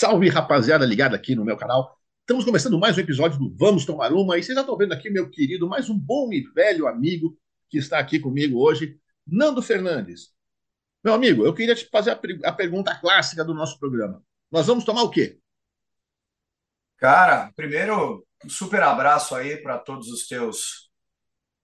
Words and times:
Salve, 0.00 0.30
rapaziada, 0.30 0.86
ligada 0.86 1.14
aqui 1.14 1.34
no 1.34 1.44
meu 1.44 1.58
canal. 1.58 1.94
Estamos 2.20 2.42
começando 2.42 2.78
mais 2.78 2.96
um 2.96 3.02
episódio 3.02 3.38
do 3.38 3.54
Vamos 3.54 3.84
Tomar 3.84 4.14
Uma. 4.14 4.38
E 4.38 4.42
vocês 4.42 4.54
já 4.54 4.62
estão 4.62 4.74
vendo 4.74 4.94
aqui, 4.94 5.10
meu 5.10 5.28
querido, 5.28 5.68
mais 5.68 5.90
um 5.90 5.98
bom 5.98 6.32
e 6.32 6.40
velho 6.54 6.88
amigo 6.88 7.36
que 7.68 7.76
está 7.76 7.98
aqui 7.98 8.18
comigo 8.18 8.58
hoje, 8.58 8.98
Nando 9.26 9.60
Fernandes. 9.60 10.30
Meu 11.04 11.12
amigo, 11.12 11.44
eu 11.44 11.52
queria 11.52 11.74
te 11.74 11.86
fazer 11.90 12.12
a, 12.12 12.20
a 12.48 12.52
pergunta 12.52 12.98
clássica 12.98 13.44
do 13.44 13.52
nosso 13.52 13.78
programa. 13.78 14.24
Nós 14.50 14.66
vamos 14.66 14.84
tomar 14.84 15.02
o 15.02 15.10
quê? 15.10 15.38
Cara, 16.96 17.52
primeiro, 17.54 18.26
um 18.42 18.48
super 18.48 18.82
abraço 18.82 19.34
aí 19.34 19.58
para 19.58 19.76
todos 19.76 20.08
os 20.08 20.26
teus, 20.26 20.90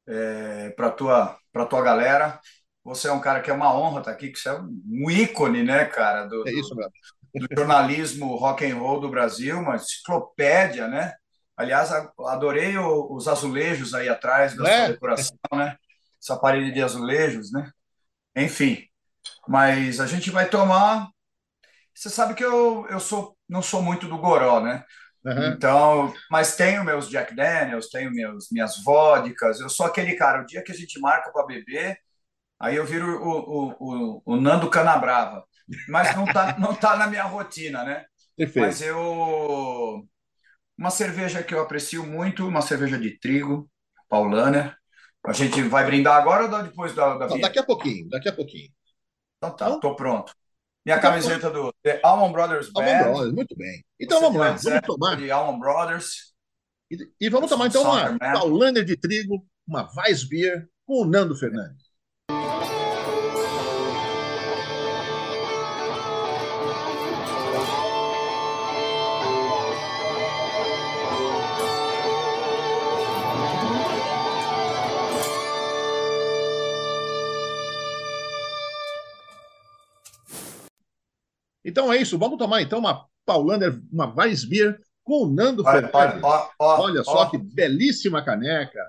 é, 0.06 0.68
para 0.76 0.90
tua, 0.90 1.38
para 1.50 1.64
tua 1.64 1.80
galera. 1.80 2.38
Você 2.84 3.08
é 3.08 3.12
um 3.12 3.20
cara 3.20 3.40
que 3.40 3.50
é 3.50 3.54
uma 3.54 3.74
honra 3.74 4.00
estar 4.00 4.12
aqui, 4.12 4.28
que 4.28 4.38
você 4.38 4.50
é 4.50 4.60
um 4.60 5.10
ícone, 5.10 5.62
né, 5.62 5.86
cara, 5.86 6.26
do, 6.26 6.46
É 6.46 6.52
isso, 6.52 6.74
meu. 6.76 6.86
Do 7.38 7.46
jornalismo 7.56 8.36
rock 8.36 8.64
and 8.64 8.76
roll 8.76 9.00
do 9.00 9.08
Brasil, 9.10 9.58
uma 9.58 9.76
enciclopédia, 9.76 10.88
né? 10.88 11.14
Aliás, 11.56 11.90
adorei 12.26 12.76
os 12.78 13.28
azulejos 13.28 13.94
aí 13.94 14.08
atrás 14.08 14.54
da 14.54 14.64
Não 14.64 14.70
sua 14.70 14.74
é? 14.74 14.88
decoração, 14.88 15.36
né? 15.54 15.76
Essa 16.22 16.38
parede 16.38 16.72
de 16.72 16.82
azulejos, 16.82 17.50
né? 17.52 17.70
Enfim, 18.36 18.84
mas 19.48 20.00
a 20.00 20.06
gente 20.06 20.30
vai 20.30 20.48
tomar. 20.48 21.08
Você 21.94 22.10
sabe 22.10 22.34
que 22.34 22.44
eu, 22.44 22.86
eu 22.90 23.00
sou, 23.00 23.36
não 23.48 23.62
sou 23.62 23.82
muito 23.82 24.06
do 24.06 24.18
goró, 24.18 24.60
né? 24.60 24.84
Aham. 25.24 25.54
Então, 25.56 26.14
mas 26.30 26.56
tenho 26.56 26.84
meus 26.84 27.08
Jack 27.08 27.34
Daniels, 27.34 27.88
tenho 27.88 28.10
meus, 28.12 28.48
minhas 28.50 28.82
vodkas. 28.84 29.60
Eu 29.60 29.68
sou 29.68 29.86
aquele 29.86 30.14
cara, 30.14 30.42
o 30.42 30.46
dia 30.46 30.62
que 30.62 30.72
a 30.72 30.74
gente 30.74 31.00
marca 31.00 31.32
para 31.32 31.46
beber, 31.46 31.98
aí 32.60 32.76
eu 32.76 32.86
viro 32.86 33.06
o, 33.22 33.70
o, 33.70 34.16
o, 34.18 34.22
o 34.24 34.36
Nando 34.40 34.70
Canabrava. 34.70 35.44
Mas 35.88 36.14
não 36.14 36.24
tá, 36.24 36.58
não 36.58 36.74
tá 36.74 36.96
na 36.96 37.06
minha 37.06 37.24
rotina, 37.24 37.84
né? 37.84 38.04
Perfeito. 38.36 38.66
Mas 38.66 38.82
eu. 38.82 40.06
Uma 40.78 40.90
cerveja 40.90 41.42
que 41.42 41.54
eu 41.54 41.60
aprecio 41.60 42.04
muito, 42.04 42.46
uma 42.46 42.60
cerveja 42.60 42.98
de 42.98 43.18
trigo, 43.18 43.70
Paulaner. 44.08 44.76
A 45.24 45.32
gente 45.32 45.60
vai 45.62 45.84
brindar 45.84 46.16
agora 46.16 46.44
ou 46.44 46.62
depois 46.62 46.94
da, 46.94 47.16
da 47.16 47.26
Não, 47.26 47.40
daqui 47.40 47.58
a 47.58 47.64
pouquinho, 47.64 48.08
daqui 48.08 48.28
a 48.28 48.32
pouquinho. 48.32 48.70
Então 49.38 49.56
tá, 49.56 49.78
tô 49.80 49.96
pronto. 49.96 50.32
Minha 50.84 50.98
então, 50.98 51.10
camiseta 51.10 51.50
do 51.50 51.74
The 51.82 52.00
Allman 52.04 52.30
Brothers 52.30 52.70
Almond 52.74 52.92
Band. 52.92 53.10
Brothers, 53.10 53.34
muito 53.34 53.56
bem. 53.56 53.84
Então 53.98 54.20
Você 54.20 54.24
vamos 54.24 54.40
lá, 54.40 54.52
vamos 54.52 54.80
tomar. 54.82 55.16
de 55.16 55.30
Allman 55.30 55.58
Brothers, 55.58 56.34
E, 56.88 56.96
e 57.20 57.28
vamos 57.28 57.50
tomar 57.50 57.66
então 57.66 57.82
uma. 57.82 58.16
Paulaner 58.18 58.84
de 58.84 58.96
trigo, 58.96 59.44
uma 59.66 59.90
Weissbier 59.96 60.68
com 60.86 61.02
o 61.02 61.04
Nando 61.04 61.34
Fernandes. 61.34 61.85
Então 81.66 81.92
é 81.92 81.96
isso, 82.00 82.16
vamos 82.16 82.38
tomar 82.38 82.62
então 82.62 82.78
uma 82.78 83.04
Paulaner, 83.26 83.78
uma 83.92 84.14
Weissbier 84.16 84.78
com 85.02 85.24
o 85.24 85.28
Nando 85.28 85.64
Olha, 85.64 85.90
olha, 86.58 87.04
só 87.04 87.26
ó. 87.26 87.30
que 87.30 87.38
belíssima 87.38 88.24
caneca. 88.24 88.80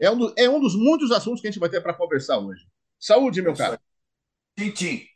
É 0.00 0.10
um, 0.10 0.16
do- 0.16 0.34
é 0.38 0.48
um 0.48 0.60
dos 0.60 0.74
muitos 0.76 1.10
assuntos 1.10 1.40
que 1.40 1.48
a 1.48 1.50
gente 1.50 1.60
vai 1.60 1.68
ter 1.68 1.80
para 1.80 1.92
conversar 1.92 2.38
hoje. 2.38 2.64
Saúde, 2.98 3.42
meu 3.42 3.54
caro. 3.54 3.78
Tintim. 4.56 5.06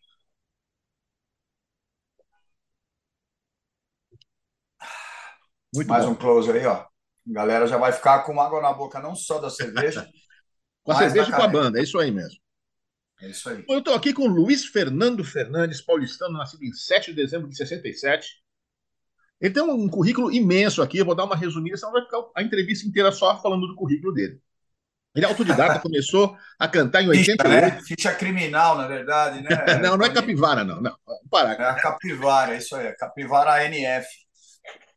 Muito 5.73 5.89
Mais 5.89 6.05
bom. 6.05 6.11
um 6.13 6.15
close 6.15 6.51
aí, 6.51 6.67
ó. 6.67 6.75
A 6.75 6.87
galera 7.27 7.67
já 7.67 7.77
vai 7.77 7.93
ficar 7.93 8.21
com 8.25 8.41
água 8.41 8.61
na 8.61 8.73
boca, 8.73 9.01
não 9.01 9.15
só 9.15 9.39
da 9.39 9.49
cerveja, 9.51 10.07
Com 10.85 10.93
a 10.93 10.97
cerveja 10.97 11.31
e 11.31 11.33
com 11.33 11.43
a 11.43 11.49
banda, 11.49 11.79
é 11.79 11.83
isso 11.83 11.99
aí 11.99 12.11
mesmo. 12.11 12.39
É 13.21 13.29
isso 13.29 13.49
aí. 13.49 13.65
Eu 13.69 13.79
estou 13.79 13.95
aqui 13.95 14.13
com 14.13 14.23
o 14.23 14.29
Luiz 14.29 14.65
Fernando 14.65 15.25
Fernandes, 15.25 15.81
paulistano, 15.81 16.37
nascido 16.37 16.65
em 16.65 16.73
7 16.73 17.11
de 17.11 17.17
dezembro 17.17 17.49
de 17.49 17.57
67. 17.57 18.43
Ele 19.41 19.53
tem 19.53 19.63
um 19.63 19.89
currículo 19.89 20.33
imenso 20.33 20.83
aqui, 20.83 20.99
eu 20.99 21.05
vou 21.05 21.15
dar 21.15 21.25
uma 21.25 21.37
resumida, 21.37 21.77
senão 21.77 21.93
vai 21.93 22.03
ficar 22.03 22.19
a 22.35 22.43
entrevista 22.43 22.87
inteira 22.87 23.13
só 23.13 23.41
falando 23.41 23.67
do 23.67 23.75
currículo 23.75 24.13
dele. 24.13 24.41
Ele 25.15 25.25
é 25.25 25.29
autodidata, 25.29 25.79
começou 25.81 26.37
a 26.59 26.67
cantar 26.67 27.03
em 27.03 27.11
Ficha, 27.11 27.33
88. 27.33 27.75
né? 27.77 27.83
Ficha 27.83 28.15
criminal, 28.15 28.77
na 28.77 28.87
verdade, 28.87 29.43
né? 29.43 29.51
Não, 29.81 29.97
não 29.97 30.05
é 30.07 30.13
capivara, 30.13 30.65
não. 30.65 30.81
não. 30.81 30.97
Parar. 31.31 31.61
É 31.61 31.71
a 31.71 31.75
capivara, 31.75 32.55
é 32.55 32.59
isso 32.59 32.75
aí. 32.75 32.89
a 32.89 32.97
Capivara 32.97 33.63
ANF. 33.65 34.07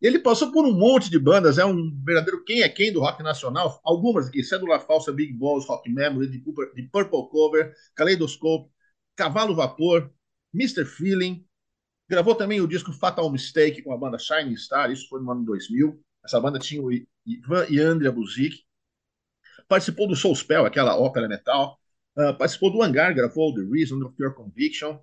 Ele 0.02 0.20
passou 0.20 0.52
por 0.52 0.66
um 0.66 0.74
monte 0.74 1.10
de 1.10 1.18
bandas, 1.18 1.58
é 1.58 1.66
um 1.66 1.92
verdadeiro 2.04 2.44
quem 2.44 2.62
é 2.62 2.70
quem 2.70 2.94
do 2.94 3.00
rock 3.00 3.24
nacional. 3.24 3.82
Algumas 3.84 4.28
aqui, 4.28 4.44
Cédula 4.44 4.80
Falsa, 4.80 5.12
Big 5.12 5.34
Balls, 5.34 5.66
Rock 5.68 5.90
Memory, 5.90 6.30
de 6.30 6.40
Purple, 6.40 6.88
Purple 6.90 7.30
Cover, 7.30 7.74
Kaleidoscope, 7.96 8.72
Cavalo 9.16 9.56
Vapor, 9.56 10.12
Mr. 10.54 10.86
Feeling. 10.86 11.44
Gravou 12.08 12.36
também 12.36 12.62
o 12.62 12.68
disco 12.68 12.94
Fatal 12.94 13.30
Mistake 13.32 13.82
com 13.82 13.92
a 13.92 13.98
banda 13.98 14.20
Shining 14.20 14.56
Star, 14.56 14.92
isso 14.92 15.10
foi 15.10 15.22
no 15.22 15.32
ano 15.32 15.44
2000. 15.44 16.00
Essa 16.24 16.40
banda 16.40 16.60
tinha 16.60 16.82
o 16.82 16.92
Ivan 16.92 17.66
e 17.70 17.80
Andrea 17.80 18.12
Buzik. 18.12 18.64
Participou 19.68 20.08
do 20.08 20.16
Soul 20.16 20.36
Spell, 20.36 20.66
aquela 20.66 20.98
ópera 20.98 21.28
metal. 21.28 21.78
Ah, 22.18 22.34
participou 22.34 22.72
do 22.72 22.82
Hangar, 22.82 23.14
gravou 23.14 23.54
The 23.54 23.62
Reason 23.62 24.04
of 24.04 24.16
Your 24.20 24.34
Conviction, 24.34 25.00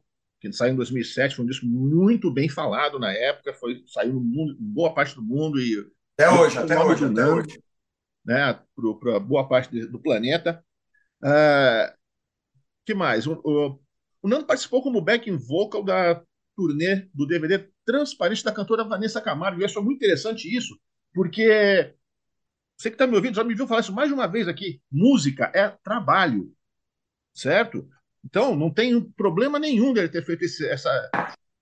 que 0.51 0.57
saiu 0.57 0.73
em 0.73 0.77
2007. 0.77 1.37
Foi 1.37 1.45
um 1.45 1.49
disco 1.49 1.67
muito 1.67 2.31
bem 2.31 2.49
falado 2.49 2.99
na 2.99 3.13
época, 3.13 3.55
foi, 3.55 3.83
saiu 3.87 4.15
no 4.15 4.21
mundo, 4.21 4.57
boa 4.59 4.93
parte 4.95 5.15
do 5.15 5.23
mundo 5.23 5.61
e 5.61 5.87
Até 6.19 6.31
hoje, 6.31 6.59
até 6.59 6.79
hoje, 6.79 7.05
até 7.05 7.27
hoje. 7.27 7.59
né, 8.25 8.61
para 9.01 9.21
boa 9.21 9.47
parte 9.49 9.87
do 9.87 9.99
planeta. 10.01 10.65
Ah, 11.23 11.95
que 12.85 12.95
mais? 12.95 13.27
O, 13.27 13.41
o, 13.45 13.81
o 14.23 14.29
Nando 14.29 14.47
participou 14.47 14.83
como 14.83 15.01
backing 15.01 15.37
vocal 15.37 15.83
da 15.83 16.23
turnê 16.57 17.09
do 17.15 17.27
DVD 17.27 17.69
Transparente 17.85 18.45
da 18.45 18.53
cantora 18.53 18.85
Vanessa 18.85 19.21
Camargo. 19.21 19.61
E 19.61 19.63
eu 19.63 19.67
acho 19.67 19.83
muito 19.83 19.99
interessante 19.99 20.55
isso, 20.55 20.79
porque 21.13 21.95
você 22.77 22.91
que 22.91 22.95
está 22.95 23.07
me 23.07 23.17
ouvindo 23.17 23.37
já 23.37 23.45
me 23.45 23.55
viu 23.55 23.67
falar 23.67 23.81
isso 23.81 23.93
mais 23.93 24.09
de 24.09 24.15
uma 24.15 24.27
vez 24.27 24.49
aqui. 24.49 24.81
Música 24.91 25.51
é 25.55 25.69
trabalho, 25.83 26.53
certo? 27.35 27.89
Então, 28.25 28.57
não 28.57 28.71
tem 28.71 29.01
problema 29.13 29.59
nenhum 29.59 29.93
dele 29.93 30.09
ter 30.09 30.25
feito 30.25 30.45
esse- 30.45 30.67
essa, 30.69 31.11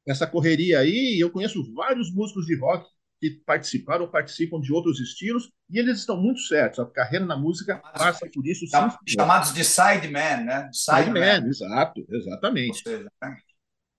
essa 0.07 0.27
correria 0.27 0.81
aí. 0.81 1.19
Eu 1.21 1.31
conheço 1.31 1.73
vários 1.75 2.13
músicos 2.15 2.47
de 2.47 2.57
rock 2.59 2.87
que 3.21 3.31
participaram 3.47 4.05
ou 4.05 4.11
participam 4.11 4.61
de 4.61 4.73
outros 4.73 5.01
estilos 5.01 5.51
e 5.71 5.79
eles 5.79 5.99
estão 6.01 6.17
muito 6.21 6.41
certos. 6.41 6.79
A 6.81 6.87
carreira 6.87 7.25
na 7.25 7.37
música 7.37 7.79
passa 7.79 8.29
por 8.33 8.47
isso, 8.47 8.67
sim, 8.67 8.71
Cham- 8.71 8.91
senhor. 8.91 8.99
Chamados 9.07 9.55
de 9.55 9.65
sideman, 9.65 10.45
né? 10.45 10.71
Sideman. 10.73 11.05
Sideman, 11.35 11.49
exato, 11.49 12.05
exatamente. 12.11 12.83
seja, 12.83 13.05
né? 13.23 13.37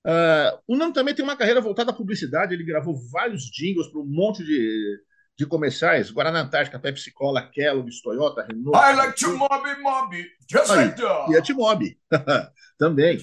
Ah, 0.06 0.59
o 0.68 0.75
Nando 0.75 0.94
também 0.94 1.16
tem 1.16 1.24
uma 1.24 1.38
carreira 1.38 1.62
voltada 1.62 1.91
à 1.91 1.94
publicidade. 1.94 2.53
Ele 2.53 2.63
gravou 2.66 2.95
vários 3.12 3.44
jingles 3.51 3.88
para 3.88 4.01
um 4.01 4.06
monte 4.06 4.44
de, 4.44 4.97
de 5.38 5.45
comerciais: 5.45 6.11
Guaraná 6.11 6.41
Antártica, 6.41 6.79
Pepsi 6.79 7.11
Cola, 7.11 7.41
Kellogg's, 7.41 8.01
Toyota, 8.01 8.44
Renault. 8.44 8.77
I 8.77 8.95
like 8.95 9.16
to 9.17 9.35
mob 9.35 9.81
mob, 9.81 10.16
just 10.49 10.71
Aí, 10.71 10.85
like 10.85 11.01
that. 11.01 11.31
E 11.31 11.38
a 11.38 11.41
Timob 11.41 11.97
também. 12.77 13.19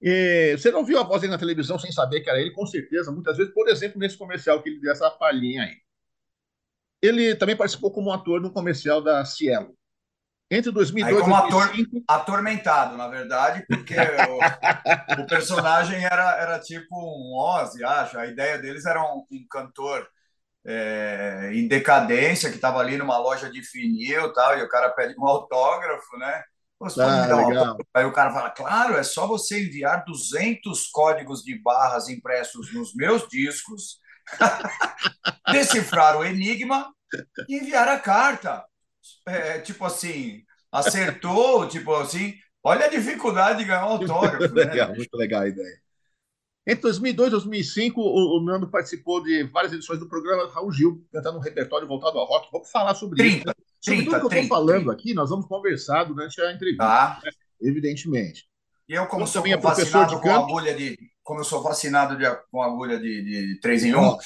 E 0.00 0.56
você 0.56 0.70
não 0.72 0.84
viu 0.84 0.98
a 0.98 1.04
voz 1.04 1.20
dele 1.20 1.32
na 1.32 1.38
televisão 1.38 1.78
sem 1.78 1.92
saber 1.92 2.20
que 2.20 2.28
era 2.28 2.40
ele, 2.40 2.50
com 2.50 2.66
certeza, 2.66 3.12
muitas 3.12 3.36
vezes, 3.36 3.54
por 3.54 3.68
exemplo, 3.68 4.00
nesse 4.00 4.18
comercial 4.18 4.60
que 4.60 4.68
ele 4.68 4.80
deu 4.80 4.90
essa 4.90 5.08
palhinha 5.10 5.62
aí. 5.62 5.76
Ele 7.00 7.34
também 7.36 7.56
participou 7.56 7.92
como 7.92 8.12
ator 8.12 8.40
no 8.40 8.52
comercial 8.52 9.00
da 9.00 9.24
Cielo. 9.24 9.76
Entre 10.50 10.68
Aí 10.68 10.74
2002 10.74 11.16
e 11.16 11.20
como 11.22 11.34
ator 11.34 11.66
2005, 11.68 12.04
atormentado, 12.06 12.96
na 12.96 13.08
verdade, 13.08 13.64
porque 13.66 13.94
o, 15.16 15.22
o 15.22 15.26
personagem 15.26 16.04
era, 16.04 16.36
era 16.36 16.58
tipo 16.58 16.94
um 16.94 17.38
Ozzy, 17.38 17.82
acho. 17.82 18.18
A 18.18 18.26
ideia 18.26 18.58
deles 18.58 18.84
era 18.84 19.02
um, 19.02 19.24
um 19.30 19.46
cantor 19.48 20.06
é, 20.64 21.50
em 21.52 21.66
decadência 21.66 22.48
que 22.48 22.56
estava 22.56 22.78
ali 22.78 22.96
numa 22.96 23.18
loja 23.18 23.50
de 23.50 23.60
vinil 23.60 24.26
e 24.26 24.32
tal, 24.32 24.58
e 24.58 24.62
o 24.62 24.68
cara 24.68 24.90
pede 24.90 25.14
um 25.18 25.26
autógrafo, 25.26 26.16
né? 26.18 26.42
Você 26.78 27.00
pode 27.00 27.12
me 27.12 27.18
ah, 27.18 27.26
dar 27.26 27.36
um 27.36 27.40
autógrafo? 27.40 27.88
Aí 27.94 28.04
o 28.04 28.12
cara 28.12 28.32
fala, 28.32 28.50
claro, 28.50 28.96
é 28.96 29.02
só 29.02 29.26
você 29.26 29.62
enviar 29.62 30.04
200 30.04 30.88
códigos 30.88 31.42
de 31.42 31.56
barras 31.60 32.08
impressos 32.08 32.72
nos 32.74 32.94
meus 32.94 33.28
discos, 33.28 34.00
decifrar 35.50 36.16
o 36.16 36.24
enigma 36.24 36.92
e 37.48 37.56
enviar 37.56 37.88
a 37.88 37.98
carta. 37.98 38.64
É, 39.26 39.58
tipo 39.58 39.84
assim, 39.84 40.42
acertou, 40.70 41.68
tipo 41.68 41.94
assim, 41.94 42.34
olha 42.62 42.86
a 42.86 42.90
dificuldade 42.90 43.58
de 43.58 43.64
ganhar 43.64 43.86
um 43.86 43.90
autógrafo, 43.90 44.54
né? 44.54 44.64
legal, 44.64 44.94
muito 44.94 45.16
legal 45.16 45.42
a 45.42 45.48
ideia. 45.48 45.82
Entre 46.66 46.82
2002 46.82 47.28
e 47.28 47.30
2005, 47.32 48.00
o, 48.00 48.38
o 48.38 48.44
Nando 48.44 48.68
participou 48.68 49.22
de 49.22 49.42
várias 49.44 49.72
edições 49.72 49.98
do 49.98 50.08
programa 50.08 50.48
Raul 50.52 50.70
Gil, 50.72 51.04
cantando 51.12 51.38
um 51.38 51.40
repertório 51.40 51.88
voltado 51.88 52.18
ao 52.18 52.26
rock. 52.26 52.48
Vamos 52.52 52.70
falar 52.70 52.94
sobre 52.94 53.22
isso. 53.26 53.42
30, 53.42 53.56
Sobre 53.80 54.04
30, 54.04 54.04
tudo 54.04 54.20
que 54.20 54.26
eu 54.26 54.28
30, 54.30 54.42
estou 54.44 54.56
falando 54.58 54.76
30. 54.84 54.92
aqui, 54.92 55.14
nós 55.14 55.30
vamos 55.30 55.46
conversar 55.46 56.04
durante 56.04 56.40
a 56.40 56.52
entrevista, 56.52 56.84
Tá? 56.84 57.20
evidentemente. 57.60 58.46
E 58.88 58.94
eu, 58.94 59.06
como 59.06 59.26
Você 59.26 59.32
sou 59.38 59.46
é 59.46 59.60
fascinado 59.60 60.20
com 60.20 60.30
agulha 60.30 60.74
de, 60.74 60.96
como 61.22 61.40
eu 61.40 61.44
sou 61.44 61.62
vacinado 61.62 62.16
de, 62.16 62.24
com 62.50 62.62
agulha 62.62 62.98
de, 62.98 63.22
de 63.54 63.60
3 63.60 63.84
em 63.86 63.94
1, 63.94 64.16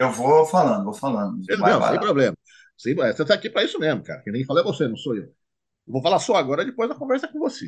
eu 0.00 0.10
vou 0.10 0.44
falando, 0.44 0.84
vou 0.84 0.94
falando. 0.94 1.40
Vai, 1.58 1.72
não, 1.72 1.80
vai 1.80 1.90
sem 1.92 2.00
problema. 2.00 2.36
Sim, 2.76 2.94
você 2.94 3.22
está 3.22 3.34
aqui 3.34 3.48
para 3.48 3.64
isso 3.64 3.78
mesmo, 3.78 4.02
cara. 4.02 4.20
Quem 4.22 4.32
nem 4.32 4.44
fala 4.44 4.60
é 4.60 4.64
você, 4.64 4.88
não 4.88 4.96
sou 4.96 5.14
eu. 5.14 5.22
eu. 5.22 5.32
Vou 5.86 6.02
falar 6.02 6.18
só 6.18 6.34
agora, 6.34 6.64
depois 6.64 6.88
da 6.88 6.94
conversa 6.94 7.28
com 7.28 7.38
você. 7.38 7.66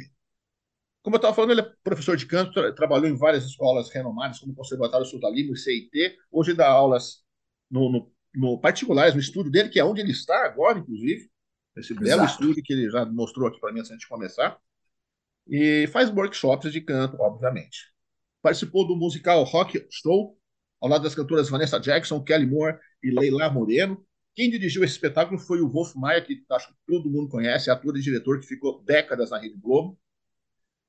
Como 1.05 1.17
eu 1.17 1.19
estava 1.19 1.35
falando, 1.35 1.51
ele 1.51 1.61
é 1.61 1.73
professor 1.85 2.17
de 2.17 2.25
canto, 2.25 2.51
tra 2.51 2.73
trabalhou 2.73 3.07
em 3.07 3.15
várias 3.15 3.45
escolas 3.45 3.91
renomadas, 3.91 4.39
como 4.39 4.53
o 4.53 4.57
Conservatório 4.57 5.05
Sul 5.05 5.21
da 5.21 5.29
Lima, 5.29 5.53
o 5.53 5.57
CIT. 5.57 6.17
Hoje 6.33 6.55
dá 6.55 6.67
aulas 6.67 7.23
no, 7.71 7.93
no, 7.93 8.13
no, 8.35 8.59
particulares, 8.59 9.13
no 9.13 9.21
estúdio 9.21 9.53
dele, 9.53 9.69
que 9.69 9.79
é 9.79 9.85
onde 9.85 10.01
ele 10.01 10.13
está 10.13 10.47
agora, 10.47 10.79
inclusive. 10.79 11.31
Esse 11.77 11.93
Exato. 11.93 12.07
belo 12.07 12.25
estúdio 12.25 12.63
que 12.65 12.73
ele 12.73 12.91
já 12.91 13.05
mostrou 13.05 13.47
aqui 13.47 13.61
para 13.61 13.71
mim 13.71 13.81
antes 13.81 13.99
de 13.99 14.09
começar. 14.09 14.59
E 15.47 15.87
faz 15.89 16.09
workshops 16.09 16.73
de 16.73 16.81
canto, 16.81 17.21
obviamente. 17.21 17.93
Participou 18.41 18.87
do 18.87 18.97
musical 18.97 19.45
Rock 19.45 19.87
Show, 19.91 20.39
ao 20.81 20.89
lado 20.89 21.03
das 21.03 21.15
cantoras 21.15 21.51
Vanessa 21.51 21.79
Jackson, 21.79 22.25
Kelly 22.25 22.47
Moore 22.47 22.79
e 23.03 23.11
Leila 23.11 23.51
Moreno. 23.51 24.03
Quem 24.35 24.49
dirigiu 24.49 24.83
esse 24.83 24.95
espetáculo 24.95 25.39
foi 25.39 25.61
o 25.61 25.69
Wolf 25.69 25.95
Maia, 25.97 26.23
que 26.23 26.43
acho 26.51 26.69
que 26.69 26.75
todo 26.87 27.11
mundo 27.11 27.29
conhece, 27.29 27.71
ator 27.71 27.95
e 27.95 28.01
diretor 28.01 28.41
que 28.41 28.47
ficou 28.47 28.83
décadas 28.83 29.29
na 29.29 29.39
Rede 29.39 29.59
Globo. 29.59 29.99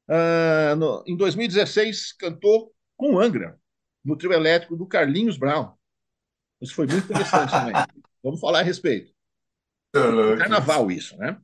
Uh, 0.07 0.75
no, 0.75 1.03
em 1.07 1.15
2016, 1.17 2.13
cantou 2.13 2.73
com 2.95 3.19
Angra, 3.19 3.59
no 4.03 4.15
trio 4.15 4.33
elétrico 4.33 4.75
do 4.75 4.87
Carlinhos 4.87 5.37
Brown. 5.37 5.73
Isso 6.61 6.75
foi 6.75 6.87
muito 6.87 7.05
interessante 7.05 7.51
também. 7.51 7.73
Vamos 8.23 8.39
falar 8.39 8.59
a 8.59 8.63
respeito. 8.63 9.13
Carnaval, 10.37 10.91
isso, 10.91 11.17
né? 11.17 11.39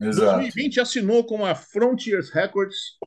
Exato. 0.00 0.40
2020 0.40 0.80
assinou 0.80 1.24
com 1.24 1.44
a 1.44 1.54
Frontiers 1.54 2.30
Records, 2.30 2.98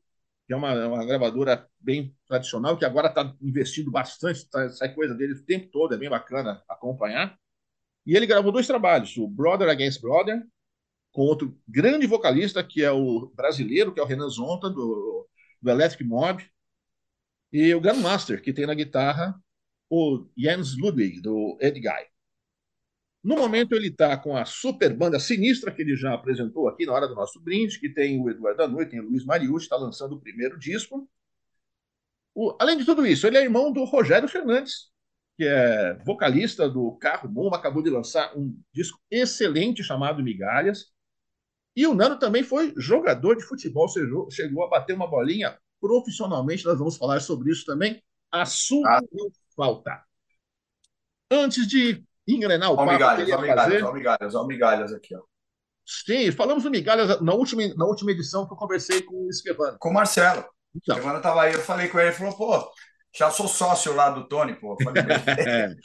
que 0.48 0.54
é 0.54 0.56
uma, 0.56 0.74
uma 0.88 1.06
gravadora 1.06 1.68
bem 1.80 2.16
tradicional, 2.27 2.77
que 2.77 2.86
agora 2.86 3.10
está 3.10 3.36
investindo 3.42 3.92
bastante, 3.92 4.50
tá, 4.50 4.69
sai 4.69 4.94
coisa 4.94 5.13
dele 5.13 5.33
o 5.33 5.45
tempo 5.45 5.69
todo, 5.72 5.94
é 5.94 5.98
bem 5.98 6.10
bacana 6.10 6.63
acompanhar. 6.69 7.38
E 8.06 8.16
ele 8.16 8.25
gravou 8.25 8.51
dois 8.51 8.68
trabalhos, 8.68 9.18
o 9.18 9.27
Brother 9.27 9.69
Against 9.69 10.01
Brother, 10.01 10.42
com 11.16 11.22
outro 11.22 11.58
grande 11.66 12.06
vocalista, 12.06 12.62
que 12.62 12.84
é 12.84 12.92
o 12.92 13.32
brasileiro, 13.34 13.94
que 13.94 14.02
é 14.02 14.04
o 14.04 14.06
Renan 14.06 14.30
Zonta, 14.30 14.70
do, 14.70 15.26
do 15.62 15.72
Electric 15.72 16.04
Mob, 16.04 16.46
e 17.54 17.74
o 17.74 17.80
Grandmaster, 17.80 18.42
que 18.42 18.52
tem 18.52 18.66
na 18.66 18.74
guitarra 18.74 19.34
o 19.90 20.28
Jens 20.38 20.78
Ludwig, 20.78 21.22
do 21.22 21.58
Ed 21.62 21.80
Guy. 21.80 22.06
No 23.24 23.38
momento, 23.38 23.74
ele 23.74 23.88
está 23.88 24.18
com 24.18 24.36
a 24.36 24.44
super 24.44 24.94
banda 24.94 25.18
sinistra 25.18 25.72
que 25.72 25.84
ele 25.84 25.96
já 25.96 26.14
apresentou 26.14 26.68
aqui 26.68 26.86
na 26.86 26.92
hora 26.92 27.08
do 27.08 27.16
nosso 27.16 27.40
brinde, 27.40 27.80
que 27.80 27.88
tem 27.88 28.20
o 28.22 28.30
Eduardo 28.30 28.58
da 28.58 28.68
Noite, 28.68 28.92
tem 28.92 29.00
o 29.00 29.08
Luiz 29.08 29.24
Mariucci, 29.24 29.68
está 29.68 29.78
lançando 29.78 30.16
o 30.16 30.20
primeiro 30.20 30.60
disco. 30.60 31.10
O, 32.34 32.58
além 32.60 32.78
de 32.78 32.84
tudo 32.84 33.08
isso, 33.08 33.26
ele 33.26 33.38
é 33.38 33.42
irmão 33.42 33.72
do 33.72 33.86
Rogério 33.86 34.28
Fernandes, 34.28 34.92
que 35.38 35.46
é 35.46 35.94
vocalista 36.04 36.70
do 36.70 36.92
Carro 36.98 37.30
Bom, 37.30 37.54
acabou 37.54 37.82
de 37.82 37.90
lançar 37.90 38.38
um 38.38 38.54
disco 38.74 39.00
excelente 39.10 39.82
chamado 39.82 40.22
Migalhas. 40.22 40.94
E 41.75 41.86
o 41.86 41.94
Nano 41.94 42.18
também 42.18 42.44
foi 42.44 42.74
jogador 42.77 43.36
de 43.36 43.44
futebol, 43.44 43.88
chegou 44.31 44.63
a 44.63 44.69
bater 44.69 44.94
uma 44.94 45.07
bolinha 45.07 45.57
profissionalmente, 45.80 46.66
nós 46.66 46.80
vamos 46.80 46.98
falar 46.98 47.19
sobre 47.19 47.51
isso 47.51 47.66
também. 47.66 48.01
Assunto 48.31 48.88
ah. 48.88 49.01
não 49.12 49.30
falta. 49.56 50.04
Antes 51.30 51.68
de 51.68 52.04
engrenar 52.27 52.72
o 52.72 52.75
papo, 52.75 52.92
migalhas, 52.92 53.30
ó, 53.30 53.42
migalhas, 53.42 53.63
fazer... 53.63 53.83
ó, 53.83 53.94
migalhas, 53.94 54.36
ó, 54.36 54.45
migalhas 54.45 54.94
aqui, 54.94 55.16
ó. 55.16 55.22
Sim, 55.86 56.31
falamos 56.31 56.63
do 56.63 56.72
Migalhas 56.72 57.22
na 57.22 57.33
última, 57.33 57.62
na 57.75 57.86
última 57.86 58.12
edição 58.12 58.48
que 58.48 58.54
eu 58.54 58.57
conversei 58.57 59.04
com 59.04 59.27
o 59.27 59.30
Esquevano. 59.30 59.77
Com 59.80 59.89
o 59.89 59.94
Marcelo. 59.94 60.44
Então. 60.75 60.98
Estava 61.16 61.44
aí, 61.44 61.54
eu 61.54 61.62
falei 61.62 61.88
com 61.88 62.00
ele, 62.00 62.10
ele 62.10 62.16
falou, 62.16 62.36
pô, 62.36 62.72
já 63.16 63.30
sou 63.30 63.48
sócio 63.48 63.94
lá 63.94 64.10
do 64.10 64.27
Tony, 64.27 64.56
pô. 64.56 64.75
Falei, 64.83 65.04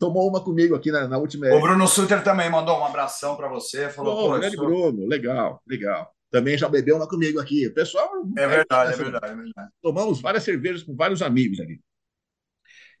tomou 0.00 0.26
uma 0.26 0.42
comigo 0.42 0.74
aqui 0.74 0.90
na, 0.90 1.06
na 1.06 1.18
última. 1.18 1.46
O 1.54 1.60
Bruno 1.60 1.86
Suter 1.86 2.24
também 2.24 2.50
mandou 2.50 2.80
um 2.80 2.84
abração 2.84 3.36
para 3.36 3.48
você. 3.48 3.90
Falou, 3.90 4.30
oh, 4.30 4.38
grande 4.38 4.56
sou... 4.56 4.64
Bruno, 4.64 5.06
legal, 5.06 5.62
legal. 5.68 6.12
Também 6.30 6.56
já 6.56 6.68
bebeu 6.68 6.96
uma 6.96 7.06
comigo 7.06 7.38
aqui. 7.38 7.66
O 7.66 7.74
pessoal. 7.74 8.10
É 8.36 8.48
verdade, 8.48 8.92
é, 8.92 8.94
é 8.94 8.96
verdade, 8.96 9.32
é 9.32 9.36
verdade. 9.36 9.70
Tomamos 9.82 10.20
várias 10.20 10.42
cervejas 10.42 10.82
com 10.82 10.96
vários 10.96 11.20
amigos 11.20 11.60
aqui. 11.60 11.78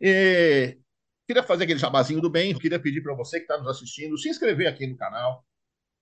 E... 0.00 0.76
Queria 1.26 1.42
fazer 1.42 1.64
aquele 1.64 1.78
jabazinho 1.78 2.20
do 2.20 2.28
bem. 2.28 2.56
Queria 2.58 2.78
pedir 2.78 3.02
para 3.02 3.14
você 3.14 3.38
que 3.38 3.44
está 3.44 3.56
nos 3.56 3.68
assistindo 3.68 4.18
se 4.18 4.28
inscrever 4.28 4.66
aqui 4.66 4.86
no 4.86 4.96
canal. 4.96 5.44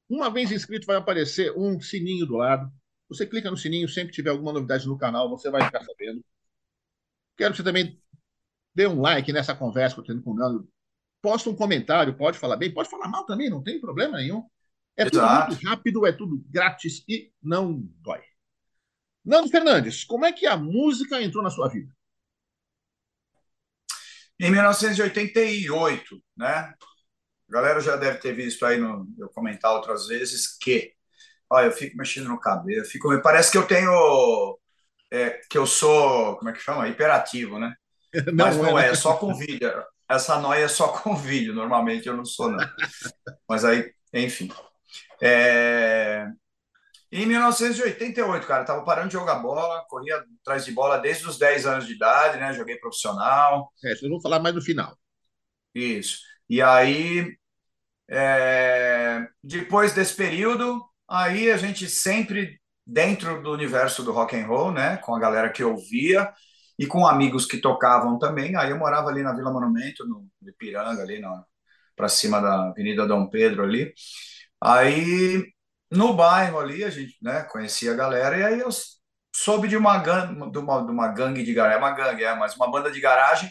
Uma 0.09 0.31
vez 0.31 0.51
inscrito, 0.51 0.87
vai 0.87 0.97
aparecer 0.97 1.57
um 1.57 1.81
sininho 1.81 2.27
do 2.27 2.37
lado. 2.37 2.69
Você 3.09 3.25
clica 3.25 3.51
no 3.51 3.57
sininho, 3.57 3.89
sempre 3.89 4.09
que 4.09 4.17
tiver 4.17 4.31
alguma 4.31 4.53
novidade 4.53 4.87
no 4.87 4.99
canal, 4.99 5.29
você 5.29 5.51
vai 5.51 5.63
ficar 5.63 5.83
sabendo. 5.85 6.25
Quero 7.37 7.53
que 7.53 7.59
você 7.59 7.63
também 7.63 8.01
dê 8.75 8.87
um 8.87 9.01
like 9.01 9.33
nessa 9.33 9.55
conversa 9.55 9.95
que 9.95 10.01
eu 10.01 10.03
estou 10.03 10.17
tendo 10.17 10.25
com 10.25 10.33
o 10.33 10.35
Nando 10.35 10.69
posta 11.21 11.51
um 11.51 11.55
comentário, 11.55 12.17
pode 12.17 12.39
falar 12.39 12.57
bem, 12.57 12.73
pode 12.73 12.89
falar 12.89 13.09
mal 13.09 13.25
também, 13.25 13.51
não 13.51 13.63
tem 13.63 13.81
problema 13.81 14.19
nenhum. 14.19 14.45
É 14.97 15.05
Exato. 15.05 15.47
tudo 15.47 15.57
muito 15.57 15.69
rápido, 15.69 16.07
é 16.07 16.13
tudo 16.13 16.45
grátis 16.49 17.05
e 17.09 17.33
não 17.43 17.81
dói. 18.01 18.23
Nando 19.25 19.49
Fernandes, 19.49 20.05
como 20.05 20.25
é 20.25 20.33
que 20.33 20.47
a 20.47 20.57
música 20.57 21.21
entrou 21.23 21.43
na 21.43 21.51
sua 21.51 21.69
vida? 21.69 21.93
Em 24.41 24.51
1988, 24.51 26.23
né? 26.37 26.75
A 27.49 27.53
galera 27.53 27.81
já 27.81 27.97
deve 27.97 28.19
ter 28.19 28.33
visto 28.33 28.65
aí 28.65 28.79
no 28.79 29.07
eu 29.19 29.29
comentar 29.31 29.73
outras 29.73 30.07
vezes 30.07 30.57
que, 30.57 30.93
olha, 31.51 31.67
eu 31.67 31.73
fico 31.73 31.97
mexendo 31.97 32.29
no 32.29 32.41
cabelo, 32.41 32.85
fico, 32.85 33.21
parece 33.21 33.51
que 33.51 33.59
eu 33.59 33.67
tenho, 33.67 34.59
é, 35.11 35.41
que 35.51 35.59
eu 35.59 35.67
sou, 35.67 36.37
como 36.37 36.51
é 36.51 36.53
que 36.53 36.61
chama, 36.61 36.89
hiperativo, 36.89 37.59
né? 37.59 37.75
Não 38.33 38.47
Mas 38.47 38.57
não 38.57 38.79
é, 38.79 38.87
é, 38.87 38.91
é 38.91 38.95
só 38.95 39.17
com 39.17 39.35
vídeo 39.35 39.71
essa 40.09 40.39
noia 40.39 40.65
é 40.65 40.69
só 40.69 40.89
com 41.03 41.15
vídeo, 41.15 41.55
normalmente 41.55 42.09
eu 42.09 42.17
não 42.17 42.25
sou, 42.25 42.51
não. 42.51 42.67
Mas 43.49 43.65
aí, 43.65 43.93
enfim. 44.13 44.51
É... 45.21 46.27
Em 47.11 47.25
1988, 47.25 48.47
cara, 48.47 48.65
tava 48.65 48.85
parando 48.85 49.09
de 49.09 49.15
jogar 49.15 49.37
bola, 49.37 49.85
corria 49.89 50.23
atrás 50.41 50.65
de 50.65 50.73
bola 50.73 50.99
desde 50.99 51.27
os 51.27 51.39
10 51.39 51.67
anos 51.67 51.87
de 51.87 51.95
idade, 51.95 52.39
né? 52.39 52.53
Joguei 52.53 52.77
profissional. 52.77 53.73
É, 53.83 53.95
vocês 53.95 54.11
vão 54.11 54.21
falar 54.21 54.41
mais 54.41 54.55
no 54.55 54.61
final. 54.61 54.97
Isso. 55.75 56.19
E 56.49 56.61
aí, 56.61 57.35
é... 58.11 59.27
depois 59.43 59.95
desse 59.95 60.15
período, 60.15 60.85
aí 61.09 61.51
a 61.51 61.57
gente 61.57 61.89
sempre 61.89 62.61
dentro 62.87 63.43
do 63.43 63.53
universo 63.53 64.03
do 64.03 64.13
rock 64.13 64.37
and 64.37 64.47
roll, 64.47 64.73
né? 64.73 64.99
Com 64.99 65.15
a 65.15 65.21
galera 65.21 65.51
que 65.51 65.65
ouvia, 65.65 66.33
e 66.79 66.87
com 66.87 67.07
amigos 67.07 67.47
que 67.47 67.59
tocavam 67.59 68.19
também. 68.19 68.57
Aí 68.57 68.71
eu 68.71 68.79
morava 68.79 69.09
ali 69.11 69.23
na 69.23 69.33
Vila 69.35 69.53
Monumento, 69.53 70.07
no 70.07 70.29
Ipiranga, 70.47 71.03
ali 71.03 71.21
para 71.97 72.09
cima 72.09 72.41
da 72.41 72.69
Avenida 72.69 73.07
Dom 73.07 73.29
Pedro 73.29 73.65
ali. 73.65 73.93
Aí 74.61 75.53
no 75.91 76.15
bairro 76.15 76.61
ali 76.61 76.85
a 76.85 76.91
gente, 76.91 77.17
né, 77.23 77.43
conhecia 77.45 77.93
a 77.93 77.97
galera 77.97 78.37
e 78.39 78.45
aí 78.45 78.61
eu 78.61 78.69
soube 79.35 79.69
de 79.69 79.77
uma 79.77 79.99
gangue, 79.99 80.51
de 80.51 80.59
uma, 80.59 80.85
de 80.85 80.91
uma 80.91 81.09
gangue 81.09 81.43
de 81.45 81.55
garagem, 81.55 81.79
é 81.79 81.81
uma 81.81 81.93
gangue, 81.93 82.25
é, 82.25 82.35
mas 82.35 82.57
uma 82.57 82.71
banda 82.71 82.91
de 82.91 83.01
garagem, 83.01 83.51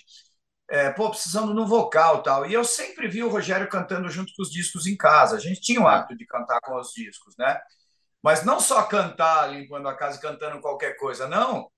é, 0.69 0.91
pô, 0.91 1.09
precisando 1.09 1.53
no 1.53 1.67
vocal 1.67 2.23
tal. 2.23 2.45
E 2.47 2.53
eu 2.53 2.63
sempre 2.65 3.07
vi 3.07 3.23
o 3.23 3.29
Rogério 3.29 3.69
cantando 3.69 4.09
junto 4.09 4.33
com 4.35 4.43
os 4.43 4.51
discos 4.51 4.87
em 4.87 4.97
casa. 4.97 5.37
A 5.37 5.39
gente 5.39 5.61
tinha 5.61 5.81
o 5.81 5.87
hábito 5.87 6.17
de 6.17 6.25
cantar 6.25 6.59
com 6.61 6.75
os 6.79 6.91
discos, 6.93 7.35
né? 7.37 7.59
Mas 8.23 8.43
não 8.45 8.59
só 8.59 8.83
cantar 8.83 9.47
limpando 9.51 9.87
a 9.89 9.95
casa 9.95 10.17
e 10.17 10.21
cantando 10.21 10.61
qualquer 10.61 10.97
coisa, 10.97 11.27
não 11.27 11.69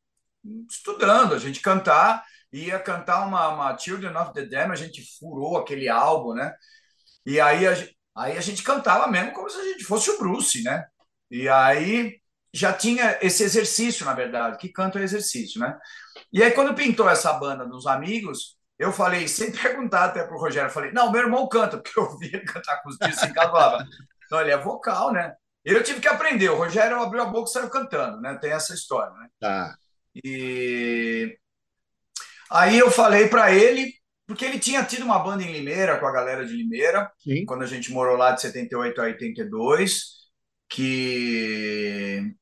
estudando, 0.70 1.34
a 1.34 1.40
gente 1.40 1.62
cantar, 1.62 2.24
ia 2.52 2.80
cantar 2.80 3.26
uma, 3.26 3.50
uma 3.50 3.78
Children 3.78 4.16
of 4.18 4.34
the 4.34 4.46
Dam, 4.46 4.72
a 4.72 4.76
gente 4.76 5.04
furou 5.18 5.58
aquele 5.58 5.88
álbum, 5.88 6.34
né? 6.34 6.54
E 7.26 7.40
aí 7.40 7.68
a, 7.68 7.74
aí 8.16 8.38
a 8.38 8.42
gente 8.42 8.64
cantava 8.64 9.08
mesmo 9.08 9.34
como 9.34 9.50
se 9.50 9.60
a 9.60 9.64
gente 9.64 9.84
fosse 9.84 10.10
o 10.10 10.18
Bruce, 10.18 10.64
né? 10.64 10.86
E 11.30 11.48
aí 11.48 12.20
já 12.54 12.74
tinha 12.74 13.18
esse 13.22 13.44
exercício, 13.44 14.06
na 14.06 14.14
verdade, 14.14 14.58
que 14.58 14.70
canto 14.70 14.98
é 14.98 15.04
exercício, 15.04 15.60
né? 15.60 15.78
E 16.34 16.42
aí 16.42 16.52
quando 16.52 16.76
pintou 16.76 17.10
essa 17.10 17.34
banda 17.34 17.66
dos 17.66 17.86
amigos, 17.86 18.58
eu 18.78 18.92
falei, 18.92 19.28
sem 19.30 19.52
perguntar 19.52 20.06
até 20.06 20.24
pro 20.24 20.40
Rogério, 20.40 20.72
falei, 20.72 20.92
não, 20.92 21.12
meu 21.12 21.22
irmão 21.22 21.48
canta, 21.48 21.78
porque 21.82 22.00
eu 22.00 22.18
vi 22.18 22.28
ele 22.28 22.46
cantar 22.46 22.82
com 22.82 22.90
os 22.90 22.98
discos 22.98 23.30
em 23.30 23.34
casa, 23.34 23.86
não, 24.32 24.42
ele 24.42 24.52
é 24.52 24.58
vocal, 24.58 25.12
né? 25.12 25.36
Eu 25.64 25.84
tive 25.84 26.00
que 26.00 26.08
aprender, 26.08 26.50
o 26.50 26.58
Rogério 26.58 27.02
abriu 27.02 27.22
a 27.22 27.26
boca 27.26 27.50
e 27.50 27.54
saiu 27.54 27.70
cantando, 27.70 28.22
né? 28.22 28.38
Tem 28.40 28.52
essa 28.52 28.74
história, 28.74 29.14
né? 29.14 29.28
Tá. 29.40 29.76
E 30.24 31.38
aí 32.52 32.78
eu 32.78 32.92
falei 32.92 33.28
para 33.28 33.54
ele, 33.54 33.94
porque 34.28 34.46
ele 34.46 34.60
tinha 34.60 34.84
tido 34.84 35.04
uma 35.04 35.20
banda 35.20 35.44
em 35.44 35.52
Limeira 35.52 36.00
com 36.00 36.06
a 36.06 36.12
galera 36.12 36.46
de 36.46 36.54
Limeira, 36.54 37.12
Sim. 37.20 37.46
quando 37.46 37.64
a 37.64 37.68
gente 37.68 37.92
morou 37.92 38.18
lá 38.18 38.32
de 38.32 38.42
78 38.42 39.02
a 39.02 39.04
82, 39.06 40.04
que 40.70 42.34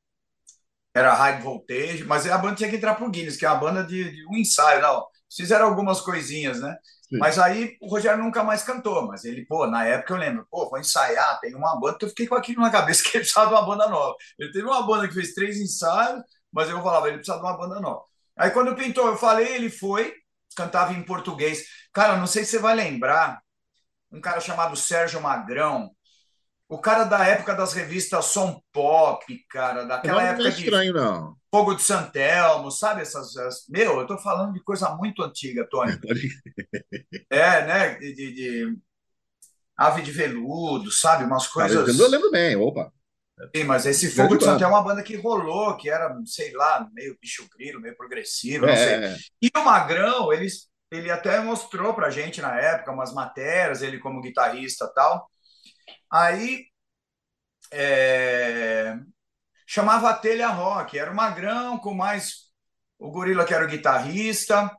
era 0.93 1.13
High 1.13 1.41
Voltage, 1.41 2.03
mas 2.05 2.27
a 2.27 2.37
banda 2.37 2.55
tinha 2.55 2.69
que 2.69 2.75
entrar 2.75 2.95
pro 2.95 3.09
Guinness, 3.09 3.37
que 3.37 3.45
é 3.45 3.49
uma 3.49 3.59
banda 3.59 3.83
de, 3.83 4.11
de 4.11 4.27
um 4.27 4.35
ensaio, 4.35 4.81
não. 4.81 5.05
Fizeram 5.33 5.67
algumas 5.67 6.01
coisinhas, 6.01 6.59
né? 6.59 6.75
Sim. 7.09 7.17
Mas 7.19 7.39
aí 7.39 7.77
o 7.81 7.87
Rogério 7.87 8.21
nunca 8.21 8.43
mais 8.43 8.63
cantou, 8.63 9.07
mas 9.07 9.23
ele, 9.23 9.45
pô, 9.45 9.65
na 9.67 9.85
época 9.85 10.13
eu 10.13 10.17
lembro, 10.17 10.47
pô, 10.49 10.69
vou 10.69 10.79
ensaiar, 10.79 11.39
tem 11.39 11.55
uma 11.55 11.79
banda, 11.79 11.97
que 11.97 12.05
eu 12.05 12.09
fiquei 12.09 12.27
com 12.27 12.35
aquilo 12.35 12.61
na 12.61 12.69
cabeça 12.69 13.01
que 13.03 13.09
ele 13.17 13.19
precisava 13.19 13.47
de 13.47 13.53
uma 13.53 13.65
banda 13.65 13.87
nova. 13.87 14.15
Ele 14.37 14.51
teve 14.51 14.65
uma 14.65 14.85
banda 14.85 15.07
que 15.07 15.13
fez 15.13 15.33
três 15.33 15.57
ensaios, 15.59 16.21
mas 16.57 16.69
eu 16.69 16.81
falava, 16.81 17.07
ele 17.07 17.17
precisa 17.17 17.37
de 17.37 17.43
uma 17.43 17.55
banda 17.57 17.79
nova. 17.79 18.03
Aí 18.35 18.49
quando 18.51 18.75
pintou, 18.75 19.07
eu 19.07 19.15
falei, 19.17 19.47
ele 19.55 19.69
foi, 19.69 20.13
cantava 20.55 20.93
em 20.93 21.03
português. 21.03 21.65
Cara, 21.93 22.17
não 22.17 22.25
sei 22.27 22.43
se 22.43 22.51
você 22.51 22.59
vai 22.59 22.75
lembrar, 22.75 23.39
um 24.11 24.19
cara 24.21 24.39
chamado 24.41 24.75
Sérgio 24.75 25.21
Magrão, 25.21 25.91
o 26.67 26.79
cara 26.79 27.03
da 27.03 27.25
época 27.25 27.53
das 27.53 27.73
revistas 27.73 28.25
Som 28.25 28.59
Pop, 28.73 29.23
cara, 29.49 29.85
daquela 29.85 30.15
Não, 30.15 30.21
não 30.21 30.27
é 30.27 30.33
época 30.33 30.51
de 30.51 30.61
estranho, 30.63 30.93
não. 30.93 31.37
Fogo 31.53 31.75
de 31.75 31.83
Santelmo, 31.83 32.71
sabe? 32.71 33.01
Essas, 33.01 33.35
essas- 33.37 33.65
Meu, 33.69 33.99
eu 33.99 34.07
tô 34.07 34.17
falando 34.17 34.53
de 34.53 34.63
coisa 34.63 34.89
muito 34.95 35.23
antiga, 35.23 35.67
Tony. 35.69 35.93
É, 37.29 37.65
né? 37.65 37.95
De, 37.95 38.13
de- 38.13 38.33
de 38.33 38.77
Ave 39.77 40.01
de 40.01 40.11
Veludo, 40.11 40.91
sabe? 40.91 41.23
Umas 41.23 41.47
coisas. 41.47 41.99
Eu 41.99 42.07
lembro 42.09 42.31
bem, 42.31 42.55
opa. 42.55 42.91
Sim, 43.55 43.63
mas 43.65 43.85
esse 43.85 44.09
Fogo 44.09 44.35
de. 44.37 44.43
Santelmo 44.43 44.75
é 44.75 44.77
uma 44.79 44.83
banda 44.83 45.03
que 45.03 45.15
rolou, 45.15 45.75
que 45.77 45.89
era, 45.89 46.15
sei 46.25 46.51
lá, 46.53 46.87
meio 46.93 47.17
bicho 47.21 47.47
grilo, 47.55 47.79
meio 47.81 47.95
progressivo, 47.95 48.67
não 48.67 48.75
sei. 48.75 48.99
É, 49.03 49.15
E 49.41 49.49
o 49.55 49.63
Magrão, 49.63 50.31
ele, 50.33 50.47
ele 50.91 51.11
até 51.11 51.39
mostrou 51.39 51.93
pra 51.93 52.09
gente 52.09 52.41
na 52.41 52.59
época 52.59 52.91
umas 52.91 53.13
matérias, 53.13 53.81
ele 53.81 53.99
como 53.99 54.21
guitarrista 54.21 54.85
e 54.85 54.93
tal. 54.93 55.29
Aí 56.11 56.65
é, 57.71 58.97
chamava 59.67 60.09
a 60.11 60.15
Telha 60.15 60.49
Rock, 60.49 60.97
era 60.99 61.11
o 61.11 61.15
Magrão 61.15 61.77
com 61.79 61.93
mais 61.93 62.47
o 62.99 63.11
Gorila, 63.11 63.45
que 63.45 63.53
era 63.53 63.65
o 63.65 63.69
guitarrista, 63.69 64.71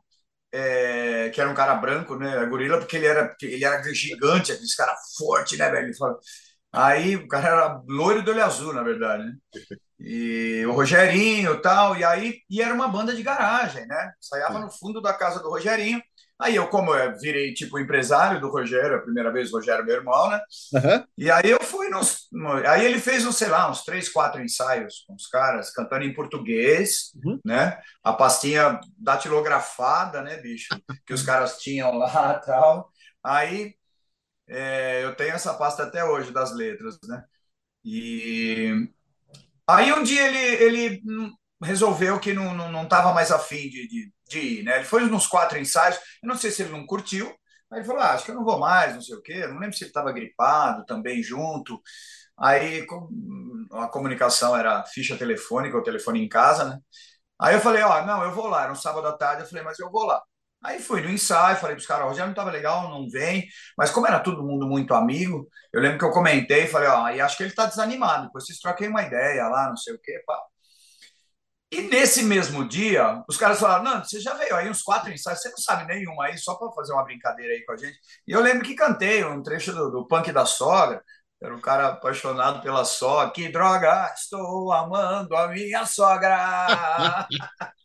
é, 0.53 1.29
que 1.31 1.41
era 1.41 1.49
um 1.49 1.55
cara 1.55 1.75
branco, 1.75 2.15
né? 2.17 2.45
Gorila, 2.47 2.79
porque 2.79 2.97
ele 2.97 3.07
era, 3.07 3.35
ele 3.41 3.65
era 3.65 3.83
gigante, 3.93 4.51
aquele 4.51 4.67
cara 4.77 4.95
forte, 5.17 5.57
né, 5.57 5.69
velho? 5.71 5.87
Ele 5.87 5.97
fala- 5.97 6.17
Aí 6.71 7.15
o 7.15 7.27
cara 7.27 7.47
era 7.47 7.81
loiro 7.87 8.21
do 8.23 8.31
olho 8.31 8.43
azul, 8.43 8.73
na 8.73 8.83
verdade, 8.83 9.23
né? 9.25 9.33
E 9.99 10.65
o 10.65 10.71
Rogerinho 10.73 11.53
e 11.55 11.61
tal, 11.61 11.97
e 11.97 12.03
aí 12.05 12.39
e 12.49 12.61
era 12.61 12.73
uma 12.73 12.87
banda 12.87 13.13
de 13.15 13.23
garagem, 13.23 13.85
né? 13.87 14.13
Saiava 14.21 14.59
no 14.59 14.71
fundo 14.71 15.01
da 15.01 15.13
casa 15.13 15.39
do 15.41 15.49
Rogerinho. 15.49 16.01
Aí 16.39 16.55
eu, 16.55 16.67
como 16.69 16.95
eu 16.95 17.17
virei 17.19 17.53
tipo 17.53 17.77
empresário 17.79 18.39
do 18.39 18.49
Rogério, 18.49 18.95
a 18.97 19.01
primeira 19.01 19.31
vez 19.31 19.51
o 19.51 19.57
Rogério 19.57 19.85
meu 19.85 19.95
irmão, 19.95 20.29
né? 20.29 20.39
aham. 20.75 21.05
E 21.17 21.29
aí 21.29 21.49
eu 21.49 21.61
fui 21.63 21.89
nos. 21.89 22.27
no- 22.31 22.53
aí 22.67 22.85
ele 22.85 22.99
fez, 22.99 23.25
uns, 23.25 23.37
sei 23.37 23.49
lá, 23.49 23.69
uns 23.69 23.83
três, 23.83 24.09
quatro 24.09 24.41
ensaios 24.41 25.03
com 25.07 25.15
os 25.15 25.27
caras, 25.27 25.71
cantando 25.71 26.05
em 26.05 26.13
português, 26.13 27.11
Uhum. 27.25 27.39
né? 27.45 27.79
A 28.03 28.13
pastinha 28.13 28.79
datilografada, 28.97 30.21
né, 30.21 30.37
bicho? 30.37 30.67
Que 31.05 31.13
os 31.13 31.23
caras 31.23 31.57
tinham 31.59 31.93
lá 31.97 32.39
e 32.41 32.45
tal. 32.45 32.89
Aí 33.23 33.75
é, 34.49 35.03
eu 35.05 35.15
tenho 35.15 35.33
essa 35.35 35.53
pasta 35.53 35.83
até 35.83 36.03
hoje 36.05 36.31
das 36.31 36.53
letras, 36.55 36.97
né? 37.07 37.23
E 37.85 38.89
aí 39.67 39.93
um 39.93 40.03
dia 40.03 40.27
ele, 40.27 40.39
ele 40.63 41.01
resolveu 41.63 42.19
que 42.19 42.33
não 42.33 42.53
não 42.55 42.71
não 42.71 42.83
estava 42.83 43.13
mais 43.13 43.31
afim 43.31 43.69
de, 43.69 43.87
de, 43.87 44.13
de 44.29 44.39
ir, 44.39 44.63
né? 44.63 44.77
Ele 44.77 44.85
foi 44.85 45.05
nos 45.05 45.27
quatro 45.27 45.57
ensaios, 45.59 45.97
eu 46.23 46.27
não 46.29 46.37
sei 46.37 46.51
se 46.51 46.63
ele 46.63 46.71
não 46.71 46.85
curtiu, 46.85 47.27
aí 47.71 47.79
ele 47.79 47.85
falou, 47.87 48.01
ah, 48.01 48.11
acho 48.13 48.25
que 48.25 48.31
eu 48.31 48.35
não 48.35 48.45
vou 48.45 48.59
mais, 48.59 48.95
não 48.95 49.01
sei 49.01 49.15
o 49.15 49.21
quê, 49.21 49.33
eu 49.43 49.49
não 49.53 49.59
lembro 49.59 49.75
se 49.77 49.83
ele 49.83 49.89
estava 49.91 50.11
gripado 50.11 50.85
também 50.85 51.21
junto. 51.23 51.81
Aí 52.37 52.85
a 53.73 53.87
comunicação 53.87 54.55
era 54.55 54.83
ficha 54.85 55.17
telefônica, 55.17 55.77
o 55.77 55.83
telefone 55.83 56.23
em 56.23 56.29
casa, 56.29 56.65
né? 56.69 56.79
Aí 57.39 57.55
eu 57.55 57.61
falei, 57.61 57.83
ó, 57.83 58.05
não, 58.05 58.23
eu 58.23 58.33
vou 58.33 58.47
lá, 58.47 58.63
era 58.63 58.71
um 58.71 58.75
sábado 58.75 59.07
à 59.07 59.13
tarde, 59.17 59.43
eu 59.43 59.47
falei, 59.49 59.63
mas 59.63 59.79
eu 59.79 59.91
vou 59.91 60.05
lá. 60.05 60.21
Aí 60.63 60.79
fui 60.79 61.01
no 61.01 61.09
ensaio, 61.09 61.57
falei 61.57 61.75
pros 61.75 61.87
caras, 61.87 62.05
o 62.05 62.07
Rogério 62.09 62.27
não 62.27 62.33
estava 62.33 62.51
legal, 62.51 62.89
não 62.89 63.07
vem. 63.09 63.47
Mas 63.77 63.91
como 63.91 64.07
era 64.07 64.19
todo 64.19 64.43
mundo 64.43 64.67
muito 64.67 64.93
amigo, 64.93 65.47
eu 65.73 65.81
lembro 65.81 65.97
que 65.99 66.05
eu 66.05 66.11
comentei, 66.11 66.67
falei, 66.67 66.89
ó, 66.89 67.09
e 67.09 67.21
acho 67.21 67.37
que 67.37 67.43
ele 67.43 67.53
tá 67.53 67.65
desanimado. 67.65 68.25
Depois 68.25 68.45
vocês 68.45 68.59
troquem 68.59 68.89
uma 68.89 69.03
ideia 69.03 69.47
lá, 69.47 69.69
não 69.69 69.77
sei 69.77 69.93
o 69.93 69.99
quê, 70.01 70.21
pá. 70.25 70.37
E 71.71 71.81
nesse 71.83 72.23
mesmo 72.23 72.67
dia, 72.67 73.23
os 73.29 73.37
caras 73.37 73.59
falaram, 73.59 73.83
não, 73.83 74.03
você 74.03 74.19
já 74.19 74.33
veio 74.33 74.55
aí 74.55 74.67
uns 74.69 74.81
quatro 74.81 75.11
ensaios, 75.11 75.39
você 75.39 75.49
não 75.49 75.57
sabe 75.57 75.85
nenhum 75.85 76.19
aí, 76.21 76.35
só 76.37 76.55
para 76.55 76.71
fazer 76.71 76.93
uma 76.93 77.03
brincadeira 77.03 77.53
aí 77.53 77.63
com 77.63 77.73
a 77.73 77.77
gente. 77.77 77.99
E 78.27 78.31
eu 78.31 78.41
lembro 78.41 78.65
que 78.65 78.73
cantei 78.73 79.23
um 79.23 79.43
trecho 79.43 79.71
do, 79.73 79.91
do 79.91 80.07
Punk 80.07 80.31
da 80.31 80.45
Sogra, 80.47 81.03
era 81.41 81.55
um 81.55 81.61
cara 81.61 81.89
apaixonado 81.89 82.61
pela 82.61 82.83
sogra. 82.83 83.31
Que 83.31 83.49
droga, 83.49 84.11
estou 84.13 84.73
amando 84.73 85.35
a 85.35 85.47
minha 85.47 85.85
sogra. 85.85 87.27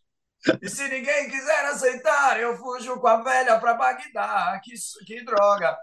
E 0.60 0.68
se 0.68 0.86
ninguém 0.88 1.30
quiser 1.30 1.64
aceitar, 1.66 2.38
eu 2.40 2.56
fujo 2.56 2.98
com 3.00 3.06
a 3.06 3.22
velha 3.22 3.58
para 3.58 3.74
Bagdá. 3.74 4.60
Que, 4.62 4.74
que 5.06 5.24
droga. 5.24 5.76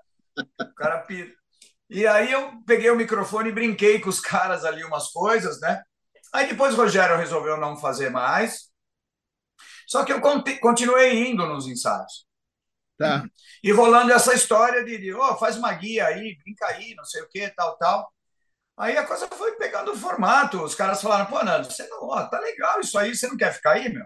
O 0.59 0.73
cara 0.75 0.99
pira. 0.99 1.31
E 1.89 2.07
aí 2.07 2.31
eu 2.31 2.53
peguei 2.65 2.89
o 2.89 2.95
microfone 2.95 3.49
e 3.49 3.53
brinquei 3.53 3.99
com 3.99 4.09
os 4.09 4.19
caras 4.19 4.63
ali 4.63 4.83
umas 4.83 5.09
coisas, 5.09 5.59
né? 5.59 5.83
Aí 6.33 6.47
depois 6.47 6.73
o 6.73 6.77
Rogério 6.77 7.17
resolveu 7.17 7.57
não 7.57 7.75
fazer 7.75 8.09
mais. 8.09 8.71
Só 9.85 10.05
que 10.05 10.13
eu 10.13 10.21
conti- 10.21 10.57
continuei 10.59 11.27
indo 11.27 11.45
nos 11.45 11.67
ensaios. 11.67 12.25
Tá. 12.97 13.25
E 13.63 13.71
rolando 13.71 14.13
essa 14.13 14.33
história 14.33 14.85
de, 14.85 15.13
oh, 15.13 15.35
faz 15.35 15.57
uma 15.57 15.73
guia 15.73 16.05
aí, 16.05 16.37
brinca 16.37 16.67
aí, 16.67 16.93
não 16.95 17.03
sei 17.03 17.21
o 17.23 17.27
que, 17.27 17.49
tal, 17.49 17.77
tal. 17.77 18.13
Aí 18.77 18.95
a 18.95 19.05
coisa 19.05 19.27
foi 19.27 19.53
pegando 19.57 19.95
formato. 19.97 20.63
Os 20.63 20.75
caras 20.75 21.01
falaram, 21.01 21.25
pô, 21.25 21.43
Nando, 21.43 21.69
você 21.69 21.85
não, 21.87 22.07
ó, 22.07 22.25
tá 22.27 22.39
legal 22.39 22.79
isso 22.79 22.97
aí, 22.97 23.13
você 23.13 23.27
não 23.27 23.35
quer 23.35 23.53
ficar 23.53 23.71
aí, 23.73 23.89
meu? 23.89 24.05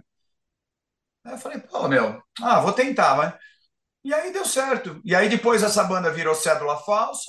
Aí 1.25 1.33
eu 1.33 1.37
falei, 1.39 1.59
pô, 1.59 1.87
meu, 1.87 2.21
ah, 2.41 2.59
vou 2.61 2.73
tentar, 2.73 3.15
vai. 3.15 3.37
E 4.03 4.13
aí 4.13 4.33
deu 4.33 4.45
certo. 4.45 5.01
E 5.05 5.15
aí 5.15 5.29
depois 5.29 5.63
essa 5.63 5.83
banda 5.83 6.11
virou 6.11 6.35
Cédula 6.35 6.77
Falsa, 6.83 7.25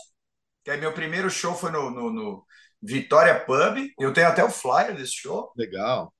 que 0.65 0.71
aí 0.71 0.79
meu 0.81 0.95
primeiro 0.95 1.31
show 1.31 1.55
foi 1.55 1.71
no, 1.73 1.91
no, 1.91 2.13
no 2.13 2.47
Vitória 2.83 3.39
Pub. 3.47 3.79
Eu 3.99 4.13
tenho 4.13 4.29
até 4.29 4.45
o 4.45 4.51
flyer 4.51 4.97
desse 4.97 5.15
show. 5.15 5.53
Legal. 5.57 6.13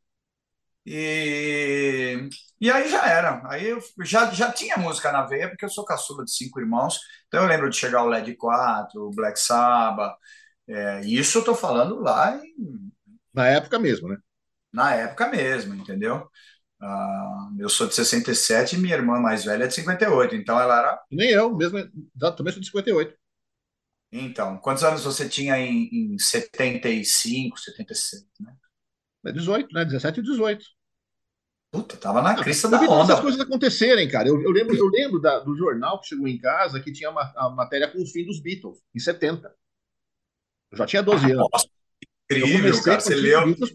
E, 0.89 2.29
e 2.61 2.71
aí 2.71 2.89
já 2.89 3.07
era. 3.09 3.43
Aí 3.51 3.67
eu 3.67 3.81
já, 4.05 4.31
já 4.31 4.53
tinha 4.53 4.77
música 4.77 5.11
na 5.13 5.27
veia, 5.27 5.49
porque 5.49 5.65
eu 5.65 5.69
sou 5.69 5.85
caçula 5.85 6.25
de 6.25 6.31
cinco 6.33 6.61
irmãos. 6.61 7.01
Então 7.27 7.43
eu 7.43 7.49
lembro 7.49 7.69
de 7.69 7.77
chegar 7.77 8.05
o 8.05 8.09
LED 8.13 8.37
4, 8.37 9.03
o 9.09 9.11
Black 9.11 9.39
Sabbath. 9.41 10.17
É, 10.69 11.01
isso 11.03 11.39
eu 11.39 11.45
tô 11.45 11.55
falando 11.55 12.01
lá 12.01 12.37
em- 12.37 12.93
Na 13.33 13.47
época 13.49 13.79
mesmo, 13.79 14.09
né? 14.09 14.17
na 14.73 14.95
época 14.95 15.29
mesmo, 15.29 15.75
entendeu? 15.75 16.29
Ah, 16.81 17.51
eu 17.59 17.69
sou 17.69 17.87
de 17.87 17.95
67 17.95 18.77
e 18.77 18.79
minha 18.79 18.95
irmã 18.95 19.19
mais 19.19 19.45
velha 19.45 19.65
é 19.65 19.67
de 19.67 19.75
58. 19.75 20.35
Então 20.35 20.59
ela 20.61 20.79
era. 20.79 21.03
Nem 21.11 21.31
eu, 21.31 21.55
mesmo. 21.57 21.79
Também 22.37 22.53
sou 22.53 22.61
de 22.61 22.67
58. 22.67 23.17
Então, 24.13 24.59
quantos 24.59 24.85
anos 24.85 25.03
você 25.05 25.29
tinha 25.29 25.59
em, 25.59 25.89
em 26.15 26.19
75, 26.19 27.59
76, 27.59 28.27
né? 28.41 28.55
É 29.27 29.33
18, 29.33 29.73
né? 29.75 29.85
17 29.85 30.21
e 30.21 30.23
18. 30.23 30.65
Puta, 31.73 31.97
tava 31.97 32.23
na 32.23 32.35
crista 32.37 32.69
Eu 32.69 32.71
da 32.71 32.79
todas 32.79 32.95
essas 32.95 33.11
onda. 33.11 33.23
coisas 33.23 33.41
acontecerem, 33.41 34.09
cara. 34.09 34.29
Eu, 34.29 34.41
eu 34.41 34.51
lembro, 34.51 34.77
eu 34.77 34.87
lembro 34.87 35.21
da- 35.21 35.41
do 35.41 35.57
jornal 35.57 36.01
que 36.01 36.07
chegou 36.07 36.29
em 36.29 36.39
casa 36.39 36.81
que 36.81 36.93
tinha 36.93 37.11
uma, 37.11 37.33
a 37.37 37.51
matéria 37.51 37.91
com 37.91 38.01
o 38.01 38.07
fim 38.07 38.25
dos 38.25 38.41
Beatles, 38.41 38.79
em 38.95 39.01
70. 39.01 39.53
Eu 40.71 40.79
já 40.79 40.87
tinha 40.87 41.03
12 41.03 41.33
anos. 41.33 41.49
Nossa, 41.53 41.69
incrível, 42.31 42.83
cara. 42.83 43.01
Você 43.01 43.15
leu. 43.17 43.43
Com, 43.57 43.67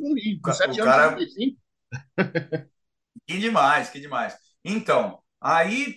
com 0.41 0.49
O 0.49 0.53
7 0.53 0.77
cara- 0.77 1.15
anos. 1.15 1.35
75. 3.19 3.23
Que 3.27 3.39
demais, 3.39 3.89
que 3.89 3.99
demais. 3.99 4.35
Então, 4.63 5.19
aí 5.39 5.95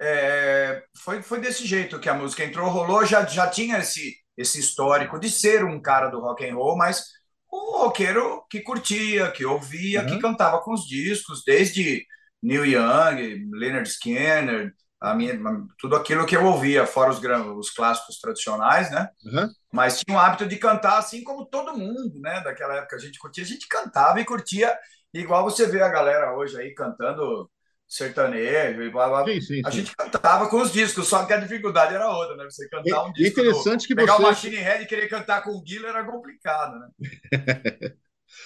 é, 0.00 0.82
foi, 0.96 1.22
foi 1.22 1.40
desse 1.40 1.66
jeito 1.66 2.00
que 2.00 2.08
a 2.08 2.14
música 2.14 2.44
entrou, 2.44 2.68
rolou, 2.68 3.04
já, 3.04 3.24
já 3.24 3.46
tinha 3.48 3.78
esse, 3.78 4.16
esse 4.36 4.58
histórico 4.58 5.18
de 5.18 5.30
ser 5.30 5.64
um 5.64 5.80
cara 5.80 6.08
do 6.08 6.20
rock 6.20 6.44
and 6.48 6.54
roll, 6.54 6.76
mas 6.76 7.04
um 7.52 7.78
roqueiro 7.84 8.44
que 8.50 8.60
curtia, 8.60 9.30
que 9.30 9.44
ouvia, 9.44 10.00
Uhum. 10.02 10.06
que 10.06 10.18
cantava 10.18 10.60
com 10.60 10.72
os 10.72 10.86
discos, 10.86 11.42
desde 11.44 12.04
Neil 12.42 12.64
Young, 12.66 13.48
Leonard 13.52 13.88
Skinner, 13.88 14.72
a 15.00 15.14
minha, 15.14 15.38
tudo 15.78 15.96
aquilo 15.96 16.24
que 16.26 16.36
eu 16.36 16.44
ouvia, 16.44 16.86
fora 16.86 17.10
os, 17.10 17.20
os 17.58 17.70
clássicos 17.70 18.18
tradicionais, 18.18 18.90
né? 18.90 19.08
Uhum. 19.24 19.48
mas 19.72 20.00
tinha 20.00 20.16
o 20.16 20.20
hábito 20.20 20.46
de 20.46 20.56
cantar 20.56 20.98
assim 20.98 21.22
como 21.24 21.46
todo 21.46 21.76
mundo, 21.76 22.18
né? 22.20 22.40
Daquela 22.42 22.76
época 22.76 22.96
a 22.96 22.98
gente 22.98 23.18
curtia, 23.18 23.44
a 23.44 23.46
gente 23.46 23.66
cantava 23.68 24.20
e 24.20 24.24
curtia 24.24 24.76
igual 25.12 25.44
você 25.44 25.66
vê 25.66 25.82
a 25.82 25.88
galera 25.88 26.34
hoje 26.36 26.58
aí 26.60 26.74
cantando 26.74 27.50
sertanejo 27.88 28.82
e 28.82 28.90
blá, 28.90 29.08
blá. 29.08 29.24
Sim, 29.26 29.40
sim, 29.40 29.62
A 29.64 29.70
sim. 29.70 29.78
gente 29.78 29.94
cantava 29.94 30.48
com 30.48 30.60
os 30.62 30.72
discos, 30.72 31.06
só 31.08 31.24
que 31.26 31.32
a 31.32 31.36
dificuldade 31.36 31.94
era 31.94 32.08
outra, 32.08 32.36
né? 32.36 32.44
Você 32.44 32.68
cantar 32.68 33.04
um 33.04 33.10
e 33.10 33.12
disco, 33.12 33.36
do- 33.36 33.48
interessante 33.48 33.86
que 33.86 33.94
pegar 33.94 34.14
o 34.14 34.16
você- 34.18 34.22
Machine 34.22 34.56
Head 34.56 34.84
e 34.84 34.86
querer 34.86 35.08
cantar 35.08 35.42
com 35.42 35.50
o 35.50 35.62
Guilherme 35.62 35.98
era 35.98 36.04
complicado, 36.10 36.78
né? 36.78 36.88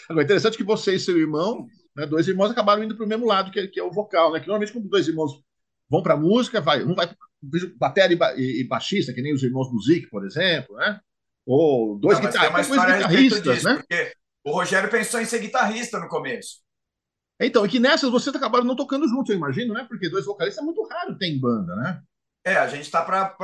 Agora, 0.08 0.24
interessante 0.24 0.56
que 0.56 0.64
você 0.64 0.94
e 0.94 1.00
seu 1.00 1.16
irmão, 1.16 1.66
né, 1.96 2.06
dois 2.06 2.26
irmãos, 2.26 2.50
acabaram 2.50 2.82
indo 2.82 2.96
para 2.96 3.04
o 3.04 3.08
mesmo 3.08 3.26
lado, 3.26 3.50
que 3.52 3.60
é, 3.60 3.66
que 3.68 3.78
é 3.78 3.82
o 3.84 3.92
vocal, 3.92 4.32
né? 4.32 4.40
Que 4.40 4.46
normalmente 4.48 4.72
quando 4.72 4.88
dois 4.88 5.06
irmãos 5.06 5.32
vão 5.88 6.02
para 6.02 6.14
a 6.14 6.18
música, 6.18 6.60
vai, 6.60 6.82
um 6.82 6.94
vai 6.94 7.08
bateria 7.78 8.14
e, 8.14 8.18
ba- 8.18 8.34
e- 8.36 8.64
baixista, 8.64 9.12
que 9.12 9.22
nem 9.22 9.32
os 9.32 9.42
irmãos 9.44 9.72
Music, 9.72 10.08
por 10.08 10.26
exemplo, 10.26 10.74
né? 10.76 10.98
Ou 11.46 11.96
dois, 11.98 12.18
Não, 12.18 12.26
guitar- 12.26 12.50
dois 12.52 12.68
guitarristas, 12.68 13.62
né? 13.62 13.74
porque 13.76 14.12
o 14.46 14.52
Rogério 14.52 14.88
pensou 14.88 15.20
em 15.20 15.24
ser 15.24 15.40
guitarrista 15.40 15.98
no 15.98 16.08
começo. 16.08 16.60
Então, 17.40 17.66
e 17.66 17.68
que 17.68 17.80
nessas 17.80 18.10
vocês 18.10 18.34
acabaram 18.34 18.64
não 18.64 18.76
tocando 18.76 19.08
juntos, 19.08 19.30
eu 19.30 19.36
imagino, 19.36 19.74
né? 19.74 19.84
Porque 19.88 20.08
dois 20.08 20.24
vocalistas 20.24 20.62
é 20.62 20.64
muito 20.64 20.86
raro 20.86 21.18
ter 21.18 21.26
em 21.26 21.38
banda, 21.38 21.74
né? 21.74 22.00
É, 22.44 22.56
a 22.56 22.68
gente 22.68 22.88
tá 22.88 23.02
para 23.02 23.34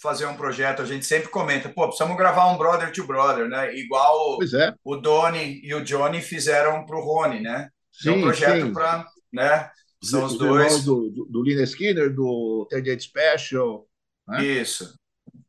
fazer 0.00 0.26
um 0.26 0.36
projeto, 0.36 0.80
a 0.80 0.84
gente 0.84 1.04
sempre 1.04 1.28
comenta, 1.28 1.68
pô, 1.68 1.88
precisamos 1.88 2.16
gravar 2.16 2.46
um 2.52 2.56
Brother 2.56 2.92
to 2.92 3.04
Brother, 3.04 3.48
né? 3.48 3.74
Igual 3.74 4.38
é. 4.42 4.72
o 4.84 4.96
Doni 4.96 5.60
e 5.64 5.74
o 5.74 5.82
Johnny 5.82 6.22
fizeram 6.22 6.86
pro 6.86 7.00
Rony, 7.00 7.40
né? 7.40 7.68
Sim, 7.92 8.10
é 8.10 8.12
um 8.12 8.22
projeto 8.22 8.72
para, 8.72 9.04
né? 9.32 9.68
São 10.00 10.24
os, 10.24 10.32
os 10.32 10.38
dois 10.38 10.84
do, 10.84 11.10
do, 11.10 11.24
do 11.24 11.42
Lina 11.42 11.64
Skinner, 11.64 12.14
do 12.14 12.64
Third 12.70 13.00
Special. 13.00 13.88
Né? 14.28 14.44
Isso. 14.44 14.94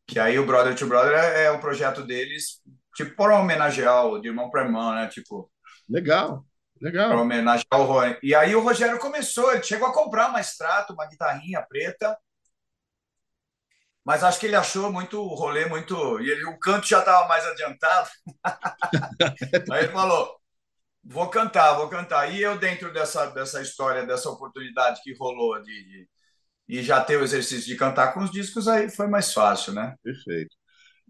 Que 0.08 0.18
aí 0.18 0.40
o 0.40 0.46
Brother 0.46 0.76
to 0.76 0.88
Brother 0.88 1.14
é, 1.14 1.46
é 1.46 1.52
o 1.52 1.60
projeto 1.60 2.02
deles, 2.02 2.60
tipo, 2.96 3.16
para 3.16 3.40
homenagear 3.40 4.06
o 4.06 4.20
de 4.20 4.30
irmão 4.30 4.50
para 4.50 4.64
irmão, 4.64 4.94
né? 4.96 5.08
Tipo. 5.08 5.52
Legal. 5.90 6.46
Legal. 6.82 7.10
Para 7.10 7.22
homenagear 7.22 7.80
o 7.80 7.84
Rony. 7.84 8.18
E 8.24 8.34
aí 8.34 8.56
o 8.56 8.62
Rogério 8.62 9.00
começou, 9.00 9.52
ele 9.54 9.64
chegou 9.64 9.88
a 9.88 9.94
comprar 9.94 10.30
uma 10.30 10.42
extrato, 10.42 10.94
uma 10.94 11.08
guitarrinha 11.08 11.62
preta, 11.62 12.18
mas 14.06 14.24
acho 14.24 14.40
que 14.40 14.46
ele 14.46 14.56
achou 14.56 14.92
muito 14.92 15.20
o 15.20 15.34
rolê 15.34 15.66
muito. 15.66 16.20
E 16.22 16.30
ele, 16.30 16.46
o 16.46 16.60
canto 16.60 16.88
já 16.88 17.00
estava 17.00 17.28
mais 17.28 17.46
adiantado. 17.46 18.10
aí 19.72 19.84
ele 19.84 19.92
falou: 19.92 20.40
vou 21.04 21.30
cantar, 21.30 21.74
vou 21.74 21.90
cantar. 21.90 22.32
E 22.32 22.42
eu, 22.42 22.58
dentro 22.58 22.94
dessa, 22.94 23.28
dessa 23.28 23.62
história, 23.62 24.06
dessa 24.06 24.30
oportunidade 24.30 25.02
que 25.02 25.16
rolou 25.18 25.62
de, 25.62 25.84
de 25.84 26.10
e 26.68 26.84
já 26.84 27.04
ter 27.04 27.18
o 27.18 27.24
exercício 27.24 27.68
de 27.68 27.76
cantar 27.76 28.14
com 28.14 28.22
os 28.22 28.32
discos, 28.32 28.68
aí 28.68 28.90
foi 28.90 29.08
mais 29.08 29.34
fácil, 29.34 29.74
né? 29.74 29.96
Perfeito. 30.04 30.56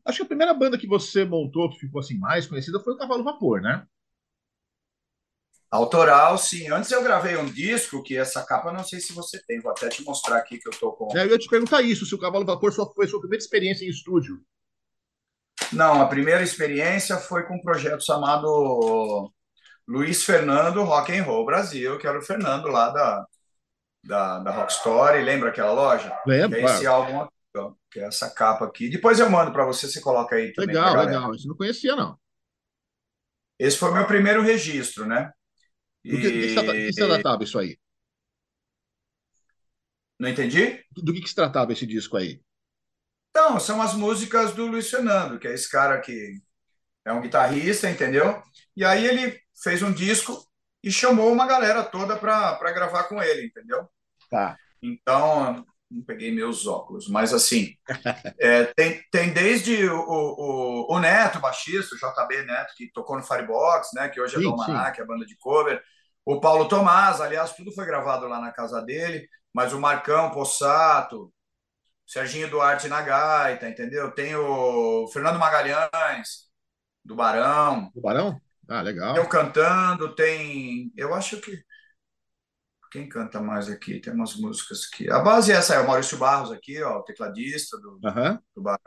Acho 0.05 0.17
que 0.17 0.23
a 0.23 0.27
primeira 0.27 0.53
banda 0.53 0.77
que 0.77 0.87
você 0.87 1.25
montou, 1.25 1.69
que 1.69 1.79
ficou 1.79 1.99
assim 1.99 2.17
mais 2.17 2.45
conhecida, 2.45 2.79
foi 2.79 2.93
o 2.93 2.97
Cavalo 2.97 3.23
Vapor, 3.23 3.59
né? 3.59 3.85
Autoral, 5.71 6.37
sim. 6.37 6.69
Antes 6.69 6.91
eu 6.91 7.03
gravei 7.03 7.35
um 7.35 7.45
disco 7.45 8.03
que 8.03 8.15
essa 8.15 8.45
capa 8.45 8.71
não 8.71 8.83
sei 8.83 8.99
se 8.99 9.11
você 9.13 9.41
tem, 9.45 9.59
vou 9.59 9.71
até 9.71 9.89
te 9.89 10.03
mostrar 10.03 10.37
aqui 10.37 10.59
que 10.59 10.67
eu 10.67 10.73
tô 10.73 10.91
com. 10.93 11.17
É, 11.17 11.23
eu 11.23 11.31
ia 11.31 11.39
te 11.39 11.49
perguntar 11.49 11.81
isso, 11.81 12.05
se 12.05 12.13
o 12.13 12.19
Cavalo 12.19 12.45
Vapor 12.45 12.71
só 12.71 12.89
foi 12.93 13.07
sua 13.07 13.19
primeira 13.19 13.43
experiência 13.43 13.83
em 13.83 13.89
estúdio. 13.89 14.39
Não, 15.73 16.01
a 16.01 16.05
primeira 16.05 16.43
experiência 16.43 17.17
foi 17.17 17.43
com 17.43 17.55
um 17.55 17.61
projeto 17.61 18.05
chamado 18.05 19.31
Luiz 19.87 20.23
Fernando 20.23 20.83
Rock 20.83 21.17
and 21.17 21.23
Roll 21.23 21.45
Brasil, 21.45 21.97
que 21.97 22.05
era 22.07 22.19
o 22.19 22.21
Fernando 22.21 22.67
lá 22.67 22.89
da, 22.89 23.25
da, 24.03 24.39
da 24.39 24.51
Rock 24.51 24.71
Story. 24.71 25.23
Lembra 25.23 25.49
aquela 25.49 25.73
loja? 25.73 26.15
Lembro. 26.27 26.57
Que 26.57 26.63
é 26.63 26.65
esse 26.65 26.85
álbum 26.85 27.27
que 27.91 27.99
é 27.99 28.05
essa 28.05 28.29
capa 28.29 28.65
aqui. 28.65 28.89
Depois 28.89 29.19
eu 29.19 29.29
mando 29.29 29.51
para 29.51 29.65
você, 29.65 29.87
você 29.87 30.01
coloca 30.01 30.35
aí 30.35 30.53
também. 30.53 30.75
Legal, 30.75 30.95
legal. 31.05 31.35
Isso 31.35 31.47
não 31.47 31.55
conhecia, 31.55 31.95
não. 31.95 32.19
Esse 33.57 33.77
foi 33.77 33.93
meu 33.93 34.05
primeiro 34.05 34.41
registro, 34.41 35.05
né? 35.05 35.31
Do 36.03 36.19
que, 36.19 36.27
e... 36.27 36.93
se 36.93 37.05
tratava 37.05 37.43
isso 37.43 37.57
aí? 37.57 37.77
Não 40.19 40.29
entendi? 40.29 40.83
Do 40.91 41.13
que, 41.13 41.21
que 41.21 41.29
se 41.29 41.35
tratava 41.35 41.73
esse 41.73 41.85
disco 41.85 42.17
aí? 42.17 42.41
Então, 43.29 43.59
são 43.59 43.81
as 43.81 43.93
músicas 43.93 44.53
do 44.53 44.65
Luiz 44.65 44.89
Fernando, 44.89 45.37
que 45.39 45.47
é 45.47 45.53
esse 45.53 45.69
cara 45.69 45.99
que 45.99 46.41
é 47.03 47.11
um 47.11 47.21
guitarrista, 47.21 47.89
entendeu? 47.89 48.41
E 48.75 48.83
aí 48.85 49.05
ele 49.05 49.39
fez 49.61 49.81
um 49.81 49.91
disco 49.91 50.45
e 50.83 50.91
chamou 50.91 51.31
uma 51.31 51.45
galera 51.47 51.83
toda 51.83 52.15
para 52.17 52.71
gravar 52.71 53.05
com 53.05 53.21
ele, 53.21 53.47
entendeu? 53.47 53.89
Tá. 54.29 54.57
Então, 54.81 55.65
não 55.89 56.03
peguei 56.03 56.31
meus 56.31 56.65
óculos, 56.65 57.07
mas 57.07 57.33
assim, 57.33 57.75
é, 58.39 58.65
tem, 58.75 59.03
tem 59.11 59.33
desde 59.33 59.87
o, 59.87 59.99
o, 59.99 60.95
o 60.95 60.99
Neto, 60.99 61.39
baixista, 61.39 61.95
o 61.95 61.97
JB 61.97 62.43
Neto, 62.43 62.73
que 62.75 62.91
tocou 62.91 63.15
no 63.15 63.23
Firebox, 63.23 63.89
né, 63.93 64.09
que 64.09 64.19
hoje 64.19 64.35
é 64.35 64.39
do 64.39 64.55
Manac, 64.55 64.99
a 64.99 65.05
banda 65.05 65.25
de 65.25 65.37
cover, 65.37 65.81
o 66.25 66.39
Paulo 66.39 66.67
Tomás, 66.67 67.21
aliás, 67.21 67.53
tudo 67.53 67.71
foi 67.71 67.85
gravado 67.85 68.27
lá 68.27 68.41
na 68.41 68.51
casa 68.51 68.81
dele, 68.81 69.27
mas 69.53 69.73
o 69.73 69.79
Marcão 69.79 70.31
Possato, 70.31 71.31
Serginho 72.05 72.49
Duarte 72.49 72.87
na 72.87 73.01
gaita, 73.01 73.69
entendeu? 73.69 74.11
Tem 74.11 74.35
o 74.35 75.07
Fernando 75.07 75.39
Magalhães, 75.39 76.45
do 77.03 77.15
Barão. 77.15 77.91
Do 77.93 78.01
Barão? 78.01 78.41
Ah, 78.67 78.81
legal. 78.81 79.15
Eu 79.15 79.27
cantando, 79.27 80.13
tem. 80.15 80.91
Eu 80.97 81.13
acho 81.13 81.39
que. 81.39 81.63
Quem 82.95 83.09
canta 83.09 83.41
mais 83.41 83.67
aqui? 83.69 83.99
Tem 83.99 84.13
umas 84.13 84.37
músicas 84.37 84.87
aqui. 84.89 85.11
A 85.11 85.19
base 85.19 85.51
é 85.51 85.55
essa, 85.55 85.75
é 85.75 85.81
o 85.81 85.85
Maurício 85.85 86.17
Barros 86.17 86.49
aqui, 86.49 86.81
ó, 86.81 86.99
o 86.99 87.03
tecladista 87.03 87.77
do, 87.77 87.99
uhum. 88.01 88.39
do 88.55 88.61
Barão. 88.61 88.79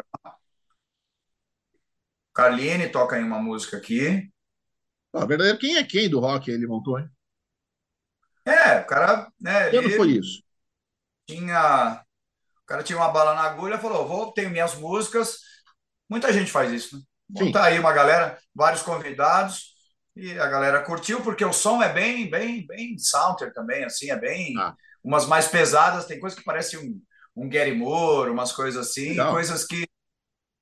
Carline 2.32 2.88
toca 2.88 3.20
em 3.20 3.22
uma 3.22 3.38
música 3.38 3.76
aqui. 3.76 4.32
Ah, 5.12 5.26
verdadeiro, 5.26 5.58
quem 5.58 5.76
é 5.76 5.84
quem 5.84 6.08
do 6.08 6.20
rock 6.20 6.50
ele 6.50 6.66
montou, 6.66 6.98
hein? 6.98 7.06
É, 8.46 8.80
o 8.80 8.86
cara. 8.86 9.30
Né, 9.38 9.68
Quando 9.72 9.90
foi 9.90 10.12
isso? 10.12 10.42
Tinha. 11.26 12.02
O 12.62 12.66
cara 12.66 12.82
tinha 12.82 12.96
uma 12.96 13.10
bala 13.10 13.34
na 13.34 13.42
agulha 13.42 13.76
falou: 13.76 14.08
vou, 14.08 14.32
tenho 14.32 14.48
minhas 14.48 14.74
músicas. 14.74 15.40
Muita 16.08 16.32
gente 16.32 16.50
faz 16.50 16.72
isso, 16.72 16.96
né? 16.96 17.02
Montar 17.28 17.64
aí 17.64 17.78
uma 17.78 17.92
galera, 17.92 18.38
vários 18.54 18.80
convidados, 18.80 19.74
e 20.18 20.36
a 20.36 20.48
galera 20.48 20.82
curtiu, 20.82 21.22
porque 21.22 21.44
o 21.44 21.52
som 21.52 21.80
é 21.80 21.92
bem, 21.92 22.28
bem, 22.28 22.66
bem 22.66 22.98
Sounter 22.98 23.52
também, 23.52 23.84
assim, 23.84 24.10
é 24.10 24.18
bem. 24.18 24.58
Ah. 24.58 24.74
Umas 25.02 25.26
mais 25.26 25.46
pesadas, 25.46 26.06
tem 26.06 26.18
coisas 26.18 26.36
que 26.36 26.44
parece 26.44 26.76
um, 26.76 27.00
um 27.36 27.48
Gary 27.48 27.72
Moore, 27.72 28.30
umas 28.30 28.52
coisas 28.52 28.88
assim, 28.88 29.10
legal. 29.10 29.32
coisas 29.32 29.64
que. 29.64 29.86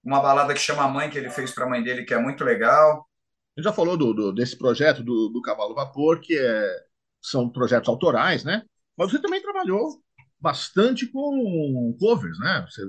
Uma 0.04 0.20
balada 0.20 0.52
que 0.52 0.60
chama 0.60 0.84
a 0.84 0.88
mãe, 0.88 1.08
que 1.08 1.18
ele 1.18 1.30
fez 1.30 1.52
para 1.52 1.64
a 1.64 1.68
mãe 1.68 1.82
dele, 1.82 2.04
que 2.04 2.12
é 2.12 2.18
muito 2.18 2.44
legal. 2.44 3.08
A 3.56 3.60
gente 3.60 3.64
já 3.64 3.72
falou 3.72 3.96
do, 3.96 4.12
do 4.12 4.32
desse 4.32 4.56
projeto 4.56 5.02
do, 5.02 5.30
do 5.30 5.40
Cavalo 5.40 5.74
Vapor, 5.74 6.20
que 6.20 6.38
é, 6.38 6.84
são 7.20 7.50
projetos 7.50 7.88
autorais, 7.88 8.44
né? 8.44 8.62
Mas 8.96 9.10
você 9.10 9.20
também 9.20 9.42
trabalhou 9.42 10.00
bastante 10.38 11.06
com 11.06 11.96
covers, 11.98 12.38
né? 12.38 12.64
Você, 12.68 12.82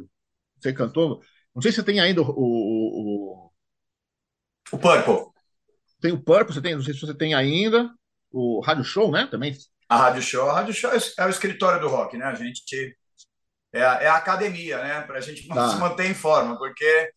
você 0.59 0.73
cantou. 0.73 1.21
Não 1.55 1.61
sei 1.61 1.71
se 1.71 1.77
você 1.77 1.83
tem 1.83 2.01
ainda 2.01 2.21
o, 2.21 2.25
o, 2.29 3.51
o 4.73 4.77
Purple. 4.77 5.26
Tem 5.99 6.11
o 6.11 6.21
Purple, 6.21 6.53
você 6.53 6.61
tem, 6.61 6.75
não 6.75 6.81
sei 6.81 6.93
se 6.93 7.01
você 7.01 7.13
tem 7.13 7.33
ainda. 7.33 7.89
O 8.31 8.61
Rádio 8.61 8.83
Show, 8.83 9.11
né? 9.11 9.27
Também. 9.27 9.55
A 9.89 9.97
Rádio 9.97 10.21
Show. 10.21 10.49
A 10.49 10.53
Rádio 10.53 10.73
Show 10.73 10.91
é 10.91 11.25
o 11.25 11.29
escritório 11.29 11.79
do 11.79 11.87
rock, 11.87 12.17
né? 12.17 12.25
A 12.25 12.35
gente. 12.35 12.95
É 13.73 13.83
a, 13.83 13.93
é 13.95 14.07
a 14.07 14.15
academia, 14.15 14.81
né? 14.81 15.01
Para 15.01 15.17
a 15.17 15.21
gente 15.21 15.47
tá. 15.47 15.69
se 15.69 15.77
manter 15.77 16.09
em 16.09 16.13
forma, 16.13 16.57
porque 16.57 17.11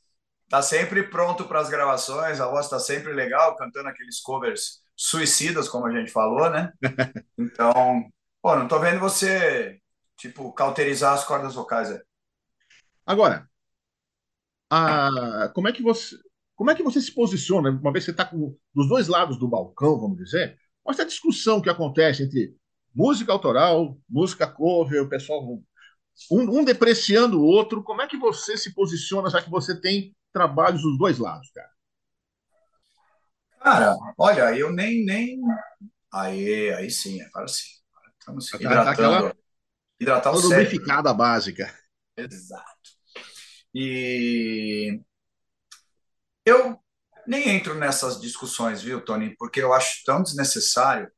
tá 0.48 0.60
sempre 0.62 1.04
pronto 1.04 1.44
para 1.44 1.60
as 1.60 1.70
gravações, 1.70 2.40
a 2.40 2.48
voz 2.48 2.66
está 2.66 2.78
sempre 2.78 3.12
legal, 3.12 3.56
cantando 3.56 3.88
aqueles 3.88 4.20
covers 4.20 4.82
suicidas, 4.96 5.68
como 5.68 5.86
a 5.86 5.92
gente 5.92 6.10
falou, 6.10 6.50
né? 6.50 6.72
Então, 7.38 8.04
pô, 8.42 8.54
não 8.56 8.68
tô 8.68 8.78
vendo 8.78 9.00
você, 9.00 9.80
tipo, 10.16 10.52
cauterizar 10.52 11.14
as 11.14 11.24
cordas 11.24 11.54
vocais. 11.54 11.90
Aí. 11.90 12.00
Agora, 13.06 13.48
a, 14.68 15.50
como 15.54 15.68
é 15.68 15.72
que 15.72 15.82
você 15.82 16.16
como 16.60 16.70
é 16.70 16.74
que 16.74 16.82
você 16.82 17.00
se 17.00 17.10
posiciona, 17.14 17.70
uma 17.70 17.90
vez 17.90 18.04
que 18.04 18.10
você 18.12 18.22
está 18.22 18.30
dos 18.74 18.86
dois 18.86 19.08
lados 19.08 19.38
do 19.38 19.48
balcão, 19.48 19.98
vamos 19.98 20.18
dizer, 20.18 20.58
com 20.84 20.92
essa 20.92 21.06
discussão 21.06 21.58
que 21.58 21.70
acontece 21.70 22.22
entre 22.22 22.54
música 22.94 23.32
autoral, 23.32 23.98
música 24.06 24.46
cover, 24.46 25.02
o 25.02 25.08
pessoal 25.08 25.42
um, 25.42 25.62
um, 26.30 26.62
depreciando 26.62 27.40
o 27.40 27.44
outro, 27.46 27.82
como 27.82 28.02
é 28.02 28.06
que 28.06 28.18
você 28.18 28.58
se 28.58 28.74
posiciona, 28.74 29.30
já 29.30 29.40
que 29.40 29.48
você 29.48 29.80
tem 29.80 30.14
trabalhos 30.34 30.82
dos 30.82 30.98
dois 30.98 31.18
lados, 31.18 31.50
cara? 31.50 31.70
Cara, 33.62 33.96
olha, 34.18 34.54
eu 34.54 34.70
nem. 34.70 35.02
nem... 35.02 35.40
Aí, 36.12 36.74
aí 36.74 36.90
sim, 36.90 37.22
agora 37.22 37.48
sim. 37.48 37.70
Estamos 38.18 38.52
hidratando. 38.52 38.90
Aquela... 38.90 39.36
Hidratar 39.98 40.34
o 40.34 40.40
lubrificada 40.40 41.14
básica. 41.14 41.74
Exato. 42.18 42.90
E 43.74 45.00
eu 46.44 46.78
nem 47.26 47.48
entro 47.50 47.74
nessas 47.74 48.20
discussões, 48.20 48.82
viu, 48.82 49.04
Tony? 49.04 49.36
Porque 49.36 49.60
eu 49.60 49.72
acho 49.72 50.04
tão 50.04 50.22
desnecessário. 50.22 51.10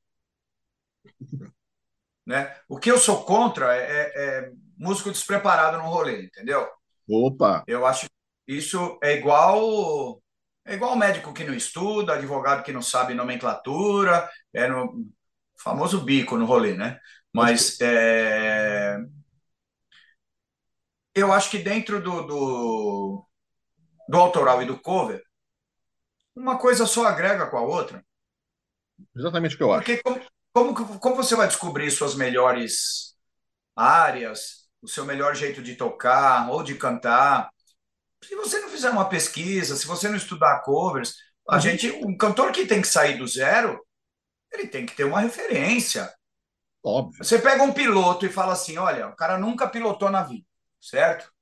Né? 2.24 2.54
O 2.68 2.78
que 2.78 2.90
eu 2.90 2.98
sou 2.98 3.24
contra 3.24 3.76
é, 3.76 3.80
é, 3.80 4.12
é 4.14 4.52
músico 4.76 5.10
despreparado 5.10 5.78
no 5.78 5.88
rolê, 5.88 6.24
entendeu? 6.24 6.68
Opa! 7.08 7.64
Eu 7.66 7.84
acho 7.84 8.06
isso 8.46 8.98
é 9.02 9.14
igual 9.14 10.22
é 10.64 10.74
igual 10.74 10.96
médico 10.96 11.32
que 11.32 11.44
não 11.44 11.54
estuda, 11.54 12.14
advogado 12.14 12.62
que 12.62 12.72
não 12.72 12.82
sabe 12.82 13.14
nomenclatura, 13.14 14.28
é 14.52 14.68
no 14.68 15.10
famoso 15.58 16.00
bico 16.00 16.36
no 16.36 16.44
rolê, 16.46 16.74
né? 16.74 16.98
Mas 17.32 17.80
é, 17.80 18.98
eu 21.14 21.32
acho 21.32 21.50
que 21.50 21.58
dentro 21.58 22.02
do, 22.02 22.22
do, 22.26 23.26
do 24.08 24.18
autoral 24.18 24.62
e 24.62 24.66
do 24.66 24.78
cover, 24.78 25.22
uma 26.34 26.58
coisa 26.58 26.86
só 26.86 27.06
agrega 27.06 27.46
com 27.46 27.58
a 27.58 27.62
outra. 27.62 28.04
Exatamente 29.14 29.54
o 29.54 29.58
que 29.58 29.64
eu 29.64 29.72
acho. 29.72 29.84
Porque 29.84 30.02
como, 30.02 30.20
como, 30.52 30.98
como 30.98 31.16
você 31.16 31.34
vai 31.34 31.46
descobrir 31.46 31.90
suas 31.90 32.14
melhores 32.14 33.16
áreas, 33.76 34.68
o 34.80 34.88
seu 34.88 35.04
melhor 35.04 35.34
jeito 35.34 35.62
de 35.62 35.76
tocar 35.76 36.50
ou 36.50 36.62
de 36.62 36.74
cantar? 36.74 37.50
Se 38.24 38.34
você 38.36 38.60
não 38.60 38.68
fizer 38.68 38.90
uma 38.90 39.08
pesquisa, 39.08 39.76
se 39.76 39.86
você 39.86 40.08
não 40.08 40.16
estudar 40.16 40.62
covers, 40.62 41.16
a 41.48 41.56
uhum. 41.56 41.60
gente, 41.60 41.90
um 41.90 42.16
cantor 42.16 42.52
que 42.52 42.66
tem 42.66 42.80
que 42.80 42.88
sair 42.88 43.18
do 43.18 43.26
zero, 43.26 43.84
ele 44.52 44.68
tem 44.68 44.86
que 44.86 44.94
ter 44.94 45.04
uma 45.04 45.20
referência. 45.20 46.12
Óbvio. 46.84 47.22
Você 47.22 47.38
pega 47.38 47.62
um 47.62 47.72
piloto 47.72 48.26
e 48.26 48.32
fala 48.32 48.52
assim, 48.52 48.76
olha, 48.76 49.08
o 49.08 49.16
cara 49.16 49.38
nunca 49.38 49.68
pilotou 49.68 50.10
na 50.10 50.22
vida, 50.22 50.46
certo? 50.80 51.32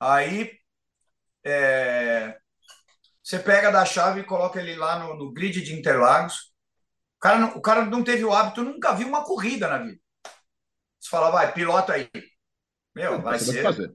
Aí 0.00 0.58
é, 1.44 2.38
você 3.22 3.38
pega 3.38 3.70
da 3.70 3.84
chave 3.84 4.20
e 4.20 4.24
coloca 4.24 4.60
ele 4.60 4.74
lá 4.74 4.98
no, 4.98 5.16
no 5.16 5.32
grid 5.32 5.62
de 5.62 5.74
Interlagos. 5.74 6.52
O 7.16 7.20
cara, 7.20 7.38
não, 7.38 7.56
o 7.56 7.60
cara 7.60 7.84
não 7.84 8.02
teve 8.02 8.24
o 8.24 8.32
hábito, 8.32 8.64
nunca 8.64 8.94
viu 8.94 9.08
uma 9.08 9.24
corrida 9.24 9.68
na 9.68 9.78
vida. 9.78 10.00
Você 10.98 11.08
fala, 11.08 11.30
vai, 11.30 11.52
pilota 11.52 11.94
aí. 11.94 12.10
Meu, 12.94 13.20
vai 13.20 13.38
ser. 13.38 13.62
Fazer. 13.62 13.92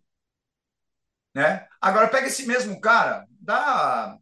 Né? 1.34 1.68
Agora 1.80 2.08
pega 2.08 2.28
esse 2.28 2.48
mesmo 2.48 2.82
cara, 2.82 3.26
dá 3.30 4.18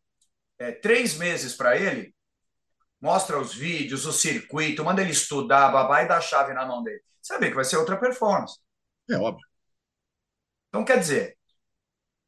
é, 0.59 0.71
três 0.71 1.15
meses 1.15 1.55
para 1.55 1.77
ele, 1.77 2.13
mostra 2.99 3.39
os 3.39 3.53
vídeos, 3.53 4.05
o 4.05 4.11
circuito, 4.11 4.83
manda 4.83 5.01
ele 5.01 5.11
estudar, 5.11 5.71
babá 5.71 6.03
e 6.03 6.07
dá 6.07 6.17
a 6.17 6.21
chave 6.21 6.53
na 6.53 6.65
mão 6.65 6.83
dele. 6.83 7.01
Vê 7.39 7.49
que 7.49 7.55
vai 7.55 7.63
ser 7.63 7.77
outra 7.77 7.97
performance. 7.97 8.59
É 9.09 9.15
óbvio. 9.15 9.45
Então, 10.67 10.83
quer 10.83 10.99
dizer, 10.99 11.34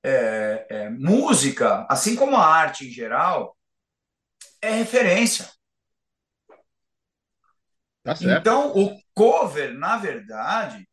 é, 0.03 0.67
é, 0.69 0.89
música, 0.89 1.85
assim 1.89 2.15
como 2.15 2.35
a 2.35 2.45
arte 2.45 2.87
em 2.87 2.91
geral, 2.91 3.57
é 4.61 4.71
referência. 4.71 5.49
Tá 8.03 8.15
então, 8.21 8.71
o 8.77 8.97
cover, 9.13 9.73
na 9.73 9.97
verdade, 9.97 10.87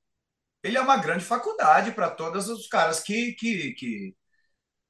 ele 0.62 0.76
é 0.76 0.80
uma 0.80 0.96
grande 0.96 1.24
faculdade 1.24 1.92
para 1.92 2.10
todos 2.10 2.48
os 2.48 2.66
caras 2.66 3.00
que, 3.00 3.32
que, 3.34 3.72
que. 3.74 4.16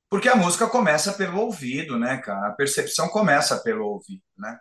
Porque 0.09 0.29
a 0.29 0.37
música 0.37 0.69
começa 0.69 1.13
pelo 1.13 1.41
ouvido, 1.41 1.99
né, 1.99 2.19
cara? 2.19 2.49
A 2.49 2.53
percepção 2.53 3.09
começa 3.09 3.61
pelo 3.63 3.85
ouvido, 3.87 4.23
né? 4.39 4.59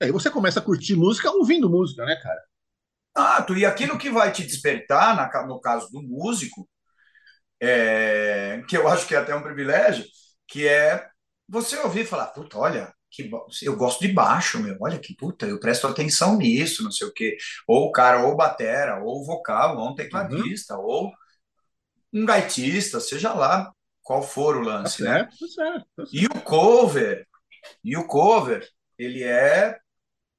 É, 0.00 0.08
e 0.08 0.10
você 0.10 0.30
começa 0.30 0.58
a 0.58 0.62
curtir 0.62 0.96
música 0.96 1.30
ouvindo 1.30 1.70
música, 1.70 2.04
né, 2.04 2.16
cara? 2.16 2.42
Ah, 3.14 3.42
tu, 3.42 3.56
e 3.56 3.66
aquilo 3.66 3.98
que 3.98 4.10
vai 4.10 4.32
te 4.32 4.42
despertar, 4.42 5.14
na, 5.14 5.46
no 5.46 5.60
caso 5.60 5.88
do 5.92 6.02
músico, 6.02 6.68
é, 7.62 8.60
que 8.68 8.76
eu 8.76 8.88
acho 8.88 9.06
que 9.06 9.14
é 9.14 9.18
até 9.18 9.32
um 9.34 9.42
privilégio, 9.42 10.04
que 10.48 10.66
é 10.66 11.06
você 11.48 11.76
ouvir 11.78 12.04
falar, 12.04 12.26
puta, 12.26 12.58
olha, 12.58 12.92
que 13.08 13.30
eu 13.62 13.76
gosto 13.76 14.00
de 14.00 14.12
baixo, 14.12 14.58
meu, 14.58 14.76
olha 14.80 14.98
que 14.98 15.14
puta, 15.14 15.46
eu 15.46 15.60
presto 15.60 15.86
atenção 15.86 16.36
nisso, 16.36 16.82
não 16.82 16.90
sei 16.90 17.06
o 17.06 17.12
quê. 17.12 17.36
Ou 17.68 17.86
o 17.86 17.92
cara, 17.92 18.26
ou 18.26 18.34
batera, 18.34 19.00
ou 19.04 19.24
vocal, 19.24 19.76
ou 19.76 19.90
um 19.90 19.94
tecladista, 19.94 20.74
uhum. 20.76 20.82
ou 20.82 21.12
um 22.12 22.26
gaitista, 22.26 22.98
seja 22.98 23.32
lá 23.32 23.72
qual 24.02 24.22
for 24.22 24.56
o 24.56 24.62
lance, 24.62 25.04
tá 25.04 25.10
né? 25.10 25.18
Certo, 25.18 25.38
tá 25.38 25.46
certo, 25.46 25.86
tá 25.96 26.06
certo. 26.06 26.16
E 26.16 26.26
o 26.26 26.40
cover, 26.42 27.26
e 27.84 27.96
o 27.96 28.06
cover, 28.06 28.68
ele 28.98 29.22
é 29.22 29.78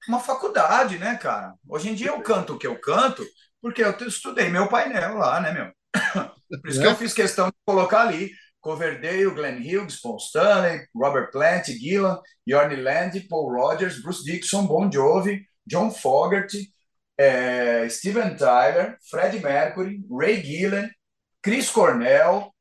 uma 0.09 0.19
faculdade, 0.19 0.97
né, 0.97 1.15
cara? 1.15 1.53
Hoje 1.69 1.89
em 1.89 1.95
dia 1.95 2.07
eu 2.09 2.21
canto 2.21 2.55
o 2.55 2.59
que 2.59 2.67
eu 2.67 2.77
canto 2.81 3.25
porque 3.62 3.81
eu 3.81 3.95
estudei 4.07 4.49
meu 4.49 4.67
painel 4.67 5.15
lá, 5.15 5.39
né, 5.39 5.53
meu? 5.53 5.71
Por 6.61 6.69
isso 6.69 6.79
é. 6.79 6.83
que 6.83 6.89
eu 6.89 6.95
fiz 6.95 7.13
questão 7.13 7.47
de 7.47 7.53
colocar 7.65 8.07
ali 8.07 8.31
Coverdale, 8.61 9.29
Glenn 9.31 9.59
Hughes, 9.59 9.99
Paul 9.99 10.17
Stanley, 10.17 10.87
Robert 10.95 11.31
Plant, 11.31 11.65
Gillan, 11.65 12.19
Yorny 12.47 12.77
Land, 12.77 13.19
Paul 13.29 13.51
Rogers, 13.51 14.01
Bruce 14.01 14.23
Dixon, 14.23 14.65
Bon 14.65 14.89
Jovi, 14.89 15.45
John 15.67 15.91
Fogerty, 15.91 16.71
é, 17.17 17.87
Steven 17.89 18.35
Tyler, 18.35 18.97
Freddie 19.09 19.41
Mercury, 19.41 20.01
Ray 20.09 20.41
Gillen, 20.41 20.89
Chris 21.41 21.69
Cornell, 21.69 22.53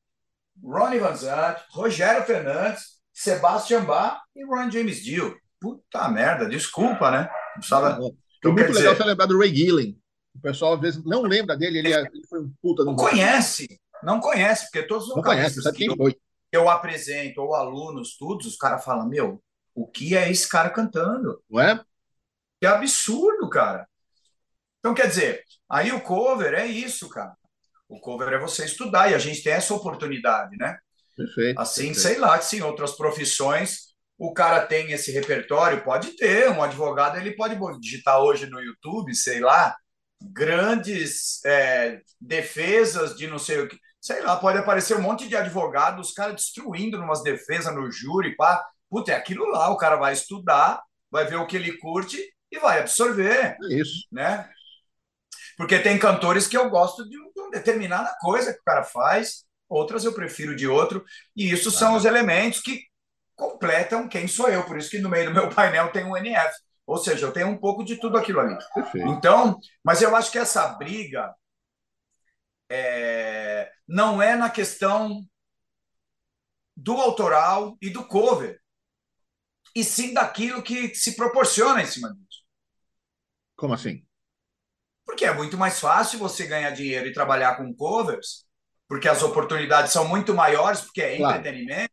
Ronnie 0.63 0.99
Van 0.99 1.15
Zant, 1.15 1.59
Rogério 1.71 2.25
Fernandes, 2.25 3.01
Sebastian 3.13 3.85
Bach 3.85 4.21
e 4.35 4.45
Ron 4.45 4.71
James 4.71 5.03
Dio. 5.05 5.37
Puta 5.61 6.09
merda, 6.09 6.49
desculpa, 6.49 7.11
né? 7.11 7.31
Precisava... 7.55 7.99
É 8.45 8.49
muito 8.49 8.59
legal 8.59 8.73
dizer... 8.73 8.97
você 8.97 9.05
lembrar 9.05 9.27
do 9.27 9.39
Ray 9.39 9.55
Gillen. 9.55 9.97
O 10.35 10.41
pessoal 10.41 10.75
às 10.75 10.81
vezes 10.81 11.05
não 11.05 11.23
lembra 11.23 11.57
dele, 11.57 11.79
ele, 11.79 11.93
é, 11.93 12.01
ele 12.01 12.27
foi 12.29 12.41
um 12.41 12.53
puta. 12.61 12.85
Não 12.85 12.97
conhece, 12.97 13.81
não 14.03 14.21
conhece, 14.21 14.65
porque 14.65 14.87
todos 14.87 15.09
os 15.09 15.15
vocalistas 15.15 15.73
que 15.73 15.87
eu, 15.87 15.97
eu 16.51 16.69
apresento, 16.69 17.41
ou 17.41 17.55
alunos, 17.55 18.17
todos, 18.17 18.47
os 18.47 18.57
caras 18.57 18.85
falam, 18.85 19.09
meu, 19.09 19.43
o 19.75 19.87
que 19.87 20.17
é 20.17 20.31
esse 20.31 20.49
cara 20.49 20.71
cantando? 20.71 21.43
Não 21.49 21.61
é? 21.61 21.83
Que 22.61 22.67
absurdo, 22.67 23.49
cara. 23.49 23.89
Então, 24.79 24.95
quer 24.95 25.09
dizer, 25.09 25.45
aí 25.69 25.93
o 25.93 26.01
cover 26.01 26.55
é 26.55 26.67
isso, 26.67 27.09
cara. 27.09 27.35
O 27.89 28.01
cover 28.01 28.33
é 28.33 28.39
você 28.39 28.65
estudar, 28.65 29.11
e 29.11 29.15
a 29.15 29.19
gente 29.19 29.43
tem 29.43 29.53
essa 29.53 29.75
oportunidade, 29.75 30.57
né? 30.57 30.79
Perfeito. 31.17 31.61
Assim, 31.61 31.87
perfeito. 31.87 32.01
sei 32.01 32.19
lá, 32.19 32.39
que 32.39 32.57
em 32.57 32.63
outras 32.63 32.97
profissões 32.97 33.93
o 34.19 34.33
cara 34.33 34.65
tem 34.67 34.93
esse 34.93 35.11
repertório, 35.11 35.83
pode 35.83 36.17
ter, 36.17 36.49
um 36.51 36.63
advogado 36.63 37.19
ele 37.19 37.33
pode 37.33 37.59
digitar 37.81 38.21
hoje 38.21 38.47
no 38.47 38.61
YouTube, 38.61 39.15
sei 39.15 39.41
lá, 39.41 39.75
grandes 40.21 41.45
é, 41.45 42.01
defesas 42.21 43.17
de 43.17 43.27
não 43.27 43.39
sei 43.39 43.61
o 43.61 43.69
que 43.69 43.77
sei 44.03 44.21
lá, 44.21 44.37
pode 44.37 44.59
aparecer 44.59 44.97
um 44.97 45.01
monte 45.01 45.29
de 45.29 45.37
advogados, 45.37 46.09
os 46.09 46.13
caras 46.13 46.35
destruindo 46.35 46.99
umas 46.99 47.23
defesas 47.23 47.73
no 47.73 47.89
júri, 47.91 48.35
pá. 48.35 48.67
Puta, 48.91 49.13
é 49.13 49.15
aquilo 49.15 49.47
lá, 49.47 49.71
o 49.71 49.77
cara 49.77 49.95
vai 49.95 50.13
estudar, 50.13 50.83
vai 51.09 51.25
ver 51.25 51.37
o 51.37 51.47
que 51.47 51.57
ele 51.57 51.79
curte 51.79 52.19
e 52.51 52.59
vai 52.59 52.81
absorver. 52.81 53.57
É 53.63 53.75
isso. 53.75 54.07
Né? 54.11 54.51
Porque 55.57 55.79
tem 55.79 55.99
cantores 55.99 56.49
que 56.49 56.59
eu 56.59 56.69
gosto 56.69 57.09
de, 57.09 57.17
uma 57.37 57.51
determinada 57.53 58.13
coisa 58.21 58.53
que 58.53 58.59
o 58.59 58.65
cara 58.65 58.83
faz, 58.83 59.45
outras 59.69 60.05
eu 60.05 60.13
prefiro 60.13 60.57
de 60.57 60.67
outro, 60.67 61.05
e 61.37 61.51
isso 61.51 61.69
ah. 61.69 61.73
são 61.73 61.95
os 61.95 62.05
elementos 62.05 62.61
que 62.61 62.83
completam 63.37 64.09
quem 64.09 64.27
sou 64.27 64.49
eu. 64.49 64.65
Por 64.65 64.79
isso 64.79 64.91
que 64.91 64.99
no 64.99 65.09
meio 65.09 65.27
do 65.27 65.35
meu 65.35 65.49
painel 65.55 65.93
tem 65.93 66.05
um 66.05 66.17
NF. 66.17 66.53
Ou 66.85 66.99
seja, 66.99 67.27
eu 67.27 67.33
tenho 67.33 67.47
um 67.47 67.57
pouco 67.57 67.85
de 67.85 67.97
tudo 67.97 68.19
aquilo 68.19 68.41
ali. 68.41 68.59
Perfeito. 68.75 69.09
Então, 69.11 69.57
mas 69.85 70.03
eu 70.03 70.15
acho 70.17 70.33
que 70.33 70.39
essa 70.39 70.67
briga 70.71 71.33
é, 72.75 73.71
não 73.87 74.23
é 74.23 74.35
na 74.35 74.49
questão 74.49 75.23
do 76.75 76.95
autoral 76.95 77.77
e 77.83 77.91
do 77.91 78.07
cover, 78.07 78.59
e 79.77 79.85
sim 79.85 80.15
daquilo 80.15 80.63
que 80.63 80.95
se 80.95 81.15
proporciona 81.15 81.83
em 81.83 81.87
cima 81.87 82.15
disso. 82.15 82.43
Como 83.55 83.75
assim? 83.75 84.07
Porque 85.05 85.27
é 85.27 85.35
muito 85.35 85.59
mais 85.59 85.79
fácil 85.79 86.19
você 86.19 86.47
ganhar 86.47 86.71
dinheiro 86.71 87.07
e 87.07 87.13
trabalhar 87.13 87.57
com 87.57 87.75
covers, 87.75 88.47
porque 88.89 89.07
as 89.07 89.23
oportunidades 89.23 89.93
são 89.93 90.09
muito 90.09 90.33
maiores, 90.35 90.81
porque 90.81 91.03
é 91.03 91.19
claro. 91.19 91.39
entretenimento. 91.39 91.93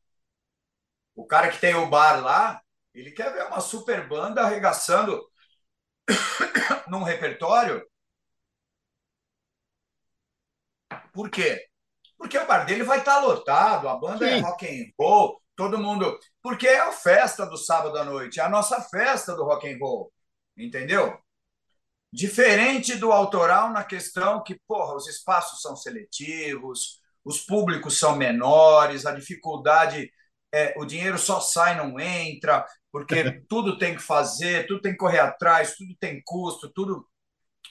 O 1.14 1.28
cara 1.28 1.50
que 1.50 1.60
tem 1.60 1.76
o 1.76 1.90
bar 1.90 2.22
lá, 2.24 2.62
ele 2.94 3.12
quer 3.12 3.34
ver 3.34 3.48
uma 3.48 3.60
super 3.60 4.08
banda 4.08 4.44
arregaçando 4.44 5.22
num 6.88 7.04
repertório 7.04 7.86
Por 11.20 11.30
quê? 11.30 11.62
Porque 12.18 12.38
o 12.38 12.48
bar 12.48 12.66
dele 12.66 12.84
vai 12.84 13.00
estar 13.00 13.20
lotado, 13.20 13.90
a 13.90 13.96
banda 13.98 14.26
é 14.26 14.36
Sim. 14.36 14.40
é 14.40 14.40
rock 14.40 14.66
and 14.66 14.94
roll, 14.98 15.42
todo 15.54 15.78
mundo. 15.78 16.18
Porque 16.42 16.66
é 16.66 16.80
a 16.80 16.94
festa 16.94 17.46
do 17.46 17.58
sábado 17.58 17.98
à 17.98 18.06
noite, 18.06 18.40
é 18.40 18.44
a 18.44 18.48
nossa 18.48 18.80
festa 18.84 19.36
do 19.36 19.44
rock 19.44 19.70
and 19.70 19.78
roll. 19.82 20.10
Entendeu? 20.58 21.20
Diferente 22.10 22.96
do 22.96 23.12
autoral 23.12 23.70
na 23.70 23.84
questão 23.84 24.42
que, 24.42 24.58
porra, 24.66 24.96
os 24.96 25.10
espaços 25.10 25.62
são 25.62 25.76
seletivos, 25.76 27.02
os 27.26 27.42
públicos 27.42 28.00
são 28.00 28.16
menores, 28.16 29.06
a 29.06 29.12
dificuldade 29.12 30.10
é, 30.54 30.74
o 30.78 30.86
dinheiro 30.86 31.18
só 31.18 31.42
sai, 31.42 31.76
não 31.76 32.00
entra, 32.00 32.66
porque 32.94 33.42
tudo 33.50 33.78
tem 33.78 33.94
que 33.94 34.02
fazer, 34.02 34.68
tudo 34.68 34.82
tem 34.82 34.94
que 34.94 34.98
correr 34.98 35.20
atrás, 35.20 35.76
tudo 35.76 35.94
tem 36.00 36.22
custo, 36.24 36.72
tudo. 36.72 37.06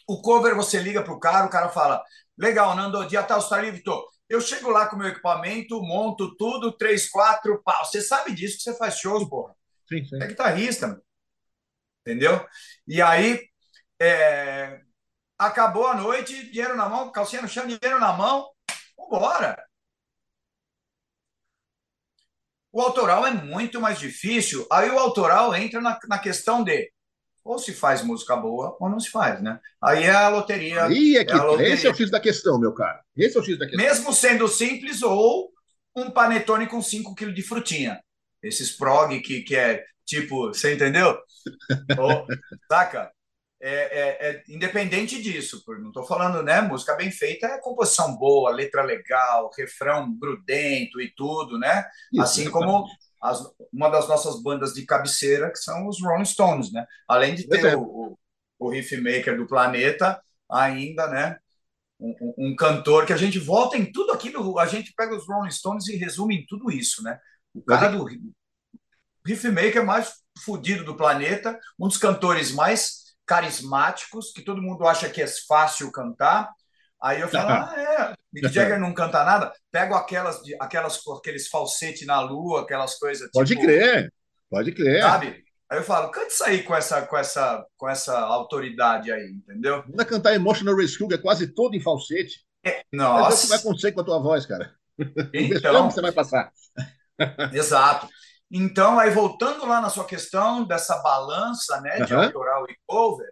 O 0.06 0.20
cover 0.20 0.54
você 0.54 0.78
liga 0.78 1.02
para 1.02 1.14
o 1.14 1.18
cara, 1.18 1.46
o 1.46 1.50
cara 1.50 1.70
fala: 1.70 2.04
Legal, 2.38 2.77
Nando, 2.77 3.05
dia 3.07 3.22
tal, 3.22 3.40
está 3.40 3.61
livre? 3.61 3.83
Tô. 3.83 4.09
Eu 4.29 4.40
chego 4.40 4.70
lá 4.70 4.87
com 4.87 4.94
o 4.94 4.98
meu 4.98 5.09
equipamento, 5.09 5.83
monto 5.83 6.37
tudo, 6.37 6.70
três, 6.70 7.09
quatro, 7.09 7.61
pau. 7.64 7.85
Você 7.85 8.01
sabe 8.01 8.33
disso 8.33 8.59
que 8.59 8.62
você 8.62 8.77
faz 8.77 8.98
shows, 8.98 9.29
porra. 9.29 9.55
Sim, 9.88 10.05
sim. 10.05 10.22
É 10.22 10.27
guitarrista, 10.27 11.03
entendeu? 12.03 12.46
E 12.87 13.03
aí, 13.03 13.40
é... 14.01 14.81
acabou 15.37 15.87
a 15.88 15.96
noite, 15.96 16.51
dinheiro 16.51 16.77
na 16.77 16.88
mão, 16.88 17.11
calcinha 17.11 17.42
no 17.42 17.48
chão, 17.48 17.66
dinheiro 17.66 17.98
na 17.98 18.12
mão, 18.12 18.48
vambora. 18.96 19.57
O 22.70 22.81
autoral 22.81 23.27
é 23.27 23.33
muito 23.33 23.81
mais 23.81 23.98
difícil. 23.98 24.64
Aí 24.70 24.88
o 24.90 24.98
autoral 24.98 25.55
entra 25.57 25.81
na, 25.81 25.98
na 26.07 26.18
questão 26.18 26.62
de 26.62 26.92
ou 27.48 27.58
se 27.58 27.72
faz 27.72 28.02
música 28.02 28.37
boa 28.37 28.76
ou 28.78 28.90
não 28.90 29.00
se 29.00 29.11
faz, 29.11 29.40
né? 29.42 29.58
Aí 29.82 30.04
é 30.04 30.11
a 30.11 30.28
loteria. 30.28 30.84
Aí 30.84 31.16
é 31.16 31.24
que 31.24 31.32
é 31.32 31.37
loteria. 31.37 31.72
esse 31.72 31.87
é 31.87 31.90
o 31.90 31.94
X 31.94 32.11
da 32.11 32.20
questão, 32.20 32.61
meu 32.61 32.74
cara. 32.74 33.02
Esse 33.16 33.38
é 33.38 33.40
o 33.40 33.42
X 33.42 33.58
da 33.58 33.64
questão. 33.64 33.82
Mesmo 33.82 34.12
sendo 34.12 34.46
simples 34.46 35.02
ou 35.02 35.50
um 35.96 36.11
panetone 36.11 36.66
com 36.66 36.82
5 36.82 37.14
kg 37.14 37.32
de 37.32 37.42
frutinha. 37.42 38.02
Esses 38.42 38.70
prog 38.70 39.18
que, 39.20 39.40
que 39.40 39.56
é 39.56 39.82
tipo, 40.04 40.48
você 40.48 40.74
entendeu? 40.74 41.18
ou, 41.98 42.26
saca? 42.70 43.11
É, 43.61 43.72
é, 43.72 44.28
é, 44.28 44.42
independente 44.46 45.20
disso, 45.20 45.64
não 45.80 45.88
estou 45.88 46.04
falando, 46.04 46.42
né? 46.42 46.61
Música 46.61 46.94
bem 46.94 47.11
feita 47.11 47.46
é 47.46 47.61
composição 47.61 48.14
boa, 48.16 48.50
letra 48.50 48.82
legal, 48.82 49.50
refrão 49.56 50.14
grudento 50.16 51.00
e 51.00 51.11
tudo, 51.16 51.58
né? 51.58 51.84
Isso, 52.12 52.22
assim 52.22 52.50
como 52.50 52.87
as, 53.20 53.40
uma 53.72 53.88
das 53.88 54.09
nossas 54.09 54.42
bandas 54.42 54.72
de 54.72 54.85
cabeceira, 54.85 55.50
que 55.50 55.59
são 55.59 55.87
os 55.87 56.02
Rolling 56.02 56.24
Stones, 56.24 56.72
né? 56.72 56.87
Além 57.07 57.35
de 57.35 57.46
ter 57.48 57.76
o, 57.76 57.83
o, 57.83 58.18
o 58.59 58.70
riff 58.70 58.96
maker 58.96 59.37
do 59.37 59.46
planeta, 59.46 60.22
ainda, 60.50 61.07
né? 61.09 61.38
Um, 62.00 62.35
um, 62.38 62.57
cantor 62.57 63.07
que 63.07 63.12
a 63.12 63.16
gente 63.16 63.40
volta 63.40 63.76
em 63.76 63.90
tudo 63.90 64.12
aquilo, 64.12 64.59
a 64.59 64.66
gente 64.66 64.92
pega 64.96 65.16
os 65.16 65.26
Rolling 65.26 65.50
Stones 65.50 65.88
e 65.88 65.96
resume 65.96 66.37
em 66.37 66.46
tudo 66.46 66.70
isso, 66.70 67.02
né? 67.02 67.18
O 67.52 67.61
cara 67.61 67.88
do 67.88 68.07
riffmaker 69.26 69.85
mais 69.85 70.22
fudido 70.44 70.85
do 70.85 70.96
planeta, 70.96 71.59
um 71.78 71.88
dos 71.88 71.98
cantores 71.98 72.52
mais 72.52 73.16
carismáticos, 73.26 74.33
que 74.33 74.42
todo 74.42 74.62
mundo 74.62 74.87
acha 74.87 75.11
que 75.11 75.20
é 75.20 75.26
fácil 75.26 75.90
cantar. 75.92 76.48
Aí 77.00 77.20
eu 77.20 77.28
falo, 77.28 77.50
ah, 77.50 77.74
é, 77.76 78.14
Mick 78.32 78.48
Jagger 78.48 78.80
não 78.80 78.92
canta 78.92 79.24
nada. 79.24 79.52
Pego 79.70 79.94
aquelas, 79.94 80.40
aquelas 80.61 81.00
aqueles 81.16 81.48
falsete 81.48 82.04
na 82.04 82.20
lua, 82.20 82.62
aquelas 82.62 82.98
coisas. 82.98 83.30
Pode 83.32 83.54
tipo, 83.54 83.62
crer, 83.62 84.12
pode 84.50 84.72
crer. 84.72 85.02
Sabe? 85.02 85.44
Aí 85.70 85.78
eu 85.78 85.84
falo, 85.84 86.11
cante 86.11 86.32
isso 86.32 86.44
aí 86.44 86.62
com 86.62 86.74
essa, 86.74 87.02
com 87.02 87.16
essa, 87.16 87.64
com 87.76 87.88
essa 87.88 88.18
autoridade 88.18 89.12
aí, 89.12 89.30
entendeu? 89.30 89.84
Manda 89.87 90.04
cantar 90.04 90.34
Emotional 90.34 90.74
Rescue, 90.74 91.12
é 91.12 91.18
quase 91.18 91.46
todo 91.46 91.74
em 91.74 91.80
falsete. 91.80 92.40
É, 92.64 92.82
nossa. 92.92 93.37
o 93.37 93.40
que 93.42 93.46
vai 93.48 93.58
acontecer 93.58 93.92
com 93.92 94.00
a 94.00 94.04
tua 94.04 94.18
voz, 94.18 94.46
cara. 94.46 94.74
Então, 95.32 95.90
você 95.90 96.00
vai 96.00 96.11
passar. 96.11 96.50
Exato. 97.52 98.08
Então, 98.50 98.98
aí 98.98 99.11
voltando 99.11 99.66
lá 99.66 99.80
na 99.80 99.90
sua 99.90 100.06
questão 100.06 100.64
dessa 100.64 100.96
balança 101.02 101.80
né, 101.82 102.00
de 102.00 102.14
uhum. 102.14 102.22
autoral 102.22 102.64
e 102.68 102.76
cover, 102.87 103.28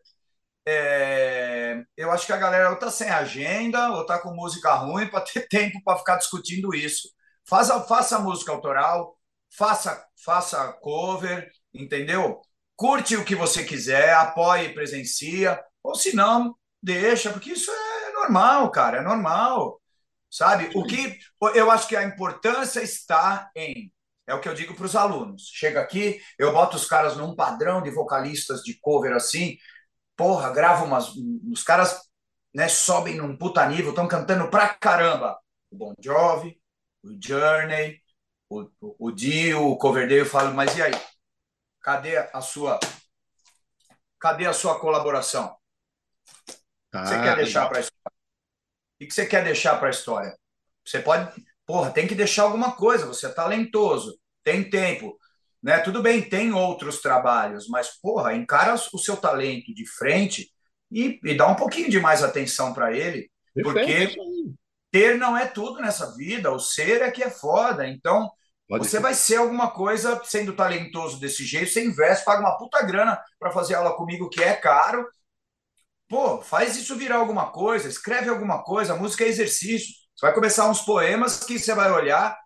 é, 0.66 1.84
eu 1.96 2.10
acho 2.10 2.26
que 2.26 2.32
a 2.32 2.36
galera 2.36 2.68
ou 2.68 2.74
está 2.74 2.90
sem 2.90 3.08
agenda 3.08 3.92
ou 3.92 4.02
está 4.02 4.18
com 4.18 4.34
música 4.34 4.74
ruim 4.74 5.08
para 5.08 5.20
ter 5.20 5.46
tempo 5.48 5.80
para 5.84 5.98
ficar 5.98 6.16
discutindo 6.16 6.74
isso. 6.74 7.08
Faça, 7.48 7.80
faça 7.82 8.18
música 8.18 8.50
autoral, 8.52 9.16
faça, 9.56 10.04
faça 10.24 10.72
cover, 10.80 11.48
entendeu? 11.72 12.40
Curte 12.74 13.16
o 13.16 13.24
que 13.24 13.36
você 13.36 13.64
quiser, 13.64 14.12
apoie, 14.14 14.74
presencia, 14.74 15.62
ou 15.82 15.94
se 15.94 16.14
não, 16.14 16.54
deixa, 16.82 17.30
porque 17.30 17.52
isso 17.52 17.70
é 17.70 18.12
normal, 18.12 18.70
cara, 18.70 18.98
é 18.98 19.02
normal. 19.02 19.80
Sabe? 20.28 20.70
O 20.74 20.84
que 20.84 21.18
eu 21.54 21.70
acho 21.70 21.86
que 21.88 21.96
a 21.96 22.02
importância 22.02 22.82
está 22.82 23.50
em 23.54 23.90
é 24.26 24.34
o 24.34 24.40
que 24.40 24.48
eu 24.48 24.54
digo 24.54 24.74
para 24.74 24.86
os 24.86 24.96
alunos. 24.96 25.50
Chega 25.54 25.80
aqui, 25.80 26.20
eu 26.38 26.52
boto 26.52 26.76
os 26.76 26.86
caras 26.86 27.16
num 27.16 27.34
padrão 27.34 27.80
de 27.80 27.90
vocalistas 27.90 28.60
de 28.62 28.74
cover 28.80 29.12
assim, 29.12 29.56
porra, 30.16 30.50
gravo 30.50 30.84
umas. 30.84 31.12
Os 31.52 31.62
caras 31.62 32.10
né, 32.54 32.68
sobem 32.68 33.16
num 33.16 33.36
puta 33.36 33.66
nível, 33.66 33.90
estão 33.90 34.08
cantando 34.08 34.48
pra 34.50 34.68
caramba. 34.74 35.38
O 35.70 35.76
Bon 35.76 35.94
Jovi, 36.00 36.60
o 37.02 37.16
Journey, 37.20 38.02
o, 38.48 38.62
o, 38.80 38.96
o 39.08 39.10
Dio, 39.12 39.66
o 39.66 39.76
Coverdale, 39.78 40.20
eu 40.20 40.26
falo, 40.26 40.54
mas 40.54 40.76
e 40.76 40.82
aí? 40.82 40.92
Cadê 41.80 42.16
a 42.16 42.40
sua. 42.40 42.80
Cadê 44.18 44.46
a 44.46 44.52
sua 44.52 44.80
colaboração? 44.80 45.56
O 46.94 46.98
que 47.02 47.08
você 47.08 47.22
quer 47.22 47.36
deixar 47.36 47.68
para 47.68 47.78
a 47.78 47.80
história? 47.80 48.16
O 48.98 49.06
que 49.06 49.10
você 49.10 49.26
quer 49.26 49.44
deixar 49.44 49.78
para 49.78 49.88
a 49.88 49.90
história? 49.90 50.38
Você 50.84 51.00
pode 51.00 51.46
porra, 51.66 51.90
tem 51.90 52.06
que 52.06 52.14
deixar 52.14 52.44
alguma 52.44 52.72
coisa, 52.76 53.04
você 53.04 53.26
é 53.26 53.30
talentoso, 53.30 54.18
tem 54.44 54.70
tempo. 54.70 55.18
Né? 55.66 55.80
Tudo 55.80 56.00
bem, 56.00 56.22
tem 56.22 56.52
outros 56.52 57.00
trabalhos, 57.00 57.66
mas, 57.66 57.88
porra, 58.00 58.32
encara 58.32 58.74
o 58.74 58.98
seu 58.98 59.16
talento 59.16 59.74
de 59.74 59.84
frente 59.84 60.48
e, 60.92 61.18
e 61.24 61.36
dá 61.36 61.48
um 61.48 61.56
pouquinho 61.56 61.90
de 61.90 61.98
mais 61.98 62.22
atenção 62.22 62.72
para 62.72 62.96
ele, 62.96 63.28
porque 63.64 64.14
ter 64.92 65.18
não 65.18 65.36
é 65.36 65.44
tudo 65.44 65.80
nessa 65.80 66.14
vida, 66.14 66.52
o 66.52 66.60
ser 66.60 67.02
é 67.02 67.10
que 67.10 67.20
é 67.20 67.28
foda. 67.28 67.84
Então, 67.84 68.30
Pode 68.68 68.84
você 68.84 68.98
ser. 68.98 69.02
vai 69.02 69.12
ser 69.12 69.36
alguma 69.38 69.68
coisa 69.72 70.22
sendo 70.22 70.52
talentoso 70.52 71.18
desse 71.18 71.44
jeito, 71.44 71.72
você 71.72 71.84
investe, 71.84 72.24
paga 72.24 72.42
uma 72.42 72.56
puta 72.56 72.80
grana 72.82 73.20
para 73.36 73.50
fazer 73.50 73.74
aula 73.74 73.96
comigo, 73.96 74.30
que 74.30 74.44
é 74.44 74.54
caro. 74.54 75.04
Pô, 76.08 76.40
faz 76.42 76.76
isso 76.76 76.94
virar 76.94 77.16
alguma 77.16 77.50
coisa, 77.50 77.88
escreve 77.88 78.30
alguma 78.30 78.62
coisa, 78.62 78.92
a 78.92 78.96
música 78.96 79.24
é 79.24 79.28
exercício. 79.28 79.92
Você 80.14 80.26
vai 80.26 80.32
começar 80.32 80.70
uns 80.70 80.82
poemas 80.82 81.42
que 81.42 81.58
você 81.58 81.74
vai 81.74 81.90
olhar, 81.90 82.38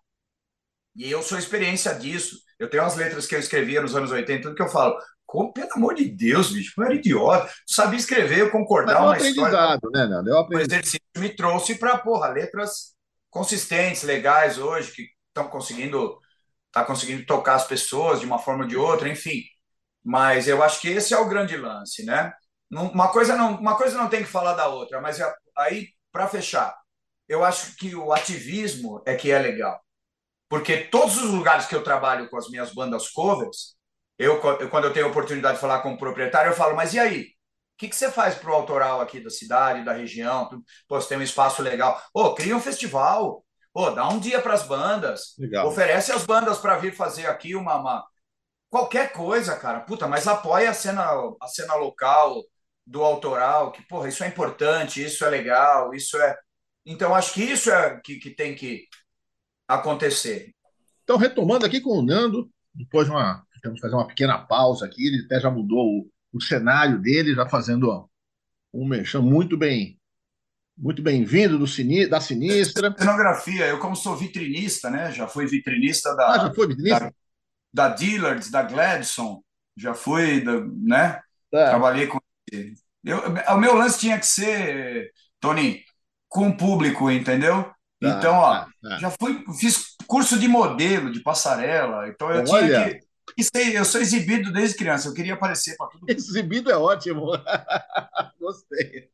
e 0.95 1.09
eu 1.09 1.21
sou 1.21 1.37
experiência 1.37 1.93
disso. 1.93 2.37
Eu 2.61 2.69
tenho 2.69 2.83
umas 2.83 2.95
letras 2.95 3.25
que 3.25 3.33
eu 3.33 3.39
escrevia 3.39 3.81
nos 3.81 3.95
anos 3.95 4.11
80, 4.11 4.43
tudo 4.43 4.55
que 4.55 4.61
eu 4.61 4.69
falo, 4.69 4.95
como, 5.25 5.51
pelo 5.51 5.73
amor 5.73 5.95
de 5.95 6.05
Deus, 6.05 6.51
bicho, 6.51 6.73
eu 6.77 6.83
era 6.85 6.93
idiota. 6.93 7.47
Tu 7.47 7.73
sabia 7.73 7.97
escrever, 7.97 8.39
eu 8.39 8.51
concordar 8.51 9.01
Mas 9.01 9.23
uma 9.23 9.29
história. 9.29 9.79
Né, 9.91 10.05
Nando? 10.05 10.29
Eu 10.29 10.37
aprendi. 10.37 10.63
O 10.63 10.67
exercício 10.67 11.01
me 11.17 11.29
trouxe 11.29 11.75
para, 11.75 11.97
porra, 11.97 12.27
letras 12.27 12.93
consistentes, 13.31 14.03
legais 14.03 14.59
hoje, 14.59 14.91
que 14.91 15.07
estão 15.29 15.47
conseguindo, 15.47 16.19
tá 16.71 16.85
conseguindo 16.85 17.25
tocar 17.25 17.55
as 17.55 17.65
pessoas 17.65 18.19
de 18.19 18.27
uma 18.27 18.37
forma 18.37 18.63
ou 18.63 18.69
de 18.69 18.77
outra, 18.77 19.09
enfim. 19.09 19.41
Mas 20.03 20.47
eu 20.47 20.61
acho 20.61 20.81
que 20.81 20.89
esse 20.89 21.15
é 21.15 21.17
o 21.17 21.27
grande 21.27 21.57
lance, 21.57 22.05
né? 22.05 22.31
Uma 22.69 23.07
coisa 23.07 23.35
não, 23.35 23.55
uma 23.55 23.75
coisa 23.75 23.97
não 23.97 24.07
tem 24.07 24.21
que 24.21 24.29
falar 24.29 24.53
da 24.53 24.67
outra, 24.67 25.01
mas 25.01 25.17
aí, 25.57 25.87
para 26.11 26.27
fechar, 26.27 26.75
eu 27.27 27.43
acho 27.43 27.75
que 27.75 27.95
o 27.95 28.13
ativismo 28.13 29.01
é 29.03 29.15
que 29.15 29.31
é 29.31 29.39
legal. 29.39 29.81
Porque 30.51 30.79
todos 30.79 31.15
os 31.15 31.31
lugares 31.31 31.65
que 31.65 31.73
eu 31.73 31.81
trabalho 31.81 32.29
com 32.29 32.35
as 32.35 32.49
minhas 32.49 32.73
bandas 32.73 33.09
covers, 33.09 33.77
eu, 34.19 34.37
quando 34.69 34.83
eu 34.83 34.91
tenho 34.91 35.05
a 35.05 35.09
oportunidade 35.09 35.55
de 35.55 35.61
falar 35.61 35.79
com 35.79 35.93
o 35.93 35.97
proprietário, 35.97 36.51
eu 36.51 36.55
falo, 36.55 36.75
mas 36.75 36.93
e 36.93 36.99
aí? 36.99 37.21
O 37.21 37.27
que, 37.77 37.87
que 37.87 37.95
você 37.95 38.11
faz 38.11 38.35
para 38.35 38.51
o 38.51 38.53
autoral 38.53 38.99
aqui 38.99 39.21
da 39.21 39.29
cidade, 39.29 39.85
da 39.85 39.93
região? 39.93 40.49
Pô, 40.89 40.99
você 40.99 41.07
tem 41.07 41.17
um 41.17 41.21
espaço 41.21 41.61
legal. 41.61 42.03
Ô, 42.13 42.33
cria 42.33 42.53
um 42.53 42.59
festival. 42.59 43.45
Pô, 43.71 43.91
dá 43.91 44.05
um 44.09 44.19
dia 44.19 44.41
para 44.41 44.53
as 44.53 44.63
bandas. 44.63 45.37
Legal. 45.39 45.65
Oferece 45.69 46.11
as 46.11 46.25
bandas 46.25 46.57
para 46.57 46.75
vir 46.75 46.93
fazer 46.93 47.27
aqui 47.27 47.55
uma, 47.55 47.77
uma, 47.77 48.05
Qualquer 48.69 49.13
coisa, 49.13 49.55
cara. 49.55 49.79
Puta, 49.79 50.05
mas 50.05 50.27
apoia 50.27 50.71
a 50.71 50.73
cena, 50.73 51.07
a 51.41 51.47
cena 51.47 51.75
local 51.75 52.43
do 52.85 53.01
autoral, 53.05 53.71
que, 53.71 53.81
porra, 53.87 54.09
isso 54.09 54.21
é 54.21 54.27
importante, 54.27 55.01
isso 55.01 55.23
é 55.23 55.29
legal, 55.29 55.93
isso 55.93 56.17
é 56.17 56.37
então, 56.85 57.13
acho 57.13 57.33
que 57.33 57.43
isso 57.43 57.71
é 57.71 57.99
que, 58.03 58.17
que 58.17 58.31
tem 58.31 58.55
que 58.55 58.87
acontecer. 59.75 60.53
Então, 61.03 61.17
retomando 61.17 61.65
aqui 61.65 61.81
com 61.81 61.99
o 61.99 62.01
Nando, 62.01 62.49
depois 62.73 63.07
de 63.07 63.11
uma, 63.11 63.43
temos 63.61 63.79
fazer 63.79 63.95
uma 63.95 64.07
pequena 64.07 64.37
pausa 64.37 64.85
aqui, 64.85 65.07
ele 65.07 65.25
até 65.25 65.39
já 65.39 65.49
mudou 65.49 65.85
o, 65.85 66.09
o 66.33 66.41
cenário 66.41 66.99
dele, 66.99 67.35
já 67.35 67.47
fazendo 67.47 68.09
um 68.73 68.87
mexão 68.87 69.21
muito 69.21 69.57
bem 69.57 69.97
muito 70.77 71.01
bem-vindo 71.01 71.59
da 72.09 72.19
Sinistra. 72.19 72.95
Cenografia, 72.97 73.67
eu 73.67 73.77
como 73.77 73.95
sou 73.95 74.15
vitrinista, 74.15 74.89
né? 74.89 75.11
Já 75.11 75.27
fui 75.27 75.45
vitrinista 75.45 76.15
da, 76.15 76.31
ah, 76.31 76.39
já 76.39 76.53
foi 76.53 76.67
vitrinista? 76.69 77.13
da, 77.71 77.89
da 77.89 77.95
Dillards, 77.95 78.49
da 78.49 78.63
Gladson, 78.63 79.43
já 79.77 79.93
fui, 79.93 80.41
da, 80.41 80.59
né? 80.59 81.21
É. 81.53 81.69
Trabalhei 81.69 82.07
com 82.07 82.19
eu, 83.03 83.19
o 83.55 83.57
meu 83.57 83.75
lance 83.75 83.99
tinha 83.99 84.19
que 84.19 84.25
ser, 84.25 85.11
Tony, 85.39 85.83
com 86.29 86.49
o 86.49 86.57
público, 86.57 87.09
entendeu? 87.09 87.71
Tá, 88.01 88.17
então, 88.17 88.33
ó, 88.33 88.55
tá, 88.55 88.71
tá. 88.81 88.97
já 88.97 89.11
fui, 89.11 89.45
fiz 89.59 89.95
curso 90.07 90.39
de 90.39 90.47
modelo, 90.47 91.11
de 91.11 91.19
passarela, 91.19 92.07
então 92.07 92.31
eu 92.31 92.43
Olha. 92.49 92.83
tinha 92.83 92.99
que. 92.99 93.11
Eu 93.75 93.85
sou 93.85 94.01
exibido 94.01 94.51
desde 94.51 94.75
criança, 94.75 95.07
eu 95.07 95.13
queria 95.13 95.35
aparecer 95.35 95.77
para 95.77 95.87
tudo. 95.87 96.09
Exibido 96.09 96.71
é 96.71 96.75
ótimo. 96.75 97.27
Gostei. 98.41 99.09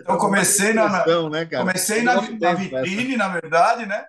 Então 0.00 0.16
comecei 0.16 0.72
na, 0.72 1.04
né, 1.28 1.44
comecei 1.44 2.02
na, 2.02 2.14
na 2.14 2.54
vitrine, 2.54 3.16
na 3.16 3.28
verdade, 3.28 3.84
né? 3.84 4.06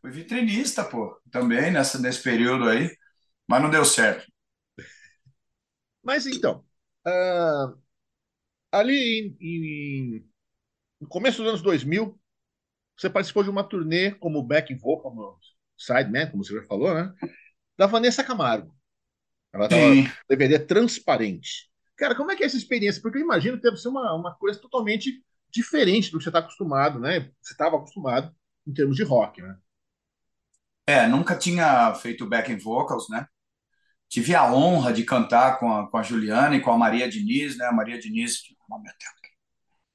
Fui 0.00 0.10
vitrinista, 0.10 0.84
pô, 0.84 1.20
também 1.30 1.70
nessa, 1.70 1.98
nesse 1.98 2.22
período 2.22 2.68
aí, 2.68 2.96
mas 3.48 3.60
não 3.60 3.68
deu 3.68 3.84
certo. 3.84 4.26
Mas 6.02 6.26
então, 6.26 6.64
uh, 7.06 7.76
ali 8.70 9.36
em, 9.40 10.16
em 10.20 10.26
no 11.00 11.08
começo 11.08 11.38
dos 11.38 11.48
anos 11.48 11.62
2000, 11.62 12.18
você 12.96 13.10
participou 13.10 13.42
de 13.42 13.50
uma 13.50 13.64
turnê 13.64 14.12
como 14.12 14.42
backing 14.42 14.76
vocal, 14.76 15.10
como 15.10 15.38
sideman, 15.76 16.30
como 16.30 16.44
você 16.44 16.54
já 16.54 16.62
falou, 16.64 16.94
né? 16.94 17.12
Da 17.76 17.86
Vanessa 17.86 18.22
Camargo. 18.22 18.74
Ela 19.52 19.66
estava 19.66 19.84
DVD 20.28 20.58
transparente. 20.58 21.70
Cara, 21.96 22.14
como 22.14 22.30
é 22.32 22.36
que 22.36 22.42
é 22.42 22.46
essa 22.46 22.56
experiência? 22.56 23.00
Porque 23.00 23.18
eu 23.18 23.22
imagino 23.22 23.56
que 23.56 23.62
deve 23.62 23.76
ser 23.76 23.88
uma, 23.88 24.12
uma 24.14 24.34
coisa 24.34 24.58
totalmente 24.58 25.22
diferente 25.50 26.10
do 26.10 26.18
que 26.18 26.24
você 26.24 26.30
está 26.30 26.40
acostumado, 26.40 26.98
né? 26.98 27.30
Você 27.40 27.52
estava 27.52 27.76
acostumado 27.76 28.34
em 28.66 28.72
termos 28.72 28.96
de 28.96 29.04
rock, 29.04 29.40
né? 29.40 29.56
É, 30.86 31.06
nunca 31.06 31.36
tinha 31.36 31.94
feito 31.94 32.26
backing 32.26 32.58
vocals, 32.58 33.08
né? 33.08 33.26
Tive 34.08 34.34
a 34.34 34.52
honra 34.52 34.92
de 34.92 35.04
cantar 35.04 35.58
com 35.58 35.72
a, 35.72 35.90
com 35.90 35.96
a 35.96 36.02
Juliana 36.02 36.56
e 36.56 36.60
com 36.60 36.70
a 36.70 36.78
Maria 36.78 37.08
Diniz, 37.08 37.56
né? 37.56 37.66
A 37.66 37.72
Maria 37.72 37.98
Diniz, 37.98 38.42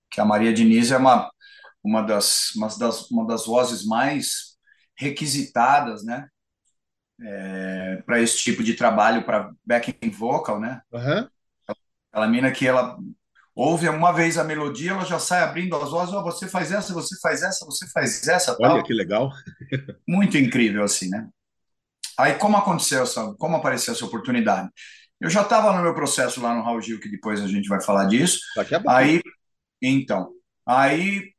que 0.10 0.22
a 0.22 0.26
Maria 0.26 0.54
Diniz 0.54 0.92
é 0.92 0.98
uma, 0.98 1.30
uma, 1.84 2.02
das, 2.02 2.52
uma, 2.56 2.68
das, 2.68 3.12
uma 3.12 3.26
das 3.26 3.46
vozes 3.46 3.86
mais 3.86 4.58
requisitadas, 4.98 6.04
né? 6.04 6.28
É, 7.22 8.02
para 8.06 8.22
esse 8.22 8.38
tipo 8.38 8.64
de 8.64 8.74
trabalho, 8.74 9.26
para 9.26 9.52
backing 9.66 10.10
vocal, 10.10 10.60
né? 10.60 10.82
Uhum. 10.92 11.28
Aquela 12.12 12.28
mina 12.28 12.52
que 12.52 12.66
ela 12.68 12.98
ouve 13.56 13.90
uma 13.90 14.14
vez 14.14 14.38
a 14.38 14.44
melodia, 14.44 14.92
ela 14.92 15.06
já 15.06 15.20
sai 15.20 15.44
abrindo 15.44 15.76
as 15.76 15.92
vozes, 15.92 16.14
oh, 16.14 16.24
você 16.24 16.48
faz 16.48 16.72
essa, 16.72 16.94
você 16.94 17.20
faz 17.20 17.44
essa, 17.44 17.66
você 17.66 17.88
faz 17.90 18.26
essa, 18.28 18.56
Olha 18.60 18.76
tal. 18.76 18.84
que 18.84 18.94
legal. 18.94 19.32
Muito 20.08 20.38
incrível, 20.38 20.84
assim, 20.84 21.10
né? 21.10 21.28
Aí, 22.18 22.36
como 22.36 22.58
aconteceu 22.58 23.04
essa, 23.04 23.34
como 23.36 23.58
apareceu 23.58 23.94
essa 23.94 24.06
oportunidade? 24.06 24.70
Eu 25.20 25.30
já 25.30 25.42
estava 25.42 25.74
no 25.74 25.82
meu 25.82 25.94
processo 25.94 26.42
lá 26.42 26.56
no 26.56 26.64
Raul 26.64 26.82
Gil, 26.82 27.00
que 27.00 27.10
depois 27.10 27.42
a 27.42 27.48
gente 27.48 27.68
vai 27.68 27.82
falar 27.82 28.06
disso. 28.06 28.40
Aí 28.88 29.22
então, 29.82 30.32
aí 30.66 31.34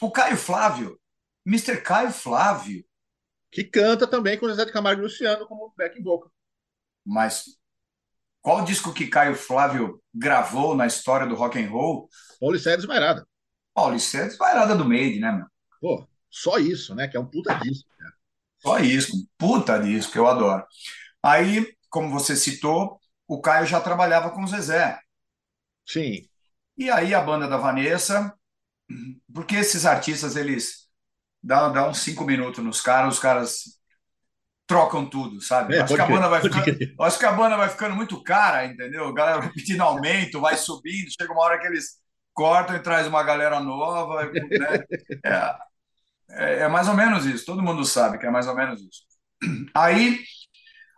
o 0.00 0.10
Caio 0.10 0.36
Flávio, 0.36 0.98
Mr. 1.46 1.80
Caio 1.80 2.10
Flávio, 2.10 2.84
Que 3.50 3.64
canta 3.64 4.06
também 4.06 4.38
com 4.38 4.46
o 4.46 4.54
Zé 4.54 4.64
de 4.64 4.72
Camargo 4.72 5.00
e 5.02 5.04
Luciano 5.04 5.46
como 5.46 5.72
back 5.76 6.00
vocal. 6.02 6.30
Mas 7.04 7.44
qual 8.42 8.64
disco 8.64 8.92
que 8.92 9.06
Caio 9.08 9.34
Flávio 9.34 10.02
gravou 10.14 10.74
na 10.76 10.86
história 10.86 11.26
do 11.26 11.34
rock 11.34 11.58
and 11.58 11.70
roll? 11.70 12.08
Paulicéia 12.40 12.76
Desvairada. 12.76 13.26
Paulicéia 13.74 14.26
Desvairada 14.26 14.74
do 14.76 14.84
Made, 14.84 15.18
né, 15.20 15.32
meu? 15.32 15.46
Pô, 15.80 16.06
só 16.30 16.58
isso, 16.58 16.94
né? 16.94 17.08
Que 17.08 17.16
é 17.16 17.20
um 17.20 17.26
puta 17.26 17.54
disco. 17.54 17.88
Cara. 17.98 18.14
Só 18.58 18.78
isso, 18.78 19.16
um 19.16 19.26
puta 19.38 19.78
disco, 19.78 20.16
eu 20.18 20.26
adoro. 20.26 20.64
Aí, 21.22 21.74
como 21.88 22.10
você 22.10 22.36
citou, 22.36 23.00
o 23.26 23.40
Caio 23.40 23.66
já 23.66 23.80
trabalhava 23.80 24.30
com 24.30 24.44
o 24.44 24.46
Zezé. 24.46 25.00
Sim. 25.86 26.28
E 26.76 26.90
aí 26.90 27.14
a 27.14 27.20
banda 27.20 27.48
da 27.48 27.56
Vanessa, 27.56 28.34
porque 29.32 29.56
esses 29.56 29.84
artistas, 29.84 30.36
eles 30.36 30.88
dão, 31.42 31.72
dão 31.72 31.90
uns 31.90 31.98
cinco 31.98 32.24
minutos 32.24 32.62
nos 32.64 32.80
caras, 32.80 33.14
os 33.14 33.20
caras 33.20 33.76
trocam 34.66 35.08
tudo, 35.08 35.40
sabe? 35.40 35.76
É, 35.76 35.80
acho, 35.80 35.94
que 35.94 36.00
a 36.00 36.06
banda 36.06 36.28
vai 36.28 36.40
ficando, 36.40 36.66
acho 37.00 37.18
que 37.18 37.26
a 37.26 37.32
banda 37.32 37.56
vai 37.56 37.68
ficando 37.68 37.94
muito 37.94 38.22
cara, 38.22 38.66
entendeu? 38.66 39.08
A 39.08 39.14
galera 39.14 39.38
vai 39.40 39.52
pedindo 39.52 39.82
aumento, 39.82 40.40
vai 40.40 40.56
subindo, 40.56 41.10
chega 41.10 41.32
uma 41.32 41.42
hora 41.42 41.58
que 41.58 41.66
eles 41.66 41.98
cortam 42.34 42.76
e 42.76 42.82
traz 42.82 43.06
uma 43.06 43.22
galera 43.22 43.60
nova, 43.60 44.26
né? 44.26 44.84
É, 45.24 45.56
é, 46.28 46.58
é 46.60 46.68
mais 46.68 46.88
ou 46.88 46.94
menos 46.94 47.24
isso, 47.24 47.46
todo 47.46 47.62
mundo 47.62 47.84
sabe 47.84 48.18
que 48.18 48.26
é 48.26 48.30
mais 48.30 48.48
ou 48.48 48.56
menos 48.56 48.80
isso. 48.80 49.06
Aí 49.74 50.20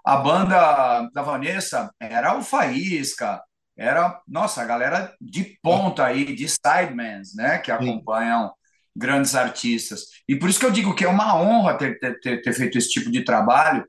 a 0.04 0.16
banda 0.16 1.10
da 1.12 1.22
Vanessa 1.22 1.92
era 2.00 2.36
o 2.36 2.42
Faísca, 2.42 3.42
era, 3.78 4.20
nossa, 4.28 4.62
a 4.62 4.66
galera 4.66 5.14
de 5.20 5.58
ponta 5.62 6.04
aí, 6.06 6.34
de 6.34 6.48
sidemans, 6.48 7.34
né, 7.34 7.58
que 7.58 7.70
Sim. 7.78 7.90
acompanham 7.90 8.52
grandes 8.96 9.34
artistas. 9.36 10.02
E 10.28 10.36
por 10.36 10.50
isso 10.50 10.58
que 10.60 10.66
eu 10.66 10.72
digo 10.72 10.94
que 10.94 11.04
é 11.04 11.08
uma 11.08 11.36
honra 11.40 11.78
ter, 11.78 11.98
ter, 12.00 12.18
ter- 12.20 12.42
ter 12.42 12.52
feito 12.52 12.76
esse 12.78 12.90
tipo 12.90 13.10
de 13.10 13.24
trabalho, 13.24 13.84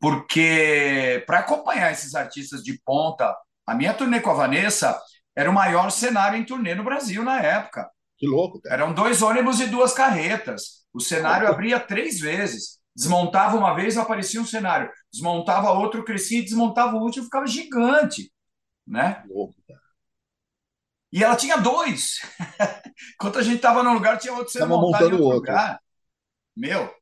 porque 0.00 1.22
para 1.26 1.40
acompanhar 1.40 1.92
esses 1.92 2.14
artistas 2.14 2.62
de 2.62 2.80
ponta, 2.84 3.34
a 3.66 3.74
minha 3.74 3.94
turnê 3.94 4.20
com 4.20 4.30
a 4.30 4.34
Vanessa 4.34 4.98
era 5.36 5.50
o 5.50 5.54
maior 5.54 5.90
cenário 5.90 6.38
em 6.38 6.44
turnê 6.44 6.74
no 6.74 6.84
Brasil 6.84 7.22
na 7.24 7.40
época. 7.40 7.88
Que 8.16 8.26
louco, 8.26 8.60
cara. 8.60 8.74
Eram 8.82 8.92
dois 8.92 9.22
ônibus 9.22 9.60
e 9.60 9.66
duas 9.66 9.92
carretas. 9.92 10.84
O 10.92 11.00
cenário 11.00 11.48
abria 11.48 11.78
três 11.78 12.18
vezes. 12.18 12.78
Desmontava 12.94 13.56
uma 13.56 13.74
vez, 13.74 13.96
aparecia 13.96 14.40
um 14.40 14.46
cenário. 14.46 14.90
Desmontava 15.12 15.70
outro, 15.70 16.04
crescia 16.04 16.40
e 16.40 16.44
desmontava 16.44 16.96
o 16.96 17.00
último, 17.02 17.24
ficava 17.24 17.46
gigante, 17.46 18.32
né? 18.88 19.22
Louco. 19.28 19.54
E 21.12 21.24
ela 21.24 21.36
tinha 21.36 21.56
dois. 21.56 22.18
Enquanto 23.14 23.38
a 23.38 23.42
gente 23.42 23.56
estava 23.56 23.82
num 23.82 23.94
lugar, 23.94 24.18
tinha 24.18 24.32
outro 24.34 24.52
sendo 24.52 24.68
Tava 24.68 24.76
montado 24.80 25.02
em 25.02 25.04
montando 25.04 25.24
outro 25.24 25.36
outro. 25.36 25.52
lugar. 25.52 25.80
Meu, 26.56 26.94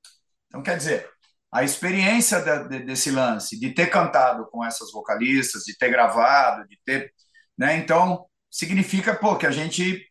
então 0.48 0.62
quer 0.62 0.76
dizer, 0.76 1.08
a 1.52 1.64
experiência 1.64 2.40
da- 2.44 2.64
de- 2.64 2.80
desse 2.84 3.10
lance, 3.10 3.58
de 3.58 3.72
ter 3.74 3.88
cantado 3.88 4.46
com 4.50 4.64
essas 4.64 4.92
vocalistas, 4.92 5.64
de 5.64 5.76
ter 5.76 5.90
gravado, 5.90 6.66
de 6.68 6.78
ter, 6.84 7.12
né? 7.58 7.76
Então 7.78 8.26
significa, 8.50 9.14
pô, 9.16 9.36
que 9.36 9.46
a 9.46 9.50
gente 9.50 10.06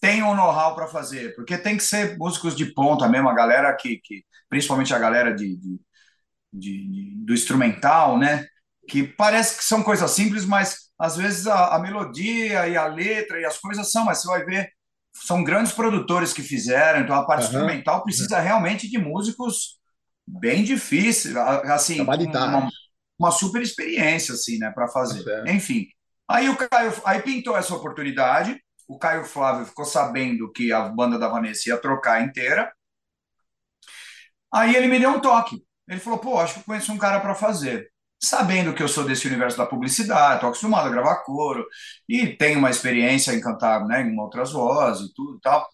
tem 0.00 0.22
um 0.22 0.34
know-how 0.34 0.74
para 0.74 0.88
fazer, 0.88 1.34
porque 1.36 1.58
tem 1.58 1.76
que 1.76 1.84
ser 1.84 2.18
músicos 2.18 2.56
de 2.56 2.66
ponta 2.74 3.08
mesmo, 3.08 3.28
a 3.28 3.34
galera 3.34 3.74
que, 3.76 3.98
que 4.04 4.24
principalmente 4.48 4.94
a 4.94 4.98
galera 4.98 5.34
de, 5.34 5.56
de, 5.56 5.80
de- 6.52 6.88
de- 6.88 7.24
do 7.24 7.32
instrumental, 7.34 8.18
né? 8.18 8.46
Que 8.88 9.04
parece 9.04 9.58
que 9.58 9.64
são 9.64 9.82
coisas 9.82 10.10
simples, 10.12 10.44
mas 10.44 10.81
às 11.02 11.16
vezes 11.16 11.46
a, 11.46 11.74
a 11.74 11.78
melodia 11.80 12.68
e 12.68 12.76
a 12.76 12.86
letra 12.86 13.40
e 13.40 13.44
as 13.44 13.58
coisas 13.58 13.90
são, 13.90 14.04
mas 14.04 14.22
você 14.22 14.28
vai 14.28 14.44
ver, 14.44 14.70
são 15.12 15.42
grandes 15.42 15.72
produtores 15.72 16.32
que 16.32 16.42
fizeram, 16.42 17.00
então 17.00 17.16
a 17.16 17.26
parte 17.26 17.44
Aham. 17.44 17.54
instrumental 17.54 18.02
precisa 18.02 18.38
realmente 18.38 18.88
de 18.88 18.98
músicos 18.98 19.80
bem 20.26 20.62
difíceis, 20.62 21.36
assim, 21.36 22.00
uma, 22.00 22.68
uma 23.18 23.30
super 23.30 23.60
experiência, 23.60 24.34
assim, 24.34 24.58
né, 24.58 24.70
para 24.70 24.88
fazer. 24.88 25.22
Certo. 25.22 25.48
Enfim, 25.48 25.86
aí 26.28 26.48
o 26.48 26.56
Caio, 26.56 26.92
aí 27.04 27.20
pintou 27.20 27.56
essa 27.56 27.74
oportunidade, 27.74 28.58
o 28.86 28.98
Caio 28.98 29.24
Flávio 29.24 29.66
ficou 29.66 29.84
sabendo 29.84 30.50
que 30.52 30.72
a 30.72 30.88
banda 30.88 31.18
da 31.18 31.28
Vanessa 31.28 31.68
ia 31.68 31.76
trocar 31.76 32.22
inteira, 32.22 32.72
Aí 34.52 34.76
ele 34.76 34.86
me 34.86 34.98
deu 34.98 35.10
um 35.10 35.20
toque. 35.20 35.64
Ele 35.88 35.98
falou: 35.98 36.18
pô, 36.18 36.38
acho 36.38 36.54
que 36.54 36.60
eu 36.60 36.64
conheço 36.64 36.92
um 36.92 36.98
cara 36.98 37.20
para 37.20 37.34
fazer. 37.34 37.90
Sabendo 38.24 38.72
que 38.74 38.82
eu 38.82 38.88
sou 38.88 39.04
desse 39.04 39.26
universo 39.26 39.58
da 39.58 39.66
publicidade, 39.66 40.36
estou 40.36 40.48
acostumado 40.48 40.86
a 40.86 40.90
gravar 40.90 41.24
coro 41.24 41.66
e 42.08 42.28
tenho 42.28 42.58
uma 42.58 42.70
experiência 42.70 43.32
em 43.32 43.40
cantar 43.40 43.84
né, 43.86 44.02
em 44.02 44.18
outras 44.18 44.52
vozes 44.52 45.10
e 45.10 45.14
tudo 45.14 45.38
e 45.38 45.40
tal. 45.40 45.68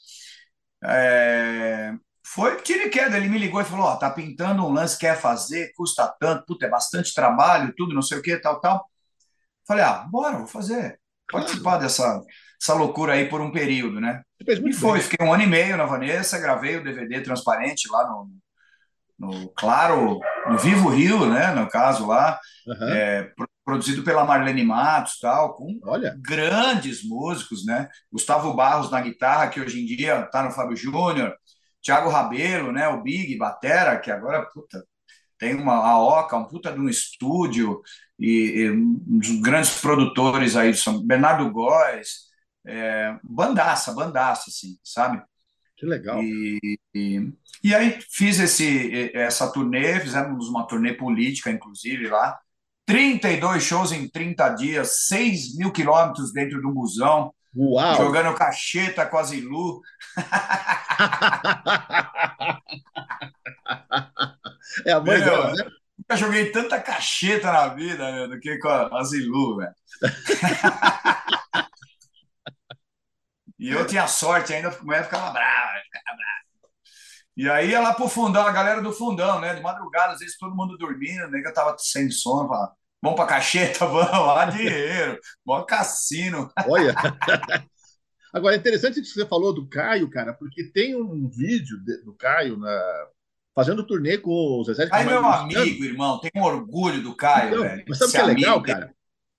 É, 0.84 1.92
Foi 2.24 2.56
tiro 2.62 2.84
e 2.86 2.90
queda. 2.90 3.16
Ele 3.16 3.28
me 3.28 3.38
ligou 3.38 3.60
e 3.60 3.64
falou: 3.64 3.86
Ó, 3.86 3.96
tá 3.96 4.10
pintando 4.10 4.64
um 4.64 4.72
lance, 4.72 4.98
quer 4.98 5.20
fazer, 5.20 5.72
custa 5.76 6.06
tanto, 6.20 6.46
puta, 6.46 6.66
é 6.66 6.70
bastante 6.70 7.14
trabalho, 7.14 7.74
tudo, 7.76 7.94
não 7.94 8.02
sei 8.02 8.18
o 8.18 8.22
que, 8.22 8.36
tal, 8.38 8.60
tal. 8.60 8.88
Falei: 9.66 9.84
Ah, 9.84 10.06
bora, 10.10 10.38
vou 10.38 10.46
fazer. 10.46 11.00
Participar 11.30 11.78
dessa 11.78 12.22
essa 12.60 12.74
loucura 12.74 13.14
aí 13.14 13.28
por 13.28 13.40
um 13.40 13.52
período, 13.52 14.00
né? 14.00 14.22
E 14.40 14.72
foi, 14.72 14.98
bem. 14.98 15.08
fiquei 15.08 15.26
um 15.26 15.32
ano 15.32 15.44
e 15.44 15.46
meio 15.46 15.76
na 15.76 15.86
Vanessa, 15.86 16.38
gravei 16.38 16.76
o 16.76 16.82
DVD 16.84 17.20
transparente 17.20 17.88
lá 17.90 18.08
no, 18.08 18.30
no 19.18 19.48
Claro, 19.50 20.20
no 20.48 20.58
Vivo 20.58 20.88
Rio, 20.90 21.26
né? 21.26 21.52
No 21.52 21.68
caso 21.68 22.06
lá, 22.06 22.38
Aham. 22.68 22.88
é, 22.94 23.22
pro- 23.36 23.48
produzido 23.64 24.02
pela 24.02 24.24
Marlene 24.24 24.64
Matos, 24.64 25.18
tal, 25.20 25.54
com 25.54 25.78
Olha, 25.84 26.16
grandes 26.22 27.04
músicos, 27.06 27.66
né? 27.66 27.88
Gustavo 28.10 28.54
Barros 28.54 28.90
na 28.90 29.00
guitarra, 29.00 29.48
que 29.48 29.60
hoje 29.60 29.80
em 29.82 29.86
dia 29.86 30.20
está 30.20 30.42
no 30.42 30.50
Fábio 30.52 30.76
Júnior, 30.76 31.34
Thiago 31.82 32.08
Rabelo, 32.08 32.72
né? 32.72 32.88
O 32.88 33.02
Big 33.02 33.36
Batera, 33.36 33.98
que 33.98 34.10
agora 34.10 34.46
puta, 34.54 34.82
tem 35.38 35.54
uma 35.54 35.74
a 35.74 35.98
Oca, 36.00 36.36
um 36.36 36.44
puta 36.46 36.72
de 36.72 36.80
um 36.80 36.88
estúdio 36.88 37.80
e, 38.18 38.62
e 38.62 38.70
um 38.70 39.18
dos 39.18 39.40
grandes 39.40 39.80
produtores 39.80 40.56
aí 40.56 40.74
são 40.74 41.04
Bernardo 41.06 41.50
Góes, 41.50 42.28
é, 42.66 43.16
bandaça, 43.22 43.92
bandaça, 43.94 44.44
assim, 44.48 44.78
sabe? 44.82 45.22
Que 45.78 45.86
legal. 45.86 46.20
E, 46.22 46.78
e, 46.92 47.32
e 47.62 47.74
aí 47.74 47.98
fiz 48.10 48.40
esse, 48.40 49.12
essa 49.14 49.50
turnê, 49.52 50.00
fizemos 50.00 50.48
uma 50.48 50.66
turnê 50.66 50.92
política, 50.92 51.50
inclusive, 51.50 52.08
lá. 52.08 52.36
32 52.84 53.62
shows 53.62 53.92
em 53.92 54.08
30 54.08 54.48
dias, 54.50 55.06
6 55.06 55.56
mil 55.56 55.70
quilômetros 55.70 56.32
dentro 56.32 56.60
do 56.60 56.72
busão, 56.72 57.32
Uau! 57.54 57.96
jogando 57.96 58.34
cacheta 58.34 59.06
com 59.06 59.18
a 59.18 59.22
Zilu. 59.22 59.80
É 64.84 64.92
a 64.92 65.00
mãe 65.00 65.18
dela, 65.18 65.52
né? 65.52 65.64
Nunca 65.98 66.16
joguei 66.16 66.50
tanta 66.50 66.80
cacheta 66.80 67.50
na 67.50 67.68
vida 67.68 68.12
meu, 68.12 68.28
do 68.28 68.38
que 68.38 68.58
com 68.58 68.68
a 68.68 69.02
Zilu, 69.02 69.56
velho. 69.56 69.74
E 73.58 73.70
eu 73.70 73.86
tinha 73.86 74.06
sorte 74.06 74.52
ainda, 74.54 74.68
a 74.68 74.82
mulher 74.82 75.04
ficava 75.04 75.30
brava, 75.30 75.72
ficava 75.84 76.16
brava. 76.16 76.38
E 77.36 77.48
aí 77.48 77.70
ia 77.70 77.80
lá 77.80 77.94
pro 77.94 78.08
fundão, 78.08 78.46
a 78.46 78.52
galera 78.52 78.80
do 78.82 78.92
fundão, 78.92 79.40
né? 79.40 79.54
De 79.54 79.60
madrugada, 79.62 80.12
às 80.12 80.18
vezes 80.20 80.36
todo 80.38 80.54
mundo 80.56 80.76
dormindo, 80.76 81.28
nega 81.28 81.52
tava 81.52 81.76
sem 81.78 82.10
sono, 82.10 82.48
falava, 82.48 82.72
vamos 83.02 83.16
pra 83.16 83.26
cacheta, 83.26 83.86
vamos 83.86 84.10
lá, 84.26 84.46
dinheiro, 84.46 85.18
bom 85.44 85.64
cassino. 85.64 86.50
Olha. 86.68 86.94
Agora, 88.32 88.54
é 88.54 88.58
interessante 88.58 89.00
isso 89.00 89.14
que 89.14 89.20
você 89.20 89.26
falou 89.26 89.54
do 89.54 89.66
Caio, 89.68 90.10
cara, 90.10 90.34
porque 90.34 90.64
tem 90.70 90.94
um 90.94 91.28
vídeo 91.28 91.82
de- 91.82 92.02
do 92.04 92.14
Caio 92.14 92.58
na- 92.58 93.06
fazendo 93.54 93.84
turnê 93.86 94.18
com 94.18 94.30
o 94.30 94.64
Zezé 94.64 94.84
de 94.86 94.92
Aí, 94.94 95.04
Camargo 95.06 95.22
meu 95.22 95.30
e 95.30 95.44
Luciano. 95.44 95.62
amigo, 95.64 95.84
irmão, 95.84 96.20
tem 96.20 96.30
um 96.36 96.42
orgulho 96.44 97.02
do 97.02 97.16
Caio, 97.16 97.48
Então, 97.54 97.62
velho. 97.62 97.84
mas 97.88 97.98
sabe 97.98 98.10
o 98.10 98.12
que 98.12 98.18
é 98.20 98.22
legal, 98.24 98.58
amigo. 98.58 98.66
cara? 98.72 98.94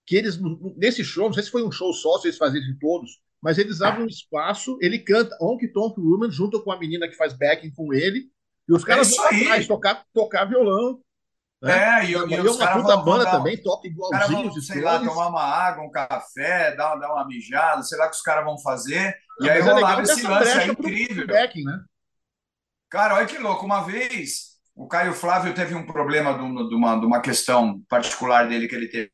Que 0.07 0.15
eles, 0.15 0.39
nesse 0.75 1.03
show, 1.03 1.25
não 1.27 1.33
sei 1.33 1.43
se 1.43 1.51
foi 1.51 1.63
um 1.63 1.71
show 1.71 1.93
só, 1.93 2.17
se 2.17 2.27
eles 2.27 2.37
faziam 2.37 2.63
de 2.63 2.79
todos, 2.79 3.19
mas 3.41 3.57
eles 3.57 3.81
abrem 3.81 4.05
um 4.05 4.09
espaço, 4.09 4.77
ele 4.81 4.99
canta 4.99 5.37
Honky 5.41 5.67
Tonk 5.71 5.99
Woman 5.99 6.31
junto 6.31 6.61
com 6.63 6.71
a 6.71 6.79
menina 6.79 7.07
que 7.07 7.15
faz 7.15 7.33
backing 7.33 7.71
com 7.71 7.93
ele, 7.93 8.29
e 8.67 8.73
os 8.73 8.83
caras 8.83 9.11
É 9.11 9.15
vão 9.15 9.25
atrás 9.25 9.67
tocar, 9.67 10.05
tocar 10.13 10.45
violão. 10.45 10.99
Né? 11.61 11.73
É, 11.73 12.05
e, 12.05 12.13
E, 12.13 12.29
e 12.29 12.33
é 12.35 12.41
os 12.41 12.55
uma 12.55 12.65
caras 12.65 12.81
puta 12.81 12.97
banda 12.97 13.23
dar, 13.25 13.31
também, 13.31 13.57
toca 13.57 13.87
igualzinho 13.87 14.51
vão, 14.51 14.61
sei 14.61 14.81
lá, 14.81 14.99
tomar 14.99 15.27
uma 15.27 15.43
água, 15.43 15.83
um 15.83 15.91
café, 15.91 16.75
dar, 16.75 16.95
dar 16.95 17.13
uma 17.13 17.27
mijada, 17.27 17.83
sei 17.83 17.97
lá 17.97 18.05
o 18.05 18.09
que 18.09 18.15
os 18.15 18.21
caras 18.21 18.45
vão 18.45 18.57
fazer. 18.59 19.15
E 19.41 19.49
aí 19.49 19.59
é 19.59 19.61
legal 19.61 19.75
rolava 19.75 20.01
esse 20.03 20.27
lance 20.27 20.75
pro, 20.75 20.89
incrível. 20.89 21.27
backing, 21.27 21.63
né? 21.63 21.83
Cara, 22.89 23.15
olha 23.15 23.25
que 23.25 23.37
louco. 23.37 23.65
Uma 23.65 23.81
vez, 23.81 24.57
o 24.75 24.87
Caio 24.87 25.13
Flávio 25.13 25.53
teve 25.53 25.75
um 25.75 25.85
problema 25.85 26.33
de 26.33 26.41
uma, 26.41 26.99
de 26.99 27.05
uma 27.05 27.21
questão 27.21 27.81
particular 27.89 28.47
dele 28.47 28.67
que 28.67 28.75
ele 28.75 28.87
teve. 28.87 29.11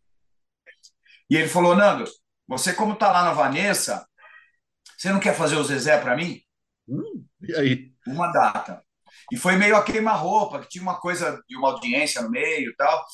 E 1.29 1.35
ele 1.35 1.47
falou: 1.49 1.75
Nando, 1.75 2.05
você, 2.47 2.73
como 2.73 2.95
tá 2.95 3.11
lá 3.11 3.23
na 3.23 3.33
Vanessa, 3.33 4.07
você 4.97 5.11
não 5.11 5.19
quer 5.19 5.35
fazer 5.35 5.55
o 5.55 5.63
Zezé 5.63 5.97
para 5.97 6.15
mim? 6.15 6.41
Hum, 6.87 7.25
e 7.41 7.55
aí? 7.55 7.91
Uma 8.07 8.31
data. 8.31 8.83
E 9.31 9.37
foi 9.37 9.55
meio 9.55 9.75
a 9.75 9.83
queima-roupa, 9.83 10.59
que 10.59 10.69
tinha 10.69 10.81
uma 10.81 10.99
coisa 10.99 11.41
de 11.47 11.57
uma 11.57 11.71
audiência 11.71 12.21
no 12.21 12.29
meio 12.29 12.71
e 12.71 12.75
tal. 12.75 13.05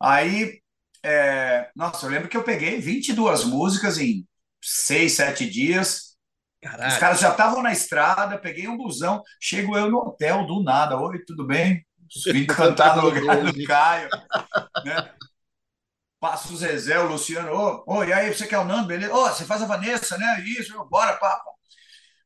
Aí, 0.00 0.60
é, 1.04 1.70
nossa, 1.76 2.06
eu 2.06 2.10
lembro 2.10 2.28
que 2.28 2.36
eu 2.36 2.44
peguei 2.44 2.80
22 2.80 3.44
músicas 3.44 3.98
em 3.98 4.26
6, 4.62 5.12
7 5.12 5.50
dias 5.50 6.12
Caraca. 6.62 6.88
Os 6.88 6.96
caras 6.96 7.20
já 7.20 7.30
estavam 7.30 7.60
na 7.60 7.72
estrada, 7.72 8.38
peguei 8.38 8.68
um 8.68 8.76
busão, 8.76 9.20
chego 9.40 9.76
eu 9.76 9.90
no 9.90 9.98
hotel 9.98 10.46
do 10.46 10.62
nada. 10.62 10.96
Oi, 10.96 11.18
tudo 11.26 11.44
bem? 11.44 11.84
Vim 12.32 12.46
cantar 12.46 12.96
no 12.96 13.08
lugar 13.08 13.42
do 13.42 13.64
Caio. 13.64 14.08
Né? 14.84 15.10
Passa 16.22 16.52
o 16.52 16.56
Zezé, 16.56 17.00
o 17.00 17.08
Luciano. 17.08 17.52
Ô, 17.52 17.84
oh, 17.84 17.96
oh, 17.96 18.04
e 18.04 18.12
aí, 18.12 18.32
você 18.32 18.46
quer 18.46 18.58
o 18.58 18.64
Nando, 18.64 18.86
beleza? 18.86 19.12
Ô, 19.12 19.24
oh, 19.24 19.28
você 19.28 19.44
faz 19.44 19.60
a 19.60 19.66
Vanessa, 19.66 20.16
né? 20.16 20.40
Isso, 20.46 20.72
bora, 20.88 21.14
papa. 21.16 21.50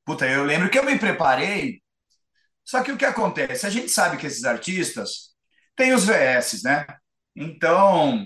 Puta, 0.05 0.29
eu 0.29 0.45
lembro 0.45 0.69
que 0.69 0.79
eu 0.79 0.85
me 0.85 0.99
preparei. 0.99 1.81
Só 2.63 2.83
que 2.83 2.93
o 2.93 2.97
que 2.99 3.07
acontece? 3.07 3.65
A 3.65 3.71
gente 3.71 3.89
sabe 3.89 4.19
que 4.19 4.27
esses 4.27 4.45
artistas 4.45 5.35
têm 5.75 5.95
os 5.95 6.05
VS, 6.05 6.63
né? 6.63 6.85
Então, 7.35 8.23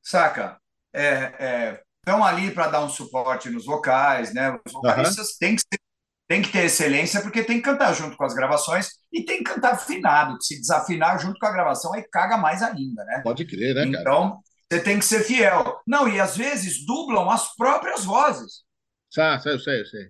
saca? 0.00 0.56
É, 0.94 1.82
estão 1.98 2.24
é, 2.24 2.30
ali 2.30 2.52
para 2.52 2.68
dar 2.68 2.84
um 2.84 2.88
suporte 2.88 3.50
nos 3.50 3.66
vocais, 3.66 4.32
né? 4.32 4.56
Os 4.64 4.72
vocalistas 4.72 5.30
uhum. 5.30 5.36
têm 5.40 5.56
que 5.56 5.62
ser 5.62 5.82
tem 6.28 6.40
que 6.40 6.52
ter 6.52 6.64
excelência 6.64 7.20
porque 7.20 7.42
tem 7.42 7.56
que 7.56 7.64
cantar 7.64 7.92
junto 7.92 8.16
com 8.16 8.24
as 8.24 8.32
gravações 8.32 8.90
e 9.12 9.22
tem 9.22 9.38
que 9.38 9.52
cantar 9.52 9.72
afinado, 9.72 10.38
que 10.38 10.44
se 10.44 10.60
desafinar 10.60 11.18
junto 11.18 11.38
com 11.38 11.44
a 11.44 11.52
gravação 11.52 11.92
aí 11.92 12.02
caga 12.10 12.38
mais 12.38 12.62
ainda, 12.62 13.04
né? 13.04 13.20
Pode 13.22 13.44
crer, 13.44 13.74
né, 13.74 13.82
cara? 13.90 14.00
Então, 14.00 14.40
você 14.72 14.80
tem 14.80 14.98
que 14.98 15.04
ser 15.04 15.22
fiel. 15.24 15.80
Não, 15.86 16.08
e 16.08 16.18
às 16.18 16.34
vezes 16.34 16.86
dublam 16.86 17.30
as 17.30 17.54
próprias 17.54 18.04
vozes. 18.04 18.62
Ah, 19.18 19.38
sei, 19.38 19.52
eu 19.52 19.58
sei, 19.58 19.80
eu 19.80 19.86
sei. 19.86 20.06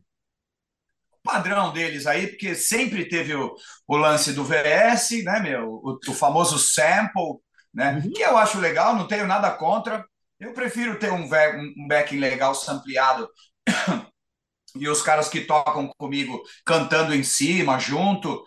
O 1.10 1.22
padrão 1.24 1.72
deles 1.72 2.06
aí, 2.06 2.28
porque 2.28 2.54
sempre 2.54 3.08
teve 3.08 3.34
o, 3.34 3.56
o 3.88 3.96
lance 3.96 4.32
do 4.32 4.44
VS, 4.44 5.24
né, 5.24 5.40
meu? 5.40 5.68
O, 5.68 5.98
o 6.06 6.14
famoso 6.14 6.58
sample, 6.58 7.40
né? 7.74 7.94
Uhum. 7.94 8.12
Que 8.12 8.22
eu 8.22 8.36
acho 8.36 8.60
legal, 8.60 8.94
não 8.94 9.08
tenho 9.08 9.26
nada 9.26 9.50
contra. 9.50 10.04
Eu 10.38 10.52
prefiro 10.52 10.96
ter 10.96 11.12
um, 11.12 11.24
um 11.24 11.88
backing 11.88 12.18
legal 12.18 12.54
sampleado 12.54 13.28
e 14.76 14.88
os 14.88 15.02
caras 15.02 15.28
que 15.28 15.40
tocam 15.40 15.92
comigo 15.98 16.40
cantando 16.64 17.12
em 17.12 17.24
cima, 17.24 17.80
junto, 17.80 18.44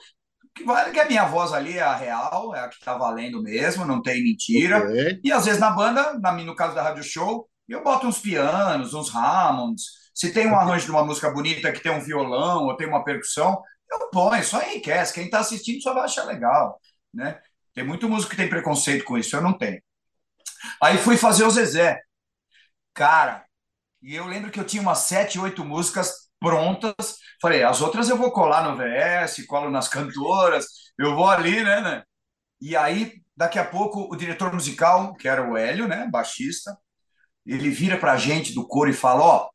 que 0.56 0.64
vale 0.64 0.92
que 0.92 1.00
a 1.00 1.06
minha 1.06 1.26
voz 1.26 1.52
ali 1.52 1.78
é 1.78 1.82
a 1.82 1.96
real, 1.96 2.56
é 2.56 2.62
a 2.62 2.70
que 2.70 2.80
tá 2.80 2.98
valendo 2.98 3.44
mesmo, 3.44 3.86
não 3.86 4.02
tem 4.02 4.24
mentira. 4.24 4.80
Okay. 4.80 5.20
E 5.24 5.32
às 5.32 5.46
vezes 5.46 5.60
na 5.60 5.70
banda, 5.70 6.18
na, 6.18 6.32
no 6.32 6.56
caso 6.56 6.74
da 6.74 6.82
Rádio 6.82 7.04
Show, 7.04 7.48
eu 7.68 7.84
boto 7.84 8.08
uns 8.08 8.20
pianos, 8.20 8.94
uns 8.94 9.14
Hammonds. 9.14 9.84
Se 10.14 10.32
tem 10.32 10.48
um 10.48 10.56
arranjo 10.56 10.86
de 10.86 10.92
uma 10.92 11.04
música 11.04 11.30
bonita 11.30 11.74
que 11.74 11.82
tem 11.82 11.92
um 11.92 12.00
violão 12.00 12.64
ou 12.64 12.78
tem 12.78 12.88
uma 12.88 13.04
percussão, 13.04 13.62
eu 13.92 14.10
ponho, 14.10 14.44
só 14.44 14.62
enriquece. 14.62 15.14
Quem 15.14 15.30
tá 15.30 15.40
assistindo 15.40 15.82
só 15.82 15.94
vai 15.94 16.06
achar 16.06 16.24
legal, 16.24 16.80
né? 17.14 17.38
Tem 17.74 17.84
muito 17.84 18.08
músico 18.08 18.32
que 18.32 18.38
tem 18.38 18.48
preconceito 18.48 19.04
com 19.04 19.18
isso, 19.18 19.36
eu 19.36 19.42
não 19.42 19.58
tenho. 19.58 19.82
Aí 20.82 20.98
fui 20.98 21.18
fazer 21.18 21.44
o 21.44 21.50
Zezé. 21.50 22.00
Cara, 22.94 23.46
e 24.02 24.16
eu 24.16 24.26
lembro 24.26 24.50
que 24.50 24.60
eu 24.60 24.64
tinha 24.64 24.82
umas 24.82 25.00
sete, 25.00 25.38
oito 25.38 25.66
músicas 25.66 26.25
prontas. 26.46 27.18
Falei, 27.42 27.64
as 27.64 27.82
outras 27.82 28.08
eu 28.08 28.18
vou 28.18 28.32
colar 28.32 28.70
no 28.70 28.78
VS, 28.78 29.48
colo 29.48 29.72
nas 29.72 29.88
cantoras, 29.88 30.68
eu 30.96 31.16
vou 31.16 31.28
ali, 31.28 31.64
né, 31.64 31.82
né? 31.82 32.04
E 32.62 32.76
aí, 32.76 33.14
daqui 33.36 33.58
a 33.58 33.66
pouco, 33.66 34.08
o 34.14 34.16
diretor 34.16 34.54
musical, 34.54 35.16
que 35.16 35.28
era 35.28 35.50
o 35.50 35.58
Hélio, 35.58 35.88
né, 35.88 36.08
baixista, 36.12 36.78
ele 37.44 37.72
vira 37.72 37.98
pra 37.98 38.16
gente 38.16 38.54
do 38.54 38.68
coro 38.68 38.92
e 38.92 38.94
fala, 38.94 39.24
ó, 39.24 39.50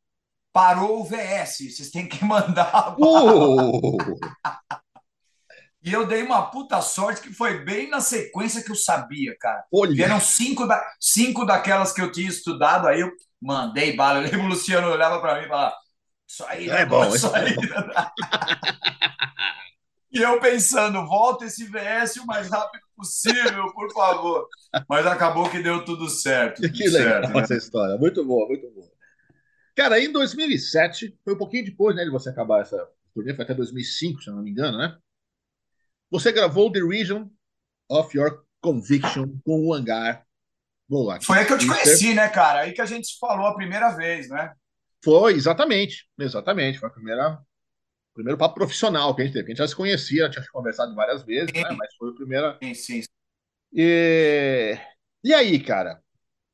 parou 0.51 0.99
o 0.99 1.05
VS, 1.05 1.73
vocês 1.73 1.89
têm 1.89 2.07
que 2.07 2.23
mandar. 2.25 2.97
Uh! 2.99 3.97
e 5.81 5.93
eu 5.93 6.05
dei 6.05 6.23
uma 6.23 6.51
puta 6.51 6.81
sorte 6.81 7.21
que 7.21 7.33
foi 7.33 7.63
bem 7.63 7.89
na 7.89 8.01
sequência 8.01 8.61
que 8.61 8.71
eu 8.71 8.75
sabia, 8.75 9.33
cara. 9.39 9.63
Olha. 9.73 9.95
Vieram 9.95 10.19
cinco, 10.19 10.67
da, 10.67 10.81
cinco 10.99 11.45
daquelas 11.45 11.93
que 11.93 12.01
eu 12.01 12.11
tinha 12.11 12.29
estudado, 12.29 12.85
aí 12.85 12.99
eu 12.99 13.11
mandei 13.41 13.95
bala. 13.95 14.19
Eu 14.19 14.23
lembro 14.23 14.41
o 14.41 14.49
Luciano 14.49 14.87
olhava 14.89 15.21
para 15.21 15.39
mim 15.39 15.45
e 15.45 15.47
falava: 15.47 15.73
Isso 16.31 16.45
aí 16.45 16.69
é 16.69 16.85
bom, 16.85 17.05
isso 17.13 17.29
aí. 17.35 17.51
e 20.13 20.19
eu 20.19 20.39
pensando: 20.39 21.05
volta 21.05 21.43
esse 21.43 21.65
VS 21.65 22.15
o 22.17 22.25
mais 22.25 22.47
rápido 22.47 22.81
possível, 22.95 23.69
por 23.73 23.91
favor. 23.91 24.47
Mas 24.87 25.05
acabou 25.05 25.49
que 25.49 25.61
deu 25.61 25.83
tudo 25.83 26.09
certo. 26.09 26.61
Tudo 26.61 26.71
que 26.71 26.87
legal 26.87 27.21
certo, 27.21 27.33
né? 27.33 27.41
essa 27.41 27.55
história. 27.55 27.97
Muito 27.97 28.23
boa, 28.23 28.47
muito 28.47 28.71
boa. 28.71 28.89
Cara, 29.75 29.99
em 29.99 30.09
2007, 30.09 31.19
foi 31.21 31.33
um 31.33 31.37
pouquinho 31.37 31.65
depois 31.65 31.97
né, 31.97 32.05
de 32.05 32.09
você 32.09 32.29
acabar 32.29 32.61
essa 32.61 32.77
turnê, 33.13 33.35
foi 33.35 33.43
até 33.43 33.53
2005, 33.53 34.21
se 34.21 34.29
eu 34.29 34.35
não 34.35 34.43
me 34.43 34.51
engano, 34.51 34.77
né? 34.77 34.97
Você 36.09 36.31
gravou 36.31 36.71
The 36.71 36.79
Region 36.79 37.27
of 37.89 38.17
Your 38.17 38.45
Conviction 38.61 39.25
com 39.43 39.65
o 39.65 39.73
Hangar 39.73 40.25
Boa. 40.87 41.19
Foi 41.21 41.39
aí 41.39 41.45
que 41.45 41.53
eu 41.53 41.57
te 41.57 41.65
conheci, 41.65 42.13
né, 42.13 42.27
cara? 42.27 42.61
Aí 42.61 42.73
que 42.73 42.81
a 42.81 42.85
gente 42.85 43.17
falou 43.17 43.47
a 43.47 43.55
primeira 43.55 43.91
vez, 43.91 44.27
né? 44.27 44.53
Foi, 45.03 45.33
exatamente. 45.33 46.07
Exatamente. 46.17 46.79
Foi 46.79 46.89
a 46.89 46.91
primeira, 46.91 47.33
o 47.33 48.13
primeiro 48.13 48.37
papo 48.37 48.55
profissional 48.55 49.15
que 49.15 49.21
a 49.21 49.25
gente 49.25 49.33
teve. 49.33 49.45
A 49.45 49.49
gente 49.49 49.57
já 49.57 49.67
se 49.67 49.75
conhecia, 49.75 50.29
tinha 50.29 50.45
conversado 50.51 50.95
várias 50.95 51.23
vezes, 51.23 51.53
né? 51.53 51.75
Mas 51.77 51.93
foi 51.95 52.09
o 52.09 52.15
primeiro. 52.15 52.57
Sim, 52.61 52.73
sim. 52.73 53.03
E, 53.73 54.77
e 55.23 55.33
aí, 55.33 55.59
cara? 55.59 56.01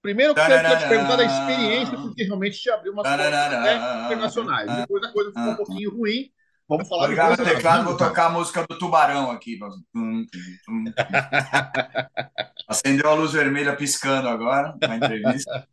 Primeiro 0.02 0.32
eu 0.32 0.36
quero 0.36 0.80
te 0.80 0.88
perguntar 0.88 1.18
da 1.18 1.26
experiência, 1.26 1.98
porque 1.98 2.24
realmente 2.24 2.62
te 2.62 2.70
abriu 2.70 2.94
umas 2.94 3.06
portas 3.06 4.06
internacionais. 4.06 4.78
Depois 4.78 5.04
a 5.04 5.12
coisa 5.12 5.32
ficou 5.32 5.50
um 5.50 5.56
pouquinho 5.56 5.98
ruim. 5.98 6.32
Vamos 6.70 6.88
falar 6.88 7.06
Obrigado, 7.06 7.44
teclado. 7.44 7.86
Vou 7.86 7.98
tocar 7.98 8.28
a 8.28 8.30
música 8.30 8.64
do 8.68 8.78
Tubarão 8.78 9.32
aqui. 9.32 9.58
Acendeu 12.68 13.10
a 13.10 13.14
luz 13.14 13.32
vermelha 13.32 13.76
piscando 13.76 14.28
agora 14.28 14.76
na 14.82 14.98
entrevista. 14.98 15.66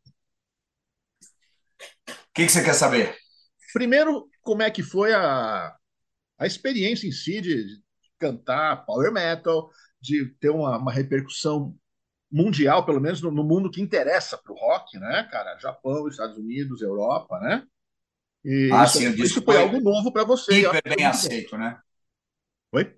O 2.35 2.37
que, 2.37 2.47
que 2.47 2.53
você 2.53 2.65
quer 2.65 2.75
saber? 2.75 3.17
Primeiro, 3.73 4.29
como 4.43 4.61
é 4.61 4.69
que 4.69 4.83
foi 4.83 5.13
a, 5.15 5.73
a 6.37 6.47
experiência 6.47 7.07
em 7.07 7.13
si 7.13 7.41
de, 7.41 7.65
de 7.65 7.83
cantar 8.19 8.85
power 8.85 9.13
metal, 9.13 9.71
de 10.01 10.35
ter 10.41 10.51
uma, 10.51 10.77
uma 10.77 10.93
repercussão 10.93 11.77
mundial, 12.29 12.85
pelo 12.85 13.01
menos 13.01 13.23
no, 13.23 13.31
no 13.31 13.45
mundo 13.45 13.71
que 13.71 13.81
interessa 13.81 14.37
para 14.37 14.53
o 14.53 14.57
rock, 14.57 14.99
né, 14.99 15.29
cara? 15.31 15.57
Japão, 15.61 16.09
Estados 16.09 16.37
Unidos, 16.37 16.83
Europa, 16.83 17.39
né? 17.39 17.65
E 18.45 18.69
ah, 18.73 18.83
isso, 18.83 18.99
sim, 18.99 19.11
isso 19.13 19.35
foi, 19.35 19.55
foi 19.55 19.63
algo 19.63 19.81
novo 19.81 20.13
para 20.13 20.25
você. 20.25 20.61
Hiper 20.61 20.97
bem 20.97 21.07
aceito, 21.07 21.57
né? 21.57 21.79
Oi? 22.73 22.97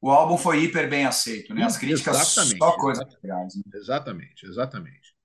O 0.00 0.08
álbum 0.08 0.38
foi 0.38 0.62
hiper 0.62 0.88
bem 0.88 1.04
aceito, 1.04 1.52
né? 1.52 1.64
As 1.64 1.76
críticas 1.76 2.16
exatamente, 2.16 2.58
só 2.58 2.76
coisas 2.76 3.04
legais. 3.20 3.56
Né? 3.56 3.62
Exatamente, 3.74 4.46
exatamente. 4.46 5.16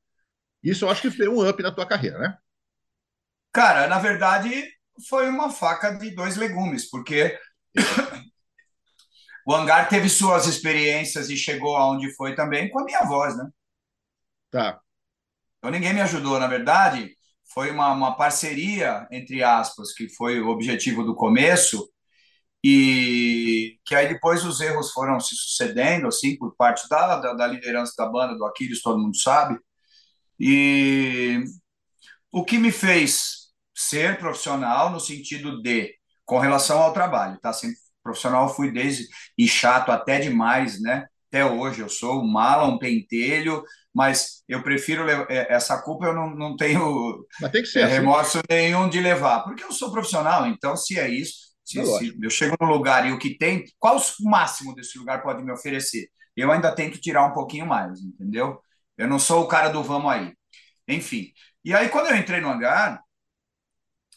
Isso 0.64 0.86
eu 0.86 0.90
acho 0.90 1.04
que 1.04 1.16
deu 1.16 1.38
um 1.38 1.48
up 1.48 1.62
na 1.62 1.72
tua 1.72 1.86
carreira, 1.86 2.18
né? 2.18 2.38
Cara, 3.52 3.88
na 3.88 4.00
verdade, 4.00 4.66
foi 5.10 5.28
uma 5.30 5.50
faca 5.50 5.92
de 5.92 6.12
dois 6.12 6.36
legumes, 6.38 6.90
porque 6.90 7.38
o 9.46 9.54
Hangar 9.54 9.90
teve 9.90 10.10
suas 10.10 10.48
experiências 10.48 11.30
e 11.30 11.38
chegou 11.38 11.76
aonde 11.76 12.14
foi 12.16 12.36
também 12.36 12.70
com 12.70 12.80
a 12.80 12.86
minha 12.86 13.04
voz, 13.04 13.36
né? 13.38 13.50
Tá. 14.50 14.80
Então 15.58 15.72
ninguém 15.72 15.94
me 15.94 16.02
ajudou, 16.02 16.40
na 16.40 16.48
verdade 16.48 17.16
foi 17.54 17.70
uma, 17.72 17.92
uma 17.92 18.16
parceria, 18.16 19.08
entre 19.12 19.44
aspas, 19.44 19.94
que 19.94 20.10
foi 20.10 20.40
o 20.40 20.50
objetivo 20.50 21.04
do 21.04 21.16
começo, 21.16 21.90
e 22.64 23.80
que 23.86 23.96
aí 23.96 24.08
depois 24.08 24.46
os 24.46 24.62
erros 24.62 24.92
foram 24.92 25.20
se 25.20 25.36
sucedendo, 25.36 26.08
assim, 26.08 26.38
por 26.38 26.56
parte 26.56 26.88
da, 26.88 27.18
da, 27.18 27.34
da 27.34 27.48
liderança 27.48 27.94
da 27.98 28.08
banda, 28.08 28.36
do 28.38 28.46
Aquiles, 28.46 28.82
todo 28.82 29.00
mundo 29.00 29.18
sabe. 29.18 29.60
E 30.40 31.44
o 32.32 32.46
que 32.46 32.58
me 32.58 32.72
fez 32.72 33.41
ser 33.88 34.18
profissional 34.18 34.90
no 34.90 35.00
sentido 35.00 35.62
de, 35.62 35.94
com 36.26 36.40
relação 36.40 36.82
ao 36.82 36.94
trabalho, 36.94 37.40
tá? 37.42 37.52
Sempre 37.54 37.78
profissional 38.04 38.54
fui 38.54 38.72
desde, 38.72 39.08
e 39.38 39.48
chato 39.48 39.92
até 39.92 40.20
demais, 40.20 40.82
né? 40.82 41.06
Até 41.28 41.46
hoje 41.46 41.82
eu 41.82 41.90
sou 41.90 42.22
um 42.22 42.28
mala, 42.28 42.66
um 42.66 42.78
pentelho, 42.78 43.64
mas 43.94 44.44
eu 44.48 44.62
prefiro 44.64 45.10
é, 45.10 45.48
essa 45.50 45.82
culpa 45.82 46.06
eu 46.06 46.14
não, 46.14 46.36
não 46.36 46.56
tenho 46.56 47.26
tem 47.52 47.64
ser, 47.64 47.84
assim. 47.84 47.94
remorso 47.94 48.38
assim. 48.40 48.46
nenhum 48.50 48.90
de 48.90 49.00
levar, 49.00 49.44
porque 49.44 49.64
eu 49.64 49.72
sou 49.72 49.92
profissional, 49.92 50.46
então 50.48 50.76
se 50.76 51.00
é 51.00 51.10
isso, 51.10 51.52
se, 51.64 51.80
é 51.80 51.86
se 51.86 52.18
eu 52.22 52.30
chego 52.30 52.58
no 52.60 52.68
lugar 52.68 53.08
e 53.08 53.12
o 53.12 53.20
que 53.20 53.38
tem, 53.38 53.64
qual 53.80 53.98
o 53.98 54.30
máximo 54.30 54.76
desse 54.76 54.98
lugar 54.98 55.22
pode 55.22 55.44
me 55.44 55.52
oferecer? 55.52 56.10
Eu 56.36 56.52
ainda 56.52 56.74
tenho 56.74 56.92
que 56.92 57.00
tirar 57.00 57.26
um 57.26 57.34
pouquinho 57.34 57.66
mais, 57.66 58.00
entendeu? 58.02 58.60
Eu 58.98 59.08
não 59.08 59.20
sou 59.20 59.44
o 59.44 59.48
cara 59.48 59.70
do 59.70 59.84
vamos 59.84 60.12
aí. 60.12 60.34
Enfim. 60.88 61.32
E 61.64 61.74
aí, 61.74 61.90
quando 61.90 62.08
eu 62.08 62.16
entrei 62.18 62.42
no 62.42 62.50
hangar, 62.50 63.02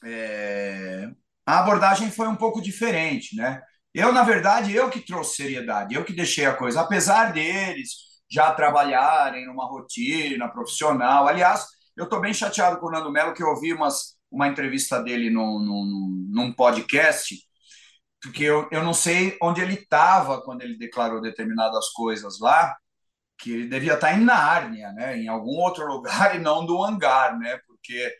é... 0.04 1.08
a 1.46 1.60
abordagem 1.60 2.10
foi 2.10 2.28
um 2.28 2.36
pouco 2.36 2.60
diferente, 2.60 3.36
né? 3.36 3.62
Eu, 3.94 4.12
na 4.12 4.24
verdade, 4.24 4.74
eu 4.74 4.90
que 4.90 5.00
trouxe 5.00 5.36
seriedade, 5.36 5.94
eu 5.94 6.04
que 6.04 6.12
deixei 6.12 6.46
a 6.46 6.54
coisa, 6.54 6.80
apesar 6.80 7.32
deles 7.32 7.90
já 8.30 8.52
trabalharem 8.52 9.46
numa 9.46 9.66
rotina 9.66 10.48
profissional. 10.48 11.28
Aliás, 11.28 11.66
eu 11.96 12.04
estou 12.04 12.20
bem 12.20 12.34
chateado 12.34 12.80
com 12.80 12.86
o 12.86 12.90
Nando 12.90 13.12
Melo, 13.12 13.34
que 13.34 13.42
eu 13.42 13.48
ouvi 13.48 13.72
umas, 13.72 14.16
uma 14.30 14.48
entrevista 14.48 15.00
dele 15.00 15.30
num, 15.30 15.60
num, 15.60 16.28
num 16.32 16.52
podcast, 16.52 17.36
porque 18.20 18.44
eu, 18.44 18.68
eu 18.72 18.82
não 18.82 18.94
sei 18.94 19.36
onde 19.40 19.60
ele 19.60 19.74
estava 19.74 20.42
quando 20.42 20.62
ele 20.62 20.76
declarou 20.76 21.20
determinadas 21.20 21.90
coisas 21.90 22.40
lá, 22.40 22.74
que 23.38 23.52
ele 23.52 23.68
devia 23.68 23.94
estar 23.94 24.12
em 24.12 24.24
Nárnia, 24.24 24.92
né, 24.92 25.18
em 25.18 25.28
algum 25.28 25.56
outro 25.60 25.86
lugar 25.92 26.34
e 26.34 26.38
não 26.38 26.66
do 26.66 26.82
hangar, 26.82 27.38
né, 27.38 27.58
porque 27.66 28.12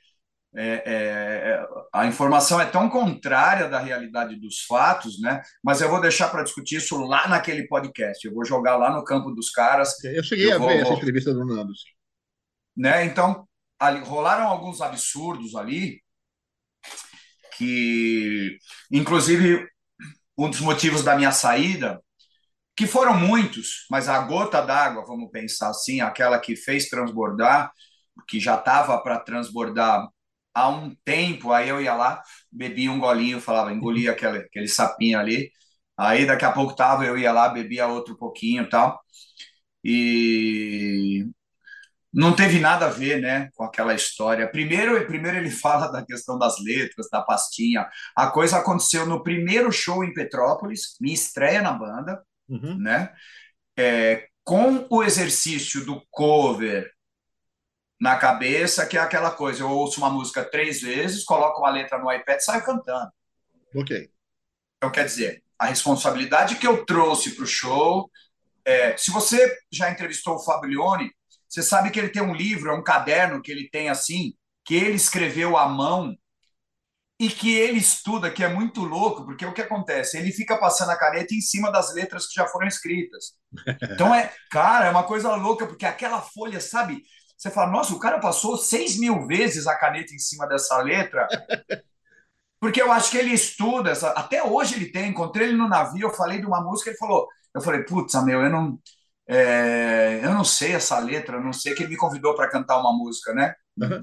é, 0.56 0.82
é, 0.86 1.66
a 1.92 2.06
informação 2.06 2.60
é 2.60 2.66
tão 2.66 2.88
contrária 2.88 3.68
da 3.68 3.80
realidade 3.80 4.36
dos 4.36 4.60
fatos, 4.60 5.20
né? 5.20 5.42
Mas 5.62 5.80
eu 5.80 5.90
vou 5.90 6.00
deixar 6.00 6.28
para 6.28 6.44
discutir 6.44 6.76
isso 6.76 6.96
lá 6.96 7.26
naquele 7.26 7.66
podcast. 7.66 8.24
Eu 8.24 8.32
vou 8.32 8.44
jogar 8.44 8.76
lá 8.76 8.94
no 8.94 9.04
campo 9.04 9.32
dos 9.32 9.50
caras. 9.50 10.02
Eu 10.04 10.22
cheguei 10.22 10.52
eu 10.52 10.56
a 10.56 10.58
vou, 10.58 10.68
ver 10.68 10.82
vou... 10.82 10.84
essa 10.84 10.94
entrevista 10.94 11.34
do 11.34 11.44
Nando. 11.44 11.76
Sim. 11.76 11.88
Né? 12.76 13.04
Então, 13.04 13.48
ali, 13.78 14.00
rolaram 14.00 14.46
alguns 14.46 14.80
absurdos 14.80 15.56
ali 15.56 16.00
que, 17.56 18.58
inclusive, 18.90 19.66
um 20.38 20.50
dos 20.50 20.60
motivos 20.60 21.02
da 21.02 21.16
minha 21.16 21.32
saída, 21.32 22.00
que 22.76 22.86
foram 22.86 23.16
muitos, 23.16 23.86
mas 23.90 24.08
a 24.08 24.18
gota 24.20 24.60
d'água, 24.60 25.04
vamos 25.06 25.30
pensar 25.30 25.68
assim, 25.68 26.00
aquela 26.00 26.38
que 26.38 26.56
fez 26.56 26.88
transbordar, 26.88 27.72
que 28.28 28.40
já 28.40 28.56
estava 28.56 29.00
para 29.00 29.20
transbordar 29.20 30.08
há 30.54 30.68
um 30.68 30.94
tempo, 31.04 31.52
aí 31.52 31.68
eu 31.68 31.80
ia 31.80 31.94
lá, 31.94 32.22
bebia 32.50 32.90
um 32.92 33.00
golinho, 33.00 33.40
falava, 33.40 33.72
engolia 33.72 34.12
aquele, 34.12 34.38
aquele 34.38 34.68
sapinho 34.68 35.18
ali, 35.18 35.50
aí 35.96 36.26
daqui 36.26 36.44
a 36.44 36.52
pouco 36.52 36.76
tava, 36.76 37.04
eu 37.04 37.18
ia 37.18 37.32
lá, 37.32 37.48
bebia 37.48 37.86
outro 37.88 38.16
pouquinho 38.16 38.64
e 38.64 38.68
tal, 38.68 39.00
e 39.84 41.26
não 42.14 42.34
teve 42.34 42.60
nada 42.60 42.86
a 42.86 42.90
ver, 42.90 43.20
né, 43.20 43.50
com 43.54 43.64
aquela 43.64 43.92
história. 43.92 44.48
Primeiro, 44.48 45.04
primeiro 45.06 45.36
ele 45.36 45.50
fala 45.52 45.88
da 45.88 46.04
questão 46.04 46.38
das 46.38 46.62
letras, 46.62 47.08
da 47.10 47.20
pastinha. 47.20 47.88
A 48.16 48.28
coisa 48.28 48.58
aconteceu 48.58 49.04
no 49.04 49.22
primeiro 49.22 49.72
show 49.72 50.04
em 50.04 50.14
Petrópolis, 50.14 50.96
minha 51.00 51.14
estreia 51.14 51.60
na 51.60 51.72
banda, 51.72 52.22
uhum. 52.48 52.78
né? 52.78 53.12
É, 53.76 54.28
com 54.44 54.86
o 54.88 55.02
exercício 55.02 55.84
do 55.84 56.00
cover 56.10 56.93
na 58.04 58.16
cabeça, 58.16 58.84
que 58.84 58.98
é 58.98 59.00
aquela 59.00 59.30
coisa, 59.30 59.62
eu 59.62 59.70
ouço 59.70 59.98
uma 59.98 60.10
música 60.10 60.44
três 60.44 60.82
vezes, 60.82 61.24
coloco 61.24 61.62
uma 61.62 61.70
letra 61.70 61.98
no 61.98 62.12
iPad 62.12 62.38
e 62.38 62.44
saio 62.44 62.62
cantando. 62.62 63.10
Ok. 63.74 64.10
Então, 64.76 64.92
quer 64.92 65.06
dizer, 65.06 65.42
a 65.58 65.64
responsabilidade 65.64 66.56
que 66.56 66.66
eu 66.66 66.84
trouxe 66.84 67.30
para 67.30 67.44
o 67.44 67.46
show. 67.46 68.10
É, 68.62 68.94
se 68.98 69.10
você 69.10 69.56
já 69.72 69.90
entrevistou 69.90 70.34
o 70.34 70.44
Fablione, 70.44 71.10
você 71.48 71.62
sabe 71.62 71.90
que 71.90 71.98
ele 71.98 72.10
tem 72.10 72.20
um 72.20 72.34
livro, 72.34 72.70
é 72.70 72.74
um 72.74 72.84
caderno 72.84 73.40
que 73.40 73.50
ele 73.50 73.70
tem 73.70 73.88
assim, 73.88 74.34
que 74.66 74.74
ele 74.74 74.96
escreveu 74.96 75.56
à 75.56 75.66
mão 75.66 76.14
e 77.18 77.30
que 77.30 77.56
ele 77.56 77.78
estuda, 77.78 78.30
que 78.30 78.44
é 78.44 78.48
muito 78.48 78.84
louco, 78.84 79.24
porque 79.24 79.46
o 79.46 79.54
que 79.54 79.62
acontece? 79.62 80.18
Ele 80.18 80.30
fica 80.30 80.58
passando 80.58 80.90
a 80.90 80.98
caneta 80.98 81.34
em 81.34 81.40
cima 81.40 81.72
das 81.72 81.94
letras 81.94 82.26
que 82.26 82.34
já 82.34 82.46
foram 82.48 82.66
escritas. 82.66 83.32
Então 83.80 84.14
é, 84.14 84.30
cara, 84.50 84.84
é 84.86 84.90
uma 84.90 85.04
coisa 85.04 85.34
louca, 85.36 85.66
porque 85.66 85.86
aquela 85.86 86.20
folha, 86.20 86.60
sabe? 86.60 87.02
Você 87.36 87.50
fala, 87.50 87.70
nossa, 87.70 87.92
o 87.94 87.98
cara 87.98 88.18
passou 88.18 88.56
seis 88.56 88.98
mil 88.98 89.26
vezes 89.26 89.66
a 89.66 89.76
caneta 89.76 90.14
em 90.14 90.18
cima 90.18 90.46
dessa 90.46 90.78
letra. 90.78 91.26
Porque 92.60 92.80
eu 92.80 92.90
acho 92.90 93.10
que 93.10 93.18
ele 93.18 93.32
estuda, 93.34 93.90
essa... 93.90 94.10
até 94.10 94.42
hoje 94.42 94.76
ele 94.76 94.86
tem. 94.86 95.10
Encontrei 95.10 95.48
ele 95.48 95.56
no 95.56 95.68
navio, 95.68 96.08
eu 96.08 96.14
falei 96.14 96.40
de 96.40 96.46
uma 96.46 96.62
música, 96.62 96.90
ele 96.90 96.96
falou, 96.96 97.28
eu 97.54 97.60
falei, 97.60 97.82
putz, 97.82 98.14
meu, 98.24 98.40
eu 98.42 98.50
não, 98.50 98.78
é... 99.28 100.20
eu 100.22 100.32
não 100.32 100.44
sei 100.44 100.72
essa 100.72 100.98
letra, 100.98 101.36
eu 101.36 101.42
não 101.42 101.52
sei 101.52 101.74
que 101.74 101.82
ele 101.82 101.90
me 101.90 101.96
convidou 101.98 102.34
para 102.34 102.48
cantar 102.48 102.78
uma 102.78 102.92
música, 102.92 103.34
né? 103.34 103.54
Uhum. 103.76 104.00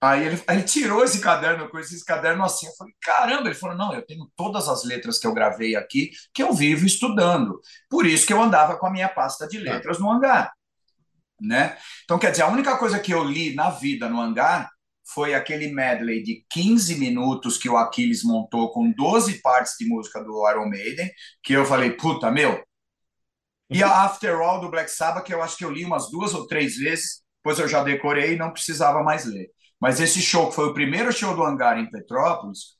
Aí 0.00 0.26
ele, 0.26 0.42
aí 0.46 0.58
ele 0.58 0.64
tirou 0.64 1.02
esse 1.02 1.20
caderno, 1.20 1.68
conheci 1.68 1.96
esse 1.96 2.04
caderno 2.04 2.44
assim. 2.44 2.66
Eu 2.68 2.72
falei, 2.74 2.94
caramba, 3.02 3.48
ele 3.48 3.54
falou: 3.54 3.76
não, 3.76 3.92
eu 3.92 4.06
tenho 4.06 4.30
todas 4.36 4.68
as 4.68 4.84
letras 4.84 5.18
que 5.18 5.26
eu 5.26 5.34
gravei 5.34 5.74
aqui 5.74 6.12
que 6.32 6.42
eu 6.42 6.54
vivo 6.54 6.86
estudando. 6.86 7.60
Por 7.90 8.06
isso 8.06 8.24
que 8.24 8.32
eu 8.32 8.40
andava 8.40 8.76
com 8.78 8.86
a 8.86 8.90
minha 8.90 9.08
pasta 9.08 9.48
de 9.48 9.58
tá. 9.58 9.72
letras 9.72 9.98
no 9.98 10.10
hangar 10.10 10.52
né? 11.40 11.76
Então, 12.04 12.18
quer 12.18 12.30
dizer, 12.30 12.42
a 12.42 12.48
única 12.48 12.76
coisa 12.76 12.98
que 12.98 13.12
eu 13.12 13.24
li 13.24 13.54
na 13.54 13.70
vida 13.70 14.08
no 14.08 14.20
hangar 14.20 14.70
foi 15.12 15.34
aquele 15.34 15.72
medley 15.72 16.22
de 16.22 16.44
15 16.50 16.96
minutos 16.98 17.56
que 17.56 17.68
o 17.68 17.76
Aquiles 17.76 18.22
montou 18.22 18.70
com 18.72 18.92
12 18.92 19.40
partes 19.40 19.74
de 19.78 19.86
música 19.86 20.22
do 20.22 20.48
Iron 20.50 20.68
Maiden, 20.68 21.10
que 21.42 21.54
eu 21.54 21.64
falei, 21.64 21.92
puta, 21.92 22.30
meu. 22.30 22.62
E 23.70 23.82
a 23.82 24.04
After 24.04 24.34
All 24.40 24.60
do 24.60 24.70
Black 24.70 24.90
Sabbath, 24.90 25.24
que 25.24 25.32
eu 25.32 25.42
acho 25.42 25.56
que 25.56 25.64
eu 25.64 25.70
li 25.70 25.84
umas 25.84 26.10
duas 26.10 26.34
ou 26.34 26.46
três 26.46 26.76
vezes, 26.76 27.22
depois 27.38 27.58
eu 27.58 27.68
já 27.68 27.82
decorei 27.82 28.34
e 28.34 28.38
não 28.38 28.52
precisava 28.52 29.02
mais 29.02 29.24
ler. 29.24 29.50
Mas 29.80 30.00
esse 30.00 30.20
show, 30.20 30.48
que 30.48 30.54
foi 30.54 30.66
o 30.66 30.74
primeiro 30.74 31.12
show 31.12 31.34
do 31.34 31.44
hangar 31.44 31.78
em 31.78 31.90
Petrópolis, 31.90 32.78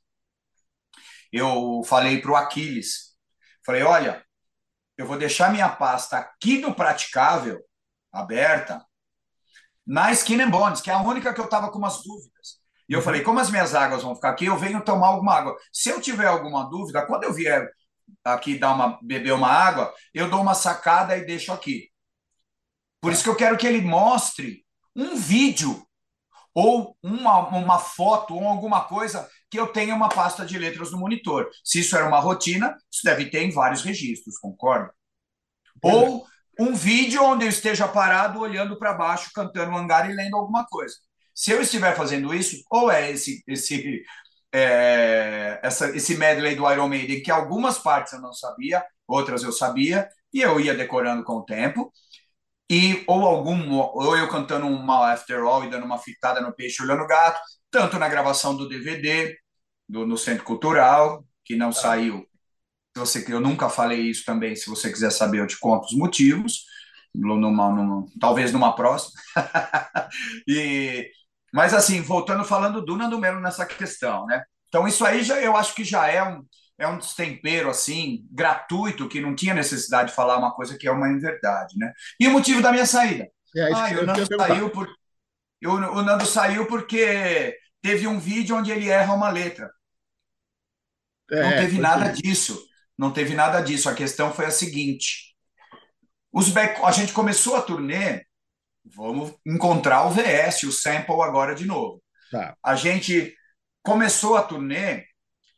eu 1.33 1.83
falei 1.85 2.21
para 2.21 2.31
o 2.31 2.37
Aquiles, 2.37 3.15
falei, 3.65 3.83
olha, 3.83 4.25
eu 4.97 5.07
vou 5.07 5.19
deixar 5.19 5.53
minha 5.53 5.69
pasta 5.69 6.19
aqui 6.19 6.59
no 6.59 6.75
Praticável, 6.75 7.61
aberta, 8.13 8.85
na 9.87 10.13
Skin 10.13 10.41
and 10.43 10.51
Bones, 10.51 10.81
que 10.81 10.91
é 10.91 10.95
a 10.95 11.01
única 11.01 11.33
que 11.33 11.41
eu 11.41 11.47
estava 11.47 11.71
com 11.71 11.79
umas 11.79 12.03
dúvidas. 12.03 12.59
E 12.89 12.93
eu 12.93 12.99
uhum. 12.99 13.05
falei, 13.05 13.23
como 13.23 13.41
as 13.41 13.51
minhas 13.51 13.75
águas 13.75 14.03
vão 14.03 14.15
ficar 14.15 14.31
aqui, 14.31 14.47
eu 14.47 14.57
venho 14.57 14.85
tomar 14.85 15.09
alguma 15.09 15.35
água. 15.35 15.57
Se 15.73 15.89
eu 15.89 16.01
tiver 16.01 16.27
alguma 16.27 16.69
dúvida, 16.69 17.07
quando 17.07 17.25
eu 17.25 17.33
vier 17.33 17.69
aqui 18.25 18.59
dar 18.59 18.75
uma, 18.75 18.99
beber 19.03 19.33
uma 19.33 19.49
água, 19.49 19.93
eu 20.13 20.29
dou 20.29 20.41
uma 20.41 20.55
sacada 20.55 21.17
e 21.17 21.25
deixo 21.25 21.53
aqui. 21.53 21.91
Por 23.01 23.13
isso 23.13 23.23
que 23.23 23.29
eu 23.29 23.37
quero 23.37 23.57
que 23.57 23.67
ele 23.67 23.81
mostre 23.81 24.65
um 24.95 25.17
vídeo 25.17 25.87
ou 26.55 26.97
uma, 27.03 27.49
uma 27.49 27.79
foto 27.79 28.35
ou 28.35 28.45
alguma 28.45 28.85
coisa 28.85 29.29
que 29.51 29.59
eu 29.59 29.69
tenha 29.69 29.95
uma 29.95 30.09
pasta 30.09 30.45
de 30.45 30.59
letras 30.59 30.91
no 30.91 30.99
monitor. 30.99 31.49
Se 31.65 31.81
isso 31.81 31.97
era 31.97 32.07
uma 32.07 32.19
rotina, 32.19 32.77
isso 32.91 33.05
deve 33.05 33.31
ter 33.31 33.43
em 33.43 33.53
vários 33.53 33.83
registros, 33.83 34.39
concorda? 34.39 34.93
Ou 35.83 36.27
um 36.59 36.75
vídeo 36.75 37.23
onde 37.23 37.45
eu 37.45 37.49
esteja 37.49 37.87
parado, 37.87 38.41
olhando 38.41 38.79
para 38.79 38.95
baixo, 38.95 39.31
cantando 39.35 39.73
um 39.73 39.79
hangar 39.79 40.11
e 40.11 40.15
lendo 40.15 40.37
alguma 40.37 40.67
coisa. 40.67 40.95
Se 41.35 41.53
eu 41.53 41.61
estiver 41.61 41.95
fazendo 41.95 42.35
isso, 42.35 42.63
ou 42.71 42.91
é 42.91 43.11
esse 43.11 43.43
esse 43.47 44.03
é, 44.53 45.61
essa, 45.63 45.95
esse 45.97 46.17
medley 46.17 46.57
do 46.57 46.71
Iron 46.71 46.89
Maiden, 46.89 47.23
que 47.23 47.31
algumas 47.31 47.79
partes 47.79 48.13
eu 48.13 48.21
não 48.21 48.33
sabia, 48.33 48.85
outras 49.07 49.43
eu 49.43 49.53
sabia, 49.53 50.09
e 50.33 50.41
eu 50.41 50.59
ia 50.61 50.75
decorando 50.75 51.23
com 51.25 51.35
o 51.35 51.45
tempo, 51.45 51.93
e 52.71 53.05
ou 53.07 53.25
algum 53.25 53.73
ou 53.73 54.17
eu 54.17 54.29
cantando 54.29 54.67
uma 54.67 55.13
After 55.13 55.43
All 55.43 55.65
e 55.65 55.71
dando 55.71 55.85
uma 55.87 55.99
fitada 55.99 56.41
no 56.41 56.53
peixe 56.55 56.83
olhando 56.83 57.03
o 57.03 57.07
gato, 57.07 57.41
tanto 57.71 57.99
na 57.99 58.09
gravação 58.09 58.57
do 58.57 58.69
DVD 58.69 59.37
do, 59.89 60.07
no 60.07 60.19
Centro 60.19 60.45
Cultural, 60.45 61.25
que 61.45 61.57
não 61.57 61.69
ah. 61.69 61.73
saiu 61.73 62.28
você, 62.99 63.25
eu 63.29 63.41
nunca 63.41 63.69
falei 63.69 64.01
isso 64.01 64.25
também, 64.25 64.57
se 64.57 64.69
você 64.69 64.91
quiser 64.91 65.11
saber, 65.11 65.41
eu 65.41 65.47
te 65.47 65.59
conto 65.59 65.87
os 65.87 65.97
motivos, 65.97 66.65
numa, 67.15 67.71
numa 67.71 68.07
talvez 68.21 68.53
numa 68.53 68.75
próxima. 68.75 69.21
e, 70.47 71.11
mas 71.53 71.75
assim, 71.75 72.01
voltando 72.01 72.45
falando 72.45 72.85
do 72.85 72.97
Nando 72.97 73.19
Melo 73.19 73.41
nessa 73.41 73.67
questão, 73.67 74.27
né? 74.27 74.43
Então 74.69 74.87
isso 74.87 75.05
aí 75.05 75.23
já 75.23 75.41
eu 75.41 75.57
acho 75.57 75.75
que 75.75 75.85
já 75.85 76.07
é 76.09 76.23
um 76.23 76.45
é 76.79 76.87
um 76.87 76.99
destempero 76.99 77.69
assim 77.69 78.25
gratuito 78.31 79.09
que 79.09 79.21
não 79.21 79.35
tinha 79.35 79.53
necessidade 79.53 80.11
de 80.11 80.15
falar 80.15 80.39
uma 80.39 80.55
coisa 80.55 80.79
que 80.79 80.87
é 80.87 80.93
uma 80.93 81.09
verdade, 81.19 81.77
né? 81.77 81.93
E 82.21 82.29
o 82.29 82.31
motivo 82.31 82.63
da 82.63 82.71
minha 82.71 82.87
saída? 82.87 83.27
É, 83.57 83.73
ah, 83.73 83.89
o 84.01 84.07
Nando 84.07 84.27
saiu 84.37 84.71
por 84.71 84.89
eu, 85.61 85.73
o 85.73 86.03
Nando 86.03 86.25
saiu 86.25 86.67
porque 86.67 87.57
teve 87.83 88.07
um 88.07 88.19
vídeo 88.19 88.57
onde 88.57 88.71
ele 88.71 88.89
erra 88.89 89.15
uma 89.15 89.31
letra. 89.31 89.71
É, 91.31 91.43
não 91.43 91.51
teve 91.51 91.79
nada 91.81 92.13
disso. 92.13 92.68
Não 92.99 93.13
teve 93.13 93.35
nada 93.35 93.61
disso. 93.61 93.89
A 93.89 93.95
questão 93.95 94.33
foi 94.33 94.47
a 94.47 94.51
seguinte: 94.51 95.35
os 96.33 96.49
back, 96.49 96.81
a 96.83 96.91
gente 96.91 97.13
começou 97.13 97.57
a 97.57 97.63
turnê, 97.63 98.25
vamos 98.85 99.35
encontrar 99.47 100.07
o 100.07 100.11
VS, 100.11 100.65
o 100.65 100.73
sample 100.73 101.23
agora 101.23 101.55
de 101.55 101.65
novo. 101.65 102.03
Tá. 102.31 102.57
A 102.63 102.75
gente 102.75 103.35
começou 103.83 104.37
a 104.37 104.43
turnê, 104.43 105.05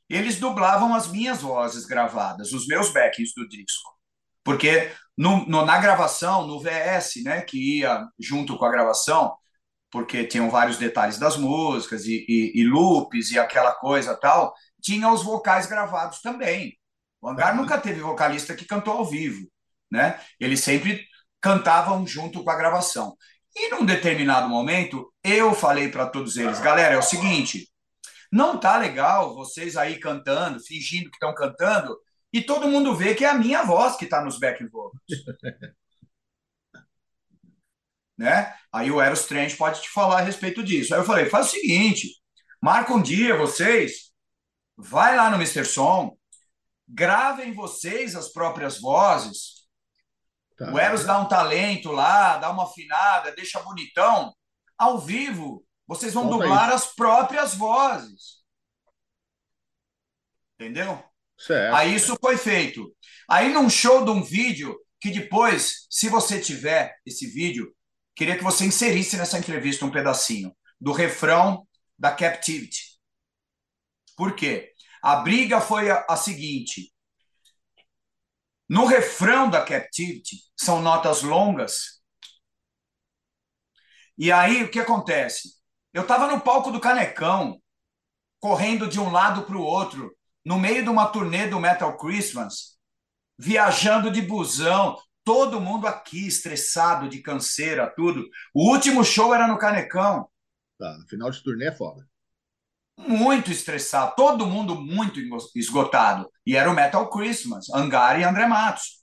eles 0.09 0.38
dublavam 0.38 0.95
as 0.95 1.09
minhas 1.09 1.41
vozes 1.41 1.86
gravadas, 1.86 2.53
os 2.53 2.66
meus 2.66 2.93
backings 2.93 3.32
do 3.34 3.49
disco. 3.49 3.91
Porque 4.45 4.91
no, 5.16 5.47
no, 5.47 5.64
na 5.64 5.78
gravação, 5.78 6.47
no 6.47 6.61
VS, 6.61 7.22
né, 7.24 7.43
que 7.43 7.78
ia 7.78 8.07
junto 8.18 8.57
com 8.57 8.64
a 8.64 8.70
gravação, 8.70 9.34
porque 9.91 10.24
tinham 10.24 10.51
vários 10.51 10.78
detalhes 10.78 11.18
das 11.18 11.36
músicas 11.36 12.05
e, 12.07 12.24
e, 12.28 12.61
e 12.61 12.64
loops 12.64 13.30
e 13.30 13.38
aquela 13.38 13.72
coisa 13.74 14.16
tal, 14.16 14.55
tinha 14.80 15.11
os 15.12 15.22
vocais 15.22 15.66
gravados 15.66 16.20
também. 16.20 16.78
O 17.20 17.28
Hangar 17.28 17.56
nunca 17.56 17.78
teve 17.78 18.00
vocalista 18.00 18.54
que 18.54 18.64
cantou 18.64 18.94
ao 18.94 19.04
vivo, 19.04 19.46
né? 19.90 20.20
Eles 20.38 20.60
sempre 20.60 21.06
cantavam 21.40 22.06
junto 22.06 22.42
com 22.42 22.50
a 22.50 22.56
gravação. 22.56 23.16
E 23.54 23.68
num 23.70 23.84
determinado 23.84 24.48
momento, 24.48 25.12
eu 25.22 25.54
falei 25.54 25.88
para 25.88 26.06
todos 26.06 26.36
eles, 26.36 26.60
galera, 26.60 26.94
é 26.94 26.98
o 26.98 27.02
seguinte, 27.02 27.68
não 28.30 28.58
tá 28.58 28.78
legal 28.78 29.34
vocês 29.34 29.76
aí 29.76 29.98
cantando, 29.98 30.60
fingindo 30.60 31.10
que 31.10 31.16
estão 31.16 31.34
cantando, 31.34 31.98
e 32.32 32.40
todo 32.40 32.68
mundo 32.68 32.94
vê 32.94 33.14
que 33.14 33.24
é 33.24 33.28
a 33.28 33.34
minha 33.34 33.64
voz 33.64 33.96
que 33.96 34.04
está 34.04 34.24
nos 34.24 34.38
back 34.38 34.64
vocals. 34.68 35.02
né? 38.16 38.54
Aí 38.72 38.90
o 38.90 39.00
Eros 39.00 39.24
Trent 39.24 39.56
pode 39.56 39.82
te 39.82 39.88
falar 39.88 40.18
a 40.18 40.22
respeito 40.22 40.62
disso. 40.62 40.94
Aí 40.94 41.00
eu 41.00 41.04
falei, 41.04 41.26
faz 41.26 41.48
o 41.48 41.50
seguinte, 41.50 42.08
marca 42.62 42.92
um 42.92 43.02
dia 43.02 43.36
vocês, 43.36 44.12
vai 44.76 45.16
lá 45.16 45.30
no 45.30 45.36
Mr. 45.36 45.64
Som, 45.64 46.16
gravem 46.93 47.53
vocês 47.53 48.16
as 48.16 48.32
próprias 48.32 48.80
vozes. 48.80 49.66
Tá. 50.57 50.72
O 50.72 50.78
Eros 50.78 51.05
dá 51.05 51.18
um 51.18 51.28
talento 51.28 51.91
lá, 51.91 52.36
dá 52.36 52.51
uma 52.51 52.64
afinada, 52.64 53.32
deixa 53.32 53.61
bonitão. 53.61 54.34
Ao 54.76 54.99
vivo, 54.99 55.64
vocês 55.86 56.12
vão 56.12 56.24
Falta 56.28 56.38
dublar 56.38 56.68
isso. 56.68 56.76
as 56.76 56.95
próprias 56.95 57.55
vozes. 57.55 58.41
Entendeu? 60.55 61.03
Certo. 61.38 61.74
Aí 61.74 61.95
isso 61.95 62.16
foi 62.20 62.36
feito. 62.36 62.95
Aí 63.28 63.53
num 63.53 63.70
show 63.70 64.05
de 64.05 64.11
um 64.11 64.22
vídeo 64.22 64.78
que 65.01 65.11
depois, 65.11 65.86
se 65.88 66.09
você 66.09 66.38
tiver 66.38 66.95
esse 67.07 67.26
vídeo, 67.26 67.74
queria 68.14 68.36
que 68.36 68.45
você 68.45 68.66
inserisse 68.66 69.16
nessa 69.16 69.38
entrevista 69.38 69.86
um 69.86 69.91
pedacinho 69.91 70.55
do 70.78 70.93
refrão 70.93 71.66
da 71.99 72.12
Captivity. 72.12 73.01
Por 74.14 74.34
quê? 74.34 74.74
A 75.03 75.16
briga 75.16 75.61
foi 75.61 75.90
a, 75.90 76.05
a 76.09 76.16
seguinte: 76.16 76.92
no 78.68 78.84
refrão 78.84 79.48
da 79.48 79.64
Captivity, 79.64 80.36
são 80.57 80.82
notas 80.82 81.22
longas. 81.22 82.01
E 84.16 84.30
aí, 84.30 84.62
o 84.62 84.70
que 84.70 84.78
acontece? 84.78 85.48
Eu 85.92 86.03
estava 86.03 86.26
no 86.26 86.40
palco 86.40 86.70
do 86.70 86.80
Canecão, 86.80 87.61
correndo 88.38 88.86
de 88.86 89.01
um 89.01 89.11
lado 89.11 89.42
para 89.42 89.57
o 89.57 89.62
outro, 89.62 90.14
no 90.44 90.59
meio 90.59 90.82
de 90.82 90.90
uma 90.90 91.09
turnê 91.09 91.48
do 91.48 91.59
Metal 91.59 91.96
Christmas, 91.96 92.78
viajando 93.38 94.11
de 94.11 94.20
busão, 94.20 94.96
todo 95.24 95.61
mundo 95.61 95.86
aqui 95.86 96.26
estressado, 96.26 97.09
de 97.09 97.22
canseira, 97.22 97.92
tudo. 97.96 98.28
O 98.55 98.70
último 98.70 99.03
show 99.03 99.34
era 99.34 99.48
no 99.48 99.59
Canecão. 99.59 100.28
Tá, 100.78 100.96
final 101.09 101.30
de 101.30 101.42
turnê 101.42 101.66
é 101.66 101.72
foda 101.72 102.09
muito 103.09 103.51
estressado, 103.51 104.14
todo 104.16 104.46
mundo 104.46 104.74
muito 104.74 105.20
esgotado. 105.57 106.30
E 106.46 106.57
era 106.57 106.70
o 106.70 106.74
Metal 106.74 107.09
Christmas, 107.11 107.68
Angar 107.70 108.20
e 108.20 108.24
André 108.24 108.46
Matos. 108.46 109.01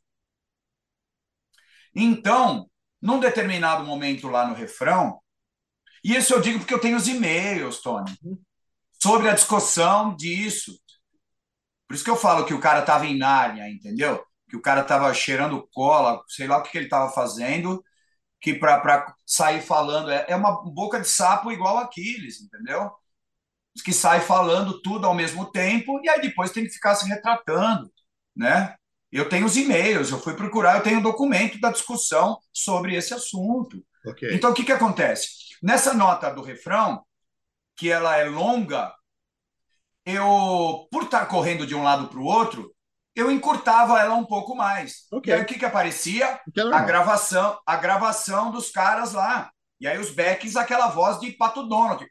Então, 1.96 2.70
num 3.02 3.20
determinado 3.20 3.84
momento 3.84 4.28
lá 4.28 4.48
no 4.48 4.54
refrão, 4.56 5.20
e 6.04 6.16
isso 6.16 6.34
eu 6.34 6.42
digo 6.42 6.60
porque 6.60 6.74
eu 6.74 6.82
tenho 6.82 6.98
os 6.98 7.08
e-mails, 7.08 7.82
Tony, 7.82 8.12
sobre 9.02 9.30
a 9.30 9.34
discussão 9.34 10.16
disso. 10.16 10.74
Por 11.88 11.96
isso 11.96 12.04
que 12.04 12.10
eu 12.10 12.18
falo 12.18 12.46
que 12.46 12.54
o 12.54 12.60
cara 12.60 12.82
estava 12.82 13.06
em 13.06 13.18
Nárnia, 13.18 13.70
entendeu? 13.70 14.24
Que 14.50 14.56
o 14.58 14.62
cara 14.62 14.82
estava 14.82 15.14
cheirando 15.14 15.68
cola, 15.74 16.22
sei 16.28 16.48
lá 16.48 16.58
o 16.58 16.64
que, 16.64 16.72
que 16.72 16.78
ele 16.78 16.86
estava 16.86 17.12
fazendo, 17.12 17.84
que 18.42 18.54
para 18.54 19.16
sair 19.26 19.62
falando 19.62 20.10
é, 20.12 20.26
é 20.30 20.36
uma 20.36 20.64
boca 20.64 21.00
de 21.00 21.08
sapo 21.08 21.52
igual 21.52 21.78
Aquiles, 21.78 22.42
entendeu? 22.42 22.92
Que 23.84 23.94
sai 23.94 24.22
falando 24.22 24.82
tudo 24.82 25.06
ao 25.06 25.14
mesmo 25.14 25.52
tempo 25.52 26.00
e 26.04 26.10
aí 26.10 26.22
depois 26.22 26.52
tem 26.52 26.64
que 26.64 26.72
ficar 26.72 26.96
se 26.96 27.08
retratando, 27.08 27.92
né? 28.36 28.76
Eu 29.12 29.30
tenho 29.30 29.46
os 29.46 29.56
e-mails, 29.56 30.12
eu 30.12 30.20
fui 30.20 30.34
procurar, 30.34 30.76
eu 30.76 30.84
tenho 30.84 30.98
o 30.98 31.00
um 31.00 31.04
documento 31.04 31.60
da 31.60 31.72
discussão 31.72 32.38
sobre 32.52 32.96
esse 32.96 33.14
assunto. 33.14 33.82
Okay. 34.06 34.36
Então, 34.36 34.52
o 34.52 34.54
que, 34.54 34.64
que 34.64 34.72
acontece? 34.72 35.28
Nessa 35.64 35.94
nota 35.94 36.30
do 36.30 36.42
refrão, 36.42 37.02
que 37.76 37.90
ela 37.90 38.18
é 38.18 38.26
longa, 38.26 38.94
eu, 40.06 40.88
por 40.92 41.04
estar 41.04 41.26
correndo 41.26 41.66
de 41.66 41.76
um 41.76 41.84
lado 41.84 42.08
para 42.08 42.20
o 42.20 42.26
outro, 42.26 42.74
eu 43.16 43.32
encurtava 43.32 44.00
ela 44.00 44.16
um 44.16 44.26
pouco 44.26 44.56
mais. 44.56 45.08
Okay. 45.12 45.34
E 45.34 45.36
aí, 45.36 45.42
o 45.42 45.46
que, 45.46 45.58
que 45.58 45.66
aparecia? 45.66 46.40
a 46.72 46.82
gravação, 46.82 47.60
a 47.66 47.76
gravação 47.76 48.52
dos 48.52 48.70
caras 48.70 49.14
lá. 49.14 49.50
E 49.80 49.88
aí 49.88 49.98
os 49.98 50.12
backs, 50.12 50.56
aquela 50.56 50.88
voz 50.88 51.20
de 51.20 51.32
Pato 51.32 51.68
Donald. 51.68 52.06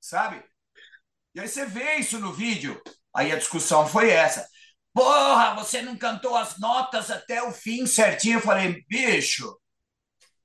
Sabe? 0.00 0.44
E 1.34 1.40
aí 1.40 1.48
você 1.48 1.64
vê 1.66 1.96
isso 1.96 2.18
no 2.18 2.32
vídeo. 2.32 2.80
Aí 3.14 3.32
a 3.32 3.38
discussão 3.38 3.86
foi 3.86 4.10
essa. 4.10 4.46
Porra, 4.92 5.54
você 5.54 5.82
não 5.82 5.96
cantou 5.96 6.36
as 6.36 6.58
notas 6.58 7.10
até 7.10 7.42
o 7.42 7.52
fim 7.52 7.86
certinho. 7.86 8.38
Eu 8.38 8.42
falei, 8.42 8.84
bicho, 8.88 9.56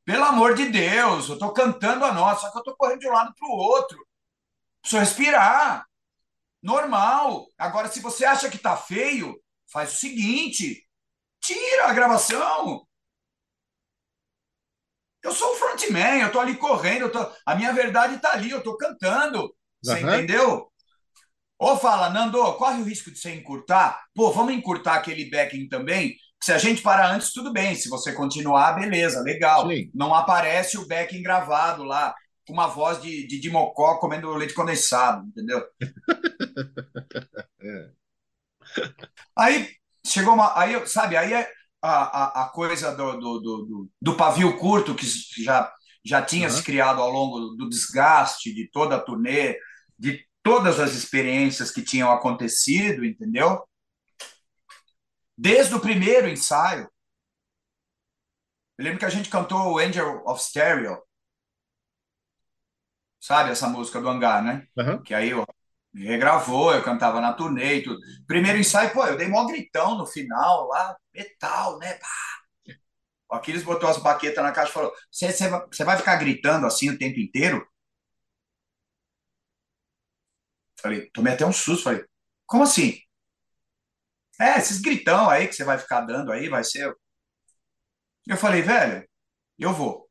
pelo 0.06 0.24
amor 0.24 0.56
de 0.56 0.66
Deus, 0.70 1.30
eu 1.30 1.38
tô 1.38 1.54
cantando 1.54 2.04
a 2.06 2.14
nota, 2.14 2.42
só 2.42 2.52
que 2.52 2.58
eu 2.58 2.64
tô 2.64 2.76
correndo 2.76 3.00
de 3.00 3.08
um 3.08 3.12
lado 3.12 3.34
pro 3.36 3.48
outro. 3.48 3.98
Preciso 4.82 5.00
respirar. 5.00 5.86
Normal. 6.62 7.46
Agora, 7.58 7.88
se 7.88 8.00
você 8.00 8.26
acha 8.26 8.50
que 8.50 8.58
tá 8.58 8.76
feio, 8.76 9.40
faz 9.72 9.94
o 9.94 9.98
seguinte: 9.98 10.84
tira 11.40 11.88
a 11.88 11.94
gravação. 11.94 12.88
Eu 15.24 15.34
sou 15.34 15.52
o 15.52 15.56
frontman, 15.56 16.22
eu 16.22 16.32
tô 16.32 16.40
ali 16.40 16.56
correndo, 16.56 17.02
eu 17.02 17.12
tô... 17.12 17.20
a 17.46 17.56
minha 17.56 17.74
verdade 17.74 18.18
tá 18.20 18.34
ali, 18.34 18.50
eu 18.50 18.64
tô 18.64 18.78
cantando. 18.78 19.54
Você 19.84 19.94
uhum. 19.94 20.14
entendeu? 20.16 20.72
Ou 21.58 21.78
fala, 21.78 22.10
Nando, 22.10 22.42
corre 22.54 22.82
o 22.82 22.86
risco 22.86 23.12
de 23.12 23.20
você 23.20 23.36
encurtar? 23.36 24.02
Pô, 24.16 24.32
vamos 24.32 24.54
encurtar 24.54 24.96
aquele 24.96 25.30
backing 25.30 25.68
também? 25.68 26.16
Se 26.42 26.54
a 26.54 26.58
gente 26.58 26.82
parar 26.82 27.12
antes, 27.12 27.34
tudo 27.34 27.52
bem. 27.52 27.76
Se 27.76 27.90
você 27.90 28.14
continuar, 28.14 28.74
beleza, 28.74 29.22
legal. 29.22 29.68
Sim. 29.68 29.92
Não 29.94 30.14
aparece 30.14 30.78
o 30.78 30.88
backing 30.88 31.22
gravado 31.22 31.84
lá, 31.84 32.16
com 32.48 32.54
uma 32.54 32.68
voz 32.68 33.02
de, 33.02 33.28
de, 33.28 33.42
de 33.42 33.50
mocó 33.50 33.98
comendo 33.98 34.34
leite 34.34 34.54
condensado, 34.54 35.28
entendeu? 35.28 35.62
é. 37.62 37.90
Aí 39.38 39.70
chegou 40.06 40.34
uma. 40.34 40.58
Aí, 40.58 40.88
sabe, 40.88 41.18
aí 41.18 41.34
é, 41.34 41.52
a, 41.82 41.92
a, 41.92 42.44
a 42.44 42.50
coisa 42.50 42.96
do, 42.96 43.14
do, 43.20 43.40
do, 43.40 43.90
do, 44.02 44.18
pavio 44.18 44.58
curto 44.58 44.96
que 44.96 45.06
já, 45.42 45.74
já 46.04 46.22
tinha 46.22 46.48
uhum. 46.48 46.54
se 46.54 46.64
criado 46.64 47.02
ao 47.02 47.10
longo 47.10 47.56
do 47.56 47.70
desgaste 47.70 48.54
de 48.54 48.70
toda 48.70 48.96
a 48.96 49.00
turnê, 49.00 49.58
de 49.98 50.26
todas 50.44 50.80
as 50.80 50.94
experiências 50.94 51.72
que 51.72 51.82
tinham 51.82 52.12
acontecido, 52.12 53.06
entendeu? 53.06 53.64
Desde 55.38 55.74
o 55.76 55.80
primeiro 55.80 56.28
ensaio. 56.28 56.90
Eu 58.78 58.86
lembro 58.86 59.00
que 59.00 59.06
a 59.06 59.10
gente 59.10 59.30
cantou 59.30 59.74
o 59.74 59.78
Angel 59.78 60.24
of 60.26 60.42
Stereo. 60.42 61.02
Sabe 63.20 63.52
essa 63.52 63.68
música 63.68 64.02
do 64.02 64.10
Hangar, 64.10 64.44
né? 64.44 64.68
Uhum. 64.78 65.02
Que 65.02 65.14
aí 65.14 65.32
eu 65.94 66.08
regravou, 66.08 66.74
eu 66.74 66.84
cantava 66.84 67.20
na 67.22 67.34
turnê 67.34 67.76
e 67.78 67.84
tudo. 67.84 68.00
Primeiro 68.28 68.60
ensaio, 68.60 68.92
pô, 68.94 69.06
eu 69.06 69.18
dei 69.18 69.28
mó 69.28 69.46
gritão 69.46 69.98
no 69.98 70.06
final 70.06 70.68
lá, 70.68 70.96
metal, 71.14 71.80
né? 71.80 71.94
Pá. 71.96 72.08
O 73.32 73.36
Aquiles 73.36 73.64
botou 73.64 73.90
as 73.90 73.98
baquetas 73.98 74.44
na 74.44 74.52
caixa 74.52 74.72
e 74.72 74.74
falou: 74.74 74.94
Você 75.12 75.84
vai 75.84 75.98
ficar 75.98 76.16
gritando 76.18 76.66
assim 76.68 76.90
o 76.90 76.98
tempo 76.98 77.20
inteiro? 77.20 77.66
Falei, 80.82 81.10
tomei 81.12 81.34
até 81.34 81.46
um 81.46 81.54
susto. 81.54 81.84
Falei, 81.84 82.04
como 82.48 82.64
assim? 82.64 83.00
É, 84.40 84.58
esses 84.58 84.80
gritão 84.82 85.30
aí 85.30 85.48
que 85.48 85.54
você 85.54 85.64
vai 85.64 85.78
ficar 85.78 86.02
dando 86.02 86.32
aí, 86.32 86.50
vai 86.50 86.64
ser. 86.64 86.94
Eu 88.28 88.38
falei, 88.38 88.62
velho, 88.62 89.08
eu 89.60 89.74
vou. 89.74 90.09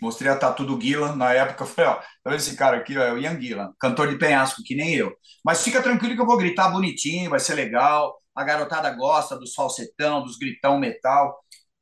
Mostrei 0.00 0.30
a 0.30 0.36
tatu 0.36 0.64
do 0.64 0.76
Guilan 0.76 1.16
na 1.16 1.32
época. 1.32 1.66
Falei, 1.66 1.90
ó, 1.90 2.00
tá 2.22 2.34
esse 2.34 2.56
cara 2.56 2.76
aqui? 2.76 2.96
Ó, 2.96 3.02
é 3.02 3.12
o 3.12 3.18
Ian 3.18 3.34
Guilan, 3.36 3.72
cantor 3.80 4.08
de 4.08 4.18
penhasco, 4.18 4.62
que 4.64 4.74
nem 4.74 4.94
eu. 4.94 5.12
Mas 5.44 5.62
fica 5.62 5.82
tranquilo 5.82 6.14
que 6.14 6.20
eu 6.20 6.26
vou 6.26 6.36
gritar 6.36 6.68
bonitinho, 6.70 7.30
vai 7.30 7.40
ser 7.40 7.54
legal. 7.54 8.16
A 8.34 8.44
garotada 8.44 8.90
gosta 8.90 9.36
dos 9.38 9.54
falsetão, 9.54 10.22
dos 10.22 10.38
gritão 10.38 10.78
metal. 10.78 11.36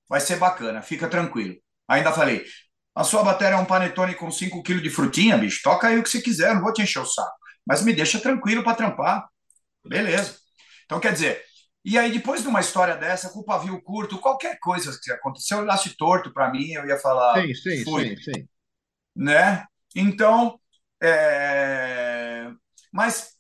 Vai 0.09 0.21
ser 0.21 0.37
bacana, 0.37 0.83
fica 0.83 1.09
tranquilo. 1.09 1.55
Ainda 1.89 2.13
falei, 2.13 2.45
a 2.95 3.05
sua 3.05 3.23
bateria 3.23 3.57
é 3.57 3.61
um 3.61 3.65
panetone 3.65 4.15
com 4.15 4.31
5 4.31 4.63
kg 4.63 4.81
de 4.81 4.91
frutinha, 4.91 5.37
bicho. 5.37 5.61
Toca 5.63 5.89
aí 5.89 5.99
o 5.99 6.03
que 6.03 6.09
você 6.09 6.23
quiser, 6.23 6.55
não 6.55 6.63
vou 6.63 6.73
te 6.73 6.83
encher 6.83 7.01
o 7.01 7.07
saco. 7.07 7.37
Mas 7.67 7.83
me 7.83 7.93
deixa 7.93 8.19
tranquilo 8.21 8.63
para 8.65 8.77
trampar. 8.77 9.27
Beleza. 9.85 10.37
Então, 10.85 11.01
quer 11.01 11.13
dizer, 11.13 11.43
e 11.89 11.97
aí, 11.97 12.11
depois 12.11 12.43
de 12.43 12.49
uma 12.49 12.59
história 12.59 12.97
dessa, 12.97 13.31
com 13.31 13.39
o 13.39 13.45
pavio 13.45 13.81
curto, 13.81 14.19
qualquer 14.19 14.59
coisa 14.59 14.99
que 15.01 15.13
aconteceu, 15.13 15.59
olhasse 15.59 15.97
torto 15.97 16.33
para 16.33 16.51
mim, 16.51 16.73
eu 16.73 16.85
ia 16.85 16.99
falar. 16.99 17.41
Sim, 17.41 17.55
sim, 17.55 17.85
fui. 17.85 18.17
sim, 18.17 18.23
sim. 18.25 18.49
Né? 19.15 19.65
Então, 19.95 20.59
é... 21.01 22.51
mas 22.93 23.37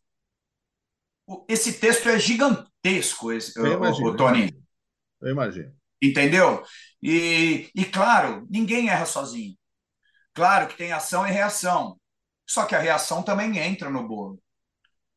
esse 1.48 1.72
texto 1.80 2.08
é 2.08 2.20
gigantesco, 2.20 3.32
esse, 3.32 3.58
eu 3.58 3.66
imagino, 3.66 4.10
o, 4.10 4.16
Tony. 4.16 4.56
Eu 5.20 5.32
imagino. 5.32 5.74
Entendeu? 6.00 6.62
E, 7.02 7.68
e, 7.74 7.84
claro, 7.84 8.46
ninguém 8.48 8.88
erra 8.88 9.06
sozinho. 9.06 9.56
Claro 10.32 10.68
que 10.68 10.76
tem 10.76 10.92
ação 10.92 11.26
e 11.26 11.32
reação. 11.32 11.98
Só 12.48 12.64
que 12.64 12.76
a 12.76 12.78
reação 12.78 13.24
também 13.24 13.58
entra 13.58 13.90
no 13.90 14.06
bolo. 14.06 14.40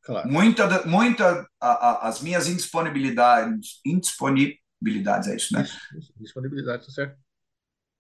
Claro. 0.10 0.28
Muita, 0.28 0.88
muita 0.88 1.48
a, 1.62 1.70
a, 1.70 2.08
as 2.08 2.20
minhas 2.20 2.48
indisponibilidades, 2.48 3.80
indisponibilidades, 3.86 5.28
é 5.28 5.36
isso, 5.36 5.54
né? 5.54 5.62
Isso, 5.96 6.12
disponibilidade, 6.18 6.88
tá 6.88 6.92
certo. 6.92 7.16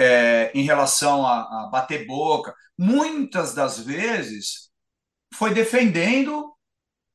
É, 0.01 0.51
em 0.55 0.63
relação 0.63 1.23
a, 1.23 1.41
a 1.41 1.69
bater 1.71 2.07
boca, 2.07 2.55
muitas 2.75 3.53
das 3.53 3.79
vezes 3.79 4.71
foi 5.35 5.53
defendendo 5.53 6.51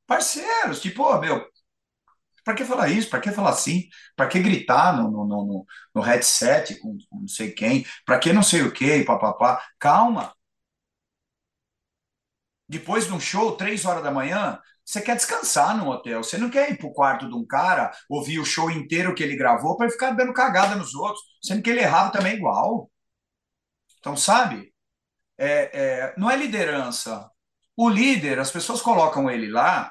parceiros, 0.07 0.80
tipo, 0.80 1.03
oh, 1.03 1.18
meu, 1.18 1.45
para 2.45 2.55
que 2.55 2.64
falar 2.64 2.88
isso? 2.88 3.11
Para 3.11 3.20
que 3.20 3.32
falar 3.32 3.51
assim? 3.51 3.88
Para 4.14 4.28
que 4.28 4.38
gritar 4.38 4.97
no, 4.97 5.11
no, 5.11 5.24
no, 5.26 5.66
no 5.92 6.01
headset 6.03 6.78
com, 6.78 6.97
com, 7.11 7.20
não 7.22 7.28
sei 7.28 7.51
quem? 7.51 7.84
Para 8.07 8.20
que 8.20 8.32
não 8.32 8.45
sei 8.45 8.62
o 8.62 8.70
que? 8.72 9.03
Papapá. 9.03 9.61
Calma. 9.76 10.32
Depois 12.68 13.07
de 13.07 13.12
um 13.12 13.20
show, 13.20 13.57
três 13.57 13.84
horas 13.84 14.05
da 14.05 14.11
manhã, 14.11 14.61
você 14.85 15.01
quer 15.01 15.16
descansar 15.16 15.76
no 15.76 15.89
hotel. 15.89 16.22
Você 16.22 16.37
não 16.37 16.51
quer 16.51 16.70
ir 16.70 16.76
pro 16.76 16.93
quarto 16.93 17.28
de 17.28 17.35
um 17.35 17.47
cara, 17.47 17.91
ouvir 18.09 18.39
o 18.39 18.45
show 18.45 18.70
inteiro 18.70 19.14
que 19.14 19.22
ele 19.22 19.37
gravou 19.37 19.76
para 19.76 19.89
ficar 19.89 20.11
dando 20.11 20.32
cagada 20.35 20.76
nos 20.76 20.95
outros, 20.95 21.22
sendo 21.43 21.62
que 21.62 21.70
ele 21.70 21.80
errava 21.80 22.12
também 22.12 22.35
igual. 22.35 22.91
Então, 23.99 24.16
sabe? 24.16 24.74
É, 25.39 25.70
é, 25.72 26.14
não 26.18 26.30
é 26.30 26.37
liderança. 26.37 27.28
O 27.76 27.89
líder, 27.89 28.39
as 28.39 28.51
pessoas 28.51 28.82
colocam 28.82 29.30
ele 29.30 29.51
lá 29.51 29.91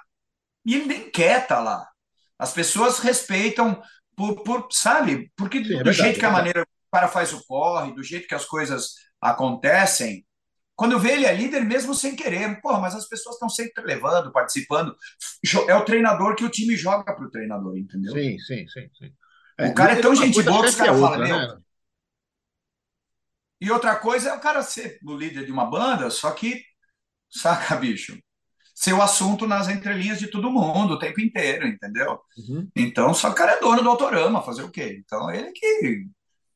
e 0.66 0.76
ele 0.76 0.86
nem 0.86 1.10
quer 1.10 1.42
estar 1.42 1.56
tá 1.56 1.62
lá. 1.62 1.88
As 2.38 2.54
pessoas 2.54 3.00
respeitam 3.00 3.82
por, 4.16 4.44
por 4.44 4.68
sabe? 4.72 5.32
Porque 5.36 5.64
Sim, 5.64 5.64
é 5.64 5.78
do 5.78 5.86
verdade, 5.86 5.98
jeito 5.98 6.20
que 6.20 6.26
a 6.26 6.30
é 6.30 6.32
maneira 6.32 6.62
o 6.62 6.96
cara 6.96 7.08
faz 7.08 7.34
o 7.34 7.44
corre, 7.46 7.94
do 7.94 8.04
jeito 8.04 8.28
que 8.28 8.36
as 8.36 8.46
coisas 8.46 8.94
acontecem, 9.20 10.26
quando 10.76 10.94
eu 10.94 11.00
vejo 11.00 11.16
ele 11.16 11.26
é 11.26 11.34
líder 11.34 11.64
mesmo 11.64 11.94
sem 11.94 12.16
querer, 12.16 12.60
porra, 12.62 12.80
mas 12.80 12.96
as 12.96 13.08
pessoas 13.08 13.36
estão 13.36 13.48
sempre 13.48 13.84
levando, 13.84 14.32
participando. 14.32 14.96
É 15.68 15.76
o 15.76 15.86
treinador 15.86 16.36
que 16.36 16.44
o 16.44 16.50
time 16.50 16.76
joga 16.76 17.14
para 17.14 17.26
o 17.26 17.30
treinador, 17.30 17.78
entendeu? 17.78 18.14
Sim, 18.14 18.40
sim, 18.40 18.68
sim. 18.68 18.90
sim. 18.98 19.14
É, 19.58 19.68
o 19.68 19.74
cara 19.74 19.94
é 19.94 20.02
tão 20.02 20.16
gente 20.16 20.42
boa 20.42 20.62
que 20.62 20.70
os 20.70 20.76
caras 20.76 21.00
falam, 21.00 21.20
meu. 21.20 21.38
Né? 21.38 21.58
E 23.62 23.72
outra 23.72 23.96
coisa 23.96 24.32
é 24.32 24.34
o 24.34 24.40
cara 24.40 24.62
ser 24.64 25.00
o 25.06 25.16
líder 25.16 25.46
de 25.46 25.52
uma 25.52 25.66
banda, 25.66 26.10
só 26.10 26.32
que, 26.32 26.64
saca, 27.30 27.76
bicho? 27.78 28.18
Ser 28.76 28.94
o 28.94 29.02
assunto 29.02 29.48
nas 29.48 29.70
entrelinhas 29.70 30.18
de 30.18 30.28
todo 30.28 30.52
mundo 30.52 30.96
o 30.96 31.00
tempo 31.00 31.22
inteiro, 31.22 31.68
entendeu? 31.68 32.20
Uhum. 32.36 32.68
Então, 32.76 33.14
só 33.14 33.30
o 33.30 33.36
cara 33.36 33.54
é 33.54 33.60
dono 33.60 33.84
do 33.84 33.90
autorama, 33.90 34.42
fazer 34.42 34.64
o 34.64 34.72
quê? 34.72 35.00
Então, 35.06 35.30
ele 35.32 35.52
que 35.52 36.08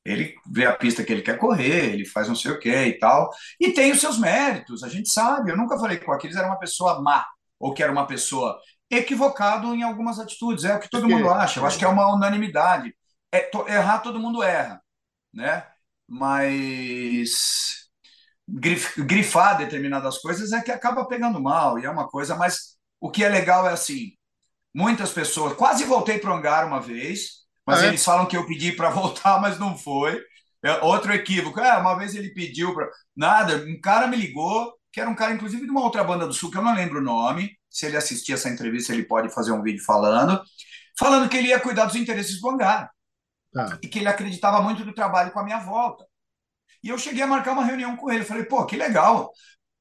ele 0.07 0.35
vê 0.49 0.65
a 0.65 0.73
pista 0.73 1.03
que 1.03 1.11
ele 1.11 1.21
quer 1.21 1.37
correr, 1.37 1.93
ele 1.93 2.05
faz 2.05 2.29
não 2.29 2.35
sei 2.35 2.51
o 2.51 2.59
quê 2.59 2.85
e 2.85 2.97
tal. 2.97 3.29
E 3.59 3.73
tem 3.73 3.91
os 3.91 3.99
seus 3.99 4.17
méritos, 4.17 4.81
a 4.81 4.87
gente 4.87 5.09
sabe. 5.09 5.51
Eu 5.51 5.57
nunca 5.57 5.77
falei 5.77 5.97
que 5.97 6.09
o 6.09 6.13
Aquiles 6.13 6.37
era 6.37 6.47
uma 6.47 6.57
pessoa 6.57 7.01
má, 7.01 7.25
ou 7.59 7.73
que 7.73 7.83
era 7.83 7.91
uma 7.91 8.07
pessoa 8.07 8.57
equivocado 8.89 9.75
em 9.75 9.83
algumas 9.83 10.17
atitudes. 10.17 10.63
É 10.63 10.75
o 10.75 10.79
que 10.79 10.89
todo 10.89 11.09
mundo 11.09 11.29
acha. 11.29 11.59
Eu 11.59 11.65
acho 11.65 11.77
que 11.77 11.83
é 11.83 11.89
uma 11.89 12.13
unanimidade. 12.13 12.95
É, 13.31 13.39
to, 13.41 13.67
errar, 13.67 13.99
todo 13.99 14.19
mundo 14.19 14.41
erra, 14.41 14.81
né? 15.33 15.67
Mas 16.07 17.89
grif, 18.47 19.01
grifar 19.03 19.57
determinadas 19.57 20.19
coisas 20.19 20.53
é 20.53 20.61
que 20.61 20.71
acaba 20.71 21.05
pegando 21.05 21.41
mal, 21.41 21.77
e 21.77 21.85
é 21.85 21.89
uma 21.89 22.07
coisa. 22.07 22.33
Mas 22.33 22.77
o 23.01 23.11
que 23.11 23.25
é 23.25 23.29
legal 23.29 23.67
é 23.67 23.73
assim: 23.73 24.13
muitas 24.73 25.11
pessoas. 25.11 25.53
Quase 25.53 25.83
voltei 25.83 26.17
para 26.17 26.31
o 26.31 26.33
hangar 26.33 26.65
uma 26.65 26.79
vez 26.79 27.45
mas 27.67 27.83
é? 27.83 27.87
eles 27.87 28.03
falam 28.03 28.25
que 28.25 28.37
eu 28.37 28.45
pedi 28.45 28.71
para 28.71 28.89
voltar, 28.89 29.41
mas 29.41 29.59
não 29.59 29.77
foi. 29.77 30.23
É 30.63 30.83
outro 30.83 31.13
equívoco. 31.13 31.59
É, 31.59 31.77
uma 31.77 31.95
vez 31.95 32.15
ele 32.15 32.33
pediu 32.33 32.73
para. 32.73 32.89
Nada, 33.15 33.57
um 33.57 33.79
cara 33.81 34.07
me 34.07 34.15
ligou, 34.15 34.73
que 34.91 35.01
era 35.01 35.09
um 35.09 35.15
cara, 35.15 35.33
inclusive, 35.33 35.65
de 35.65 35.71
uma 35.71 35.83
outra 35.83 36.03
banda 36.03 36.25
do 36.25 36.33
Sul, 36.33 36.49
que 36.49 36.57
eu 36.57 36.63
não 36.63 36.73
lembro 36.73 36.99
o 36.99 37.03
nome. 37.03 37.51
Se 37.69 37.85
ele 37.85 37.97
assistir 37.97 38.33
essa 38.33 38.49
entrevista, 38.49 38.93
ele 38.93 39.03
pode 39.03 39.29
fazer 39.29 39.51
um 39.51 39.61
vídeo 39.61 39.83
falando. 39.83 40.41
Falando 40.97 41.29
que 41.29 41.37
ele 41.37 41.49
ia 41.49 41.59
cuidar 41.59 41.85
dos 41.85 41.95
interesses 41.95 42.39
do 42.39 42.49
hangar. 42.49 42.89
Ah. 43.55 43.77
E 43.83 43.87
que 43.87 43.99
ele 43.99 44.07
acreditava 44.07 44.61
muito 44.61 44.83
no 44.85 44.93
trabalho 44.93 45.31
com 45.31 45.39
a 45.39 45.43
minha 45.43 45.59
volta. 45.59 46.05
E 46.83 46.89
eu 46.89 46.97
cheguei 46.97 47.21
a 47.23 47.27
marcar 47.27 47.51
uma 47.51 47.65
reunião 47.65 47.95
com 47.97 48.11
ele. 48.11 48.23
Falei, 48.23 48.45
pô, 48.45 48.65
que 48.65 48.77
legal. 48.77 49.31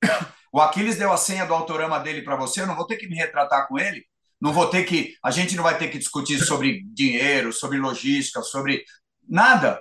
O 0.53 0.61
Aquiles 0.61 0.97
deu 0.97 1.12
a 1.12 1.18
senha 1.18 1.45
do 1.45 1.53
autorama 1.53 2.01
dele 2.01 2.22
para 2.22 2.34
você, 2.34 2.62
eu 2.62 2.66
não 2.66 2.74
vou 2.74 2.87
ter 2.87 2.97
que 2.97 3.07
me 3.07 3.14
retratar 3.14 3.68
com 3.68 3.78
ele. 3.78 4.07
Não 4.41 4.53
vou 4.53 4.68
ter 4.68 4.84
que, 4.84 5.14
a 5.22 5.30
gente 5.30 5.57
não 5.57 5.64
vai 5.64 5.78
ter 5.78 5.89
que 5.89 5.99
discutir 5.99 6.39
sobre 6.39 6.82
dinheiro, 6.93 7.53
sobre 7.53 7.78
logística, 7.78 8.43
sobre 8.43 8.84
nada. 9.28 9.80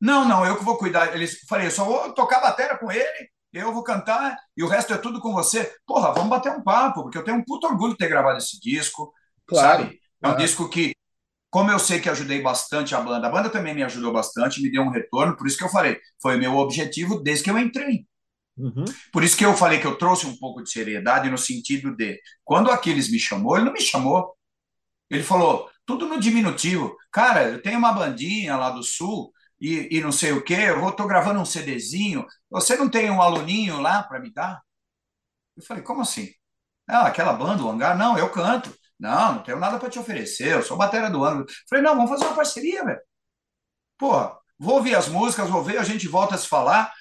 Não, 0.00 0.26
não, 0.26 0.44
eu 0.44 0.56
que 0.56 0.64
vou 0.64 0.78
cuidar. 0.78 1.14
Eles 1.14 1.40
falei, 1.48 1.66
eu 1.66 1.70
só 1.70 1.84
vou 1.84 2.12
tocar 2.12 2.40
bateria 2.40 2.76
com 2.76 2.90
ele, 2.90 3.30
eu 3.52 3.72
vou 3.72 3.84
cantar 3.84 4.36
e 4.56 4.62
o 4.62 4.68
resto 4.68 4.92
é 4.92 4.98
tudo 4.98 5.20
com 5.20 5.32
você. 5.32 5.72
Porra, 5.86 6.12
vamos 6.12 6.30
bater 6.30 6.52
um 6.52 6.62
papo, 6.62 7.02
porque 7.02 7.18
eu 7.18 7.24
tenho 7.24 7.38
um 7.38 7.44
puto 7.44 7.66
orgulho 7.66 7.92
de 7.92 7.98
ter 7.98 8.08
gravado 8.08 8.38
esse 8.38 8.58
disco, 8.60 9.12
claro, 9.46 9.84
sabe? 9.84 10.00
É 10.22 10.28
um 10.28 10.36
disco 10.36 10.68
que, 10.68 10.92
como 11.50 11.70
eu 11.70 11.78
sei 11.78 12.00
que 12.00 12.08
ajudei 12.08 12.40
bastante 12.40 12.94
a 12.94 13.00
banda, 13.00 13.26
a 13.26 13.30
banda 13.30 13.50
também 13.50 13.74
me 13.74 13.82
ajudou 13.82 14.12
bastante, 14.12 14.62
me 14.62 14.70
deu 14.70 14.82
um 14.82 14.90
retorno, 14.90 15.36
por 15.36 15.46
isso 15.46 15.58
que 15.58 15.64
eu 15.64 15.68
falei, 15.68 16.00
foi 16.20 16.36
meu 16.36 16.56
objetivo 16.56 17.20
desde 17.20 17.44
que 17.44 17.50
eu 17.50 17.58
entrei. 17.58 18.06
Uhum. 18.56 18.84
Por 19.12 19.24
isso 19.24 19.36
que 19.36 19.44
eu 19.44 19.56
falei 19.56 19.80
que 19.80 19.86
eu 19.86 19.96
trouxe 19.96 20.26
um 20.26 20.36
pouco 20.36 20.62
de 20.62 20.70
seriedade 20.70 21.30
no 21.30 21.38
sentido 21.38 21.96
de 21.96 22.20
quando 22.44 22.70
Aquiles 22.70 23.10
me 23.10 23.18
chamou, 23.18 23.56
ele 23.56 23.66
não 23.66 23.72
me 23.72 23.80
chamou. 23.80 24.36
Ele 25.10 25.22
falou 25.22 25.70
tudo 25.86 26.06
no 26.06 26.20
diminutivo. 26.20 26.96
Cara, 27.10 27.44
eu 27.44 27.62
tenho 27.62 27.78
uma 27.78 27.92
bandinha 27.92 28.56
lá 28.56 28.70
do 28.70 28.82
sul 28.82 29.32
e, 29.60 29.96
e 29.96 30.00
não 30.00 30.12
sei 30.12 30.32
o 30.32 30.42
que, 30.42 30.54
eu 30.54 30.80
vou, 30.80 30.92
tô 30.92 31.06
gravando 31.06 31.40
um 31.40 31.44
CDzinho. 31.44 32.26
Você 32.50 32.76
não 32.76 32.88
tem 32.88 33.10
um 33.10 33.22
aluninho 33.22 33.80
lá 33.80 34.02
para 34.02 34.20
me 34.20 34.32
dar? 34.32 34.60
Eu 35.56 35.62
falei, 35.64 35.82
como 35.82 36.02
assim? 36.02 36.30
Ah, 36.88 37.06
aquela 37.06 37.32
banda, 37.32 37.62
o 37.62 37.70
hangar? 37.70 37.96
Não, 37.96 38.18
eu 38.18 38.30
canto. 38.30 38.74
Não, 38.98 39.34
não 39.36 39.42
tenho 39.42 39.58
nada 39.58 39.78
para 39.78 39.90
te 39.90 39.98
oferecer, 39.98 40.52
eu 40.52 40.62
sou 40.62 40.76
batera 40.76 41.10
do 41.10 41.24
ano. 41.24 41.44
Falei, 41.68 41.84
não, 41.84 41.96
vamos 41.96 42.10
fazer 42.10 42.24
uma 42.24 42.36
parceria, 42.36 42.84
velho. 42.84 43.00
Porra, 43.98 44.36
vou 44.58 44.76
ouvir 44.76 44.94
as 44.94 45.08
músicas, 45.08 45.48
vou 45.50 45.62
ver, 45.62 45.78
a 45.78 45.84
gente 45.84 46.08
volta 46.08 46.34
a 46.34 46.38
se 46.38 46.48
falar. 46.48 46.92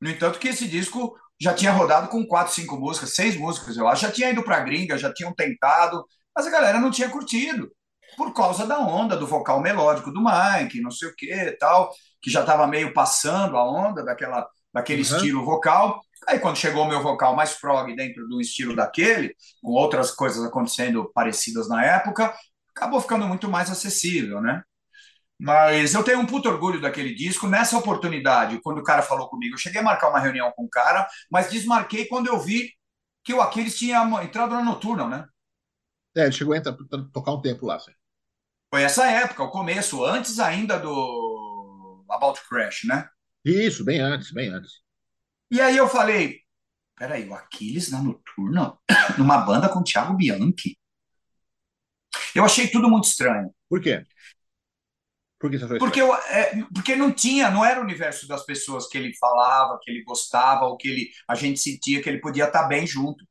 No 0.00 0.08
entanto, 0.10 0.38
que 0.38 0.48
esse 0.48 0.66
disco 0.66 1.14
já 1.40 1.54
tinha 1.54 1.72
rodado 1.72 2.08
com 2.08 2.26
quatro, 2.26 2.52
cinco 2.52 2.76
músicas, 2.76 3.14
seis 3.14 3.36
músicas, 3.36 3.76
eu 3.76 3.88
acho. 3.88 4.02
Já 4.02 4.10
tinha 4.12 4.30
ido 4.30 4.42
para 4.42 4.60
gringa, 4.60 4.98
já 4.98 5.12
tinham 5.12 5.34
tentado, 5.34 6.04
mas 6.34 6.46
a 6.46 6.50
galera 6.50 6.78
não 6.78 6.90
tinha 6.90 7.08
curtido. 7.08 7.70
Por 8.16 8.34
causa 8.34 8.66
da 8.66 8.78
onda 8.78 9.16
do 9.16 9.26
vocal 9.26 9.60
melódico 9.60 10.12
do 10.12 10.22
Mike, 10.22 10.80
não 10.80 10.90
sei 10.90 11.08
o 11.08 11.14
que 11.16 11.56
tal, 11.58 11.92
que 12.20 12.30
já 12.30 12.40
estava 12.40 12.66
meio 12.66 12.92
passando 12.92 13.56
a 13.56 13.64
onda 13.64 14.04
daquela, 14.04 14.46
daquele 14.72 15.02
uhum. 15.02 15.16
estilo 15.16 15.44
vocal. 15.44 16.00
Aí, 16.26 16.38
quando 16.38 16.56
chegou 16.56 16.84
o 16.84 16.88
meu 16.88 17.02
vocal 17.02 17.34
mais 17.34 17.54
prog 17.54 17.94
dentro 17.96 18.28
do 18.28 18.40
estilo 18.40 18.76
daquele, 18.76 19.34
com 19.62 19.70
outras 19.70 20.10
coisas 20.10 20.44
acontecendo 20.44 21.10
parecidas 21.14 21.68
na 21.68 21.84
época, 21.84 22.34
acabou 22.74 23.00
ficando 23.00 23.26
muito 23.26 23.48
mais 23.48 23.70
acessível, 23.70 24.40
né? 24.40 24.62
Mas 25.40 25.94
eu 25.94 26.04
tenho 26.04 26.20
um 26.20 26.26
puto 26.26 26.50
orgulho 26.50 26.80
daquele 26.80 27.14
disco. 27.14 27.48
Nessa 27.48 27.78
oportunidade, 27.78 28.60
quando 28.62 28.78
o 28.78 28.84
cara 28.84 29.00
falou 29.00 29.28
comigo, 29.28 29.54
eu 29.54 29.58
cheguei 29.58 29.80
a 29.80 29.84
marcar 29.84 30.10
uma 30.10 30.20
reunião 30.20 30.52
com 30.52 30.64
o 30.64 30.68
cara, 30.68 31.08
mas 31.30 31.50
desmarquei 31.50 32.04
quando 32.04 32.26
eu 32.26 32.38
vi 32.38 32.70
que 33.24 33.32
o 33.32 33.40
Aquiles 33.40 33.78
tinha 33.78 34.02
entrado 34.22 34.54
na 34.54 34.62
noturna, 34.62 35.08
né? 35.08 35.26
É, 36.14 36.24
ele 36.24 36.32
chegou 36.32 36.52
a 36.52 36.58
entrar, 36.58 36.76
tocar 37.12 37.32
um 37.32 37.40
tempo 37.40 37.64
lá. 37.64 37.78
Sim. 37.78 37.92
Foi 38.72 38.82
essa 38.82 39.10
época, 39.10 39.42
o 39.42 39.50
começo, 39.50 40.04
antes 40.04 40.38
ainda 40.38 40.78
do 40.78 42.04
About 42.10 42.40
Crash, 42.48 42.84
né? 42.84 43.08
Isso, 43.42 43.82
bem 43.84 43.98
antes, 43.98 44.30
bem 44.32 44.50
antes. 44.50 44.82
E 45.50 45.58
aí 45.60 45.76
eu 45.76 45.88
falei, 45.88 46.40
peraí, 46.96 47.26
o 47.26 47.34
Aquiles 47.34 47.90
na 47.90 48.02
noturna? 48.02 48.76
Numa 49.16 49.38
banda 49.38 49.68
com 49.68 49.80
o 49.80 49.84
Thiago 49.84 50.14
Bianchi? 50.14 50.78
Eu 52.34 52.44
achei 52.44 52.68
tudo 52.68 52.88
muito 52.88 53.04
estranho. 53.04 53.52
Por 53.68 53.80
quê? 53.80 54.04
Por 55.40 55.50
que 55.50 55.58
você 55.58 55.78
porque, 55.78 56.02
eu, 56.02 56.14
é, 56.14 56.62
porque 56.74 56.94
não 56.94 57.10
tinha, 57.10 57.50
não 57.50 57.64
era 57.64 57.80
o 57.80 57.82
universo 57.82 58.28
das 58.28 58.44
pessoas 58.44 58.86
que 58.86 58.98
ele 58.98 59.16
falava, 59.18 59.78
que 59.82 59.90
ele 59.90 60.04
gostava, 60.04 60.66
ou 60.66 60.76
que 60.76 60.86
ele, 60.86 61.10
a 61.26 61.34
gente 61.34 61.58
sentia 61.58 62.02
que 62.02 62.08
ele 62.10 62.20
podia 62.20 62.44
estar 62.44 62.64
bem 62.64 62.86
junto. 62.86 63.24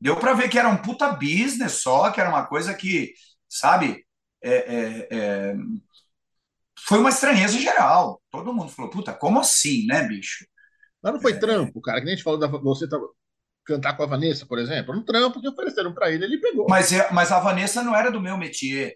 Deu 0.00 0.16
para 0.16 0.32
ver 0.32 0.48
que 0.48 0.58
era 0.58 0.68
um 0.68 0.76
puta 0.76 1.08
business 1.08 1.82
só, 1.82 2.10
que 2.10 2.20
era 2.20 2.30
uma 2.30 2.46
coisa 2.46 2.72
que, 2.72 3.12
sabe, 3.48 4.06
é, 4.40 4.54
é, 4.54 5.08
é, 5.10 5.54
foi 6.78 7.00
uma 7.00 7.10
estranheza 7.10 7.58
geral. 7.58 8.22
Todo 8.30 8.54
mundo 8.54 8.70
falou, 8.70 8.90
puta, 8.90 9.12
como 9.12 9.40
assim, 9.40 9.86
né, 9.86 10.06
bicho? 10.06 10.46
Mas 11.02 11.14
não 11.14 11.20
foi 11.20 11.32
é. 11.32 11.38
trampo, 11.38 11.80
cara, 11.80 11.98
que 11.98 12.04
nem 12.04 12.14
a 12.14 12.16
gente 12.16 12.24
falou 12.24 12.38
da 12.38 12.46
você 12.46 12.88
tá, 12.88 12.96
cantar 13.64 13.96
com 13.96 14.04
a 14.04 14.06
Vanessa, 14.06 14.46
por 14.46 14.60
exemplo. 14.60 14.94
Um 14.94 15.04
trampo 15.04 15.40
que 15.40 15.48
ofereceram 15.48 15.92
para 15.92 16.12
ele, 16.12 16.24
ele 16.24 16.38
pegou. 16.38 16.66
Mas, 16.70 16.92
é, 16.92 17.10
mas 17.12 17.32
a 17.32 17.40
Vanessa 17.40 17.82
não 17.82 17.96
era 17.96 18.10
do 18.12 18.20
meu 18.20 18.38
métier. 18.38 18.94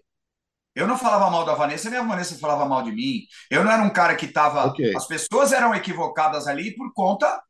Eu 0.73 0.87
não 0.87 0.97
falava 0.97 1.29
mal 1.29 1.43
da 1.45 1.53
Vanessa, 1.53 1.89
nem 1.89 1.99
a 1.99 2.03
Vanessa 2.03 2.37
falava 2.39 2.65
mal 2.65 2.81
de 2.81 2.91
mim. 2.91 3.25
Eu 3.49 3.63
não 3.63 3.71
era 3.71 3.83
um 3.83 3.89
cara 3.89 4.15
que 4.15 4.25
estava. 4.25 4.65
Okay. 4.67 4.95
As 4.95 5.05
pessoas 5.05 5.51
eram 5.51 5.75
equivocadas 5.75 6.47
ali 6.47 6.75
por 6.75 6.93
conta 6.93 7.41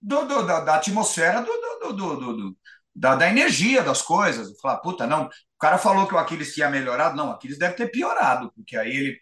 do, 0.00 0.24
do 0.24 0.46
da, 0.46 0.60
da, 0.60 0.74
atmosfera, 0.76 1.42
do, 1.42 1.92
do, 1.92 2.56
da, 2.94 3.14
da, 3.14 3.28
energia 3.28 3.82
das 3.82 4.00
coisas. 4.00 4.58
Falar, 4.60 4.78
puta, 4.78 5.06
não. 5.06 5.26
O 5.26 5.58
cara 5.58 5.76
falou 5.78 6.06
que 6.06 6.14
o 6.14 6.18
Aquiles 6.18 6.54
tinha 6.54 6.70
melhorado. 6.70 7.14
Não, 7.14 7.28
o 7.28 7.32
Aquiles 7.32 7.58
deve 7.58 7.74
ter 7.74 7.90
piorado, 7.90 8.50
porque 8.54 8.76
aí 8.76 8.96
ele 8.96 9.20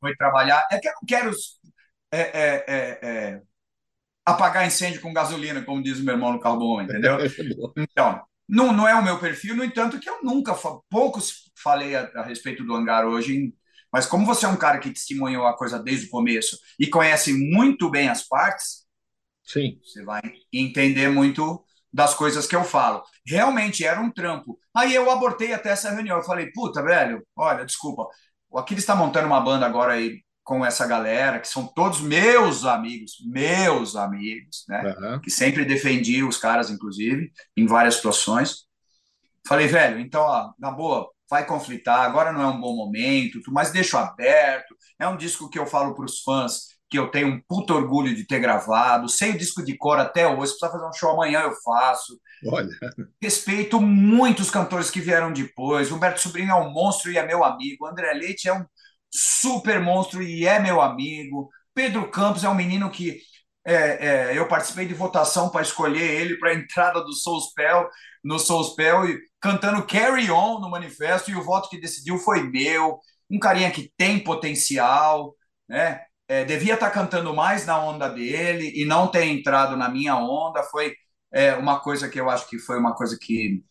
foi 0.00 0.14
trabalhar. 0.16 0.66
É 0.70 0.78
que 0.78 0.88
eu 0.88 0.92
não 0.92 1.06
quero 1.06 1.30
é, 2.12 2.20
é, 2.20 2.64
é, 2.66 2.98
é 3.02 3.42
apagar 4.24 4.66
incêndio 4.66 5.00
com 5.00 5.12
gasolina, 5.12 5.62
como 5.62 5.82
diz 5.82 6.00
o 6.00 6.04
meu 6.04 6.14
irmão 6.14 6.32
no 6.32 6.64
homem, 6.64 6.86
entendeu? 6.86 7.18
Então, 7.76 8.20
não, 8.48 8.72
não 8.72 8.86
é 8.86 8.94
o 8.94 9.04
meu 9.04 9.18
perfil, 9.18 9.56
no 9.56 9.64
entanto, 9.64 9.98
que 9.98 10.08
eu 10.08 10.22
nunca, 10.22 10.54
poucos 10.88 11.50
falei 11.62 11.94
a, 11.96 12.02
a 12.16 12.22
respeito 12.22 12.64
do 12.64 12.74
hangar 12.74 13.06
hoje, 13.06 13.52
mas 13.92 14.06
como 14.06 14.26
você 14.26 14.46
é 14.46 14.48
um 14.48 14.56
cara 14.56 14.78
que 14.78 14.90
testemunhou 14.90 15.46
a 15.46 15.56
coisa 15.56 15.78
desde 15.78 16.06
o 16.06 16.10
começo 16.10 16.58
e 16.78 16.86
conhece 16.86 17.32
muito 17.32 17.90
bem 17.90 18.08
as 18.08 18.26
partes, 18.26 18.86
Sim. 19.42 19.78
você 19.82 20.04
vai 20.04 20.20
entender 20.52 21.08
muito 21.08 21.64
das 21.92 22.12
coisas 22.14 22.46
que 22.46 22.54
eu 22.54 22.62
falo. 22.62 23.02
Realmente 23.26 23.84
era 23.84 24.00
um 24.00 24.10
trampo. 24.10 24.58
Aí 24.74 24.94
eu 24.94 25.10
abortei 25.10 25.54
até 25.54 25.70
essa 25.70 25.90
reunião. 25.90 26.18
Eu 26.18 26.24
falei, 26.24 26.52
puta, 26.52 26.82
velho, 26.82 27.26
olha, 27.34 27.64
desculpa. 27.64 28.06
O 28.50 28.58
Aquiles 28.58 28.82
está 28.82 28.94
montando 28.94 29.26
uma 29.26 29.40
banda 29.40 29.64
agora 29.64 29.94
aí 29.94 30.20
com 30.46 30.64
essa 30.64 30.86
galera, 30.86 31.40
que 31.40 31.48
são 31.48 31.66
todos 31.66 32.00
meus 32.00 32.64
amigos, 32.64 33.16
meus 33.26 33.96
amigos, 33.96 34.64
né? 34.68 34.94
Uhum. 34.96 35.20
Que 35.20 35.28
sempre 35.28 35.64
defendi 35.64 36.22
os 36.22 36.38
caras, 36.38 36.70
inclusive, 36.70 37.32
em 37.56 37.66
várias 37.66 37.96
situações. 37.96 38.58
Falei, 39.44 39.66
velho, 39.66 39.98
então, 39.98 40.22
ó, 40.22 40.52
na 40.56 40.70
boa, 40.70 41.10
vai 41.28 41.44
conflitar, 41.44 41.98
agora 41.98 42.32
não 42.32 42.42
é 42.42 42.46
um 42.46 42.60
bom 42.60 42.76
momento, 42.76 43.40
mas 43.48 43.72
deixo 43.72 43.96
aberto. 43.96 44.76
É 45.00 45.08
um 45.08 45.16
disco 45.16 45.50
que 45.50 45.58
eu 45.58 45.66
falo 45.66 45.96
para 45.96 46.04
os 46.04 46.20
fãs 46.20 46.76
que 46.88 46.96
eu 46.96 47.10
tenho 47.10 47.26
um 47.26 47.40
puto 47.48 47.74
orgulho 47.74 48.14
de 48.14 48.24
ter 48.24 48.38
gravado, 48.38 49.08
sei 49.08 49.32
o 49.32 49.38
disco 49.38 49.64
de 49.64 49.76
cor 49.76 49.98
até 49.98 50.28
hoje, 50.28 50.52
se 50.52 50.58
precisar 50.60 50.70
fazer 50.70 50.86
um 50.86 50.92
show 50.92 51.10
amanhã 51.10 51.40
eu 51.40 51.52
faço. 51.64 52.20
Olha. 52.46 52.68
Respeito 53.20 53.80
muitos 53.80 54.48
cantores 54.48 54.92
que 54.92 55.00
vieram 55.00 55.32
depois. 55.32 55.90
Humberto 55.90 56.20
Sobrinho 56.20 56.52
é 56.52 56.54
um 56.54 56.70
monstro 56.70 57.10
e 57.10 57.18
é 57.18 57.26
meu 57.26 57.42
amigo. 57.42 57.84
André 57.84 58.12
Leite 58.12 58.48
é 58.48 58.52
um 58.52 58.64
super 59.16 59.80
monstro 59.80 60.22
e 60.22 60.46
é 60.46 60.58
meu 60.58 60.80
amigo. 60.80 61.48
Pedro 61.74 62.10
Campos 62.10 62.44
é 62.44 62.48
um 62.48 62.54
menino 62.54 62.90
que 62.90 63.20
é, 63.66 64.30
é, 64.30 64.38
eu 64.38 64.46
participei 64.46 64.86
de 64.86 64.94
votação 64.94 65.50
para 65.50 65.62
escolher 65.62 66.20
ele 66.20 66.38
para 66.38 66.50
a 66.50 66.54
entrada 66.54 67.02
do 67.02 67.12
Soulspell, 67.12 67.88
no 68.22 68.38
Soulspell, 68.38 69.08
e 69.08 69.18
cantando 69.40 69.84
Carry 69.86 70.30
On 70.30 70.60
no 70.60 70.70
manifesto, 70.70 71.30
e 71.30 71.34
o 71.34 71.42
voto 71.42 71.68
que 71.68 71.80
decidiu 71.80 72.18
foi 72.18 72.42
meu. 72.44 73.00
Um 73.28 73.38
carinha 73.40 73.70
que 73.70 73.92
tem 73.96 74.22
potencial, 74.22 75.34
né? 75.68 76.00
É, 76.28 76.44
devia 76.44 76.74
estar 76.74 76.86
tá 76.86 76.92
cantando 76.92 77.34
mais 77.34 77.66
na 77.66 77.78
onda 77.78 78.08
dele 78.08 78.72
e 78.74 78.84
não 78.84 79.08
ter 79.08 79.24
entrado 79.26 79.76
na 79.76 79.88
minha 79.88 80.16
onda. 80.16 80.62
Foi 80.62 80.94
é, 81.32 81.54
uma 81.56 81.80
coisa 81.80 82.08
que 82.08 82.20
eu 82.20 82.30
acho 82.30 82.48
que 82.48 82.58
foi 82.58 82.78
uma 82.78 82.94
coisa 82.94 83.18
que 83.20 83.62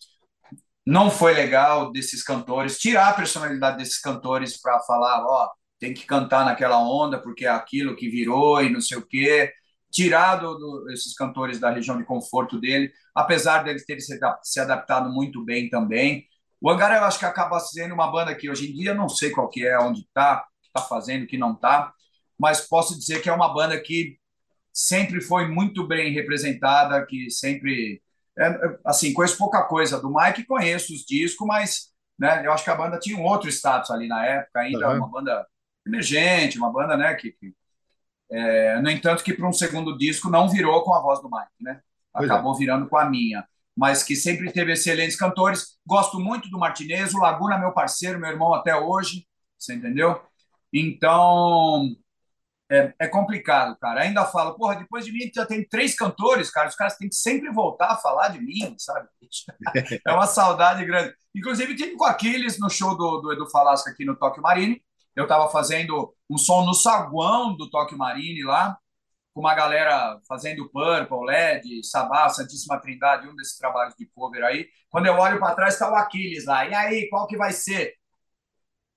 não 0.85 1.09
foi 1.09 1.33
legal 1.33 1.91
desses 1.91 2.23
cantores, 2.23 2.77
tirar 2.77 3.09
a 3.09 3.13
personalidade 3.13 3.77
desses 3.77 3.99
cantores 3.99 4.59
para 4.61 4.79
falar, 4.81 5.23
ó, 5.25 5.49
tem 5.79 5.93
que 5.93 6.05
cantar 6.05 6.45
naquela 6.45 6.79
onda 6.79 7.19
porque 7.21 7.45
é 7.45 7.49
aquilo 7.49 7.95
que 7.95 8.09
virou 8.09 8.61
e 8.63 8.69
não 8.69 8.81
sei 8.81 8.97
o 8.97 9.05
quê 9.05 9.51
tirado 9.95 10.57
do, 10.57 10.91
esses 10.91 11.13
cantores 11.15 11.57
da 11.57 11.71
região 11.71 11.97
de 11.97 12.03
conforto 12.03 12.59
dele, 12.59 12.91
apesar 13.15 13.63
deles 13.63 13.85
terem 13.85 14.01
se, 14.01 14.19
se 14.43 14.59
adaptado 14.59 15.09
muito 15.09 15.43
bem 15.43 15.69
também. 15.69 16.27
O 16.59 16.69
Hangar 16.69 16.91
eu 16.97 17.05
acho 17.05 17.17
que 17.17 17.25
acaba 17.25 17.57
sendo 17.61 17.93
uma 17.93 18.11
banda 18.11 18.35
que 18.35 18.49
hoje 18.49 18.69
em 18.69 18.73
dia 18.73 18.93
não 18.93 19.07
sei 19.07 19.29
qual 19.29 19.49
que 19.49 19.65
é, 19.65 19.79
onde 19.79 20.01
está, 20.01 20.45
que 20.61 20.67
está 20.67 20.81
fazendo, 20.81 21.25
que 21.25 21.37
não 21.37 21.53
está, 21.53 21.93
mas 22.37 22.59
posso 22.59 22.97
dizer 22.99 23.21
que 23.21 23.29
é 23.29 23.33
uma 23.33 23.53
banda 23.53 23.79
que 23.79 24.17
sempre 24.73 25.21
foi 25.21 25.47
muito 25.47 25.87
bem 25.87 26.11
representada, 26.11 27.05
que 27.05 27.29
sempre 27.31 28.01
é, 28.37 28.47
é 28.47 28.77
assim 28.85 29.13
conheço 29.13 29.37
pouca 29.37 29.63
coisa 29.63 29.99
do 29.99 30.13
Mike, 30.13 30.45
conheço 30.45 30.93
os 30.93 31.05
discos, 31.05 31.47
mas 31.47 31.91
né, 32.17 32.45
eu 32.45 32.51
acho 32.51 32.63
que 32.63 32.69
a 32.69 32.75
banda 32.75 32.99
tinha 32.99 33.17
um 33.17 33.23
outro 33.23 33.49
status 33.49 33.91
ali 33.91 34.07
na 34.07 34.25
época, 34.25 34.59
ainda 34.59 34.89
uhum. 34.89 34.97
uma 34.97 35.07
banda 35.09 35.45
emergente, 35.85 36.57
uma 36.57 36.71
banda 36.71 36.97
né, 36.97 37.13
que, 37.15 37.31
que 37.31 37.53
é, 38.31 38.81
no 38.81 38.89
entanto, 38.89 39.23
que 39.23 39.33
para 39.33 39.47
um 39.47 39.53
segundo 39.53 39.97
disco 39.97 40.29
não 40.29 40.49
virou 40.49 40.83
com 40.83 40.93
a 40.93 41.01
voz 41.01 41.21
do 41.21 41.29
Mike, 41.29 41.61
né? 41.61 41.81
É. 42.15 42.25
Acabou 42.25 42.55
é. 42.55 42.57
virando 42.57 42.87
com 42.87 42.97
a 42.97 43.05
minha. 43.05 43.45
Mas 43.75 44.03
que 44.03 44.15
sempre 44.15 44.51
teve 44.51 44.71
excelentes 44.71 45.17
cantores. 45.17 45.77
Gosto 45.85 46.19
muito 46.19 46.49
do 46.49 46.57
Martinez, 46.57 47.13
o 47.13 47.19
Laguna, 47.19 47.57
meu 47.57 47.73
parceiro, 47.73 48.19
meu 48.19 48.29
irmão 48.29 48.53
até 48.53 48.75
hoje, 48.75 49.27
você 49.57 49.75
entendeu? 49.75 50.21
Então, 50.71 51.95
é, 52.71 52.93
é, 52.99 53.07
complicado, 53.07 53.77
cara. 53.79 54.01
Ainda 54.01 54.25
falo, 54.25 54.55
porra, 54.55 54.75
depois 54.75 55.05
de 55.05 55.11
mim 55.11 55.31
já 55.33 55.45
tem 55.45 55.67
três 55.67 55.95
cantores, 55.95 56.49
cara. 56.49 56.67
Os 56.67 56.75
caras 56.75 56.97
têm 56.97 57.09
que 57.09 57.15
sempre 57.15 57.51
voltar 57.51 57.91
a 57.91 57.97
falar 57.97 58.29
de 58.29 58.39
mim, 58.39 58.75
sabe? 58.77 59.07
É 60.05 60.13
uma 60.13 60.27
saudade 60.27 60.85
grande. 60.85 61.13
Inclusive, 61.35 61.75
tive 61.75 61.95
com 61.95 62.05
Aquiles 62.05 62.59
no 62.59 62.69
show 62.69 62.95
do, 62.95 63.19
do 63.19 63.33
Edu 63.33 63.49
Falasca 63.49 63.89
aqui 63.89 64.05
no 64.05 64.15
Tóquio 64.15 64.41
Marine. 64.41 64.81
Eu 65.15 65.23
estava 65.23 65.49
fazendo 65.49 66.13
um 66.29 66.37
som 66.37 66.65
no 66.65 66.73
saguão 66.73 67.55
do 67.55 67.69
Toque 67.69 67.95
Marine 67.95 68.43
lá, 68.43 68.77
com 69.33 69.39
uma 69.39 69.55
galera 69.55 70.19
fazendo 70.27 70.69
Purple, 70.69 71.25
LED, 71.25 71.83
Sabá, 71.85 72.29
Santíssima 72.29 72.79
Trindade, 72.79 73.27
um 73.27 73.35
desses 73.35 73.57
trabalhos 73.57 73.95
de 73.97 74.05
cover 74.07 74.43
aí. 74.43 74.67
Quando 74.89 75.07
eu 75.07 75.15
olho 75.15 75.39
para 75.39 75.55
trás, 75.55 75.73
está 75.73 75.91
o 75.91 75.95
Aquiles 75.95 76.45
lá. 76.45 76.65
E 76.65 76.73
aí, 76.73 77.09
qual 77.09 77.27
que 77.27 77.37
vai 77.37 77.51
ser? 77.51 77.93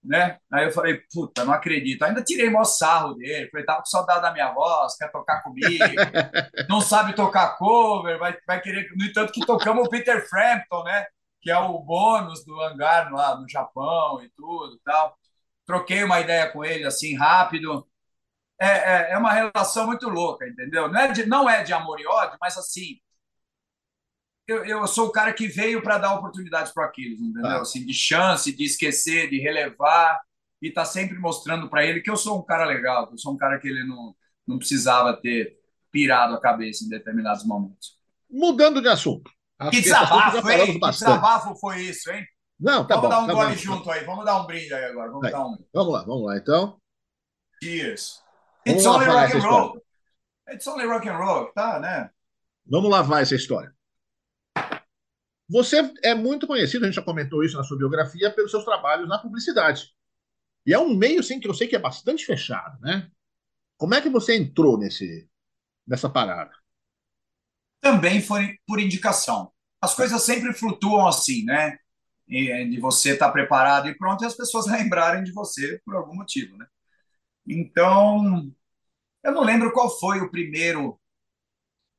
Né? 0.04 0.38
Aí 0.52 0.66
eu 0.66 0.72
falei, 0.72 1.00
puta, 1.12 1.44
não 1.44 1.52
acredito. 1.52 2.02
Ainda 2.02 2.22
tirei 2.22 2.48
maior 2.48 2.64
sarro 2.64 3.14
dele. 3.14 3.50
Falei, 3.50 3.66
tava 3.66 3.80
com 3.80 3.86
saudade 3.86 4.22
da 4.22 4.32
minha 4.32 4.52
voz, 4.52 4.96
quer 4.96 5.10
tocar 5.10 5.42
comigo, 5.42 5.84
não 6.68 6.80
sabe 6.80 7.14
tocar 7.14 7.56
cover, 7.58 8.18
vai, 8.18 8.36
vai 8.46 8.60
querer. 8.60 8.88
No 8.96 9.04
entanto, 9.04 9.32
que 9.32 9.44
tocamos 9.44 9.86
o 9.86 9.90
Peter 9.90 10.26
Frampton, 10.28 10.84
né? 10.84 11.06
Que 11.40 11.50
é 11.50 11.58
o 11.58 11.78
bônus 11.80 12.44
do 12.44 12.60
hangar 12.60 13.12
lá 13.12 13.36
no 13.36 13.48
Japão 13.48 14.22
e 14.22 14.30
tudo 14.36 14.80
tal 14.84 15.16
troquei 15.68 16.02
uma 16.02 16.18
ideia 16.18 16.50
com 16.50 16.64
ele 16.64 16.84
assim 16.86 17.14
rápido. 17.14 17.86
É, 18.60 18.66
é, 18.66 19.12
é, 19.12 19.18
uma 19.18 19.32
relação 19.32 19.86
muito 19.86 20.08
louca, 20.08 20.48
entendeu? 20.48 20.88
Não 20.88 21.00
é 21.00 21.12
de, 21.12 21.26
não 21.26 21.48
é 21.48 21.62
de 21.62 21.72
amor 21.72 22.00
e 22.00 22.06
ódio, 22.06 22.38
mas 22.40 22.56
assim, 22.56 22.98
eu, 24.48 24.64
eu 24.64 24.86
sou 24.86 25.08
o 25.08 25.12
cara 25.12 25.32
que 25.34 25.46
veio 25.46 25.82
para 25.82 25.98
dar 25.98 26.14
oportunidades 26.14 26.72
para 26.72 26.86
Aquiles, 26.86 27.20
entendeu? 27.20 27.46
Ah. 27.46 27.60
Assim, 27.60 27.84
de 27.84 27.92
chance, 27.92 28.50
de 28.50 28.64
esquecer, 28.64 29.28
de 29.28 29.38
relevar 29.38 30.18
e 30.60 30.70
tá 30.72 30.86
sempre 30.86 31.18
mostrando 31.18 31.68
para 31.68 31.84
ele 31.84 32.00
que 32.00 32.10
eu 32.10 32.16
sou 32.16 32.38
um 32.38 32.42
cara 32.42 32.64
legal, 32.64 33.06
que 33.06 33.14
eu 33.14 33.18
sou 33.18 33.34
um 33.34 33.36
cara 33.36 33.60
que 33.60 33.68
ele 33.68 33.84
não, 33.84 34.16
não 34.46 34.58
precisava 34.58 35.12
ter 35.12 35.58
pirado 35.92 36.34
a 36.34 36.40
cabeça 36.40 36.82
em 36.82 36.88
determinados 36.88 37.44
momentos. 37.44 37.98
Mudando 38.30 38.80
de 38.80 38.88
assunto. 38.88 39.30
Acho 39.58 39.70
que 39.70 39.80
desabafo, 39.82 40.50
hein? 40.50 40.80
Que 40.80 40.90
desabafo 40.90 41.54
foi 41.56 41.82
isso, 41.82 42.10
hein? 42.10 42.26
Não, 42.58 42.86
tá 42.86 42.96
vamos 42.96 43.10
bom. 43.10 43.16
dar 43.16 43.22
um 43.22 43.26
tá 43.26 43.34
gole 43.34 43.54
bom. 43.54 43.56
junto 43.56 43.90
aí. 43.90 44.04
Vamos 44.04 44.24
dar 44.24 44.40
um 44.42 44.46
brinde 44.46 44.72
aí 44.72 44.84
agora. 44.86 45.10
Vamos, 45.10 45.30
dar 45.30 45.46
um... 45.46 45.58
vamos 45.72 45.92
lá, 45.92 46.02
vamos 46.04 46.26
lá, 46.26 46.36
então. 46.36 46.80
Cheers. 47.62 48.22
It's 48.66 48.84
vamos 48.84 49.02
only 49.02 49.06
rock 49.06 49.36
and 49.36 49.40
roll. 49.40 49.66
História. 49.66 49.82
It's 50.50 50.66
only 50.66 50.86
rock 50.86 51.08
and 51.08 51.16
roll, 51.16 51.46
tá, 51.52 51.78
né? 51.78 52.10
Vamos 52.66 52.90
lavar 52.90 53.22
essa 53.22 53.34
história. 53.34 53.72
Você 55.48 55.92
é 56.02 56.14
muito 56.14 56.46
conhecido, 56.46 56.84
a 56.84 56.86
gente 56.86 56.96
já 56.96 57.02
comentou 57.02 57.42
isso 57.42 57.56
na 57.56 57.64
sua 57.64 57.78
biografia, 57.78 58.30
pelos 58.30 58.50
seus 58.50 58.64
trabalhos 58.64 59.08
na 59.08 59.18
publicidade. 59.18 59.90
E 60.66 60.74
é 60.74 60.78
um 60.78 60.94
meio, 60.94 61.22
sim, 61.22 61.40
que 61.40 61.48
eu 61.48 61.54
sei 61.54 61.66
que 61.66 61.76
é 61.76 61.78
bastante 61.78 62.26
fechado, 62.26 62.78
né? 62.80 63.10
Como 63.78 63.94
é 63.94 64.02
que 64.02 64.10
você 64.10 64.36
entrou 64.36 64.76
nesse, 64.76 65.28
nessa 65.86 66.10
parada? 66.10 66.52
Também 67.80 68.20
foi 68.20 68.58
por 68.66 68.78
indicação. 68.78 69.50
As 69.80 69.94
coisas 69.94 70.22
sempre 70.22 70.52
flutuam 70.52 71.06
assim, 71.06 71.44
né? 71.44 71.78
de 72.28 72.78
você 72.78 73.14
estar 73.14 73.28
tá 73.28 73.32
preparado 73.32 73.88
e 73.88 73.96
pronto, 73.96 74.22
e 74.22 74.26
as 74.26 74.36
pessoas 74.36 74.66
lembrarem 74.68 75.24
de 75.24 75.32
você 75.32 75.80
por 75.84 75.96
algum 75.96 76.14
motivo, 76.14 76.58
né? 76.58 76.66
Então, 77.46 78.52
eu 79.24 79.32
não 79.32 79.42
lembro 79.42 79.72
qual 79.72 79.88
foi 79.98 80.20
o 80.20 80.30
primeiro 80.30 81.00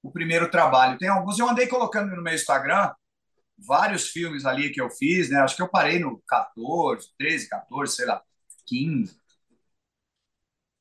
o 0.01 0.11
primeiro 0.11 0.49
trabalho. 0.49 0.97
Tem 0.97 1.09
alguns, 1.09 1.39
eu 1.39 1.49
andei 1.49 1.67
colocando 1.67 2.15
no 2.15 2.21
meu 2.21 2.33
Instagram 2.33 2.93
vários 3.65 4.07
filmes 4.07 4.45
ali 4.45 4.69
que 4.71 4.81
eu 4.81 4.89
fiz, 4.89 5.29
né? 5.29 5.39
Acho 5.39 5.55
que 5.55 5.61
eu 5.61 5.69
parei 5.69 5.99
no 5.99 6.21
14, 6.27 7.09
13, 7.17 7.49
14, 7.49 7.95
sei 7.95 8.05
lá, 8.05 8.21
15. 8.67 9.19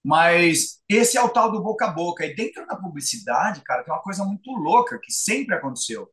Mas 0.04 0.80
esse 0.88 1.18
é 1.18 1.22
o 1.22 1.28
tal 1.28 1.50
do 1.50 1.62
boca 1.62 1.86
a 1.86 1.90
boca. 1.90 2.24
E 2.24 2.34
dentro 2.34 2.66
da 2.66 2.76
publicidade, 2.76 3.60
cara, 3.62 3.82
tem 3.84 3.92
uma 3.92 4.02
coisa 4.02 4.24
muito 4.24 4.50
louca 4.52 4.98
que 4.98 5.12
sempre 5.12 5.54
aconteceu 5.54 6.10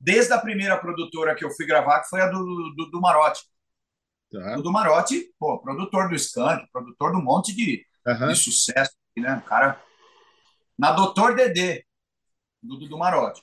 desde 0.00 0.32
a 0.32 0.38
primeira 0.38 0.78
produtora 0.78 1.34
que 1.34 1.44
eu 1.44 1.50
fui 1.50 1.66
gravar, 1.66 2.00
que 2.00 2.08
foi 2.08 2.20
a 2.20 2.28
do, 2.28 2.44
do, 2.76 2.90
do 2.90 3.00
Marotti. 3.00 3.42
Tá. 4.30 4.58
O 4.58 4.62
do 4.62 4.70
Marotti, 4.70 5.32
pô, 5.38 5.58
produtor 5.60 6.08
do 6.08 6.14
Skank, 6.14 6.66
produtor 6.70 7.12
de 7.12 7.16
um 7.16 7.22
monte 7.22 7.54
de, 7.54 7.84
uhum. 8.06 8.28
de 8.28 8.36
sucesso, 8.36 8.92
né? 9.16 9.36
O 9.36 9.48
cara. 9.48 9.80
Na 10.78 10.92
Doutor 10.92 11.34
Dedê, 11.34 11.84
do, 12.62 12.76
do, 12.76 12.88
do 12.88 12.98
Marotti. 12.98 13.42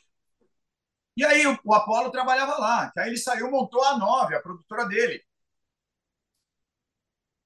E 1.17 1.23
aí 1.23 1.47
o, 1.47 1.57
o 1.63 1.73
Apolo 1.73 2.11
trabalhava 2.11 2.57
lá. 2.57 2.91
Que 2.91 2.99
aí 2.99 3.09
ele 3.09 3.17
saiu, 3.17 3.49
montou 3.51 3.83
a 3.83 3.97
Nove, 3.97 4.35
a 4.35 4.41
produtora 4.41 4.85
dele. 4.85 5.23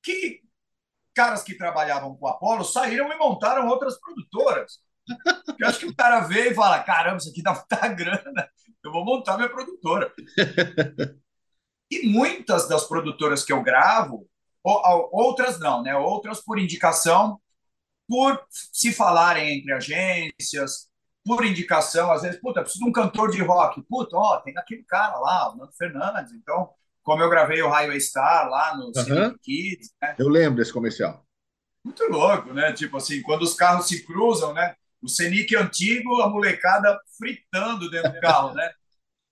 Que 0.02 0.42
caras 1.14 1.44
que 1.44 1.58
trabalhavam 1.58 2.16
com 2.16 2.26
o 2.26 2.30
Apolo 2.30 2.64
saíram 2.64 3.12
e 3.12 3.18
montaram 3.18 3.68
outras 3.68 4.00
produtoras. 4.00 4.80
Eu 5.60 5.68
acho 5.68 5.80
que 5.80 5.86
o 5.88 5.96
cara 5.96 6.22
veio 6.22 6.52
e 6.52 6.56
fala: 6.56 6.84
caramba, 6.84 7.18
isso 7.18 7.30
aqui 7.30 7.42
dá 7.42 7.54
muita 7.54 7.88
grana 7.90 8.50
eu 8.84 8.92
vou 8.92 9.04
montar 9.06 9.38
minha 9.38 9.50
produtora. 9.50 10.14
e 11.92 12.08
muitas 12.08 12.68
das 12.68 12.86
produtoras 12.86 13.44
que 13.44 13.52
eu 13.52 13.62
gravo, 13.62 14.28
outras 14.64 15.60
não, 15.60 15.82
né? 15.84 15.96
Outras 15.96 16.42
por 16.42 16.60
indicação, 16.60 17.40
por 18.08 18.42
se 18.50 18.94
falarem 18.94 19.58
entre 19.58 19.74
agências, 19.74 20.89
por 21.30 21.46
indicação, 21.46 22.12
às 22.12 22.24
vezes, 22.24 22.42
puta, 22.42 22.62
preciso 22.62 22.84
de 22.84 22.90
um 22.90 22.92
cantor 22.92 23.30
de 23.30 23.42
rock. 23.44 23.84
Puta, 23.84 24.18
ó, 24.18 24.42
tem 24.42 24.58
aquele 24.58 24.84
cara 24.84 25.16
lá, 25.20 25.54
o 25.54 25.58
Nando 25.58 25.72
Fernandes. 25.78 26.34
Então, 26.34 26.72
como 27.04 27.22
eu 27.22 27.30
gravei 27.30 27.62
o 27.62 27.70
Highway 27.70 28.02
Star 28.02 28.50
lá 28.50 28.76
no 28.76 28.86
uhum. 28.86 29.38
Kids, 29.44 29.94
né? 30.02 30.16
Eu 30.18 30.28
lembro 30.28 30.58
desse 30.58 30.74
comercial. 30.74 31.24
Muito 31.86 32.04
louco, 32.06 32.52
né? 32.52 32.74
Tipo 32.74 32.98
assim, 32.98 33.22
quando 33.22 33.44
os 33.44 33.54
carros 33.54 33.88
se 33.88 34.04
cruzam, 34.04 34.54
né? 34.54 34.74
o 35.02 35.08
Senic 35.08 35.56
antigo, 35.56 36.22
a 36.22 36.30
molecada 36.30 37.00
fritando 37.18 37.90
dentro 37.90 38.12
do 38.12 38.20
carro, 38.20 38.54
né? 38.54 38.70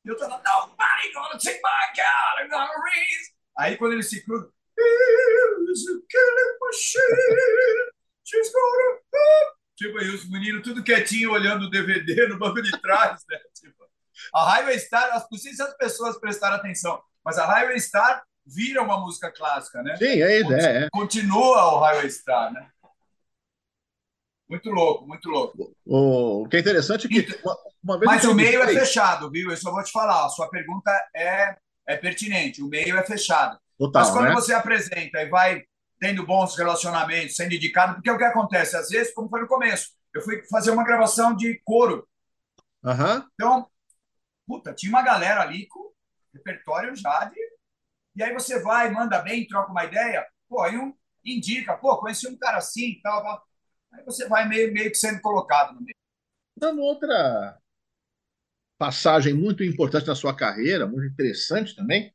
E 0.06 0.10
eu 0.10 0.16
tô 0.16 0.26
lá, 0.26 0.38
nobody 0.38 1.12
gonna 1.14 1.38
take 1.38 1.60
my 1.62 1.94
car, 1.94 2.42
I'm 2.42 2.50
gonna 2.50 2.66
raise. 2.66 3.34
Aí 3.58 3.76
quando 3.76 3.92
ele 3.92 4.04
se 4.04 4.24
cruza, 4.24 4.50
Here's 4.78 5.86
a 5.86 6.00
killing 6.08 6.58
machine, 6.62 7.92
she's 8.24 8.54
gonna... 8.54 9.57
Tipo, 9.78 10.00
aí 10.00 10.10
os 10.10 10.28
meninos 10.28 10.64
tudo 10.64 10.84
quietinho 10.84 11.32
olhando 11.32 11.66
o 11.66 11.70
DVD 11.70 12.28
no 12.28 12.40
banco 12.40 12.62
de 12.64 12.72
trás, 12.82 13.24
né? 13.30 13.38
Tipo, 13.54 13.86
a 14.34 14.44
Highway 14.50 14.80
Star, 14.80 15.28
não 15.32 15.38
sei 15.38 15.54
se 15.54 15.62
as 15.62 15.78
pessoas 15.78 16.20
prestaram 16.20 16.56
atenção, 16.56 17.00
mas 17.24 17.38
a 17.38 17.46
Highway 17.46 17.80
Star 17.80 18.24
vira 18.44 18.82
uma 18.82 19.00
música 19.00 19.32
clássica, 19.32 19.84
né? 19.84 19.96
Sim, 19.96 20.20
é 20.20 20.24
a 20.24 20.40
ideia. 20.40 20.90
Continua 20.92 21.76
o 21.76 21.80
Highway 21.80 22.10
Star, 22.10 22.52
né? 22.52 22.68
Muito 24.50 24.70
louco, 24.72 25.06
muito 25.06 25.30
louco. 25.30 25.76
O, 25.86 26.48
que 26.50 26.58
é 26.58 26.60
interessante 26.62 27.06
é 27.06 27.10
que 27.10 27.20
então, 27.20 27.38
uma, 27.44 27.58
uma 27.84 28.00
vez 28.00 28.12
Mas 28.12 28.24
o 28.24 28.34
meio 28.34 28.64
é 28.64 28.68
fechado, 28.68 29.30
viu? 29.30 29.52
Eu 29.52 29.58
só 29.58 29.72
vou 29.72 29.84
te 29.84 29.92
falar. 29.92 30.26
A 30.26 30.30
sua 30.30 30.50
pergunta 30.50 30.90
é, 31.14 31.56
é 31.86 31.98
pertinente. 31.98 32.64
O 32.64 32.68
meio 32.68 32.98
é 32.98 33.04
fechado. 33.06 33.60
Total, 33.78 34.02
Mas 34.02 34.12
quando 34.12 34.30
né? 34.30 34.34
você 34.34 34.54
apresenta 34.54 35.22
e 35.22 35.30
vai 35.30 35.64
tendo 36.00 36.26
bons 36.26 36.56
relacionamentos, 36.56 37.36
sendo 37.36 37.54
indicado, 37.54 37.96
porque 37.96 38.10
é 38.10 38.14
o 38.14 38.18
que 38.18 38.24
acontece? 38.24 38.76
Às 38.76 38.90
vezes, 38.90 39.14
como 39.14 39.30
foi 39.30 39.42
no 39.42 39.48
começo, 39.48 39.92
eu 40.14 40.22
fui 40.22 40.44
fazer 40.48 40.72
uma 40.72 40.84
gravação 40.84 41.36
de 41.36 41.60
coro. 41.64 42.08
Uhum. 42.84 43.28
Então, 43.34 43.70
puta, 44.46 44.74
tinha 44.74 44.92
uma 44.92 45.02
galera 45.02 45.42
ali 45.42 45.68
com 45.68 45.92
repertório 46.34 46.96
já 46.96 47.26
de. 47.26 47.40
E 48.16 48.24
aí 48.24 48.34
você 48.34 48.60
vai, 48.62 48.90
manda 48.90 49.20
bem, 49.20 49.48
troca 49.48 49.72
uma 49.72 49.86
ideia, 49.86 50.26
pô, 50.48 50.62
aí 50.62 50.78
um 50.78 50.94
indica, 51.24 51.76
pô, 51.76 51.98
conheci 51.98 52.28
um 52.28 52.38
cara 52.38 52.58
assim 52.58 52.92
e 52.92 53.02
tal, 53.02 53.22
tal. 53.22 53.44
Aí 53.92 54.04
você 54.06 54.28
vai 54.28 54.48
meio, 54.48 54.72
meio 54.74 54.90
que 54.90 54.98
sendo 54.98 55.22
colocado 55.22 55.74
no 55.74 55.82
meio. 55.82 55.96
Dando 56.56 56.82
outra 56.82 57.60
passagem 58.78 59.34
muito 59.34 59.64
importante 59.64 60.08
na 60.08 60.16
sua 60.16 60.36
carreira, 60.36 60.88
muito 60.88 61.06
interessante 61.12 61.76
também, 61.76 62.14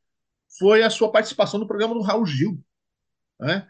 foi 0.59 0.83
a 0.83 0.91
sua 0.91 1.11
participação 1.11 1.59
no 1.59 1.67
programa 1.67 1.95
do 1.95 2.03
Raul 2.03 2.27
Gil. 2.27 2.63
Né? 3.43 3.69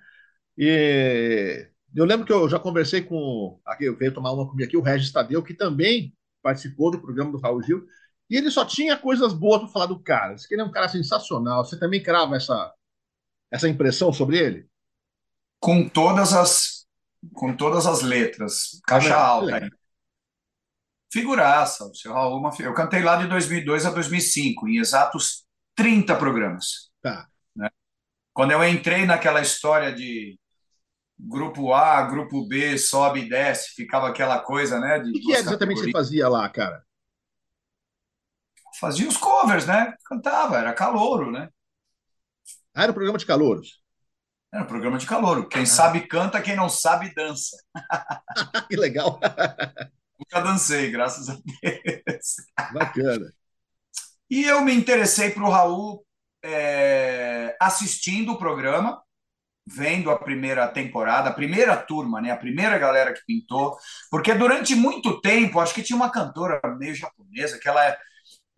E 0.56 1.66
eu 1.96 2.04
lembro 2.04 2.26
que 2.26 2.32
eu 2.32 2.46
já 2.48 2.58
conversei 2.58 3.00
com. 3.02 3.58
Aqui, 3.64 3.86
eu 3.86 3.96
veio 3.96 4.12
tomar 4.12 4.32
uma 4.32 4.46
comigo 4.46 4.68
aqui, 4.68 4.76
o 4.76 4.82
Regis 4.82 5.10
Tadeu, 5.10 5.42
que 5.42 5.54
também 5.54 6.14
participou 6.42 6.90
do 6.90 7.00
programa 7.00 7.32
do 7.32 7.38
Raul 7.38 7.62
Gil, 7.62 7.86
e 8.28 8.36
ele 8.36 8.50
só 8.50 8.64
tinha 8.64 8.96
coisas 8.96 9.32
boas 9.32 9.60
para 9.62 9.70
falar 9.70 9.86
do 9.86 9.98
cara. 9.98 10.34
Diz 10.34 10.46
que 10.46 10.54
ele 10.54 10.62
é 10.62 10.64
um 10.64 10.70
cara 10.70 10.88
sensacional. 10.88 11.64
Você 11.64 11.78
também 11.78 12.02
crava 12.02 12.36
essa, 12.36 12.72
essa 13.50 13.68
impressão 13.68 14.12
sobre 14.12 14.38
ele? 14.38 14.66
Com 15.58 15.88
todas 15.88 16.32
as 16.34 16.82
com 17.32 17.56
todas 17.56 17.86
as 17.86 18.02
letras, 18.02 18.80
caixa 18.84 19.14
alta. 19.14 19.70
Figuraça, 21.10 21.84
o 21.84 21.94
seu 21.94 22.12
Raul. 22.12 22.42
Eu 22.58 22.74
cantei 22.74 23.00
lá 23.00 23.16
de 23.16 23.28
2002 23.28 23.86
a 23.86 23.90
2005, 23.90 24.68
em 24.68 24.78
exatos 24.78 25.44
30 25.76 26.16
programas. 26.16 26.90
Tá. 27.00 27.28
Quando 28.32 28.52
eu 28.52 28.64
entrei 28.66 29.04
naquela 29.04 29.40
história 29.40 29.92
de 29.92 30.38
grupo 31.18 31.72
A, 31.72 32.02
grupo 32.02 32.46
B, 32.46 32.78
sobe 32.78 33.20
e 33.20 33.28
desce, 33.28 33.74
ficava 33.74 34.08
aquela 34.08 34.40
coisa, 34.40 34.80
né? 34.80 34.98
o 34.98 35.12
que 35.12 35.34
é 35.34 35.38
exatamente 35.38 35.78
que 35.78 35.84
você 35.84 35.92
fazia 35.92 36.28
lá, 36.28 36.48
cara? 36.48 36.82
Fazia 38.80 39.06
os 39.06 39.16
covers, 39.16 39.66
né? 39.66 39.94
Cantava, 40.04 40.58
era 40.58 40.72
calouro, 40.72 41.30
né? 41.30 41.48
Ah, 42.74 42.84
era 42.84 42.90
um 42.90 42.94
programa 42.94 43.18
de 43.18 43.26
calouros. 43.26 43.82
Era 44.52 44.64
um 44.64 44.66
programa 44.66 44.98
de 44.98 45.06
calouro. 45.06 45.48
Quem 45.48 45.62
ah. 45.62 45.66
sabe 45.66 46.06
canta, 46.06 46.40
quem 46.40 46.56
não 46.56 46.68
sabe 46.68 47.14
dança. 47.14 47.56
que 48.68 48.76
legal. 48.76 49.20
Nunca 50.18 50.40
dancei, 50.40 50.90
graças 50.90 51.28
a 51.28 51.34
Deus. 51.34 52.36
Bacana. 52.72 53.32
E 54.30 54.44
eu 54.44 54.62
me 54.62 54.74
interessei 54.74 55.30
para 55.30 55.44
o 55.44 55.50
Raul 55.50 56.04
é, 56.44 57.56
assistindo 57.60 58.32
o 58.32 58.38
programa, 58.38 59.02
vendo 59.66 60.10
a 60.10 60.18
primeira 60.18 60.66
temporada, 60.68 61.30
a 61.30 61.32
primeira 61.32 61.76
turma, 61.76 62.20
né, 62.20 62.30
a 62.30 62.36
primeira 62.36 62.78
galera 62.78 63.12
que 63.12 63.24
pintou, 63.26 63.76
porque 64.10 64.34
durante 64.34 64.74
muito 64.74 65.20
tempo, 65.20 65.60
acho 65.60 65.74
que 65.74 65.82
tinha 65.82 65.96
uma 65.96 66.10
cantora 66.10 66.60
meio 66.78 66.94
japonesa 66.94 67.58
que 67.60 67.68
ela, 67.68 67.96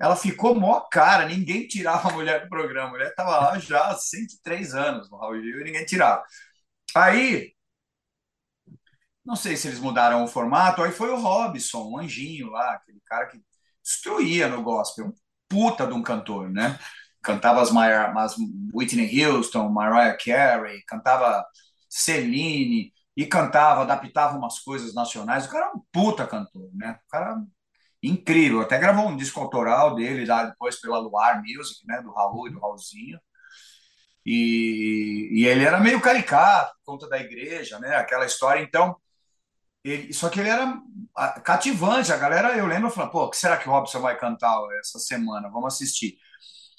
ela 0.00 0.16
ficou 0.16 0.54
mó 0.54 0.80
cara, 0.90 1.26
ninguém 1.26 1.66
tirava 1.68 2.08
a 2.10 2.12
mulher 2.12 2.42
do 2.42 2.48
programa, 2.48 2.88
a 2.88 2.90
mulher 2.92 3.08
estava 3.10 3.38
lá 3.38 3.58
já 3.58 3.88
há 3.88 3.96
103 3.96 4.74
anos 4.74 5.10
no 5.10 5.18
Raul 5.18 5.40
Gil 5.42 5.60
e 5.60 5.64
ninguém 5.64 5.84
tirava. 5.86 6.24
Aí, 6.96 7.54
não 9.24 9.36
sei 9.36 9.56
se 9.56 9.68
eles 9.68 9.80
mudaram 9.80 10.24
o 10.24 10.28
formato, 10.28 10.82
aí 10.82 10.92
foi 10.92 11.10
o 11.10 11.16
Robson, 11.20 11.90
o 11.90 11.98
anjinho 11.98 12.50
lá, 12.50 12.74
aquele 12.74 13.00
cara 13.06 13.26
que 13.26 13.40
destruía 13.82 14.48
no 14.48 14.62
gospel, 14.62 15.06
um 15.06 15.12
puta 15.48 15.86
de 15.86 15.94
um 15.94 16.02
cantor, 16.02 16.50
né? 16.50 16.78
Cantava 17.24 17.62
as, 17.62 17.70
as 17.74 18.36
Whitney 18.72 19.24
Houston, 19.24 19.68
Mariah 19.70 20.16
Carey, 20.16 20.82
cantava 20.86 21.44
Celine 21.88 22.92
e 23.16 23.26
cantava, 23.26 23.82
adaptava 23.82 24.36
umas 24.36 24.58
coisas 24.60 24.94
nacionais. 24.94 25.46
O 25.46 25.48
cara 25.48 25.66
é 25.66 25.70
um 25.70 25.82
puta 25.92 26.26
cantor, 26.26 26.68
né? 26.74 26.98
O 27.06 27.10
cara 27.10 27.36
incrível. 28.02 28.60
Até 28.60 28.78
gravou 28.78 29.08
um 29.08 29.16
disco 29.16 29.40
autoral 29.40 29.94
dele 29.94 30.26
lá 30.26 30.44
depois 30.44 30.80
pela 30.80 30.98
Luar 30.98 31.42
Music, 31.42 31.86
né? 31.86 32.02
Do 32.02 32.12
Raul 32.12 32.48
e 32.48 32.52
do 32.52 32.60
Raulzinho. 32.60 33.18
E, 34.26 35.28
e 35.32 35.46
ele 35.46 35.64
era 35.64 35.80
meio 35.80 36.00
caricato, 36.00 36.74
conta 36.84 37.08
da 37.08 37.18
igreja, 37.18 37.78
né? 37.78 37.96
Aquela 37.96 38.26
história. 38.26 38.62
Então, 38.62 38.96
ele, 39.84 40.12
só 40.12 40.28
que 40.28 40.40
ele 40.40 40.48
era 40.48 40.80
cativante. 41.44 42.12
A 42.12 42.16
galera, 42.16 42.56
eu 42.56 42.66
lembro, 42.66 42.90
falando, 42.90 43.10
pô, 43.10 43.24
o 43.24 43.30
que 43.30 43.36
será 43.36 43.56
que 43.56 43.68
o 43.68 43.72
Robson 43.72 44.00
vai 44.00 44.16
cantar 44.18 44.56
essa 44.80 44.98
semana? 44.98 45.50
Vamos 45.50 45.74
assistir. 45.74 46.16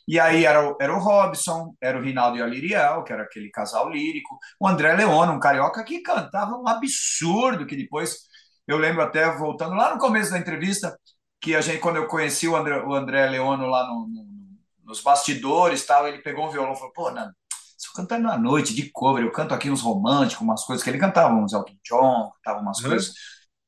E 0.07 0.19
aí 0.19 0.45
era, 0.45 0.69
o, 0.69 0.77
era 0.79 0.93
o 0.93 0.99
Robson, 0.99 1.75
era 1.81 1.97
o 1.97 2.01
Rinaldo 2.01 2.37
e 2.37 2.41
a 2.41 2.45
Liriel, 2.45 3.03
que 3.03 3.11
era 3.11 3.23
aquele 3.23 3.49
casal 3.49 3.89
lírico, 3.89 4.37
o 4.59 4.67
André 4.67 4.93
Leone, 4.93 5.31
um 5.31 5.39
carioca 5.39 5.83
que 5.83 6.01
cantava 6.01 6.55
um 6.55 6.67
absurdo, 6.67 7.65
que 7.65 7.75
depois 7.75 8.19
eu 8.67 8.77
lembro 8.77 9.01
até 9.01 9.29
voltando 9.35 9.75
lá 9.75 9.93
no 9.93 9.99
começo 9.99 10.31
da 10.31 10.37
entrevista, 10.37 10.97
que 11.41 11.55
a 11.55 11.61
gente, 11.61 11.79
quando 11.79 11.97
eu 11.97 12.07
conheci 12.07 12.47
o 12.47 12.55
André, 12.55 12.83
o 12.83 12.93
André 12.93 13.27
Leone 13.29 13.65
lá 13.65 13.87
no, 13.87 14.07
no, 14.07 14.25
nos 14.83 15.01
bastidores 15.01 15.85
tal, 15.85 16.07
ele 16.07 16.19
pegou 16.19 16.47
um 16.47 16.51
violão 16.51 16.73
e 16.73 16.75
falou, 16.75 16.93
pô, 16.93 17.11
Nando, 17.11 17.33
se 17.77 17.87
eu 17.87 17.93
cantar 17.93 18.19
na 18.19 18.37
noite 18.37 18.73
de 18.73 18.89
cover, 18.91 19.23
eu 19.23 19.31
canto 19.31 19.53
aqui 19.53 19.69
uns 19.69 19.81
românticos, 19.81 20.43
umas 20.43 20.63
coisas 20.63 20.83
que 20.83 20.89
ele 20.89 20.99
cantava, 20.99 21.33
uns 21.33 21.53
Elton 21.53 21.75
John, 21.83 22.31
cantava 22.43 22.61
umas 22.61 22.79
uhum. 22.79 22.89
coisas 22.89 23.13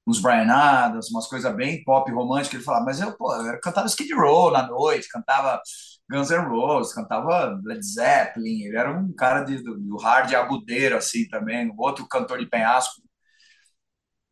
uns 0.08 0.22
Brian 0.22 0.50
Adams, 0.50 1.10
umas 1.12 1.28
coisas 1.28 1.54
bem 1.54 1.84
pop 1.84 2.10
romântica. 2.12 2.56
Ele 2.56 2.64
falava, 2.64 2.86
mas 2.86 3.02
eu, 3.02 3.12
pô, 3.18 3.36
eu 3.36 3.60
cantava 3.60 3.88
Skid 3.88 4.14
Row 4.14 4.52
na 4.52 4.66
noite, 4.66 5.10
cantava 5.10 5.62
Guns 6.10 6.30
N' 6.30 6.48
Roses, 6.48 6.94
cantava 6.94 7.60
Led 7.64 7.86
Zeppelin. 7.86 8.64
Ele 8.64 8.78
era 8.78 8.92
um 8.92 9.14
cara 9.14 9.44
de, 9.44 9.62
do, 9.62 9.78
do 9.78 9.98
hard 9.98 10.34
agudeiro, 10.34 10.96
assim, 10.98 11.28
também, 11.28 11.74
outro 11.78 12.08
cantor 12.08 12.40
de 12.40 12.46
penhasco. 12.46 13.02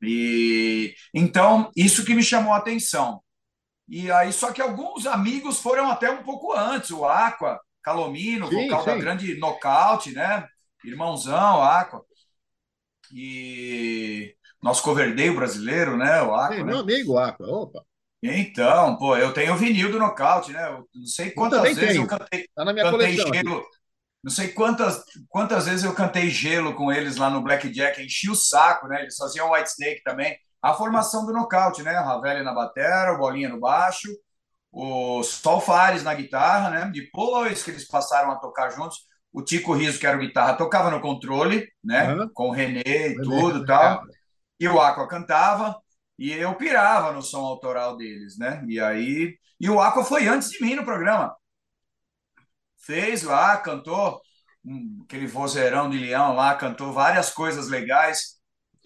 E 0.01 0.93
então, 1.13 1.71
isso 1.75 2.05
que 2.05 2.13
me 2.13 2.23
chamou 2.23 2.53
a 2.53 2.57
atenção. 2.57 3.21
E 3.87 4.11
aí, 4.11 4.31
só 4.33 4.51
que 4.51 4.61
alguns 4.61 5.05
amigos 5.05 5.59
foram 5.59 5.89
até 5.89 6.09
um 6.09 6.23
pouco 6.23 6.53
antes, 6.53 6.91
o 6.91 7.05
Aqua, 7.05 7.59
Calomino, 7.83 8.47
sim, 8.47 8.63
vocal 8.63 8.79
sim. 8.83 8.85
da 8.87 8.97
grande 8.97 9.37
nocaute, 9.37 10.11
né? 10.11 10.47
Irmãozão, 10.83 11.61
Aqua. 11.61 12.03
E 13.11 14.35
nosso 14.61 14.81
coverdeio 14.81 15.35
brasileiro, 15.35 15.95
né? 15.97 16.21
O 16.21 16.33
Aqua. 16.33 16.57
Né? 16.57 16.63
Meu 16.63 16.79
amigo 16.79 17.17
Aqua, 17.17 17.47
opa. 17.47 17.85
Então, 18.25 18.97
pô, 18.97 19.15
eu 19.15 19.33
tenho 19.33 19.53
o 19.53 19.57
vinil 19.57 19.91
do 19.91 19.99
nocaute, 19.99 20.51
né? 20.51 20.67
Eu 20.67 20.87
não 20.93 21.05
sei 21.05 21.31
quantas 21.31 21.59
eu 21.59 21.63
vezes 21.65 21.89
tenho. 21.89 22.03
eu 22.03 22.07
cantei, 22.07 22.47
tá 22.55 22.65
na 22.65 22.73
minha 22.73 22.89
cantei 22.89 23.13
gelo. 23.13 23.57
Aqui. 23.57 23.67
Não 24.23 24.31
sei 24.31 24.47
quantas, 24.47 25.03
quantas 25.29 25.65
vezes 25.65 25.83
eu 25.83 25.93
cantei 25.93 26.29
gelo 26.31 26.73
com 26.73 26.91
eles 26.91 27.17
lá 27.17 27.29
no 27.29 27.43
Blackjack, 27.43 28.01
enchi 28.01 28.29
o 28.29 28.35
saco, 28.35 28.87
né? 28.87 29.01
Eles 29.01 29.15
faziam 29.15 29.51
White 29.51 29.69
Snake 29.69 30.01
também. 30.03 30.35
A 30.61 30.73
formação 30.73 31.25
do 31.27 31.31
nocaute, 31.31 31.83
né? 31.83 31.91
Ravelli 31.91 32.43
na 32.43 32.53
batera, 32.53 33.13
o 33.13 33.19
Bolinha 33.19 33.49
no 33.49 33.59
baixo, 33.59 34.09
o 34.71 35.21
Sol 35.21 35.61
Fares 35.61 36.01
na 36.01 36.15
guitarra, 36.15 36.71
né? 36.71 36.91
Depois 36.91 37.61
que 37.61 37.69
eles 37.69 37.87
passaram 37.87 38.31
a 38.31 38.37
tocar 38.37 38.71
juntos, 38.71 38.97
o 39.31 39.43
Tico 39.43 39.73
Riso, 39.73 39.99
que 39.99 40.07
era 40.07 40.17
o 40.17 40.19
guitarra, 40.19 40.55
tocava 40.55 40.89
no 40.89 41.01
controle, 41.01 41.67
né? 41.83 42.13
Uhum. 42.13 42.29
Com 42.33 42.49
o 42.49 42.51
René 42.51 42.81
e 42.85 43.15
tudo 43.21 43.63
e 43.63 43.65
tal. 43.65 44.01
E 44.59 44.67
o 44.67 44.81
Aqua 44.81 45.07
cantava. 45.07 45.79
E 46.17 46.31
eu 46.31 46.55
pirava 46.55 47.11
no 47.11 47.21
som 47.21 47.41
autoral 47.45 47.97
deles, 47.97 48.37
né? 48.37 48.63
E 48.67 48.79
aí. 48.79 49.37
E 49.59 49.69
o 49.69 49.79
Aqua 49.81 50.03
foi 50.03 50.27
antes 50.27 50.49
de 50.51 50.61
mim 50.61 50.75
no 50.75 50.85
programa. 50.85 51.35
Fez 52.77 53.23
lá, 53.23 53.57
cantou 53.57 54.21
aquele 55.03 55.27
vozeirão 55.27 55.89
de 55.89 55.97
leão 55.97 56.35
lá, 56.35 56.55
cantou 56.55 56.93
várias 56.93 57.29
coisas 57.31 57.67
legais. 57.67 58.35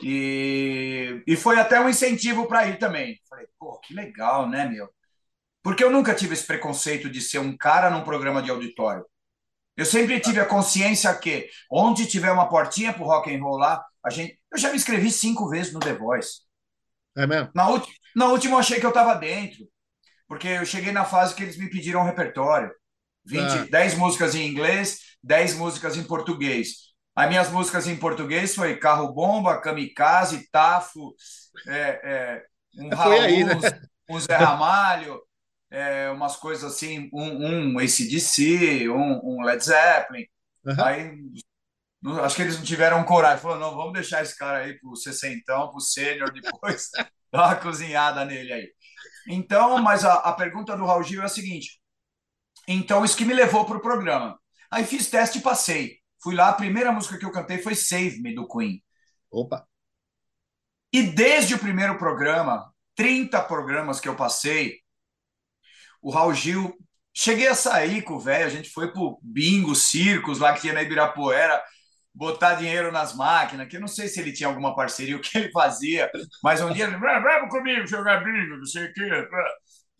E, 0.02 1.22
e 1.28 1.36
foi 1.36 1.60
até 1.60 1.80
um 1.80 1.90
incentivo 1.90 2.48
para 2.48 2.68
ir 2.68 2.80
também. 2.80 3.20
Falei, 3.30 3.48
pô, 3.60 3.80
que 3.80 3.94
legal, 3.94 4.48
né, 4.48 4.68
meu? 4.68 4.90
Porque 5.64 5.84
eu 5.84 5.92
nunca 5.92 6.16
tive 6.16 6.34
esse 6.34 6.46
preconceito 6.46 7.10
de 7.10 7.22
ser 7.22 7.40
um 7.40 7.56
cara 7.58 7.90
num 7.90 8.04
programa 8.04 8.42
de 8.42 8.50
auditório. 8.52 9.06
Eu 9.76 9.86
sempre 9.86 10.20
tive 10.20 10.40
a 10.40 10.46
consciência 10.46 11.14
que 11.18 11.50
onde 11.72 12.06
tiver 12.08 12.32
uma 12.32 12.50
portinha 12.50 12.94
pro 12.94 13.06
rock 13.06 13.34
and 13.34 13.42
roll 13.42 13.58
lá, 13.58 13.84
a 14.04 14.10
gente. 14.10 14.40
Eu 14.52 14.58
já 14.58 14.70
me 14.70 14.78
inscrevi 14.78 15.12
cinco 15.12 15.50
vezes 15.50 15.74
no 15.74 15.80
The 15.80 15.94
Voice. 15.94 16.42
É 17.20 17.28
mesmo? 17.28 17.50
Na, 17.54 17.68
última, 17.68 17.94
na 18.16 18.26
última 18.28 18.56
eu 18.56 18.60
achei 18.60 18.80
que 18.80 18.86
eu 18.86 18.90
estava 18.90 19.14
dentro, 19.16 19.68
porque 20.28 20.48
eu 20.48 20.66
cheguei 20.66 20.92
na 20.92 21.04
fase 21.04 21.36
que 21.36 21.44
eles 21.44 21.58
me 21.58 21.70
pediram 21.70 22.02
um 22.02 22.06
repertório. 22.06 22.72
20, 23.26 23.42
ah. 23.42 23.68
10 23.70 23.96
músicas 23.96 24.36
em 24.36 24.48
inglês, 24.48 25.00
10 25.22 25.56
músicas 25.56 25.98
em 25.98 26.04
português. 26.04 26.90
As 27.16 27.28
minhas 27.28 27.52
músicas 27.52 27.88
em 27.88 27.98
português 27.98 28.56
foi 28.56 28.78
Carro 28.78 29.12
Bomba, 29.12 29.60
Kamikaze, 29.60 30.50
Tafo, 30.50 31.14
é, 31.68 32.00
é, 32.04 32.44
um 32.78 32.90
Raul, 32.96 33.20
aí, 33.20 33.44
né? 33.44 33.56
um 34.10 34.20
Zé 34.20 34.38
Ramalho, 34.38 35.22
é, 35.70 36.10
umas 36.12 36.38
coisas 36.38 36.72
assim, 36.72 37.10
um, 37.14 37.74
um 37.74 37.80
ACDC, 37.80 38.88
um, 38.90 39.20
um 39.24 39.44
Led 39.44 39.64
Zeppelin. 39.64 40.26
Uhum. 40.66 40.84
Aí 40.84 41.18
acho 42.24 42.36
que 42.36 42.42
eles 42.42 42.58
não 42.58 42.64
tiveram 42.64 43.04
coragem. 43.04 43.42
Falou, 43.42 43.60
não, 43.60 43.76
vamos 43.76 43.94
deixar 43.94 44.22
esse 44.22 44.38
cara 44.38 44.60
aí 44.60 44.80
pro 44.80 44.96
sessentão, 44.96 45.70
pro 45.70 45.80
sênior, 45.80 46.32
depois 46.32 46.90
dar 47.32 47.48
uma 47.48 47.56
cozinhada 47.56 48.26
nele 48.26 48.54
aí. 48.54 48.74
Então, 49.28 49.78
mas 49.80 50.06
a, 50.06 50.14
a 50.16 50.34
pergunta 50.34 50.76
do 50.76 50.86
Raul 50.86 51.04
Gil 51.04 51.22
é 51.22 51.26
a 51.26 51.30
seguinte. 51.30 51.80
Então, 52.68 53.04
isso 53.04 53.18
que 53.18 53.26
me 53.26 53.34
levou 53.34 53.66
para 53.66 53.78
o 53.78 53.82
programa. 53.82 54.40
Aí 54.72 54.86
fiz 54.86 55.10
teste 55.10 55.40
e 55.40 55.42
passei. 55.42 56.00
Fui 56.22 56.36
lá, 56.36 56.50
a 56.50 56.54
primeira 56.54 56.92
música 56.92 57.18
que 57.18 57.26
eu 57.26 57.32
cantei 57.32 57.60
foi 57.60 57.76
Save 57.76 58.22
Me, 58.22 58.36
do 58.36 58.48
Queen. 58.48 58.84
Opa! 59.32 59.66
E 60.92 61.04
desde 61.04 61.54
o 61.54 61.60
primeiro 61.60 61.98
programa, 61.98 62.74
30 62.96 63.42
programas 63.44 64.00
que 64.00 64.10
eu 64.10 64.16
passei, 64.16 64.80
o 66.02 66.12
Raul 66.12 66.34
Gil. 66.34 66.76
Cheguei 67.14 67.48
a 67.48 67.56
sair 67.56 68.02
com 68.04 68.14
o 68.14 68.20
velho, 68.20 68.46
a 68.46 68.50
gente 68.50 68.70
foi 68.70 68.92
pro 68.92 69.20
bingo, 69.22 69.76
circos 69.76 70.40
lá 70.40 70.54
que 70.54 70.62
tinha 70.62 70.74
na 70.74 70.84
Ibirapuera, 70.84 71.62
botar 72.14 72.56
dinheiro 72.56 72.92
nas 72.92 73.16
máquinas, 73.16 73.68
que 73.68 73.78
eu 73.78 73.82
não 73.82 73.88
sei 73.88 74.08
se 74.08 74.20
ele 74.20 74.34
tinha 74.34 74.50
alguma 74.50 74.76
parceria, 74.76 75.16
o 75.16 75.22
que 75.22 75.38
ele 75.38 75.52
fazia, 75.52 76.10
mas 76.44 76.62
um 76.62 76.72
dia 76.72 76.86
ele, 76.86 76.98
vamos 76.98 77.50
comigo 77.50 77.88
jogar 77.88 78.24
bingo, 78.24 78.58
não 78.58 78.66
sei 78.66 78.86
o 78.86 78.94
quê. 78.94 79.28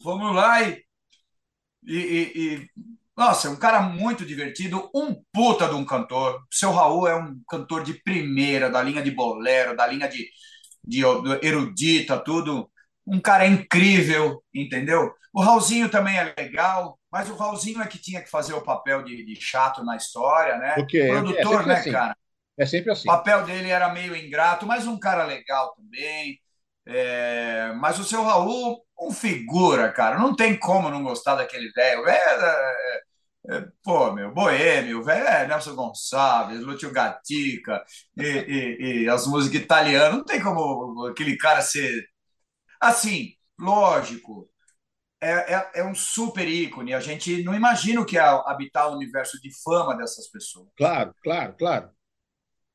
Vamos 0.04 0.36
lá 0.36 0.62
e, 0.64 0.84
e, 1.86 2.32
e, 2.36 2.70
nossa, 3.18 3.48
é 3.48 3.52
um 3.52 3.56
cara 3.56 3.82
muito 3.82 4.26
divertido, 4.26 4.90
um 4.96 5.16
puta 5.34 5.68
de 5.68 5.76
um 5.76 5.86
cantor. 5.86 6.42
Seu 6.52 6.72
Raul 6.72 7.08
é 7.08 7.16
um 7.16 7.42
cantor 7.50 7.84
de 7.84 7.94
primeira, 8.04 8.70
da 8.70 8.82
linha 8.82 9.02
de 9.02 9.12
bolero, 9.12 9.76
da 9.76 9.88
linha 9.88 10.08
de, 10.08 10.28
de, 10.86 11.02
de 11.02 11.46
erudita, 11.48 12.18
tudo. 12.18 12.70
Um 13.06 13.20
cara 13.20 13.48
incrível, 13.48 14.44
entendeu? 14.54 15.12
O 15.34 15.42
Raulzinho 15.42 15.90
também 15.90 16.18
é 16.18 16.34
legal, 16.38 16.99
mas 17.12 17.30
o 17.30 17.36
Raulzinho 17.36 17.82
é 17.82 17.88
que 17.88 17.98
tinha 17.98 18.22
que 18.22 18.30
fazer 18.30 18.54
o 18.54 18.62
papel 18.62 19.04
de, 19.04 19.26
de 19.26 19.36
chato 19.42 19.84
na 19.84 19.96
história, 19.96 20.58
né? 20.58 20.76
Porque 20.76 21.00
é 21.00 21.08
Produtor, 21.08 21.64
é 21.64 21.66
né, 21.66 21.74
assim. 21.76 21.92
cara? 21.92 22.16
É 22.58 22.66
sempre 22.66 22.92
assim. 22.92 23.10
O 23.10 23.12
papel 23.12 23.46
dele 23.46 23.70
era 23.70 23.90
meio 23.90 24.16
ingrato, 24.16 24.66
mas 24.66 24.86
um 24.86 25.00
cara 25.00 25.24
legal 25.24 25.74
também. 25.76 26.40
É... 26.86 27.72
Mas 27.78 27.98
o 27.98 28.04
seu 28.04 28.24
Raul, 28.24 28.86
um 29.00 29.12
figura, 29.12 29.92
cara. 29.92 30.20
Não 30.20 30.36
tem 30.36 30.58
como 30.58 30.90
não 30.90 31.02
gostar 31.02 31.36
daquele 31.36 31.72
velho. 31.72 32.08
É, 32.08 32.16
é, 32.16 33.02
é, 33.58 33.66
pô, 33.84 34.12
meu, 34.12 34.32
Boêmio, 34.32 35.04
velho, 35.04 35.26
é 35.26 35.48
Nelson 35.48 35.74
Gonçalves, 35.74 36.62
Lúcio 36.62 36.92
Gatica 36.92 37.84
e, 38.18 38.24
e, 38.24 39.04
e 39.04 39.10
as 39.10 39.26
músicas 39.26 39.62
italianas. 39.62 40.18
Não 40.18 40.24
tem 40.26 40.42
como 40.42 41.08
aquele 41.08 41.38
cara 41.38 41.62
ser. 41.62 42.06
Assim, 42.80 43.34
lógico, 43.60 44.50
é, 45.22 45.54
é, 45.54 45.72
é, 45.76 45.84
um 45.84 45.94
super 45.94 46.48
ícone. 46.48 46.94
A 46.94 47.00
gente 47.00 47.44
não 47.44 47.54
imagina 47.54 48.00
o 48.02 48.06
que 48.06 48.18
é 48.18 48.22
habitar 48.22 48.90
o 48.90 48.96
universo 48.96 49.40
de 49.42 49.50
fama 49.62 49.96
dessas 49.96 50.30
pessoas. 50.30 50.70
Claro, 50.78 51.14
claro, 51.22 51.56
claro. 51.58 51.90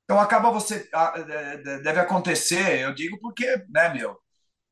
Então 0.05 0.20
acaba 0.20 0.51
você. 0.51 0.88
Deve 1.82 2.01
acontecer, 2.01 2.80
eu 2.80 2.95
digo 2.95 3.18
porque, 3.18 3.64
né, 3.70 3.88
meu? 3.88 4.18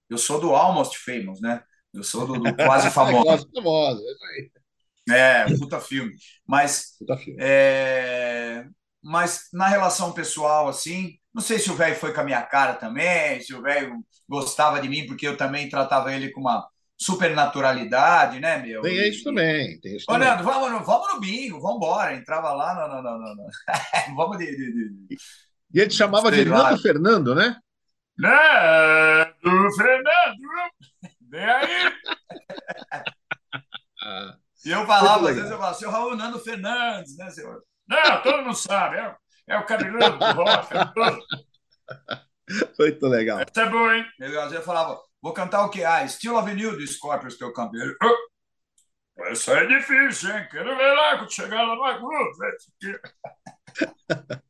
Eu 0.09 0.19
sou 0.19 0.39
do 0.39 0.55
Almost 0.55 0.99
Famous, 0.99 1.41
né? 1.41 1.63
Eu 1.93 2.03
sou 2.03 2.27
do, 2.27 2.35
do 2.35 2.57
quase 2.57 2.91
famoso. 2.91 3.25
quase 3.25 3.47
famoso, 3.55 4.03
é 4.03 4.13
isso 4.13 4.25
aí. 4.27 4.51
É, 5.11 5.59
puta 5.59 5.81
filme. 5.81 6.13
Mas, 6.47 6.97
puta 6.99 7.17
filme. 7.17 7.39
É, 7.43 8.67
mas 9.03 9.49
na 9.53 9.67
relação 9.67 10.13
pessoal, 10.13 10.69
assim, 10.69 11.19
não 11.35 11.43
sei 11.43 11.59
se 11.59 11.71
o 11.71 11.75
velho 11.75 11.97
foi 11.97 12.13
com 12.13 12.21
a 12.21 12.25
minha 12.25 12.43
cara 12.43 12.75
também, 12.75 13.41
se 13.41 13.55
o 13.55 13.63
velho 13.63 14.05
gostava 14.29 14.81
de 14.81 14.89
mim, 14.89 15.07
porque 15.07 15.27
eu 15.27 15.37
também 15.37 15.69
tratava 15.69 16.15
ele 16.15 16.31
com 16.31 16.41
uma 16.41 16.67
supernaturalidade, 17.05 18.41
né, 18.41 18.59
meu? 18.59 18.83
Tem 18.83 19.09
isso 19.09 19.25
também. 19.25 19.79
Tem 19.81 19.97
isso 19.97 20.07
Ô, 20.09 20.13
também. 20.15 20.29
Leandro, 20.29 20.45
vamos, 20.45 20.71
no- 20.71 20.85
vamos 20.85 21.15
no 21.15 21.21
bingo, 21.21 21.61
vamos 21.61 21.77
embora. 21.77 22.15
Entrava 22.15 22.53
lá, 22.53 22.75
não, 22.75 22.89
não, 22.89 23.03
não, 23.03 23.19
não. 23.19 23.35
não. 23.37 23.47
vamos 24.17 24.39
de, 24.39 24.47
de, 24.47 24.73
de- 24.73 25.17
E 25.75 25.81
ele 25.81 25.91
chamava 25.91 26.31
de 26.31 26.39
Sei. 26.39 26.45
Nando 26.47 26.79
Fernando, 26.81 27.35
né? 27.35 27.57
Leandro 28.19 29.71
Fernando, 29.77 30.39
vem 31.29 31.45
aí. 31.45 31.93
Ah, 34.05 34.35
E 34.65 34.71
eu 34.71 34.85
falava, 34.85 35.29
às 35.31 35.37
vezes 35.37 35.51
eu 35.51 35.57
falava, 35.57 35.75
seu 35.77 35.89
Raul 35.91 36.17
Nando 36.17 36.39
Fernandes, 36.41 37.17
né, 37.17 37.31
senhor? 37.31 37.63
Não, 37.89 38.21
todo 38.23 38.43
mundo 38.43 38.57
sabe, 38.57 38.97
é, 38.97 39.15
é 39.49 39.57
o 39.59 39.65
cabelão 39.65 40.19
do 40.19 40.25
rock. 40.25 40.75
muito 42.79 43.07
legal. 43.07 43.39
Isso 43.41 43.61
é 43.61 43.71
bom, 43.71 43.93
hein? 43.93 44.05
Eu, 44.19 44.29
às 44.41 44.51
vezes 44.51 44.59
eu 44.59 44.63
falava, 44.63 44.99
vou 45.23 45.33
cantar 45.33 45.65
o 45.65 45.71
quê? 45.71 45.85
Ah, 45.85 46.07
Steel 46.07 46.37
Avenue 46.37 46.73
do 46.77 46.87
Scorpions 46.87 47.35
que 47.37 47.45
eu 47.45 47.53
canto. 47.53 47.77
Ele, 47.77 47.97
"Ah, 48.03 49.31
Isso 49.31 49.53
aí 49.53 49.65
é 49.65 49.79
difícil, 49.79 50.37
hein? 50.37 50.49
Quero 50.51 50.77
ver 50.77 50.93
lá 50.95 51.19
quando 51.19 51.33
chegar 51.33 51.63
lá 51.63 51.75
no 51.77 51.85
Agudo. 51.85 52.31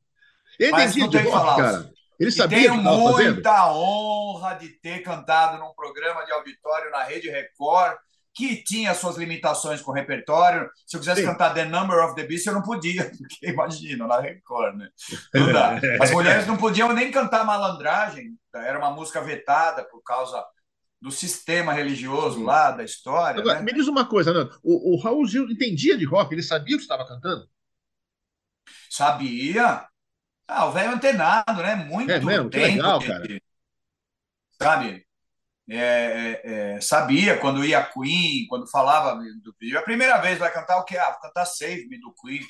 Ele 0.58 0.70
Mas 0.70 0.94
não 0.96 1.10
tem 1.10 1.24
que 1.24 1.30
falar. 1.30 1.56
cara. 1.56 1.90
Ele 2.20 2.30
sabia 2.30 2.58
tenho 2.58 2.72
que 2.72 2.78
estava 2.78 3.12
fazendo. 3.12 3.32
muita 3.34 3.72
honra 3.72 4.54
de 4.54 4.68
ter 4.80 5.00
cantado 5.02 5.58
num 5.58 5.74
programa 5.74 6.24
de 6.24 6.30
auditório 6.32 6.90
na 6.90 7.02
Rede 7.02 7.28
Record, 7.28 7.96
que 8.34 8.62
tinha 8.62 8.94
suas 8.94 9.16
limitações 9.16 9.80
com 9.82 9.90
o 9.90 9.94
repertório. 9.94 10.70
Se 10.86 10.96
eu 10.96 11.00
quisesse 11.00 11.20
Sim. 11.22 11.26
cantar 11.26 11.52
The 11.52 11.64
Number 11.64 11.98
of 12.04 12.14
the 12.14 12.22
Beast, 12.24 12.46
eu 12.46 12.52
não 12.54 12.62
podia, 12.62 13.10
porque 13.18 13.48
imagina, 13.50 14.06
na 14.06 14.20
Record, 14.20 14.76
né? 14.76 14.88
Não 15.34 15.52
dá. 15.52 15.72
As 16.00 16.10
mulheres 16.12 16.46
não 16.46 16.56
podiam 16.56 16.92
nem 16.92 17.10
cantar 17.10 17.44
malandragem, 17.44 18.36
era 18.54 18.78
uma 18.78 18.90
música 18.90 19.20
vetada 19.20 19.82
por 19.84 20.02
causa 20.02 20.42
do 21.02 21.10
sistema 21.10 21.72
religioso 21.72 22.44
lá, 22.44 22.70
da 22.70 22.84
história. 22.84 23.40
Agora, 23.40 23.58
né? 23.58 23.64
me 23.64 23.72
diz 23.72 23.88
uma 23.88 24.06
coisa, 24.06 24.32
Nando. 24.32 24.56
O, 24.62 24.94
o 24.94 25.02
Raul 25.02 25.26
Gil 25.26 25.50
entendia 25.50 25.98
de 25.98 26.04
rock, 26.04 26.32
ele 26.32 26.44
sabia 26.44 26.76
o 26.76 26.78
que 26.78 26.84
estava 26.84 27.04
cantando? 27.04 27.44
Sabia? 28.88 29.84
Ah, 30.46 30.66
o 30.66 30.72
velho 30.72 30.92
antenado, 30.92 31.60
né? 31.60 31.74
Muito 31.74 32.08
É 32.08 32.20
mesmo? 32.20 32.48
Que 32.48 32.60
tempo. 32.60 32.76
legal, 32.76 32.98
de- 33.00 33.06
cara. 33.08 33.40
Sabe? 34.62 35.06
É, 35.68 35.76
é, 35.76 36.40
é, 36.76 36.80
sabia 36.80 37.36
quando 37.38 37.64
ia 37.64 37.82
Queen, 37.82 38.46
quando 38.48 38.70
falava 38.70 39.16
do 39.42 39.54
vídeo. 39.58 39.78
A 39.80 39.82
primeira 39.82 40.20
vez 40.20 40.38
vai 40.38 40.52
cantar 40.52 40.78
o 40.78 40.84
quê? 40.84 40.96
Ah, 40.96 41.10
vou 41.10 41.20
cantar 41.20 41.46
Save 41.46 41.88
Me 41.88 41.98
do 41.98 42.14
Queen. 42.14 42.40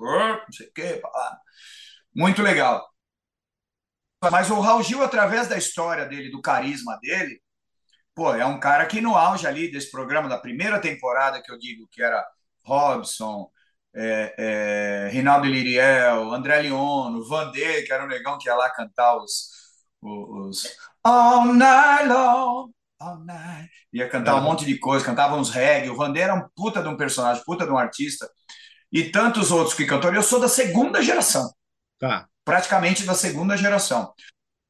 Não 0.00 0.52
sei 0.52 0.66
o 0.66 0.72
quê. 0.72 1.00
Muito 2.12 2.42
legal. 2.42 2.88
Mas 4.32 4.50
o 4.50 4.58
Raul 4.60 4.82
Gil, 4.82 5.00
através 5.02 5.46
da 5.46 5.56
história 5.56 6.06
dele, 6.06 6.30
do 6.30 6.42
carisma 6.42 6.98
dele, 7.00 7.40
pô, 8.20 8.34
é 8.34 8.44
um 8.44 8.60
cara 8.60 8.84
que 8.84 9.00
no 9.00 9.16
auge 9.16 9.46
ali 9.46 9.72
desse 9.72 9.90
programa, 9.90 10.28
da 10.28 10.36
primeira 10.36 10.78
temporada 10.78 11.40
que 11.42 11.50
eu 11.50 11.58
digo 11.58 11.88
que 11.90 12.02
era 12.02 12.22
Robson, 12.62 13.50
é, 13.96 14.34
é, 14.36 15.08
Rinaldo 15.10 15.46
Liriel, 15.46 16.30
André 16.30 16.60
Leono, 16.60 17.26
Vandê, 17.26 17.80
que 17.80 17.90
era 17.90 18.04
um 18.04 18.06
negão 18.06 18.36
que 18.36 18.46
ia 18.46 18.54
lá 18.54 18.68
cantar 18.68 19.16
os, 19.16 19.48
os, 20.02 20.64
os 20.64 20.76
All 21.02 21.46
Night 21.46 22.08
Long, 22.08 22.70
All 22.98 23.20
Night. 23.24 23.70
Ia 23.90 24.06
cantar 24.06 24.34
um 24.34 24.42
monte 24.42 24.66
de 24.66 24.78
coisa, 24.78 25.02
cantava 25.02 25.36
uns 25.36 25.48
reggae. 25.48 25.88
O 25.88 25.96
Vandê 25.96 26.20
era 26.20 26.34
um 26.34 26.46
puta 26.54 26.82
de 26.82 26.88
um 26.90 26.98
personagem, 26.98 27.42
puta 27.46 27.64
de 27.64 27.72
um 27.72 27.78
artista. 27.78 28.28
E 28.92 29.04
tantos 29.04 29.50
outros 29.50 29.74
que 29.74 29.86
cantaram. 29.86 30.16
Eu 30.16 30.22
sou 30.22 30.38
da 30.38 30.48
segunda 30.48 31.02
geração 31.02 31.50
Tá. 31.98 32.28
praticamente 32.44 33.04
da 33.06 33.14
segunda 33.14 33.56
geração, 33.56 34.12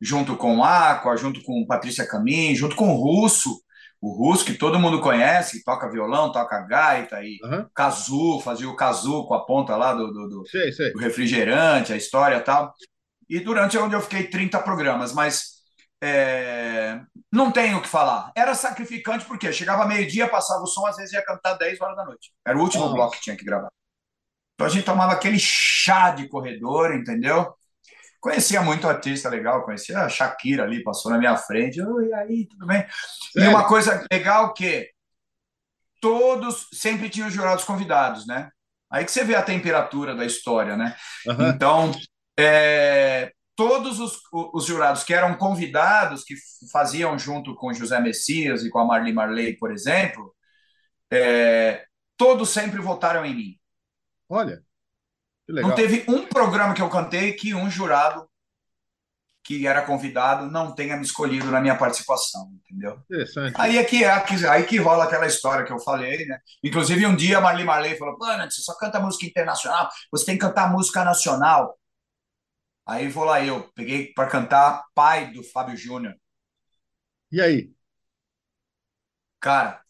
junto 0.01 0.37
com 0.37 0.59
o 0.59 0.65
Aqua, 0.65 1.17
junto 1.17 1.43
com 1.43 1.67
Patrícia 1.67 2.07
Camin, 2.07 2.55
junto 2.55 2.75
com 2.77 2.89
o 2.91 2.95
Russo, 2.97 3.61
o 4.01 4.13
Russo 4.13 4.45
que 4.47 4.55
todo 4.55 4.79
mundo 4.79 5.01
conhece, 5.01 5.59
que 5.59 5.65
toca 5.65 5.91
violão, 5.91 6.33
toca 6.33 6.61
gaita 6.63 7.23
e 7.23 7.39
Aham. 7.45 7.69
Kazu, 7.75 8.41
fazia 8.41 8.69
o 8.69 8.77
Kazu 8.77 9.25
com 9.27 9.35
a 9.35 9.45
ponta 9.45 9.77
lá 9.77 9.93
do, 9.93 10.11
do, 10.13 10.29
do- 10.29 10.49
Sei, 10.49 10.73
sei. 10.73 10.93
do 10.93 10.99
refrigerante, 10.99 11.93
a 11.93 11.97
história 11.97 12.37
e 12.37 12.41
tal. 12.41 12.73
E 13.29 13.41
durante 13.41 13.77
onde 13.79 13.95
eu 13.95 14.01
fiquei 14.01 14.25
30 14.25 14.59
programas, 14.61 15.13
mas 15.13 15.61
é, 16.03 16.99
não 17.31 17.53
tenho 17.53 17.77
o 17.79 17.83
que 17.83 17.89
falar. 17.89 18.33
Era 18.35 18.55
sacrificante 18.55 19.25
porque 19.27 19.53
chegava 19.53 19.87
meio-dia, 19.87 20.27
passava 20.29 20.63
o 20.63 20.67
som, 20.67 20.87
às 20.87 20.97
vezes 20.97 21.13
ia 21.13 21.25
cantar 21.25 21.55
10 21.55 21.79
horas 21.81 21.95
da 21.97 22.05
noite. 22.07 22.33
Era 22.47 22.57
o 22.57 22.63
último 22.63 22.85
Nossa. 22.85 22.95
bloco 22.95 23.13
que 23.17 23.21
tinha 23.21 23.37
que 23.37 23.45
gravar. 23.45 23.69
Então 24.55 24.67
a 24.67 24.71
gente 24.71 24.85
tomava 24.85 25.13
aquele 25.13 25.39
chá 25.39 26.11
de 26.11 26.29
corredor, 26.29 26.95
entendeu? 26.95 27.55
Conhecia 28.21 28.61
muito 28.61 28.87
artista 28.87 29.29
legal, 29.31 29.65
conhecia 29.65 30.01
a 30.01 30.09
Shakira 30.09 30.65
ali, 30.65 30.83
passou 30.83 31.11
na 31.11 31.19
minha 31.19 31.37
frente. 31.37 31.81
Oi, 31.81 32.13
aí, 32.13 32.47
tudo 32.47 32.67
bem? 32.67 32.87
E 33.35 33.41
Sério? 33.41 33.51
uma 33.51 33.67
coisa 33.67 34.05
legal 34.13 34.53
que 34.53 34.91
todos 36.01 36.69
sempre 36.73 37.09
tinham 37.09 37.31
jurados 37.31 37.65
convidados, 37.65 38.27
né? 38.27 38.51
Aí 38.91 39.05
que 39.05 39.11
você 39.11 39.25
vê 39.25 39.35
a 39.35 39.43
temperatura 39.43 40.15
da 40.15 40.25
história, 40.25 40.77
né? 40.77 40.97
Aham. 41.29 41.49
Então, 41.49 41.93
é, 42.39 43.33
todos 43.55 44.01
os, 44.01 44.19
os 44.33 44.67
jurados 44.67 45.05
que 45.05 45.15
eram 45.15 45.35
convidados, 45.37 46.25
que 46.25 46.35
faziam 46.73 47.19
junto 47.19 47.55
com 47.55 47.73
José 47.73 48.01
Messias 48.01 48.65
e 48.65 48.71
com 48.71 48.81
a 48.81 48.85
Marli 48.85 49.13
Marley, 49.13 49.57
por 49.57 49.71
exemplo, 49.71 50.35
é, 51.11 51.85
todos 52.17 52.51
sempre 52.51 52.81
votaram 52.81 53.25
em 53.25 53.35
mim. 53.35 53.61
Olha, 54.29 54.63
Não 55.59 55.73
teve 55.75 56.05
um 56.09 56.27
programa 56.27 56.75
que 56.75 56.83
eu 56.83 56.89
cantei 56.91 57.33
que 57.35 57.55
um 57.55 57.71
jurado 57.71 58.29
que 59.43 59.67
era 59.67 59.83
convidado 59.83 60.47
não 60.51 60.75
tenha 60.75 60.97
me 60.97 61.03
escolhido 61.03 61.51
na 61.51 61.61
minha 61.61 61.77
participação, 61.77 62.51
entendeu? 62.65 62.99
Interessante. 63.09 63.57
Aí 63.57 63.79
é 63.79 63.85
que, 63.85 64.05
é 64.05 64.21
que- 64.21 64.47
aí 64.47 64.65
que 64.65 64.79
rola 64.79 65.05
aquela 65.05 65.27
história 65.27 65.65
que 65.65 65.73
eu 65.73 65.81
falei, 65.81 66.25
né? 66.27 66.39
Inclusive, 66.63 67.07
um 67.07 67.17
dia 67.17 67.39
a 67.39 67.41
Marli 67.41 67.65
Marley 67.65 67.97
falou: 67.99 68.17
Mano, 68.19 68.51
você 68.51 68.63
só 68.63 68.75
canta 68.77 69.01
música 69.01 69.27
internacional, 69.27 69.89
você 70.13 70.27
tem 70.27 70.37
que 70.37 70.43
cantar 70.47 70.71
música 70.71 71.05
nacional. 71.05 71.77
Aí 72.87 73.09
vou 73.09 73.25
lá 73.25 73.43
eu, 73.43 73.71
peguei 73.75 74.13
para 74.13 74.29
cantar 74.29 74.85
Pai 74.95 75.33
do 75.33 75.43
Fábio 75.43 75.77
Júnior. 75.79 76.15
E 77.33 77.41
aí? 77.41 77.73
Cara, 79.39 79.85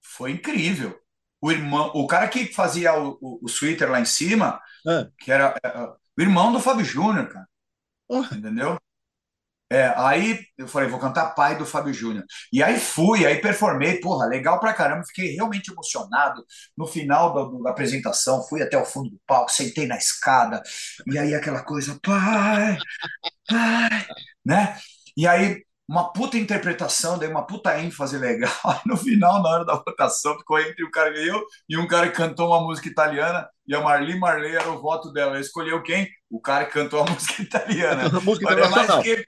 foi 0.00 0.30
incrível. 0.30 1.00
O 1.44 1.52
irmão, 1.52 1.90
o 1.94 2.06
cara 2.06 2.28
que 2.28 2.46
fazia 2.52 2.94
o, 2.94 3.18
o, 3.20 3.40
o 3.42 3.46
Twitter 3.46 3.90
lá 3.90 4.00
em 4.00 4.04
cima, 4.06 4.60
Ah, 4.86 5.10
que 5.18 5.30
era 5.32 5.54
é, 5.64 5.68
é, 5.68 5.80
o 6.18 6.22
irmão 6.22 6.52
do 6.52 6.60
Fábio 6.60 6.84
Júnior, 6.84 7.28
cara, 7.28 7.46
oh, 8.08 8.22
entendeu? 8.34 8.78
É, 9.72 9.92
aí 9.96 10.40
eu 10.58 10.68
falei, 10.68 10.88
vou 10.88 11.00
cantar 11.00 11.34
Pai 11.34 11.56
do 11.58 11.66
Fábio 11.66 11.92
Júnior. 11.92 12.24
E 12.52 12.62
aí 12.62 12.78
fui, 12.78 13.26
aí 13.26 13.40
performei, 13.40 13.98
porra, 14.00 14.26
legal 14.26 14.60
pra 14.60 14.74
caramba, 14.74 15.04
fiquei 15.06 15.34
realmente 15.34 15.72
emocionado. 15.72 16.44
No 16.76 16.86
final 16.86 17.34
da, 17.34 17.62
da 17.64 17.70
apresentação, 17.70 18.42
fui 18.48 18.62
até 18.62 18.78
o 18.78 18.84
fundo 18.84 19.10
do 19.10 19.20
palco, 19.26 19.50
sentei 19.50 19.86
na 19.86 19.96
escada, 19.96 20.62
e 21.06 21.18
aí 21.18 21.34
aquela 21.34 21.62
coisa, 21.64 21.98
pai, 22.02 22.78
pai, 23.48 24.06
né? 24.44 24.78
E 25.16 25.26
aí 25.26 25.62
uma 25.88 26.12
puta 26.12 26.38
interpretação, 26.38 27.18
dei 27.18 27.28
uma 27.28 27.46
puta 27.46 27.78
ênfase 27.78 28.16
legal. 28.16 28.50
Aí 28.64 28.80
no 28.86 28.96
final, 28.96 29.42
na 29.42 29.48
hora 29.50 29.64
da 29.64 29.74
votação, 29.74 30.38
ficou 30.38 30.58
entre 30.58 30.84
o 30.84 30.90
cara 30.90 31.12
que 31.12 31.26
eu 31.26 31.44
e 31.68 31.76
um 31.76 31.86
cara 31.86 32.08
que 32.08 32.16
cantou 32.16 32.48
uma 32.48 32.60
música 32.60 32.88
italiana, 32.88 33.48
e 33.66 33.74
a 33.74 33.80
Marli 33.80 34.18
Marley 34.18 34.54
era 34.54 34.70
o 34.70 34.80
voto 34.80 35.12
dela. 35.12 35.38
Escolheu 35.38 35.82
quem? 35.82 36.08
O 36.30 36.40
cara 36.40 36.64
que 36.64 36.72
cantou 36.72 37.02
a 37.02 37.04
música 37.10 37.42
italiana. 37.42 38.08
música 38.20 38.46
Olha, 38.48 38.68
mas 38.68 38.84
internacional. 38.84 39.02
que 39.02 39.24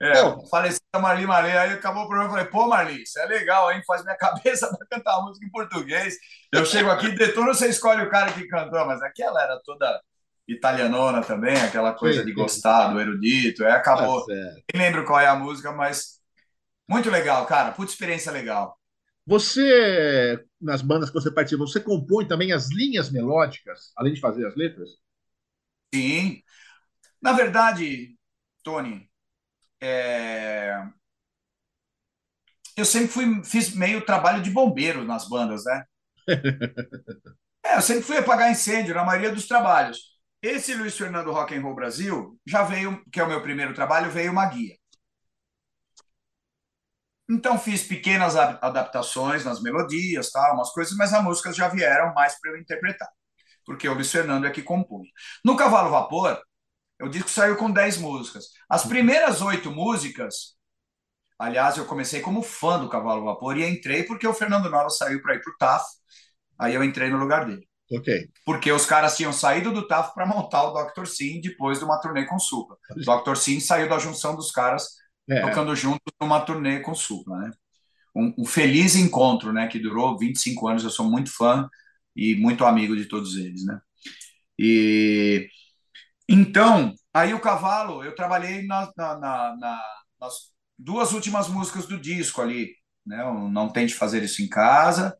é, 0.00 0.22
Pô, 0.22 0.46
falei 0.48 0.70
assim, 0.70 0.78
Marli 1.00 1.26
Marley, 1.26 1.56
aí 1.56 1.72
acabou 1.72 2.02
o 2.02 2.06
programa, 2.06 2.28
eu 2.28 2.36
falei, 2.36 2.50
pô, 2.50 2.68
Marli, 2.68 3.02
isso 3.02 3.18
é 3.18 3.24
legal, 3.24 3.72
hein? 3.72 3.80
Faz 3.86 4.04
minha 4.04 4.16
cabeça 4.18 4.68
para 4.68 4.86
cantar 4.88 5.22
música 5.22 5.46
em 5.46 5.50
português. 5.50 6.16
Eu 6.52 6.66
chego 6.66 6.90
aqui, 6.90 7.10
detona, 7.12 7.54
você 7.54 7.68
escolhe 7.68 8.02
o 8.02 8.10
cara 8.10 8.32
que 8.32 8.46
cantou, 8.46 8.84
mas 8.86 9.02
aquela 9.02 9.42
era 9.42 9.58
toda 9.64 10.00
italianona 10.48 11.22
também, 11.22 11.56
aquela 11.56 11.92
coisa 11.94 12.24
de 12.24 12.32
gostar 12.32 12.88
do 12.92 13.00
erudito, 13.00 13.64
Tá 13.64 13.74
acabou. 13.76 14.20
certo. 14.24 14.64
Nem 14.74 14.82
lembro 14.82 15.04
qual 15.04 15.20
é 15.20 15.26
a 15.26 15.36
música, 15.36 15.72
mas 15.72 16.20
muito 16.88 17.10
legal, 17.10 17.46
cara, 17.46 17.72
puta 17.72 17.92
experiência 17.92 18.32
legal. 18.32 18.78
Você, 19.26 20.44
nas 20.60 20.82
bandas 20.82 21.10
que 21.10 21.14
você 21.14 21.30
participa, 21.32 21.66
você 21.66 21.80
compõe 21.80 22.26
também 22.28 22.52
as 22.52 22.70
linhas 22.70 23.10
melódicas, 23.10 23.92
além 23.96 24.14
de 24.14 24.20
fazer 24.20 24.46
as 24.46 24.54
letras? 24.56 24.90
Sim, 25.94 26.42
na 27.22 27.32
verdade, 27.32 28.18
Tony, 28.64 29.10
é, 29.80 30.72
eu 32.76 32.84
sempre 32.84 33.08
fui, 33.08 33.44
fiz 33.44 33.74
meio 33.74 34.04
trabalho 34.04 34.42
de 34.42 34.50
bombeiro 34.50 35.04
nas 35.04 35.28
bandas, 35.28 35.64
né? 35.64 35.84
É, 37.64 37.76
eu 37.76 37.82
sempre 37.82 38.02
fui 38.02 38.16
apagar 38.16 38.50
incêndio 38.50 38.94
na 38.94 39.04
maioria 39.04 39.32
dos 39.32 39.46
trabalhos. 39.46 40.15
Esse 40.46 40.76
Luiz 40.76 40.96
Fernando 40.96 41.32
Rock 41.32 41.56
and 41.56 41.60
Roll 41.60 41.74
Brasil 41.74 42.38
já 42.46 42.62
veio, 42.62 43.04
que 43.10 43.18
é 43.18 43.24
o 43.24 43.28
meu 43.28 43.42
primeiro 43.42 43.74
trabalho, 43.74 44.12
veio 44.12 44.30
uma 44.30 44.46
guia. 44.46 44.76
Então 47.28 47.58
fiz 47.58 47.82
pequenas 47.82 48.36
adaptações 48.36 49.44
nas 49.44 49.60
melodias, 49.60 50.30
tal, 50.30 50.54
umas 50.54 50.70
coisas, 50.70 50.96
mas 50.96 51.12
as 51.12 51.24
músicas 51.24 51.56
já 51.56 51.66
vieram 51.66 52.14
mais 52.14 52.38
para 52.38 52.52
eu 52.52 52.58
interpretar, 52.58 53.08
porque 53.64 53.88
o 53.88 53.94
Luiz 53.94 54.12
Fernando 54.12 54.46
é 54.46 54.50
que 54.52 54.62
compunha. 54.62 55.10
No 55.44 55.56
Cavalo 55.56 55.90
Vapor, 55.90 56.40
o 57.02 57.08
disco 57.08 57.28
saiu 57.28 57.56
com 57.56 57.68
10 57.68 57.98
músicas. 57.98 58.44
As 58.68 58.86
primeiras 58.86 59.42
oito 59.42 59.72
músicas, 59.72 60.56
aliás, 61.36 61.76
eu 61.76 61.86
comecei 61.86 62.20
como 62.20 62.40
fã 62.40 62.78
do 62.78 62.88
Cavalo 62.88 63.24
Vapor 63.24 63.58
e 63.58 63.68
entrei 63.68 64.04
porque 64.04 64.28
o 64.28 64.34
Fernando 64.34 64.70
Nova 64.70 64.90
saiu 64.90 65.20
para 65.22 65.34
ir 65.34 65.42
para 65.42 65.52
o 65.52 65.56
TAF, 65.58 65.84
aí 66.56 66.74
eu 66.76 66.84
entrei 66.84 67.10
no 67.10 67.18
lugar 67.18 67.46
dele 67.46 67.68
Ok. 67.90 68.08
porque 68.44 68.70
os 68.72 68.86
caras 68.86 69.16
tinham 69.16 69.32
saído 69.32 69.72
do 69.72 69.86
TAF 69.86 70.14
para 70.14 70.26
montar 70.26 70.64
o 70.64 70.72
Dr. 70.72 71.06
Sim 71.06 71.40
depois 71.40 71.78
de 71.78 71.84
uma 71.84 72.00
turnê 72.00 72.24
com 72.26 72.36
o 72.36 72.40
Supla. 72.40 72.76
O 72.90 73.04
Dr. 73.04 73.36
Sim 73.36 73.60
saiu 73.60 73.88
da 73.88 73.98
junção 73.98 74.34
dos 74.36 74.50
caras 74.50 74.88
É, 75.28 75.40
tocando 75.40 75.74
juntos 75.74 76.12
numa 76.20 76.40
turnê 76.40 76.80
com 76.80 76.92
o 76.92 76.96
Supla, 76.96 77.38
né? 77.38 77.50
Um, 78.16 78.34
um 78.38 78.44
feliz 78.46 78.96
encontro, 78.96 79.52
né? 79.52 79.68
Que 79.68 79.78
durou 79.78 80.18
25 80.18 80.68
anos. 80.68 80.84
Eu 80.84 80.90
sou 80.90 81.06
muito 81.10 81.30
fã 81.34 81.68
e 82.16 82.34
muito 82.36 82.64
amigo 82.64 82.96
de 82.96 83.06
todos 83.06 83.36
eles, 83.36 83.64
né? 83.66 83.80
E 84.58 85.48
então, 86.28 86.94
aí 87.14 87.34
o 87.34 87.40
Cavalo, 87.40 88.02
eu 88.04 88.14
trabalhei 88.14 88.66
na, 88.66 88.92
na- 88.96 89.18
na- 89.18 89.56
na- 89.56 89.84
nas 90.20 90.34
duas 90.78 91.12
últimas 91.12 91.48
músicas 91.48 91.86
do 91.86 91.98
disco 92.00 92.42
ali, 92.42 92.74
né? 93.06 93.24
O 93.24 93.48
Não 93.50 93.68
Tente 93.72 93.94
Fazer 93.94 94.22
Isso 94.24 94.42
em 94.42 94.48
Casa, 94.48 95.16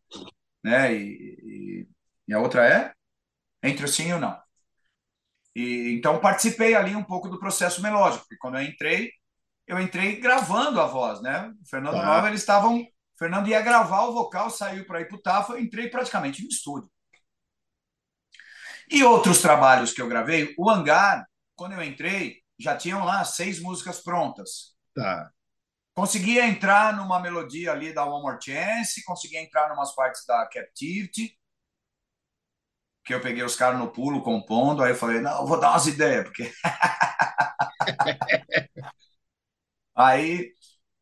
né? 0.64 0.94
E, 0.94 1.06
e- 1.84 1.88
e 2.26 2.34
a 2.34 2.40
outra 2.40 2.66
é 2.66 2.92
Entre 3.62 3.84
o 3.84 3.88
Sim 3.88 4.08
e 4.08 4.12
o 4.14 4.18
Não. 4.18 4.38
E, 5.54 5.94
então 5.94 6.20
participei 6.20 6.74
ali 6.74 6.94
um 6.94 7.02
pouco 7.02 7.28
do 7.28 7.38
processo 7.38 7.80
melódico, 7.80 8.24
porque 8.24 8.36
quando 8.36 8.58
eu 8.58 8.62
entrei, 8.62 9.10
eu 9.66 9.80
entrei 9.80 10.20
gravando 10.20 10.80
a 10.80 10.86
voz, 10.86 11.22
né? 11.22 11.52
O 11.62 11.68
Fernando 11.68 11.96
tá. 11.96 12.04
Nova, 12.04 12.28
eles 12.28 12.40
estavam. 12.40 12.86
Fernando 13.18 13.48
ia 13.48 13.62
gravar 13.62 14.02
o 14.04 14.12
vocal, 14.12 14.50
saiu 14.50 14.86
para 14.86 15.00
ir 15.00 15.08
para 15.08 15.16
o 15.16 15.22
Tafa, 15.22 15.54
eu 15.54 15.58
entrei 15.58 15.88
praticamente 15.88 16.42
no 16.42 16.48
estúdio. 16.48 16.90
E 18.90 19.02
outros 19.02 19.40
trabalhos 19.40 19.92
que 19.92 20.02
eu 20.02 20.08
gravei, 20.08 20.54
o 20.58 20.68
Hangar, 20.70 21.26
quando 21.56 21.72
eu 21.72 21.82
entrei, 21.82 22.42
já 22.58 22.76
tinham 22.76 23.04
lá 23.04 23.24
seis 23.24 23.58
músicas 23.58 24.00
prontas. 24.00 24.76
Tá. 24.94 25.30
Conseguia 25.94 26.46
entrar 26.46 26.94
numa 26.94 27.18
melodia 27.18 27.72
ali 27.72 27.92
da 27.92 28.04
One 28.04 28.22
More 28.22 28.38
Chance, 28.38 29.02
conseguia 29.02 29.40
entrar 29.40 29.70
numas 29.70 29.94
partes 29.94 30.26
da 30.26 30.46
Captivity, 30.46 31.36
que 33.06 33.14
eu 33.14 33.20
peguei 33.22 33.44
os 33.44 33.56
caras 33.56 33.78
no 33.78 33.90
pulo 33.92 34.22
compondo, 34.22 34.82
aí 34.82 34.92
eu 34.92 34.96
falei, 34.96 35.20
não, 35.20 35.40
eu 35.42 35.46
vou 35.46 35.60
dar 35.60 35.70
umas 35.72 35.86
ideias, 35.86 36.24
porque 36.24 36.50
aí 39.94 40.52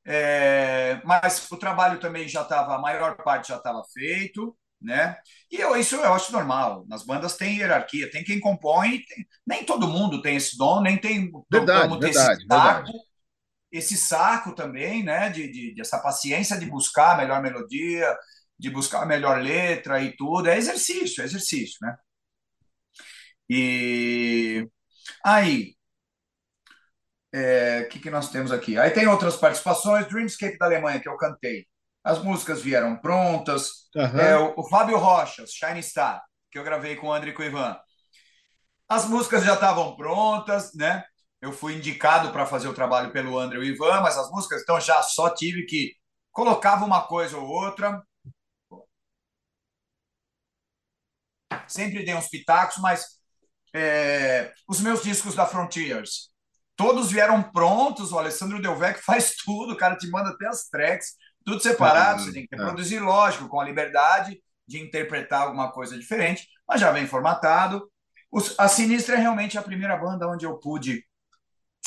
É, 0.07 1.01
mas 1.05 1.51
o 1.53 1.59
trabalho 1.59 2.01
também 2.01 2.29
já 2.29 2.43
estava, 2.43 2.75
a 2.77 2.79
maior 2.81 3.17
parte 3.19 3.49
já 3.49 3.57
estava 3.59 3.85
feito, 3.95 4.57
né? 4.83 5.17
E 5.53 5.57
eu, 5.59 5.77
isso 5.77 5.97
eu 5.97 6.15
acho 6.15 6.33
normal. 6.33 6.87
Nas 6.89 7.05
bandas 7.07 7.37
tem 7.37 7.59
hierarquia, 7.59 8.11
tem 8.11 8.25
quem 8.25 8.41
compõe, 8.41 9.03
tem- 9.05 9.27
nem 9.47 9.65
todo 9.67 9.89
mundo 9.89 10.23
tem 10.23 10.37
esse 10.37 10.57
dom, 10.59 10.83
nem 10.83 10.99
tem 11.01 11.31
Verdade, 11.51 11.71
como 11.73 12.01
ter 12.01 12.11
esse 12.11 12.29
verdade, 12.29 12.47
saco, 12.49 12.91
verdade. 12.91 12.93
esse 13.73 13.97
saco 13.97 14.55
também, 14.55 15.03
né? 15.05 15.31
De, 15.31 15.51
de, 15.53 15.75
de 15.75 15.81
essa 15.83 15.99
paciência 16.01 16.59
de 16.59 16.67
buscar 16.67 17.15
a 17.15 17.19
melhor 17.19 17.43
melodia, 17.43 18.17
de 18.59 18.71
buscar 18.71 19.03
a 19.03 19.07
melhor 19.07 19.41
letra 19.41 20.03
e 20.03 20.17
tudo. 20.17 20.49
É 20.49 20.57
exercício, 20.57 21.23
é 21.23 21.25
exercício, 21.25 21.79
né? 21.83 21.97
E 23.49 24.69
aí, 25.25 25.75
o 27.85 27.89
que, 27.89 27.99
que 27.99 28.11
nós 28.11 28.31
temos 28.31 28.53
aqui? 28.53 28.79
Aí 28.79 28.91
tem 28.91 29.07
outras 29.07 29.37
participações, 29.37 30.07
Dreamscape 30.07 30.59
da 30.59 30.67
Alemanha, 30.67 31.01
que 31.01 31.09
eu 31.09 31.17
cantei. 31.17 31.67
As 32.03 32.23
músicas 32.23 32.61
vieram 32.63 32.97
prontas. 32.97 33.89
É, 33.97 34.35
Aham. 34.35 34.55
o, 34.57 34.61
o 34.61 34.69
Fábio 34.69 34.97
Rocha, 34.99 35.45
Shine 35.47 35.83
Star, 35.83 36.23
que 36.51 36.59
eu 36.59 36.65
gravei 36.65 36.97
com 36.97 37.09
o 37.09 37.13
André 37.13 37.31
e 37.31 37.33
com 37.33 37.43
o 37.43 37.47
Ivan. 37.47 37.77
As 38.89 39.07
músicas 39.07 39.45
já 39.45 39.55
estavam 39.55 39.97
prontas, 39.97 40.73
né? 40.75 41.05
Eu 41.41 41.53
fui 41.53 41.75
indicado 41.75 42.31
para 42.31 42.47
fazer 42.47 42.69
o 42.69 42.75
trabalho 42.75 43.11
pelo 43.11 43.39
André 43.39 43.59
e 43.59 43.61
o 43.61 43.65
Ivan, 43.65 44.01
mas 44.01 44.17
as 44.17 44.31
músicas 44.31 44.63
então 44.63 44.81
já 44.81 45.03
só 45.03 45.31
tive 45.31 45.65
que 45.67 45.93
colocava 46.31 46.85
uma 46.85 47.07
coisa 47.07 47.37
ou 47.37 47.47
outra. 47.47 48.03
Sempre 51.69 52.05
dei 52.05 52.15
uns 52.15 52.29
pitacos, 52.29 52.77
mas 52.79 53.05
é, 53.75 54.53
os 54.69 54.81
meus 54.81 55.03
discos 55.03 55.35
da 55.35 55.47
Frontiers, 55.47 56.31
todos 56.77 57.11
vieram 57.11 57.43
prontos. 57.43 58.13
O 58.13 58.19
Alessandro 58.19 58.61
Delvec 58.63 59.01
faz 59.05 59.35
tudo, 59.37 59.73
o 59.75 59.77
cara 59.77 59.97
te 59.97 60.09
manda 60.11 60.31
até 60.31 60.47
as 60.49 60.69
tracks, 60.69 61.15
tudo 61.45 61.61
separado. 61.61 62.23
Você 62.23 62.33
tem 62.33 62.47
que 62.47 62.55
Ah, 62.57 62.63
ah. 62.63 62.65
produzir, 62.67 63.01
lógico, 63.01 63.49
com 63.49 63.61
a 63.61 63.65
liberdade 63.65 64.41
de 64.67 64.81
interpretar 64.81 65.43
alguma 65.43 65.71
coisa 65.73 65.99
diferente, 65.99 66.49
mas 66.67 66.81
já 66.81 66.91
vem 66.91 67.07
formatado. 67.07 67.91
Os- 68.33 68.59
a 68.59 68.69
Sinistra 68.69 69.17
é 69.17 69.19
realmente 69.19 69.59
a 69.59 69.63
primeira 69.63 69.97
banda 69.97 70.29
onde 70.29 70.47
eu 70.47 70.59
pude 70.59 71.05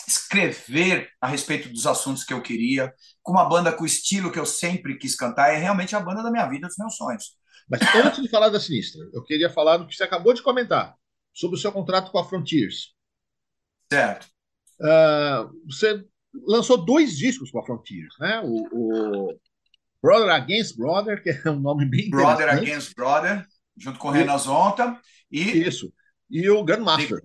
escrever 0.08 1.10
a 1.22 1.28
respeito 1.28 1.70
dos 1.70 1.86
assuntos 1.86 2.24
que 2.24 2.34
eu 2.34 2.42
queria, 2.42 2.94
com 3.22 3.34
uma 3.34 3.48
banda 3.50 3.74
com 3.74 3.84
o 3.84 3.88
estilo 3.88 4.32
que 4.32 4.40
eu 4.40 4.46
sempre 4.46 4.98
quis 4.98 5.16
cantar. 5.16 5.54
É 5.54 5.58
realmente 5.58 5.96
a 5.96 6.00
banda 6.00 6.24
da 6.24 6.32
minha 6.32 6.48
vida, 6.48 6.68
dos 6.68 6.78
meus 6.78 6.96
sonhos. 6.96 7.37
Mas 7.70 7.82
antes 7.96 8.22
de 8.22 8.30
falar 8.30 8.50
da 8.50 8.60
Sinistra, 8.60 9.02
eu 9.14 9.24
queria 9.24 9.50
falar 9.50 9.78
do 9.78 9.88
que 9.88 9.96
você 9.96 10.04
acabou 10.04 10.34
de 10.34 10.42
comentar, 10.42 10.96
sobre 11.34 11.58
o 11.58 11.60
seu 11.60 11.72
contrato 11.72 12.12
com 12.12 12.18
a 12.18 12.24
Frontiers. 12.24 12.94
Certo? 13.92 14.28
Ah, 14.82 15.50
você 15.66 16.04
lançou 16.46 16.78
dois 16.78 17.18
discos 17.18 17.52
com 17.52 17.60
a 17.60 17.66
Frontiers, 17.66 18.14
né? 18.20 18.42
O, 18.44 18.68
o 18.72 19.40
Brother 20.02 20.30
Against 20.30 20.78
Brother, 20.78 21.22
que 21.22 21.30
é 21.30 21.50
um 21.50 21.60
nome 21.60 21.86
bem 21.86 22.10
Brother. 22.10 22.50
Against 22.50 22.94
Brother, 22.96 23.46
junto 23.76 24.00
com 24.00 24.10
o 24.10 24.12
Renan 24.12 24.38
Zonta, 24.38 25.00
e 25.32 25.68
Isso. 25.68 25.92
E 26.30 26.50
o 26.50 26.64
Grandmaster. 26.64 27.24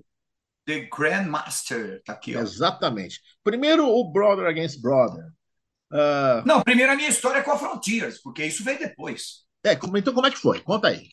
The 0.65 0.89
Grandmaster, 0.95 2.03
tá 2.05 2.13
aqui, 2.13 2.37
ó. 2.37 2.41
Exatamente. 2.41 3.21
Primeiro, 3.43 3.89
o 3.89 4.13
Brother 4.13 4.47
Against 4.47 4.81
Brother. 4.81 5.25
Ah, 5.93 6.43
Não, 6.47 6.63
primeiro 6.63 6.93
a 6.93 6.97
minha 6.97 7.09
história 7.09 7.39
é 7.39 7.43
com 7.43 7.53
a 7.53 7.59
Frontiers, 7.59 8.21
porque 8.23 8.45
isso 8.45 8.65
veio 8.65 8.79
depois. 8.79 9.43
É, 9.65 9.77
como- 9.77 9.97
então 9.97 10.15
como 10.15 10.27
é 10.27 10.31
que 10.31 10.39
foi? 10.39 10.61
Conta 10.61 10.89
aí. 10.89 11.11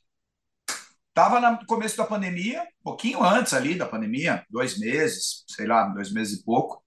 estava 1.10 1.40
no 1.42 1.66
começo 1.66 1.98
da 1.98 2.06
pandemia, 2.06 2.64
um 2.64 2.84
pouquinho 2.84 3.24
antes 3.24 3.54
ali 3.54 3.76
da 3.76 3.86
pandemia, 3.86 4.46
dois 4.50 4.80
meses, 4.80 5.44
sei 5.48 5.68
lá, 5.68 5.86
dois 5.90 6.12
meses 6.12 6.40
e 6.40 6.44
pouco. 6.46 6.84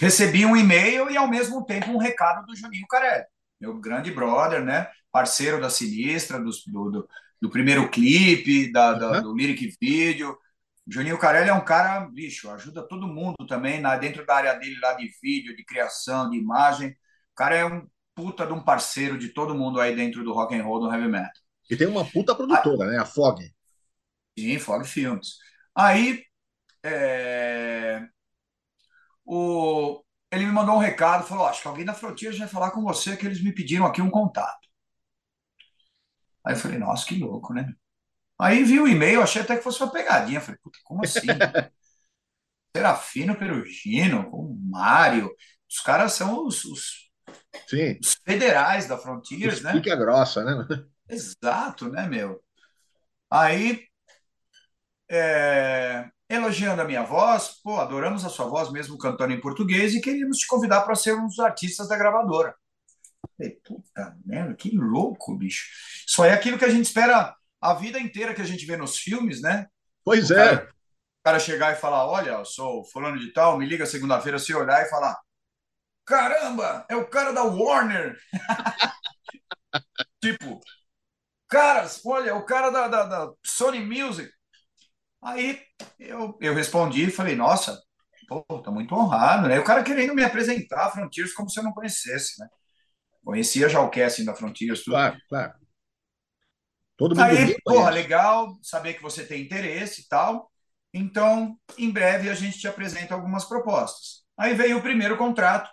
Recebi 0.00 0.46
um 0.46 0.56
e-mail 0.56 1.10
e, 1.10 1.16
ao 1.16 1.28
mesmo 1.28 1.64
tempo, 1.64 1.90
um 1.90 1.98
recado 1.98 2.46
do 2.46 2.56
Juninho 2.56 2.86
Carelli, 2.88 3.24
meu 3.60 3.78
grande 3.80 4.10
brother, 4.10 4.64
né? 4.64 4.88
Parceiro 5.12 5.60
da 5.60 5.68
Sinistra, 5.68 6.38
do, 6.40 6.50
do, 6.90 7.08
do 7.40 7.50
primeiro 7.50 7.90
clipe, 7.90 8.70
da, 8.72 8.94
da, 8.94 9.12
uhum. 9.16 9.22
do 9.22 9.34
Lyric 9.34 9.76
Video. 9.80 10.36
Juninho 10.86 11.18
Carelli 11.18 11.50
é 11.50 11.54
um 11.54 11.64
cara, 11.64 12.00
bicho, 12.08 12.50
ajuda 12.50 12.86
todo 12.86 13.06
mundo 13.06 13.36
também 13.46 13.80
na, 13.80 13.96
dentro 13.96 14.24
da 14.24 14.36
área 14.36 14.54
dele 14.54 14.78
lá 14.80 14.94
de 14.94 15.10
vídeo, 15.22 15.54
de 15.56 15.64
criação, 15.64 16.30
de 16.30 16.38
imagem. 16.38 16.90
O 16.90 17.34
cara 17.36 17.56
é 17.56 17.64
um 17.64 17.86
puta 18.20 18.46
de 18.46 18.52
um 18.52 18.62
parceiro 18.62 19.16
de 19.16 19.30
todo 19.30 19.54
mundo 19.54 19.80
aí 19.80 19.96
dentro 19.96 20.22
do 20.22 20.34
rock 20.34 20.54
and 20.54 20.62
roll, 20.62 20.80
do 20.80 20.92
heavy 20.92 21.08
metal. 21.08 21.30
E 21.70 21.76
tem 21.76 21.86
uma 21.86 22.04
puta 22.04 22.34
produtora, 22.34 22.90
né? 22.90 22.98
A 22.98 23.06
Fog. 23.06 23.40
Sim, 24.38 24.58
Fog 24.58 24.86
Films. 24.86 25.38
Aí, 25.74 26.22
é... 26.82 28.06
o... 29.24 30.02
ele 30.30 30.44
me 30.44 30.52
mandou 30.52 30.74
um 30.74 30.78
recado, 30.78 31.26
falou, 31.26 31.46
acho 31.46 31.62
que 31.62 31.68
alguém 31.68 31.84
da 31.84 31.94
Frontiers 31.94 32.38
vai 32.38 32.48
falar 32.48 32.72
com 32.72 32.82
você, 32.82 33.16
que 33.16 33.24
eles 33.24 33.42
me 33.42 33.54
pediram 33.54 33.86
aqui 33.86 34.02
um 34.02 34.10
contato. 34.10 34.68
Aí 36.44 36.54
eu 36.54 36.58
falei, 36.58 36.78
nossa, 36.78 37.06
que 37.06 37.18
louco, 37.18 37.54
né? 37.54 37.72
Aí 38.38 38.64
vi 38.64 38.80
o 38.80 38.88
e-mail, 38.88 39.22
achei 39.22 39.42
até 39.42 39.56
que 39.56 39.62
fosse 39.62 39.82
uma 39.82 39.92
pegadinha. 39.92 40.40
Falei, 40.40 40.58
puta, 40.62 40.78
como 40.84 41.04
assim? 41.04 41.26
Serafino 42.76 43.36
Perugino, 43.36 44.28
o 44.32 44.56
Mário, 44.70 45.30
os 45.68 45.80
caras 45.80 46.12
são 46.12 46.46
os, 46.46 46.64
os, 46.64 47.09
os 48.00 48.14
federais 48.24 48.86
da 48.86 48.96
Frontiers, 48.96 49.60
né? 49.62 49.72
Fica 49.72 49.96
grossa, 49.96 50.44
né? 50.44 50.84
Exato, 51.08 51.88
né, 51.88 52.06
meu? 52.06 52.42
Aí, 53.30 53.84
é, 55.10 56.08
elogiando 56.28 56.82
a 56.82 56.84
minha 56.84 57.02
voz, 57.02 57.60
pô, 57.62 57.80
adoramos 57.80 58.24
a 58.24 58.28
sua 58.28 58.46
voz, 58.46 58.70
mesmo 58.70 58.96
cantando 58.96 59.32
em 59.32 59.40
português, 59.40 59.94
e 59.94 60.00
queríamos 60.00 60.38
te 60.38 60.46
convidar 60.46 60.82
para 60.82 60.94
ser 60.94 61.14
um 61.14 61.26
dos 61.26 61.38
artistas 61.40 61.88
da 61.88 61.96
gravadora. 61.96 62.54
Falei, 63.36 63.58
puta 63.64 64.16
merda, 64.24 64.54
que 64.54 64.76
louco, 64.76 65.36
bicho. 65.36 65.68
Isso 66.06 66.22
aí 66.22 66.30
é 66.30 66.34
aquilo 66.34 66.58
que 66.58 66.64
a 66.64 66.70
gente 66.70 66.84
espera 66.84 67.34
a 67.60 67.74
vida 67.74 67.98
inteira 67.98 68.34
que 68.34 68.42
a 68.42 68.46
gente 68.46 68.64
vê 68.64 68.76
nos 68.76 68.96
filmes, 68.96 69.42
né? 69.42 69.66
Pois 70.04 70.30
o 70.30 70.34
é. 70.34 70.36
Cara, 70.36 70.68
o 70.70 71.22
cara 71.24 71.38
chegar 71.38 71.72
e 71.72 71.80
falar: 71.80 72.06
Olha, 72.06 72.30
eu 72.30 72.44
sou 72.44 72.84
fulano 72.84 73.18
de 73.18 73.32
tal, 73.32 73.58
me 73.58 73.66
liga 73.66 73.84
segunda-feira, 73.84 74.38
se 74.38 74.54
olhar 74.54 74.82
e 74.82 74.88
falar: 74.88 75.18
Caramba, 76.10 76.84
é 76.88 76.96
o 76.96 77.06
cara 77.06 77.30
da 77.30 77.44
Warner. 77.44 78.18
tipo, 80.20 80.60
caras, 81.48 82.04
olha, 82.04 82.34
o 82.34 82.44
cara 82.44 82.68
da, 82.68 82.88
da, 82.88 83.04
da, 83.04 83.32
Sony 83.46 83.78
Music. 83.78 84.28
Aí 85.22 85.62
eu, 86.00 86.36
eu 86.40 86.52
respondi 86.52 87.04
e 87.04 87.12
falei, 87.12 87.36
nossa, 87.36 87.80
pô, 88.26 88.42
tô 88.60 88.72
muito 88.72 88.92
honrado, 88.92 89.46
né? 89.46 89.60
O 89.60 89.64
cara 89.64 89.84
querendo 89.84 90.12
me 90.12 90.24
apresentar 90.24 90.86
a 90.86 90.90
Frontiers 90.90 91.32
como 91.32 91.48
se 91.48 91.60
eu 91.60 91.62
não 91.62 91.72
conhecesse, 91.72 92.40
né? 92.40 92.48
Conhecia 93.24 93.68
já 93.68 93.80
o 93.80 93.88
casting 93.88 94.24
da 94.24 94.34
Frontiers, 94.34 94.82
tudo. 94.82 94.94
Claro, 94.94 95.16
claro. 95.28 95.52
Todo 96.96 97.14
mundo 97.14 97.22
Aí, 97.22 97.56
porra, 97.62 97.90
legal 97.90 98.58
saber 98.60 98.94
que 98.94 99.02
você 99.02 99.24
tem 99.24 99.42
interesse 99.42 100.00
e 100.00 100.08
tal. 100.08 100.50
Então, 100.92 101.56
em 101.78 101.88
breve 101.88 102.28
a 102.28 102.34
gente 102.34 102.58
te 102.58 102.66
apresenta 102.66 103.14
algumas 103.14 103.44
propostas. 103.44 104.24
Aí 104.36 104.54
veio 104.54 104.78
o 104.78 104.82
primeiro 104.82 105.16
contrato, 105.16 105.70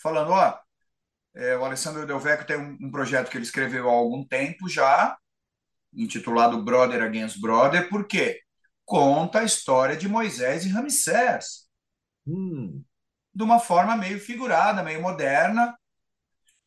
falando, 0.00 0.30
ó, 0.30 0.58
é, 1.34 1.56
o 1.56 1.64
Alessandro 1.64 2.06
Del 2.06 2.18
Vecchio 2.18 2.46
tem 2.46 2.56
um, 2.56 2.78
um, 2.80 2.90
projeto 2.90 3.30
que 3.30 3.36
ele 3.36 3.44
escreveu 3.44 3.88
há 3.88 3.92
algum 3.92 4.24
tempo 4.26 4.68
já, 4.68 5.16
intitulado 5.92 6.62
Brother 6.62 7.02
Against 7.02 7.40
Brother, 7.40 7.88
por 7.88 8.06
quê? 8.06 8.40
Conta 8.84 9.40
a 9.40 9.44
história 9.44 9.96
de 9.96 10.08
Moisés 10.08 10.64
e 10.64 10.70
Ramsés. 10.70 11.68
Hum. 12.26 12.82
De 13.34 13.42
uma 13.42 13.58
forma 13.60 13.96
meio 13.96 14.18
figurada, 14.18 14.82
meio 14.82 15.00
moderna, 15.00 15.76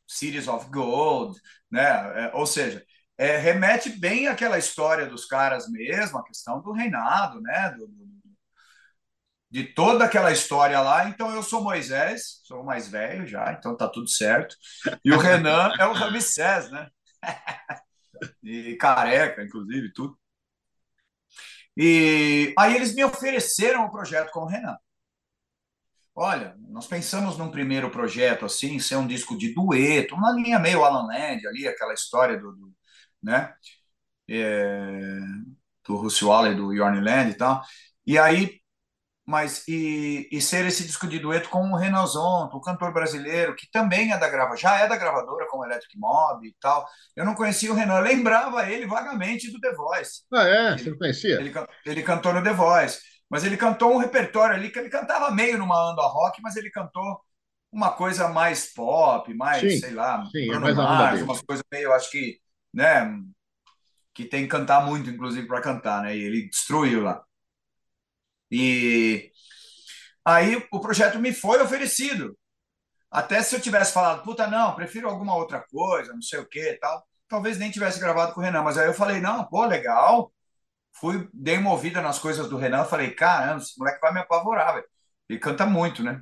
Cities 0.08 0.48
of 0.48 0.70
Gold, 0.70 1.40
né? 1.70 2.26
É, 2.26 2.32
ou 2.34 2.46
seja, 2.46 2.86
é, 3.18 3.38
remete 3.38 3.90
bem 3.90 4.28
àquela 4.28 4.58
história 4.58 5.06
dos 5.06 5.26
caras 5.26 5.70
mesmo, 5.70 6.18
a 6.18 6.24
questão 6.24 6.62
do 6.62 6.72
reinado, 6.72 7.42
né? 7.42 7.72
Do, 7.78 7.88
do, 7.88 8.11
de 9.52 9.66
toda 9.66 10.06
aquela 10.06 10.32
história 10.32 10.80
lá. 10.82 11.10
Então 11.10 11.32
eu 11.36 11.44
sou 11.44 11.62
Moisés, 11.62 12.42
sou 12.44 12.62
o 12.62 12.66
mais 12.66 12.88
velho 12.88 13.28
já, 13.28 13.52
então 13.54 13.76
tá 13.76 13.88
tudo 13.88 14.10
certo. 14.10 14.56
E 15.04 15.12
o 15.12 15.18
Renan 15.18 15.74
é 15.80 15.86
o 15.86 15.94
Ramsés, 15.94 16.72
né? 16.72 16.90
e 18.44 18.76
careca, 18.78 19.44
inclusive, 19.44 19.92
tudo. 19.94 20.18
E 21.76 22.54
aí 22.58 22.76
eles 22.76 22.94
me 22.96 23.04
ofereceram 23.04 23.86
o 23.86 23.92
projeto 23.92 24.32
com 24.32 24.42
o 24.42 24.48
Renan. 24.48 24.78
Olha, 26.14 26.56
nós 26.70 26.88
pensamos 26.88 27.38
num 27.38 27.50
primeiro 27.52 27.90
projeto 27.90 28.46
assim, 28.46 28.80
ser 28.80 28.98
um 28.98 29.08
disco 29.08 29.38
de 29.38 29.54
dueto, 29.54 30.14
uma 30.16 30.32
linha 30.32 30.60
meio 30.60 30.84
Alan 30.84 31.08
Land 31.08 31.48
ali, 31.48 31.68
aquela 31.68 31.94
história 31.94 32.38
do, 32.38 32.52
do 32.54 32.74
né? 33.24 33.54
É, 34.30 35.20
do 35.86 35.96
Russell 35.98 36.30
Waller, 36.30 36.56
do 36.56 36.74
Yorn 36.74 37.02
Land 37.02 37.32
e 37.32 37.36
tal. 37.36 37.64
E 38.06 38.18
aí 38.18 38.61
mas 39.32 39.66
e, 39.66 40.28
e, 40.30 40.42
ser 40.42 40.66
esse 40.66 40.84
disco 40.84 41.08
de 41.08 41.18
dueto 41.18 41.48
com 41.48 41.72
o 41.72 41.78
Renan 41.78 42.06
Zonto, 42.06 42.58
o 42.58 42.62
cantor 42.62 42.94
brasileiro, 42.94 43.56
que 43.56 43.72
também 43.72 44.12
é 44.12 44.18
da 44.18 44.30
grava, 44.30 44.58
já 44.58 44.78
é 44.78 44.88
da 44.90 44.98
gravadora 44.98 45.48
com 45.50 45.60
o 45.60 45.66
Electric 45.66 45.98
Mob 45.98 46.46
e 46.46 46.54
tal. 46.60 46.86
Eu 47.16 47.24
não 47.24 47.34
conhecia 47.34 47.72
o 47.72 47.76
Renan, 47.76 47.96
eu 47.96 48.04
lembrava 48.04 48.70
ele 48.70 48.86
vagamente 48.86 49.50
do 49.50 49.60
The 49.62 49.74
Voice. 49.74 50.24
Ah, 50.34 50.44
é? 50.44 50.78
Você 50.78 50.90
não 50.90 50.98
conhecia? 50.98 51.40
Ele, 51.40 51.54
ele 51.86 52.04
cantou 52.04 52.34
no 52.34 52.44
The 52.44 52.52
Voice, 52.52 53.00
mas 53.30 53.46
ele 53.46 53.56
cantou 53.56 53.94
um 53.94 53.98
repertório 53.98 54.54
ali 54.54 54.70
que 54.70 54.78
ele 54.78 54.90
cantava 54.90 55.32
meio 55.32 55.58
numa 55.58 55.92
anda 55.92 56.02
rock, 56.02 56.42
mas 56.42 56.58
ele 56.58 56.70
cantou 56.70 57.22
uma 57.72 57.92
coisa 57.92 58.28
mais 58.28 58.74
pop, 58.74 59.34
mais, 59.34 59.62
sim, 59.62 59.80
sei 59.80 59.94
lá, 59.94 60.26
sim, 60.26 60.52
é 60.52 60.60
mais 60.60 60.76
Mars, 60.76 61.22
umas 61.22 61.42
coisas 61.42 61.64
meio, 61.72 61.94
acho 61.94 62.12
que, 62.12 62.38
né, 62.74 63.18
que 64.14 64.26
tem 64.26 64.44
que 64.44 64.50
cantar 64.50 64.86
muito, 64.86 65.10
inclusive, 65.10 65.48
para 65.48 65.62
cantar, 65.62 66.04
né? 66.04 66.18
E 66.18 66.22
ele 66.22 66.50
destruiu 66.50 67.02
lá. 67.02 67.24
E 68.52 69.32
aí 70.26 70.68
o 70.72 70.80
projeto 70.82 71.20
me 71.20 71.34
foi 71.34 71.62
oferecido. 71.62 72.38
Até 73.10 73.42
se 73.44 73.56
eu 73.56 73.62
tivesse 73.62 73.94
falado, 73.94 74.24
puta, 74.24 74.48
não, 74.48 74.76
prefiro 74.76 75.10
alguma 75.10 75.36
outra 75.36 75.62
coisa, 75.70 76.14
não 76.14 76.22
sei 76.22 76.40
o 76.40 76.48
que 76.48 76.74
tal, 76.76 77.06
talvez 77.28 77.58
nem 77.58 77.72
tivesse 77.72 78.00
gravado 78.00 78.34
com 78.34 78.42
o 78.42 78.44
Renan. 78.44 78.64
Mas 78.64 78.78
aí 78.78 78.88
eu 78.88 78.94
falei, 78.94 79.20
não, 79.22 79.46
pô, 79.46 79.66
legal. 79.66 80.34
Fui, 80.94 81.30
dei 81.34 81.58
uma 81.58 81.72
ouvida 81.72 82.02
nas 82.02 82.20
coisas 82.20 82.50
do 82.50 82.58
Renan, 82.58 82.86
falei, 82.86 83.12
caramba, 83.12 83.62
esse 83.62 83.78
moleque 83.80 84.00
vai 84.02 84.14
me 84.14 84.20
apavorar, 84.20 84.76
velho. 84.76 84.88
Ele 85.30 85.40
canta 85.40 85.66
muito, 85.66 86.04
né? 86.04 86.22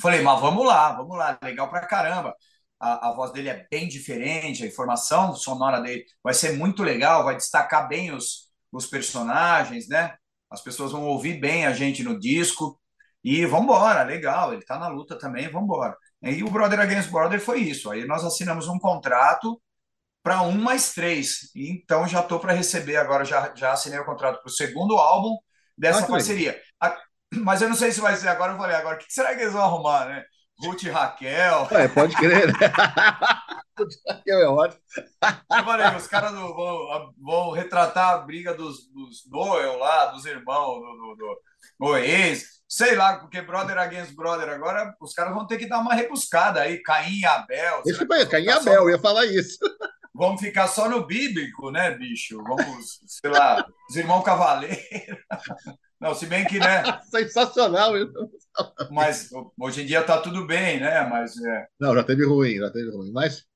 Falei, 0.00 0.20
mas 0.22 0.40
vamos 0.40 0.66
lá, 0.66 0.92
vamos 0.92 1.16
lá, 1.16 1.38
legal 1.42 1.68
pra 1.70 1.86
caramba. 1.86 2.34
A, 2.78 3.08
a, 3.08 3.12
voz 3.14 3.32
dele 3.32 3.48
é 3.48 3.66
bem 3.70 3.88
diferente, 3.88 4.62
a 4.64 4.66
informação 4.66 5.34
sonora 5.34 5.80
dele 5.80 6.04
vai 6.22 6.34
ser 6.34 6.52
muito 6.52 6.82
legal, 6.82 7.24
vai 7.24 7.36
destacar 7.36 7.88
bem 7.88 8.12
os, 8.12 8.50
os 8.70 8.86
personagens, 8.86 9.88
né? 9.88 10.16
As 10.50 10.62
pessoas 10.62 10.92
vão 10.92 11.04
ouvir 11.04 11.40
bem 11.40 11.66
a 11.66 11.72
gente 11.72 12.02
no 12.02 12.18
disco 12.18 12.80
e 13.22 13.44
vamos 13.44 13.64
embora, 13.64 14.02
legal, 14.04 14.52
ele 14.52 14.62
está 14.62 14.78
na 14.78 14.88
luta 14.88 15.18
também, 15.18 15.48
vamos 15.48 15.64
embora. 15.64 15.96
E 16.22 16.44
o 16.44 16.50
Brother 16.50 16.80
Against 16.80 17.10
Brother 17.10 17.40
foi 17.40 17.60
isso. 17.60 17.90
Aí 17.90 18.06
nós 18.06 18.24
assinamos 18.24 18.68
um 18.68 18.78
contrato 18.78 19.60
para 20.22 20.42
um 20.42 20.52
mais 20.52 20.92
três. 20.92 21.50
Então 21.54 22.06
já 22.06 22.20
estou 22.20 22.38
para 22.38 22.52
receber 22.52 22.96
agora, 22.96 23.24
já, 23.24 23.52
já 23.54 23.72
assinei 23.72 23.98
o 23.98 24.04
contrato 24.04 24.40
para 24.40 24.48
o 24.48 24.52
segundo 24.52 24.96
álbum 24.96 25.36
dessa 25.76 26.04
ah, 26.04 26.06
parceria. 26.06 26.60
Mas 27.34 27.62
eu 27.62 27.68
não 27.68 27.76
sei 27.76 27.90
se 27.90 28.00
vai 28.00 28.16
ser 28.16 28.28
agora, 28.28 28.52
eu 28.52 28.56
falei, 28.56 28.76
agora, 28.76 28.96
o 28.96 28.98
que 28.98 29.12
será 29.12 29.34
que 29.34 29.40
eles 29.40 29.52
vão 29.52 29.62
arrumar, 29.62 30.06
né? 30.06 30.24
Ruth 30.60 30.82
e 30.84 30.90
Raquel. 30.90 31.68
É, 31.70 31.88
pode 31.88 32.14
crer. 32.16 32.46
Né? 32.46 32.52
Ruth 33.78 33.92
e 33.92 34.12
Raquel 34.12 34.40
é 34.40 34.48
ótimo. 34.48 34.80
Eu 35.50 35.64
falei, 35.64 35.96
os 35.96 36.06
caras 36.06 36.32
vão, 36.32 37.14
vão 37.18 37.50
retratar 37.50 38.14
a 38.14 38.18
briga 38.18 38.54
dos, 38.54 38.86
dos 38.88 39.28
Noel 39.30 39.78
lá, 39.78 40.06
dos 40.06 40.24
irmãos, 40.24 40.80
do, 40.80 41.14
do, 41.16 41.40
do 41.78 41.96
ex, 41.98 42.62
sei 42.68 42.94
lá, 42.94 43.18
porque 43.18 43.42
brother 43.42 43.78
against 43.78 44.14
brother, 44.14 44.48
agora 44.48 44.94
os 45.00 45.12
caras 45.12 45.34
vão 45.34 45.46
ter 45.46 45.58
que 45.58 45.68
dar 45.68 45.78
uma 45.78 45.94
rebuscada 45.94 46.62
aí, 46.62 46.82
Caim 46.82 47.20
e 47.20 47.26
Abel. 47.26 47.82
Isso 47.86 48.06
foi, 48.06 48.26
Caim 48.26 48.44
e 48.44 48.50
Abel, 48.50 48.62
só... 48.62 48.80
eu 48.80 48.90
ia 48.90 48.98
falar 48.98 49.26
isso. 49.26 49.58
Vamos 50.14 50.40
ficar 50.40 50.66
só 50.66 50.88
no 50.88 51.06
bíblico, 51.06 51.70
né, 51.70 51.90
bicho? 51.90 52.42
Vamos, 52.42 53.00
sei 53.06 53.30
lá, 53.30 53.66
os 53.88 53.96
irmãos 53.96 54.22
cavaleiros. 54.22 55.18
Não, 56.00 56.14
se 56.14 56.26
bem 56.26 56.44
que, 56.44 56.58
né? 56.58 56.82
Sensacional. 57.10 57.92
Mas 58.90 59.30
hoje 59.58 59.82
em 59.82 59.86
dia 59.86 60.02
tá 60.02 60.20
tudo 60.20 60.46
bem, 60.46 60.80
né? 60.80 61.06
Mas 61.08 61.36
é... 61.42 61.66
Não, 61.78 61.94
já 61.94 62.04
teve 62.04 62.24
ruim, 62.24 62.56
já 62.56 62.70
teve 62.70 62.90
ruim. 62.90 63.12
Mas 63.12 63.46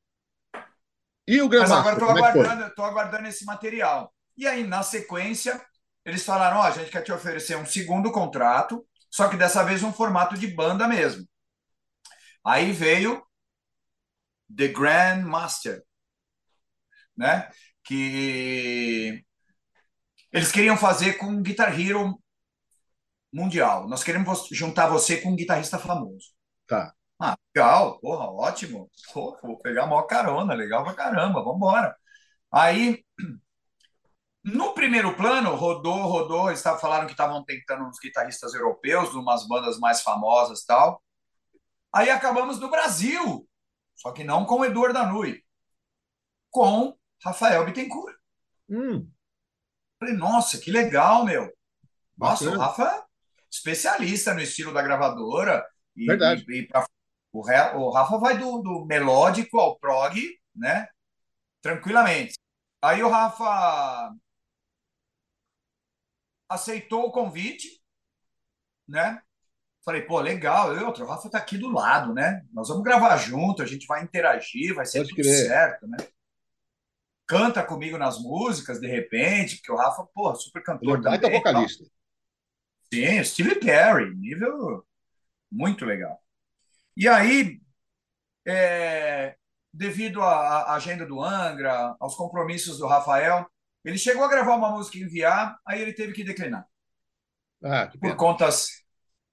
e 1.31 1.41
o 1.41 1.49
Mas 1.49 1.71
agora 1.71 1.95
estou 1.95 2.09
é 2.09 2.13
aguardando, 2.13 2.75
tô 2.75 2.83
aguardando 2.83 3.29
esse 3.29 3.45
material. 3.45 4.13
E 4.37 4.49
aí, 4.49 4.67
na 4.67 4.83
sequência, 4.83 5.65
eles 6.05 6.25
falaram: 6.25 6.59
ó, 6.59 6.63
oh, 6.63 6.65
a 6.65 6.71
gente 6.73 6.91
quer 6.91 7.03
te 7.03 7.13
oferecer 7.13 7.57
um 7.57 7.65
segundo 7.65 8.11
contrato, 8.11 8.85
só 9.09 9.29
que 9.29 9.37
dessa 9.37 9.63
vez 9.63 9.83
um 9.85 9.93
formato 9.93 10.37
de 10.37 10.49
banda 10.49 10.89
mesmo. 10.89 11.25
Aí 12.45 12.73
veio 12.73 13.23
The 14.57 14.69
Grand 14.69 15.23
Master, 15.23 15.85
né? 17.17 17.49
Que 17.85 19.25
Eles 20.33 20.51
queriam 20.51 20.77
fazer 20.77 21.15
com 21.15 21.43
Guitar 21.43 21.79
Hero 21.79 22.21
mundial. 23.33 23.89
Nós 23.89 24.03
queremos 24.03 24.49
juntar 24.51 24.89
você 24.89 25.21
com 25.21 25.31
um 25.31 25.37
guitarrista 25.37 25.79
famoso. 25.79 26.29
Tá. 26.67 26.93
Ah, 27.21 27.37
legal, 27.55 28.01
porra, 28.01 28.31
ótimo. 28.31 28.91
Porra, 29.13 29.39
vou 29.43 29.59
pegar 29.59 29.85
a 29.85 29.87
maior 29.87 30.03
carona, 30.05 30.55
legal 30.55 30.85
pra 30.85 30.95
caramba, 30.95 31.43
vamos 31.43 31.57
embora. 31.57 31.95
Aí, 32.51 33.05
no 34.43 34.73
primeiro 34.73 35.15
plano, 35.17 35.55
rodou, 35.55 36.03
rodou, 36.03 36.49
eles 36.49 36.63
falaram 36.63 37.07
que 37.07 37.13
estavam 37.13 37.45
tentando 37.45 37.85
uns 37.85 37.99
guitarristas 38.01 38.55
europeus, 38.55 39.15
umas 39.15 39.47
bandas 39.47 39.79
mais 39.79 40.03
famosas 40.03 40.65
tal. 40.65 41.03
Aí 41.93 42.09
acabamos 42.09 42.59
no 42.59 42.71
Brasil, 42.71 43.47
só 43.95 44.13
que 44.13 44.25
não 44.25 44.47
com 44.47 44.61
o 44.61 44.65
Eduardo 44.65 44.95
Danui, 44.95 45.45
com 46.51 46.97
Rafael 47.23 47.65
Bittencourt. 47.67 48.17
Hum. 48.71 49.11
Falei, 49.99 50.15
nossa, 50.15 50.57
que 50.59 50.71
legal, 50.71 51.25
meu. 51.25 51.53
Nossa, 52.17 52.45
Bacana. 52.45 52.57
o 52.57 52.61
Rafa 52.61 53.10
especialista 53.51 54.33
no 54.35 54.41
estilo 54.41 54.73
da 54.73 54.83
gravadora. 54.83 55.65
E, 55.97 56.07
Verdade. 56.07 56.45
e- 56.49 56.59
e 56.61 56.67
pra- 56.67 56.87
o, 57.33 57.41
o 57.41 57.91
Rafa 57.91 58.19
vai 58.19 58.39
do, 58.39 58.59
do 58.63 58.85
melódico 58.87 59.59
ao 59.59 59.79
prog, 59.79 60.19
né? 60.55 60.89
Tranquilamente. 61.63 62.35
Aí 62.83 63.03
o 63.03 63.09
Rafa 63.09 64.13
aceitou 66.49 67.05
o 67.07 67.13
convite, 67.13 67.81
né? 68.89 69.23
Falei, 69.85 70.03
pô, 70.03 70.21
legal. 70.21 70.77
E 70.77 70.83
outro, 70.83 71.05
o 71.05 71.09
Rafa 71.09 71.31
tá 71.31 71.39
aqui 71.39 71.57
do 71.57 71.69
lado, 71.71 72.13
né? 72.13 72.45
Nós 72.53 72.69
vamos 72.69 72.83
gravar 72.83 73.17
junto, 73.17 73.63
a 73.63 73.67
gente 73.67 73.87
vai 73.87 74.03
interagir, 74.03 74.75
vai 74.75 74.85
ser 74.85 74.99
Pode 74.99 75.11
tudo 75.11 75.23
crer. 75.23 75.47
certo, 75.47 75.87
né? 75.87 75.97
Canta 77.27 77.65
comigo 77.65 77.97
nas 77.97 78.19
músicas, 78.21 78.81
de 78.81 78.89
repente, 78.89 79.57
porque 79.57 79.71
o 79.73 79.77
Rafa, 79.77 80.05
pô, 80.13 80.35
super 80.35 80.61
Ele 80.61 80.65
é 80.65 80.67
cantor 80.67 80.99
um 80.99 81.03
baita 81.03 81.23
também. 81.23 81.39
vocalista. 81.39 81.85
Sim, 82.93 83.23
Steve 83.25 83.55
Perry, 83.61 84.15
nível 84.17 84.85
muito 85.51 85.85
legal. 85.85 86.21
E 86.97 87.09
aí, 87.09 87.61
é, 88.47 89.37
devido 89.73 90.23
à 90.23 90.75
agenda 90.75 91.07
do 91.07 91.23
Angra, 91.23 91.97
aos 92.01 92.17
compromissos 92.17 92.79
do 92.79 92.87
Rafael, 92.87 93.47
ele 93.85 93.99
chegou 93.99 94.25
a 94.25 94.29
gravar 94.29 94.57
uma 94.57 94.71
música 94.73 94.99
e 94.99 95.03
enviar, 95.03 95.59
aí 95.67 95.83
ele 95.83 95.95
teve 95.95 96.13
que 96.15 96.25
declinar, 96.25 96.67
Ah, 97.63 97.89
que 97.89 97.99
por 97.99 98.17
contas 98.17 98.69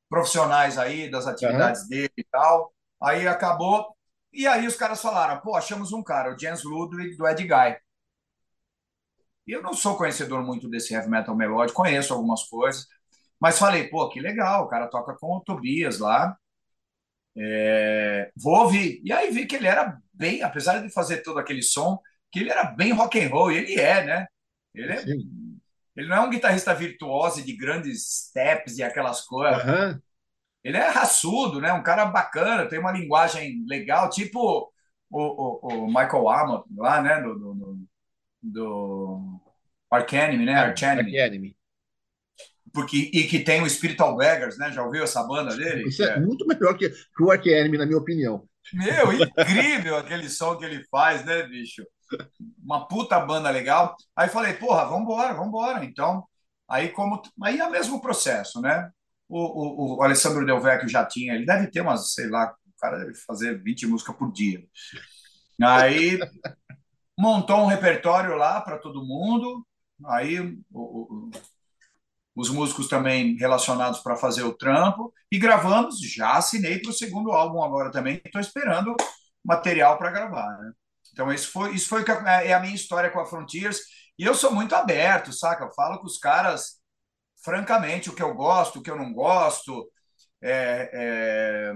profissionais 0.10 0.78
aí, 0.78 1.10
das 1.12 1.28
atividades 1.28 1.88
dele 1.90 2.12
e 2.18 2.26
tal. 2.26 2.74
Aí 3.02 3.28
acabou. 3.28 3.96
E 4.34 4.48
aí 4.48 4.68
os 4.68 4.76
caras 4.76 5.02
falaram: 5.02 5.42
pô, 5.42 5.56
achamos 5.56 5.94
um 5.94 6.04
cara, 6.04 6.34
o 6.36 6.40
Jens 6.40 6.64
Ludwig 6.64 7.18
do 7.18 7.28
Ed 7.28 7.44
Guy. 7.44 7.78
E 9.48 9.52
eu 9.52 9.62
não 9.62 9.74
sou 9.74 9.98
conhecedor 9.98 10.44
muito 10.44 10.70
desse 10.70 10.94
heavy 10.94 11.10
metal 11.10 11.36
melódico, 11.36 11.82
conheço 11.82 12.14
algumas 12.14 12.44
coisas, 12.44 12.86
mas 13.40 13.60
falei, 13.60 13.88
pô, 13.88 14.10
que 14.10 14.20
legal, 14.20 14.66
o 14.66 14.68
cara 14.68 14.88
toca 14.88 15.16
com 15.16 15.38
o 15.38 15.42
Tobias 15.42 16.00
lá. 16.00 16.36
É, 17.38 18.32
vou 18.36 18.62
ouvir. 18.62 19.02
E 19.04 19.14
aí 19.14 19.30
vi 19.32 19.46
que 19.46 19.56
ele 19.56 19.68
era 19.68 19.98
bem, 20.14 20.42
apesar 20.42 20.80
de 20.80 20.92
fazer 20.92 21.18
todo 21.18 21.40
aquele 21.40 21.62
som, 21.62 22.00
que 22.32 22.40
ele 22.40 22.50
era 22.50 22.64
bem 22.64 22.92
rock 22.92 23.20
and 23.20 23.30
roll, 23.30 23.52
e 23.52 23.58
ele 23.58 23.80
é, 23.80 24.04
né? 24.04 24.28
Ele, 24.74 24.92
é, 24.92 25.04
ele 25.96 26.08
não 26.08 26.18
é 26.18 26.22
um 26.22 26.30
guitarrista 26.30 26.74
virtuoso 26.74 27.44
de 27.44 27.56
grandes 27.56 28.28
steps 28.28 28.78
e 28.78 28.84
aquelas 28.84 29.22
coisas. 29.22 29.64
Aham. 29.64 30.02
Ele 30.64 30.78
é 30.78 30.90
raçudo, 30.90 31.62
né? 31.62 31.72
Um 31.72 31.84
cara 31.84 32.06
bacana, 32.06 32.68
tem 32.68 32.80
uma 32.80 32.92
linguagem 32.92 33.64
legal, 33.68 34.10
tipo 34.10 34.72
o, 35.10 35.20
o, 35.20 35.86
o 35.86 35.88
Michael 35.88 36.30
Amott 36.30 36.68
lá, 36.76 37.02
né? 37.02 37.22
Do, 37.22 37.36
do, 37.36 37.54
do, 37.54 37.88
do 38.42 39.42
Arch 39.90 40.14
Enemy, 40.14 40.46
né? 40.46 40.56
Arch 40.56 40.84
Enemy. 40.84 41.57
Porque, 42.74 43.10
e 43.14 43.24
que 43.28 43.40
tem 43.40 43.62
o 43.62 43.70
Spiritual 43.70 44.16
Beggars, 44.18 44.58
né? 44.58 44.72
Já 44.72 44.84
ouviu 44.84 45.04
essa 45.04 45.24
banda 45.24 45.56
dele? 45.56 45.88
Isso 45.88 46.04
é 46.04 46.14
É. 46.14 46.20
muito 46.20 46.46
melhor 46.46 46.78
que, 46.78 46.90
que 46.90 47.24
o 47.24 47.34
Enemy, 47.34 47.78
na 47.78 47.86
minha 47.86 47.98
opinião. 47.98 48.48
Meu, 48.74 49.14
incrível 49.14 49.98
aquele 49.98 50.30
som 50.30 50.58
que 50.58 50.66
ele 50.66 50.84
faz, 50.92 51.24
né, 51.26 51.44
bicho? 51.44 51.84
Uma 52.64 52.88
puta 52.88 53.20
banda 53.20 53.50
legal. 53.50 53.96
Aí 54.16 54.30
falei, 54.30 54.54
porra, 54.54 54.86
vambora, 54.86 55.34
vambora. 55.34 55.84
Então, 55.86 56.24
aí 56.70 56.90
como. 56.90 57.22
Aí 57.44 57.60
é 57.60 57.66
o 57.66 57.72
mesmo 57.72 58.02
processo, 58.02 58.62
né? 58.62 58.90
O, 59.30 59.96
o, 59.96 59.98
o 59.98 60.04
Alessandro 60.04 60.46
Del 60.46 60.62
Vecchio 60.62 60.88
já 60.88 61.06
tinha, 61.06 61.34
ele 61.34 61.46
deve 61.46 61.68
ter 61.68 61.82
umas, 61.82 62.14
sei 62.14 62.30
lá, 62.30 62.46
o 62.66 62.80
cara 62.80 63.00
deve 63.00 63.14
fazer 63.26 63.62
20 63.62 63.86
músicas 63.88 64.16
por 64.16 64.32
dia. 64.32 64.64
Aí 65.62 66.20
montou 67.18 67.58
um 67.62 67.66
repertório 67.68 68.36
lá 68.36 68.62
para 68.62 68.78
todo 68.78 69.06
mundo. 69.06 69.66
Aí 70.06 70.40
o, 70.40 70.58
o, 70.72 71.30
os 72.38 72.52
músicos 72.52 72.88
também 72.88 73.36
relacionados 73.36 74.00
para 74.02 74.16
fazer 74.16 74.44
o 74.44 74.54
trampo 74.54 75.12
e 75.32 75.40
gravamos. 75.40 76.00
Já 76.00 76.34
assinei 76.34 76.80
para 76.80 76.92
o 76.92 76.94
segundo 76.94 77.32
álbum 77.32 77.64
agora 77.64 77.92
também. 77.92 78.22
Estou 78.24 78.40
esperando 78.40 78.96
material 79.44 79.98
para 79.98 80.12
gravar. 80.12 80.60
Né? 80.60 80.72
Então 81.12 81.34
isso 81.34 81.52
foi 81.52 81.74
isso 81.74 81.90
foi 81.90 82.06
é 82.44 82.54
a 82.54 82.60
minha 82.60 82.76
história 82.76 83.10
com 83.10 83.20
a 83.20 83.26
Frontiers 83.26 83.80
e 84.20 84.24
eu 84.24 84.36
sou 84.36 84.54
muito 84.54 84.76
aberto, 84.76 85.34
saca? 85.34 85.64
Eu 85.66 85.74
falo 85.74 86.00
com 86.00 86.06
os 86.06 86.20
caras 86.20 86.80
francamente 87.44 88.10
o 88.10 88.14
que 88.16 88.22
eu 88.22 88.36
gosto, 88.36 88.80
o 88.80 88.84
que 88.84 88.92
eu 88.92 88.98
não 88.98 89.12
gosto. 89.14 89.90
É, 90.42 90.92
é... 90.94 91.74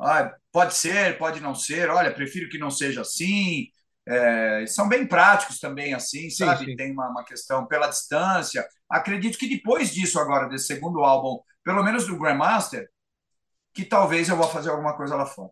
Ah, 0.00 0.34
pode 0.50 0.74
ser, 0.74 1.16
pode 1.18 1.40
não 1.40 1.54
ser. 1.54 1.90
Olha, 1.90 2.12
prefiro 2.12 2.48
que 2.48 2.58
não 2.58 2.70
seja 2.70 3.02
assim. 3.02 3.68
É, 4.06 4.66
são 4.66 4.88
bem 4.88 5.06
práticos 5.06 5.60
também, 5.60 5.94
assim, 5.94 6.28
sabe? 6.28 6.64
Sim, 6.64 6.70
sim. 6.70 6.76
Tem 6.76 6.92
uma, 6.92 7.08
uma, 7.08 7.24
questão 7.24 7.66
pela 7.66 7.86
distância. 7.86 8.66
Acredito 8.90 9.38
que 9.38 9.48
depois 9.48 9.92
disso, 9.92 10.18
agora, 10.18 10.48
desse 10.48 10.66
segundo 10.66 11.04
álbum, 11.04 11.40
pelo 11.62 11.82
menos 11.82 12.06
do 12.06 12.18
Grandmaster, 12.18 12.88
que 13.72 13.84
talvez 13.84 14.28
eu 14.28 14.36
vou 14.36 14.48
fazer 14.48 14.70
alguma 14.70 14.96
coisa 14.96 15.14
lá 15.14 15.26
fora. 15.26 15.50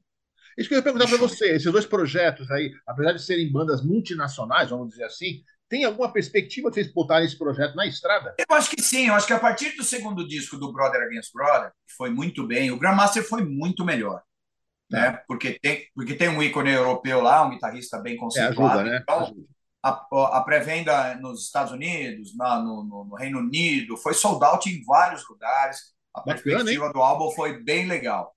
Isso 0.58 0.68
que 0.68 0.74
eu 0.74 0.78
ia 0.78 0.82
perguntar 0.82 1.06
para 1.08 1.16
você, 1.16 1.54
esses 1.54 1.70
dois 1.70 1.86
projetos 1.86 2.50
aí, 2.50 2.72
apesar 2.86 3.12
de 3.12 3.22
serem 3.22 3.50
bandas 3.50 3.82
multinacionais, 3.84 4.68
vamos 4.68 4.90
dizer 4.90 5.04
assim, 5.04 5.42
tem 5.68 5.84
alguma 5.84 6.12
perspectiva 6.12 6.68
de 6.68 6.74
vocês 6.74 6.92
botarem 6.92 7.26
esse 7.26 7.38
projeto 7.38 7.76
na 7.76 7.86
estrada? 7.86 8.34
Eu 8.36 8.56
acho 8.56 8.68
que 8.68 8.82
sim, 8.82 9.06
eu 9.06 9.14
acho 9.14 9.28
que 9.28 9.32
a 9.32 9.38
partir 9.38 9.76
do 9.76 9.84
segundo 9.84 10.26
disco 10.26 10.56
do 10.56 10.72
Brother 10.72 11.02
Against 11.02 11.32
Brother, 11.32 11.70
que 11.86 11.94
foi 11.94 12.10
muito 12.10 12.44
bem, 12.46 12.72
o 12.72 12.78
Grandmaster 12.78 13.22
foi 13.22 13.44
muito 13.44 13.84
melhor 13.84 14.20
né? 14.90 15.22
Porque 15.26 15.58
tem, 15.60 15.86
porque 15.94 16.14
tem 16.14 16.28
um 16.28 16.42
ícone 16.42 16.70
europeu 16.70 17.20
lá, 17.20 17.44
um 17.44 17.50
guitarrista 17.50 17.98
bem 17.98 18.16
conceituado. 18.16 18.80
É, 18.80 18.82
ajuda, 18.82 18.90
né? 18.90 18.98
Então, 19.02 19.20
ajuda. 19.20 19.46
a, 19.82 20.38
a 20.38 20.40
pré-venda 20.42 21.14
nos 21.16 21.44
Estados 21.44 21.72
Unidos, 21.72 22.36
na, 22.36 22.58
no, 22.58 22.82
no, 22.82 23.04
no, 23.04 23.14
Reino 23.14 23.38
Unido, 23.38 23.96
foi 23.96 24.14
sold 24.14 24.44
out 24.44 24.68
em 24.68 24.84
vários 24.84 25.26
lugares. 25.28 25.94
A 26.12 26.20
Bacana, 26.20 26.42
perspectiva 26.42 26.86
hein? 26.86 26.92
do 26.92 27.00
álbum 27.00 27.30
foi 27.30 27.62
bem 27.62 27.86
legal. 27.86 28.34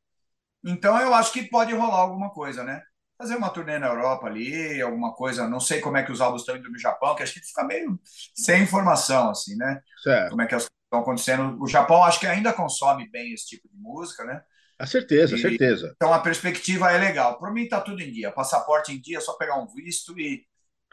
Então, 0.64 0.98
eu 1.00 1.14
acho 1.14 1.34
que 1.34 1.44
pode 1.44 1.74
rolar 1.74 1.98
alguma 1.98 2.30
coisa, 2.30 2.64
né? 2.64 2.82
Fazer 3.18 3.36
uma 3.36 3.50
turnê 3.50 3.80
na 3.80 3.88
Europa 3.88 4.28
ali, 4.28 4.82
alguma 4.82 5.14
coisa. 5.14 5.48
Não 5.48 5.60
sei 5.60 5.82
como 5.82 5.98
é 5.98 6.04
que 6.04 6.12
os 6.12 6.22
álbuns 6.22 6.42
estão 6.42 6.56
indo 6.56 6.70
no 6.70 6.80
Japão, 6.80 7.16
que 7.16 7.24
acho 7.24 7.34
que 7.34 7.46
fica 7.46 7.64
meio 7.64 8.00
sem 8.36 8.64
informação, 8.64 9.30
assim, 9.30 9.56
né? 9.56 9.82
Certo. 10.02 10.30
Como 10.30 10.42
é 10.42 10.46
que 10.46 10.56
as 10.56 10.64
coisas 10.64 10.74
estão 10.86 11.00
acontecendo. 11.00 11.62
O 11.62 11.68
Japão, 11.68 12.04
acho 12.04 12.20
que 12.20 12.28
ainda 12.28 12.54
consome 12.54 13.10
bem 13.10 13.34
esse 13.34 13.48
tipo 13.48 13.68
de 13.68 13.76
música, 13.78 14.24
né? 14.24 14.42
A 14.84 14.86
certeza, 14.86 15.38
E- 15.38 15.40
certeza. 15.40 15.94
Então 15.96 16.14
a 16.14 16.20
perspectiva 16.20 16.92
é 16.92 16.98
legal. 16.98 17.40
Para 17.40 17.54
mim 17.54 17.70
tá 17.70 17.80
tudo 17.80 18.02
em 18.02 18.12
dia. 18.12 18.34
Passaporte 18.34 18.92
em 18.92 19.00
dia, 19.00 19.18
é 19.18 19.22
só 19.22 19.32
pegar 19.38 19.58
um 19.58 19.66
visto 19.66 20.20
e, 20.20 20.46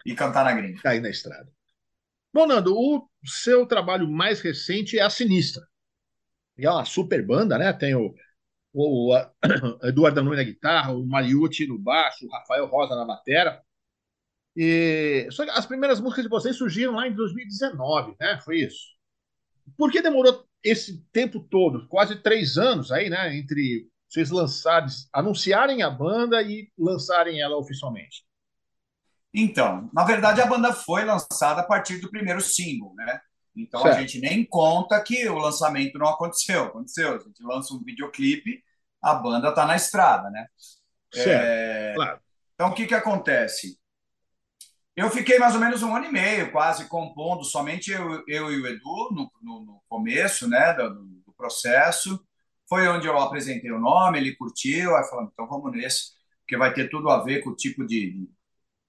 e 0.06 0.14
cantar 0.14 0.44
na 0.44 0.52
gringa. 0.52 0.80
Cair 0.80 1.00
na 1.02 1.10
estrada. 1.10 1.50
Bom, 2.32 2.46
Nando, 2.46 2.72
o 2.78 3.08
seu 3.26 3.66
trabalho 3.66 4.08
mais 4.08 4.40
recente 4.40 4.96
é 4.96 5.02
a 5.02 5.10
Sinistra. 5.10 5.66
E 6.56 6.64
é 6.64 6.70
uma 6.70 6.84
super 6.84 7.26
banda, 7.26 7.58
né? 7.58 7.72
Tem 7.72 7.96
o, 7.96 8.14
o, 8.72 9.12
a- 9.12 9.28
Eduardo 9.82 10.22
Nunes 10.22 10.38
na 10.38 10.44
guitarra, 10.44 10.92
o 10.92 11.04
Mariucci 11.04 11.66
no 11.66 11.76
baixo, 11.76 12.26
o 12.26 12.30
Rafael 12.30 12.66
Rosa 12.66 12.94
na 12.94 13.04
batera. 13.04 13.60
E 14.56 15.26
só 15.32 15.44
que 15.44 15.50
as 15.50 15.66
primeiras 15.66 15.98
músicas 16.00 16.22
de 16.22 16.30
vocês 16.30 16.54
surgiram 16.54 16.94
lá 16.94 17.08
em 17.08 17.12
2019, 17.14 18.14
né? 18.20 18.40
Foi 18.44 18.60
isso. 18.60 18.86
Por 19.76 19.90
que 19.90 20.00
demorou 20.00 20.48
esse 20.62 21.02
tempo 21.12 21.40
todo, 21.40 21.88
quase 21.88 22.16
três 22.16 22.56
anos 22.56 22.92
aí, 22.92 23.08
né? 23.08 23.36
Entre 23.36 23.88
vocês 24.08 24.30
lançarem, 24.30 24.88
anunciarem 25.12 25.82
a 25.82 25.90
banda 25.90 26.42
e 26.42 26.70
lançarem 26.78 27.40
ela 27.40 27.56
oficialmente? 27.56 28.24
Então, 29.32 29.88
na 29.92 30.04
verdade, 30.04 30.40
a 30.40 30.46
banda 30.46 30.72
foi 30.72 31.04
lançada 31.04 31.60
a 31.60 31.64
partir 31.64 31.98
do 31.98 32.10
primeiro 32.10 32.40
single, 32.40 32.94
né? 32.96 33.20
Então 33.54 33.82
Certo. 33.82 33.96
a 33.96 34.00
gente 34.00 34.20
nem 34.20 34.44
conta 34.44 35.00
que 35.02 35.28
o 35.28 35.38
lançamento 35.38 35.98
não 35.98 36.08
aconteceu. 36.08 36.64
Aconteceu. 36.64 37.14
A 37.14 37.18
gente 37.18 37.42
lança 37.42 37.74
um 37.74 37.82
videoclipe, 37.82 38.62
a 39.02 39.14
banda 39.14 39.52
tá 39.52 39.66
na 39.66 39.76
estrada, 39.76 40.30
né? 40.30 40.46
Certo, 41.12 41.96
claro. 41.96 42.20
Então, 42.54 42.68
o 42.68 42.74
que, 42.74 42.86
que 42.86 42.94
acontece? 42.94 43.79
Eu 45.00 45.10
fiquei 45.10 45.38
mais 45.38 45.54
ou 45.54 45.60
menos 45.60 45.82
um 45.82 45.96
ano 45.96 46.04
e 46.04 46.12
meio 46.12 46.52
quase 46.52 46.86
compondo, 46.86 47.42
somente 47.42 47.90
eu, 47.90 48.22
eu 48.28 48.52
e 48.52 48.60
o 48.60 48.66
Edu, 48.66 49.08
no, 49.10 49.32
no, 49.40 49.64
no 49.64 49.82
começo 49.88 50.46
né, 50.46 50.74
do, 50.74 50.90
do 51.24 51.32
processo. 51.34 52.22
Foi 52.68 52.86
onde 52.86 53.06
eu 53.06 53.18
apresentei 53.18 53.72
o 53.72 53.80
nome, 53.80 54.18
ele 54.18 54.36
curtiu, 54.36 54.94
aí 54.94 55.08
falamos, 55.08 55.32
então 55.32 55.48
vamos 55.48 55.72
nesse, 55.72 56.12
porque 56.40 56.54
vai 56.58 56.74
ter 56.74 56.90
tudo 56.90 57.08
a 57.08 57.24
ver 57.24 57.42
com 57.42 57.48
o 57.48 57.56
tipo 57.56 57.86
de, 57.86 58.28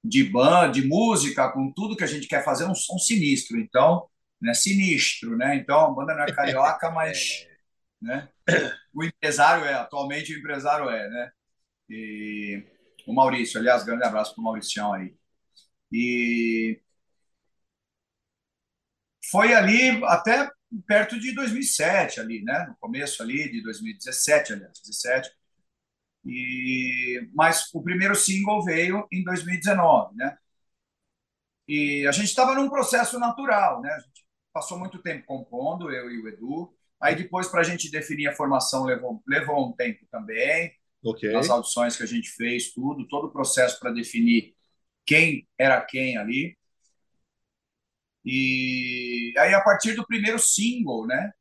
de 0.04 0.24
banda, 0.26 0.74
de 0.74 0.86
música, 0.86 1.50
com 1.50 1.72
tudo 1.72 1.96
que 1.96 2.04
a 2.04 2.08
gente 2.08 2.28
quer 2.28 2.44
fazer, 2.44 2.66
um 2.66 2.76
som 2.76 2.98
sinistro. 2.98 3.58
Então, 3.58 4.06
né? 4.42 4.54
Sinistro, 4.54 5.38
né? 5.38 5.56
Então 5.56 5.80
a 5.80 5.92
banda 5.92 6.14
não 6.14 6.24
é 6.24 6.34
carioca, 6.34 6.92
mas, 6.92 7.48
né? 8.02 8.28
O 8.94 9.02
empresário 9.02 9.64
é, 9.64 9.76
atualmente 9.76 10.36
o 10.36 10.40
empresário 10.40 10.90
é, 10.90 11.10
né? 11.10 11.32
E 11.90 12.64
o 13.08 13.14
Maurício, 13.14 13.60
aliás, 13.60 13.86
grande 13.86 14.04
abraço 14.04 14.34
para 14.34 14.42
o 14.42 14.44
Mauricião 14.44 14.94
aí. 14.94 15.16
E 15.92 16.80
foi 19.30 19.54
ali 19.54 20.04
até 20.06 20.50
perto 20.88 21.20
de 21.20 21.34
2007 21.34 22.20
ali, 22.20 22.44
né? 22.44 22.66
No 22.70 22.76
começo 22.76 23.22
ali 23.22 23.52
de 23.52 23.62
2017, 23.62 24.54
aliás, 24.54 24.80
17. 24.80 25.30
E 26.26 27.30
mas 27.34 27.70
o 27.74 27.82
primeiro 27.82 28.16
single 28.16 28.64
veio 28.64 29.08
em 29.12 29.24
2019, 29.24 30.16
né? 30.16 30.38
E 31.68 32.06
a 32.08 32.12
gente 32.12 32.28
estava 32.28 32.54
num 32.56 32.70
processo 32.70 33.20
natural, 33.20 33.82
né? 33.82 33.92
A 33.92 34.00
gente 34.00 34.26
passou 34.54 34.78
muito 34.78 35.02
tempo 35.02 35.26
compondo, 35.26 35.92
eu 35.92 36.12
e 36.12 36.22
o 36.22 36.28
Edu. 36.28 36.74
Aí 37.00 37.16
depois 37.16 37.48
para 37.48 37.62
a 37.62 37.64
gente 37.64 37.90
definir 37.90 38.28
a 38.28 38.36
formação 38.36 38.86
levou 38.86 39.22
levou 39.28 39.70
um 39.70 39.74
tempo 39.74 40.06
também. 40.12 40.74
Okay. 41.04 41.36
As 41.36 41.50
audições 41.50 41.98
que 41.98 42.04
a 42.04 42.08
gente 42.08 42.30
fez, 42.30 42.72
tudo, 42.72 43.08
todo 43.08 43.26
o 43.26 43.32
processo 43.32 43.80
para 43.80 43.92
definir 43.92 44.56
quem 45.06 45.48
era 45.58 45.82
quem 45.82 46.18
ali. 46.18 46.58
E 48.24 49.34
aí, 49.38 49.54
a 49.54 49.62
partir 49.62 49.94
do 49.96 50.06
primeiro 50.06 50.40
single, 50.40 51.08
né? 51.08 51.32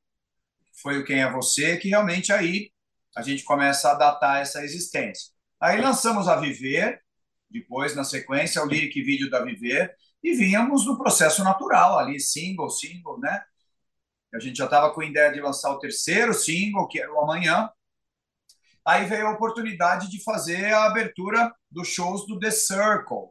Foi 0.83 0.99
o 0.99 1.05
Quem 1.05 1.21
é 1.21 1.31
Você, 1.31 1.77
que 1.77 1.89
realmente 1.89 2.33
aí 2.33 2.73
a 3.17 3.23
gente 3.23 3.45
começa 3.45 3.91
a 3.91 3.95
datar 3.95 4.41
essa 4.41 4.65
existência. 4.65 5.33
Aí 5.61 5.81
lançamos 5.81 6.27
a 6.29 6.37
Viver, 6.37 7.03
depois, 7.51 7.95
na 7.95 8.05
sequência, 8.05 8.63
o 8.63 8.67
lyric 8.67 9.03
vídeo 9.03 9.29
da 9.29 9.45
Viver, 9.45 9.95
e 10.23 10.33
vínhamos 10.33 10.87
no 10.87 10.97
processo 10.97 11.43
natural 11.45 11.99
ali, 11.99 12.19
single, 12.21 12.71
single, 12.71 13.19
né? 13.21 13.43
A 14.33 14.39
gente 14.39 14.57
já 14.57 14.65
estava 14.67 14.93
com 14.95 15.01
a 15.01 15.07
ideia 15.07 15.33
de 15.33 15.41
lançar 15.41 15.71
o 15.71 15.79
terceiro 15.79 16.33
single, 16.33 16.89
que 16.89 17.01
era 17.01 17.13
o 17.13 17.21
Amanhã. 17.21 17.69
Aí 18.85 19.05
veio 19.05 19.27
a 19.27 19.33
oportunidade 19.33 20.09
de 20.09 20.23
fazer 20.23 20.73
a 20.73 20.85
abertura 20.85 21.53
dos 21.71 21.89
shows 21.89 22.27
do 22.27 22.39
The 22.39 22.51
Circle, 22.51 23.31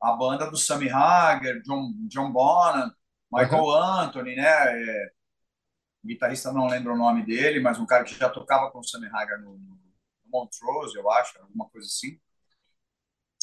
a 0.00 0.12
banda 0.12 0.50
do 0.50 0.56
Sammy 0.56 0.88
Hager, 0.88 1.60
John, 1.62 1.92
John 2.08 2.32
Bonham, 2.32 2.90
Michael 3.30 3.62
uhum. 3.62 3.72
Anthony, 3.72 4.34
né? 4.36 4.42
É, 4.44 5.10
guitarrista 6.04 6.52
não 6.52 6.66
lembro 6.66 6.94
o 6.94 6.98
nome 6.98 7.24
dele, 7.24 7.60
mas 7.60 7.78
um 7.78 7.86
cara 7.86 8.04
que 8.04 8.14
já 8.14 8.28
tocava 8.28 8.70
com 8.70 8.78
o 8.78 8.84
Sammy 8.84 9.06
Hager 9.06 9.40
no, 9.40 9.58
no 9.58 9.78
Montrose, 10.26 10.96
eu 10.96 11.10
acho, 11.10 11.38
alguma 11.38 11.68
coisa 11.68 11.86
assim. 11.86 12.18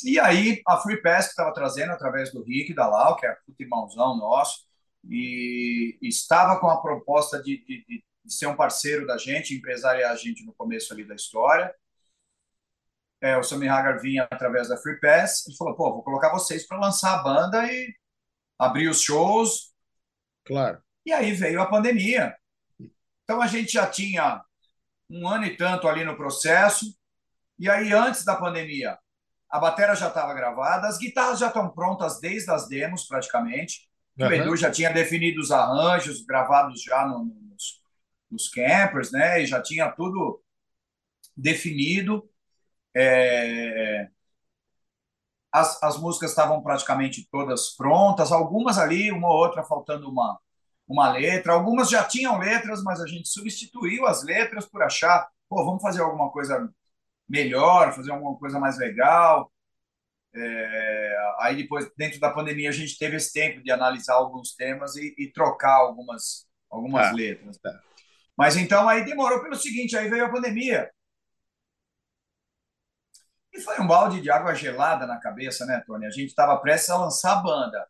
E 0.03 0.19
aí 0.19 0.61
a 0.67 0.77
Free 0.77 1.01
Pass 1.01 1.25
que 1.25 1.31
estava 1.31 1.53
trazendo 1.53 1.91
através 1.91 2.31
do 2.31 2.43
Rick 2.43 2.73
da 2.73 2.87
Lau, 2.87 3.15
que 3.15 3.25
é 3.25 3.35
puta 3.45 3.63
irmãozão 3.63 4.17
nosso, 4.17 4.65
e 5.09 5.97
estava 6.01 6.59
com 6.59 6.67
a 6.67 6.81
proposta 6.81 7.41
de, 7.41 7.63
de, 7.65 7.85
de 7.87 8.03
ser 8.27 8.47
um 8.47 8.55
parceiro 8.55 9.07
da 9.07 9.17
gente, 9.17 9.55
empresariar 9.55 10.11
a 10.11 10.15
gente 10.15 10.45
no 10.45 10.53
começo 10.53 10.93
ali 10.93 11.03
da 11.03 11.15
história 11.15 11.73
é, 13.21 13.37
o 13.37 13.43
Sammy 13.43 13.67
Hagar 13.67 13.99
vinha 13.99 14.27
através 14.29 14.69
da 14.69 14.77
Free 14.77 14.99
Pass 14.99 15.47
e 15.47 15.57
falou: 15.57 15.75
pô, 15.75 15.93
vou 15.93 16.03
colocar 16.03 16.31
vocês 16.31 16.67
para 16.67 16.79
lançar 16.79 17.19
a 17.19 17.23
banda 17.23 17.65
e 17.71 17.93
abrir 18.57 18.87
os 18.89 19.01
shows. 19.01 19.73
Claro. 20.45 20.81
E 21.05 21.11
aí 21.11 21.31
veio 21.33 21.61
a 21.61 21.65
pandemia. 21.65 22.35
Então 23.23 23.41
a 23.41 23.47
gente 23.47 23.73
já 23.73 23.87
tinha 23.87 24.41
um 25.09 25.27
ano 25.27 25.45
e 25.45 25.55
tanto 25.55 25.87
ali 25.87 26.03
no 26.03 26.15
processo. 26.15 26.85
E 27.59 27.69
aí, 27.69 27.91
antes 27.91 28.23
da 28.23 28.35
pandemia, 28.35 28.97
a 29.49 29.59
bateria 29.59 29.95
já 29.95 30.09
estava 30.09 30.33
gravada, 30.33 30.87
as 30.87 30.97
guitarras 30.97 31.39
já 31.39 31.47
estão 31.47 31.69
prontas 31.69 32.19
desde 32.19 32.51
as 32.51 32.67
demos, 32.67 33.07
praticamente. 33.07 33.89
Uhum. 34.19 34.27
O 34.27 34.33
Edu 34.33 34.55
já 34.55 34.69
tinha 34.69 34.91
definido 34.91 35.39
os 35.39 35.51
arranjos, 35.51 36.25
gravados 36.25 36.81
já 36.83 37.05
no, 37.07 37.25
nos, 37.25 37.81
nos 38.29 38.49
campers, 38.49 39.11
né? 39.11 39.41
E 39.41 39.45
já 39.45 39.61
tinha 39.61 39.91
tudo 39.91 40.41
definido. 41.35 42.29
É... 42.97 44.09
As, 45.51 45.81
as 45.81 45.97
músicas 45.97 46.31
estavam 46.31 46.61
praticamente 46.61 47.27
todas 47.31 47.75
prontas, 47.75 48.31
algumas 48.31 48.77
ali, 48.77 49.11
uma 49.11 49.29
ou 49.29 49.35
outra 49.35 49.63
faltando 49.63 50.09
uma, 50.09 50.39
uma 50.87 51.11
letra. 51.11 51.53
Algumas 51.53 51.89
já 51.89 52.03
tinham 52.03 52.37
letras, 52.37 52.83
mas 52.83 53.01
a 53.01 53.07
gente 53.07 53.27
substituiu 53.29 54.05
as 54.05 54.23
letras 54.23 54.65
por 54.65 54.83
achar, 54.83 55.27
pô, 55.49 55.63
vamos 55.65 55.81
fazer 55.81 56.01
alguma 56.01 56.31
coisa 56.31 56.69
melhor, 57.27 57.93
fazer 57.93 58.11
alguma 58.11 58.37
coisa 58.37 58.59
mais 58.59 58.77
legal. 58.77 59.51
É, 60.33 61.17
aí 61.39 61.55
depois, 61.55 61.89
dentro 61.97 62.19
da 62.19 62.29
pandemia, 62.29 62.69
a 62.69 62.73
gente 62.73 62.97
teve 62.97 63.17
esse 63.17 63.33
tempo 63.33 63.61
de 63.61 63.71
analisar 63.71 64.15
alguns 64.15 64.53
temas 64.55 64.95
e, 64.95 65.15
e 65.17 65.31
trocar 65.31 65.75
algumas, 65.75 66.47
algumas 66.69 67.07
ah, 67.07 67.11
letras. 67.11 67.57
Tá. 67.57 67.79
Mas 68.37 68.55
então 68.55 68.87
aí 68.87 69.03
demorou 69.03 69.41
pelo 69.41 69.55
seguinte, 69.55 69.97
aí 69.97 70.09
veio 70.09 70.25
a 70.25 70.29
pandemia. 70.31 70.89
E 73.53 73.61
foi 73.61 73.79
um 73.79 73.87
balde 73.87 74.21
de 74.21 74.29
água 74.29 74.53
gelada 74.53 75.07
na 75.07 75.19
cabeça, 75.19 75.65
né, 75.65 75.83
Tony? 75.85 76.05
A 76.05 76.11
gente 76.11 76.27
estava 76.27 76.57
prestes 76.57 76.89
a 76.89 76.97
lançar 76.97 77.33
a 77.33 77.41
banda. 77.41 77.87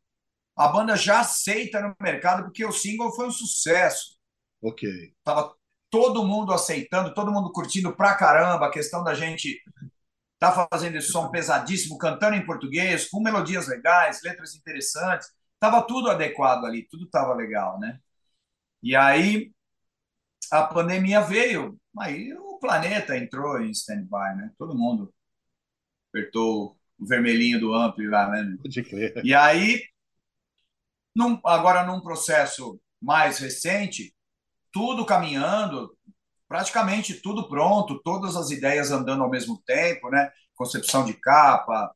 A 0.55 0.67
banda 0.67 0.95
já 0.95 1.19
aceita 1.19 1.81
no 1.81 1.95
mercado 2.01 2.43
porque 2.43 2.65
o 2.65 2.71
single 2.71 3.13
foi 3.15 3.27
um 3.27 3.31
sucesso. 3.31 4.17
Ok. 4.61 4.89
Tava 5.23 5.53
todo 5.89 6.25
mundo 6.25 6.53
aceitando, 6.53 7.13
todo 7.13 7.31
mundo 7.31 7.51
curtindo 7.51 7.95
pra 7.95 8.15
caramba. 8.15 8.67
A 8.67 8.71
questão 8.71 9.03
da 9.03 9.13
gente 9.13 9.61
tá 10.39 10.67
fazendo 10.69 10.97
esse 10.97 11.11
som 11.11 11.29
pesadíssimo, 11.29 11.97
cantando 11.97 12.35
em 12.35 12.45
português, 12.45 13.09
com 13.09 13.21
melodias 13.21 13.67
legais, 13.67 14.21
letras 14.23 14.55
interessantes. 14.55 15.29
Tava 15.59 15.81
tudo 15.84 16.09
adequado 16.09 16.65
ali, 16.65 16.88
tudo 16.88 17.07
tava 17.09 17.34
legal, 17.34 17.79
né? 17.79 17.99
E 18.81 18.95
aí 18.95 19.51
a 20.51 20.63
pandemia 20.63 21.21
veio, 21.21 21.77
aí 21.99 22.34
o 22.34 22.57
planeta 22.59 23.17
entrou 23.17 23.61
em 23.61 23.71
stand-by, 23.71 24.35
né? 24.35 24.51
Todo 24.57 24.77
mundo 24.77 25.13
apertou 26.09 26.77
o 26.99 27.05
vermelhinho 27.05 27.59
do 27.59 27.73
ampli 27.73 28.07
lá, 28.07 28.29
né? 28.29 28.57
Pode 28.61 28.84
crer. 28.84 29.21
E 29.23 29.34
aí, 29.34 29.84
num, 31.15 31.39
agora 31.45 31.85
num 31.85 32.01
processo 32.01 32.79
mais 33.01 33.38
recente, 33.38 34.13
tudo 34.71 35.05
caminhando, 35.05 35.95
praticamente 36.47 37.15
tudo 37.15 37.47
pronto, 37.47 38.01
todas 38.03 38.35
as 38.35 38.49
ideias 38.49 38.91
andando 38.91 39.23
ao 39.23 39.29
mesmo 39.29 39.61
tempo, 39.65 40.09
né? 40.09 40.31
Concepção 40.55 41.05
de 41.05 41.13
capa, 41.13 41.93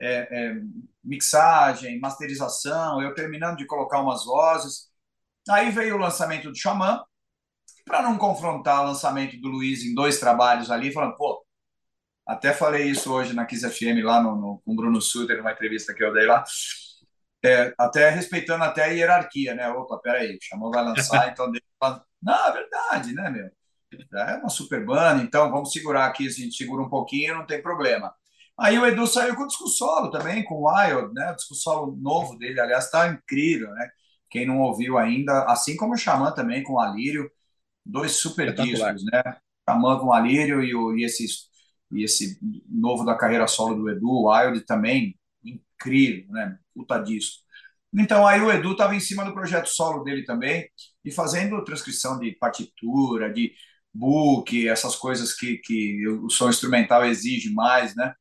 é, 0.00 0.28
é, 0.30 0.54
mixagem, 1.02 1.98
masterização, 1.98 3.02
eu 3.02 3.14
terminando 3.14 3.58
de 3.58 3.66
colocar 3.66 4.00
umas 4.00 4.24
vozes. 4.24 4.88
Aí 5.48 5.70
veio 5.70 5.96
o 5.96 5.98
lançamento 5.98 6.50
do 6.50 6.56
Xamã, 6.56 7.02
para 7.84 8.02
não 8.02 8.18
confrontar 8.18 8.82
o 8.82 8.86
lançamento 8.86 9.40
do 9.40 9.48
Luiz 9.48 9.82
em 9.82 9.94
dois 9.94 10.20
trabalhos 10.20 10.70
ali, 10.70 10.92
falando, 10.92 11.16
pô, 11.16 11.44
até 12.28 12.52
falei 12.52 12.90
isso 12.90 13.10
hoje 13.10 13.32
na 13.32 13.46
Kiss 13.46 13.66
FM, 13.66 14.04
lá 14.04 14.22
no, 14.22 14.36
no, 14.36 14.62
com 14.62 14.72
o 14.72 14.76
Bruno 14.76 15.00
Suter, 15.00 15.38
numa 15.38 15.52
entrevista 15.52 15.94
que 15.94 16.04
eu 16.04 16.12
dei 16.12 16.26
lá. 16.26 16.44
É, 17.42 17.72
até 17.78 18.10
respeitando 18.10 18.64
até 18.64 18.84
a 18.84 18.88
hierarquia, 18.88 19.54
né? 19.54 19.66
Opa, 19.70 19.98
peraí, 19.98 20.38
chamou, 20.42 20.70
vai 20.70 20.84
lançar, 20.84 21.30
então 21.32 21.50
deixa 21.50 21.64
Não, 22.22 22.48
é 22.48 22.52
verdade, 22.52 23.14
né, 23.14 23.30
meu? 23.30 23.50
É 24.20 24.36
uma 24.36 24.50
super 24.50 24.84
banda, 24.84 25.22
então 25.22 25.50
vamos 25.50 25.72
segurar 25.72 26.04
aqui, 26.04 26.26
a 26.26 26.30
gente 26.30 26.54
segura 26.54 26.82
um 26.82 26.90
pouquinho, 26.90 27.34
não 27.34 27.46
tem 27.46 27.62
problema. 27.62 28.12
Aí 28.58 28.78
o 28.78 28.84
Edu 28.84 29.06
saiu 29.06 29.34
com 29.34 29.44
o 29.44 29.46
disco 29.46 29.66
solo 29.66 30.10
também, 30.10 30.44
com 30.44 30.56
o 30.56 30.68
Wild, 30.68 31.14
né? 31.14 31.32
O 31.32 31.36
disco 31.36 31.54
solo 31.54 31.96
novo 31.96 32.36
dele, 32.36 32.60
aliás, 32.60 32.84
está 32.84 33.08
incrível, 33.08 33.70
né? 33.70 33.88
Quem 34.28 34.44
não 34.44 34.60
ouviu 34.60 34.98
ainda, 34.98 35.44
assim 35.44 35.76
como 35.76 35.94
o 35.94 35.96
Xamã 35.96 36.30
também, 36.32 36.62
com 36.62 36.74
o 36.74 36.80
Alírio, 36.80 37.30
dois 37.86 38.16
super 38.16 38.52
discos, 38.52 39.02
né? 39.10 39.22
Xamã 39.66 39.98
com 39.98 40.08
o 40.08 40.12
Alírio 40.12 40.62
e, 40.62 40.74
o, 40.74 40.94
e 40.94 41.04
esses 41.04 41.48
e 41.90 42.04
esse 42.04 42.38
novo 42.68 43.04
da 43.04 43.16
carreira 43.16 43.46
solo 43.46 43.74
do 43.74 43.90
Edu, 43.90 44.28
Wild 44.28 44.60
também, 44.62 45.18
incrível, 45.44 46.30
né? 46.32 46.58
Puta 46.74 46.98
disco. 46.98 47.42
Então 47.92 48.26
aí 48.26 48.40
o 48.40 48.50
Edu 48.50 48.72
estava 48.72 48.94
em 48.94 49.00
cima 49.00 49.24
do 49.24 49.32
projeto 49.32 49.66
solo 49.68 50.04
dele 50.04 50.24
também 50.24 50.68
e 51.04 51.10
fazendo 51.10 51.64
transcrição 51.64 52.18
de 52.18 52.32
partitura, 52.32 53.32
de 53.32 53.52
book, 53.92 54.68
essas 54.68 54.94
coisas 54.96 55.34
que, 55.34 55.58
que 55.58 56.06
o 56.08 56.28
som 56.30 56.48
instrumental 56.50 57.04
exige 57.04 57.52
mais, 57.52 57.94
né? 57.96 58.14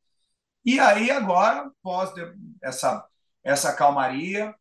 E 0.66 0.80
aí 0.80 1.12
agora, 1.12 1.72
pós 1.82 2.12
essa, 2.64 3.06
essa 3.44 3.74
calmaria, 3.74 4.54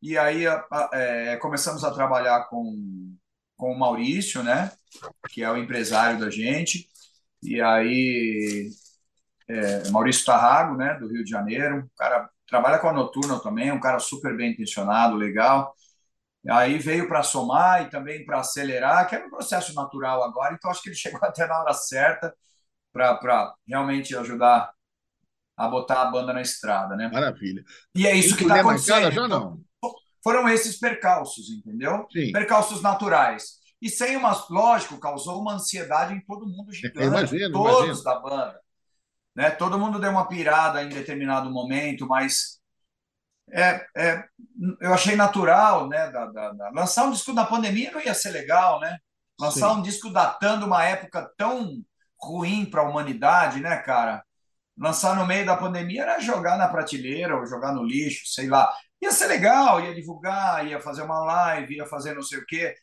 e 0.00 0.18
aí 0.18 0.44
é, 0.92 1.36
começamos 1.36 1.84
a 1.84 1.92
trabalhar 1.92 2.48
com, 2.48 3.16
com 3.56 3.72
o 3.72 3.78
Maurício, 3.78 4.42
né? 4.42 4.72
Que 5.30 5.42
é 5.42 5.50
o 5.50 5.56
empresário 5.56 6.18
da 6.18 6.30
gente, 6.30 6.88
e 7.42 7.60
aí, 7.60 8.70
é, 9.48 9.88
Maurício 9.90 10.24
Tarrago, 10.24 10.76
né, 10.76 10.94
do 10.94 11.08
Rio 11.08 11.24
de 11.24 11.30
Janeiro, 11.30 11.78
um 11.78 11.88
cara 11.96 12.28
trabalha 12.46 12.78
com 12.78 12.88
a 12.88 12.92
Noturna 12.92 13.40
também, 13.40 13.72
um 13.72 13.80
cara 13.80 13.98
super 13.98 14.36
bem 14.36 14.52
intencionado, 14.52 15.16
legal. 15.16 15.74
Aí 16.48 16.78
veio 16.78 17.08
para 17.08 17.22
somar 17.22 17.82
e 17.82 17.90
também 17.90 18.24
para 18.24 18.40
acelerar, 18.40 19.08
que 19.08 19.14
é 19.14 19.24
um 19.24 19.30
processo 19.30 19.74
natural 19.74 20.22
agora, 20.22 20.54
então 20.54 20.70
acho 20.70 20.82
que 20.82 20.88
ele 20.88 20.96
chegou 20.96 21.20
até 21.22 21.46
na 21.46 21.60
hora 21.60 21.72
certa 21.72 22.34
para 22.92 23.54
realmente 23.66 24.14
ajudar 24.16 24.70
a 25.56 25.68
botar 25.68 26.02
a 26.02 26.10
banda 26.10 26.32
na 26.32 26.42
estrada, 26.42 26.96
né? 26.96 27.08
Maravilha. 27.12 27.62
E 27.94 28.06
é 28.06 28.14
isso 28.14 28.36
que 28.36 28.42
está 28.42 28.60
acontecendo. 28.60 29.10
Já 29.10 29.28
não? 29.28 29.60
foram 30.22 30.48
esses 30.48 30.78
percalços, 30.78 31.50
entendeu? 31.50 32.06
Sim. 32.10 32.32
Percalços 32.32 32.80
naturais. 32.80 33.61
E 33.82 33.90
sem 33.90 34.16
uma, 34.16 34.32
lógico, 34.50 35.00
causou 35.00 35.42
uma 35.42 35.54
ansiedade 35.54 36.14
em 36.14 36.22
todo 36.22 36.46
mundo 36.48 36.72
gigante, 36.72 37.06
Imagino, 37.08 37.52
todos 37.52 37.78
imagino. 37.80 38.04
da 38.04 38.20
banda. 38.20 38.60
Né? 39.36 39.50
Todo 39.50 39.78
mundo 39.78 40.00
deu 40.00 40.10
uma 40.10 40.28
pirada 40.28 40.82
em 40.82 40.88
determinado 40.90 41.50
momento, 41.50 42.06
mas 42.06 42.60
é, 43.52 43.86
é, 43.96 44.24
eu 44.80 44.94
achei 44.94 45.16
natural, 45.16 45.88
né? 45.88 46.10
Da, 46.10 46.26
da- 46.26 46.52
da- 46.52 46.70
lançar 46.70 47.04
um 47.06 47.10
disco 47.12 47.32
na 47.32 47.44
pandemia 47.44 47.90
não 47.92 48.00
ia 48.00 48.14
ser 48.14 48.30
legal, 48.30 48.80
né? 48.80 48.96
Lançar 49.40 49.72
Sim. 49.72 49.78
um 49.78 49.82
disco 49.82 50.10
datando 50.10 50.66
uma 50.66 50.84
época 50.84 51.30
tão 51.36 51.82
ruim 52.20 52.64
para 52.64 52.82
a 52.82 52.88
humanidade, 52.88 53.60
né, 53.60 53.76
cara? 53.78 54.22
Lançar 54.78 55.16
no 55.16 55.26
meio 55.26 55.46
da 55.46 55.56
pandemia 55.56 56.02
era 56.02 56.20
jogar 56.20 56.58
na 56.58 56.68
prateleira 56.68 57.36
ou 57.36 57.46
jogar 57.46 57.72
no 57.72 57.84
lixo, 57.84 58.26
sei 58.26 58.48
lá. 58.48 58.72
Ia 59.02 59.12
ser 59.12 59.26
legal, 59.28 59.80
ia 59.80 59.94
divulgar, 59.94 60.66
ia 60.66 60.80
fazer 60.80 61.02
uma 61.02 61.20
live, 61.24 61.76
ia 61.76 61.86
fazer 61.86 62.14
não 62.14 62.22
sei 62.22 62.38
o 62.38 62.46
quê. 62.46 62.74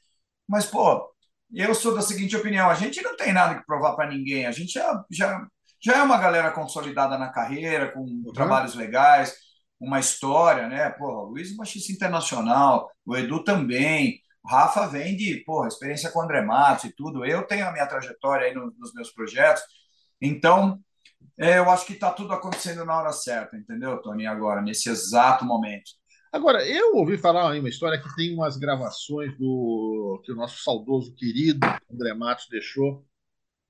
Mas, 0.50 0.66
pô, 0.68 1.14
eu 1.54 1.76
sou 1.76 1.96
da 1.96 2.02
seguinte 2.04 2.36
opinião: 2.38 2.70
a 2.70 2.76
gente 2.76 3.02
não 3.04 3.18
tem 3.18 3.34
nada 3.34 3.56
que 3.60 3.68
provar 3.68 3.96
para 3.96 4.10
ninguém. 4.10 4.48
A 4.48 4.52
gente 4.54 4.74
já, 4.74 5.06
já, 5.12 5.48
já 5.84 5.98
é 6.00 6.04
uma 6.04 6.18
galera 6.20 6.52
consolidada 6.52 7.18
na 7.20 7.30
carreira, 7.32 7.92
com 7.94 8.02
Uhum. 8.02 8.34
trabalhos 8.34 8.76
legais, 8.76 9.36
uma 9.80 10.00
história, 10.00 10.68
né? 10.70 10.90
Pô, 10.92 11.08
o 11.08 11.30
Luiz 11.32 11.52
é 11.54 11.56
baixista 11.56 11.94
internacional, 11.94 12.92
o 13.06 13.18
Edu 13.18 13.44
também. 13.44 14.22
O 14.44 14.50
Rafa 14.50 14.88
vem 14.88 15.18
de, 15.18 15.44
porra, 15.46 15.68
experiência 15.70 16.12
com 16.12 16.20
o 16.20 16.24
André 16.24 16.42
Matos 16.42 16.86
e 16.86 16.96
tudo. 16.96 17.26
Eu 17.26 17.46
tenho 17.48 17.68
a 17.68 17.74
minha 17.74 17.88
trajetória 17.88 18.48
aí 18.48 18.54
no- 18.56 18.74
nos 18.80 18.94
meus 18.94 19.12
projetos. 19.12 19.62
Então, 20.22 20.80
é, 21.38 21.58
eu 21.60 21.70
acho 21.72 21.86
que 21.88 21.94
está 21.94 22.12
tudo 22.12 22.34
acontecendo 22.34 22.86
na 22.86 22.98
hora 23.00 23.14
certa, 23.14 23.58
entendeu, 23.58 24.02
Tony? 24.02 24.28
Agora, 24.28 24.62
nesse 24.62 24.90
exato 24.90 25.46
momento. 25.46 25.92
Agora, 26.32 26.68
eu 26.68 26.96
ouvi 26.96 27.18
falar 27.18 27.56
em 27.56 27.60
uma 27.60 27.70
história 27.70 28.00
que 28.02 28.16
tem 28.16 28.34
umas 28.34 28.56
gravações 28.58 29.36
do 29.38 30.22
que 30.24 30.32
o 30.32 30.36
nosso 30.36 30.62
saudoso 30.64 31.14
querido 31.16 31.60
André 31.92 32.14
Matos 32.14 32.48
deixou, 32.50 33.04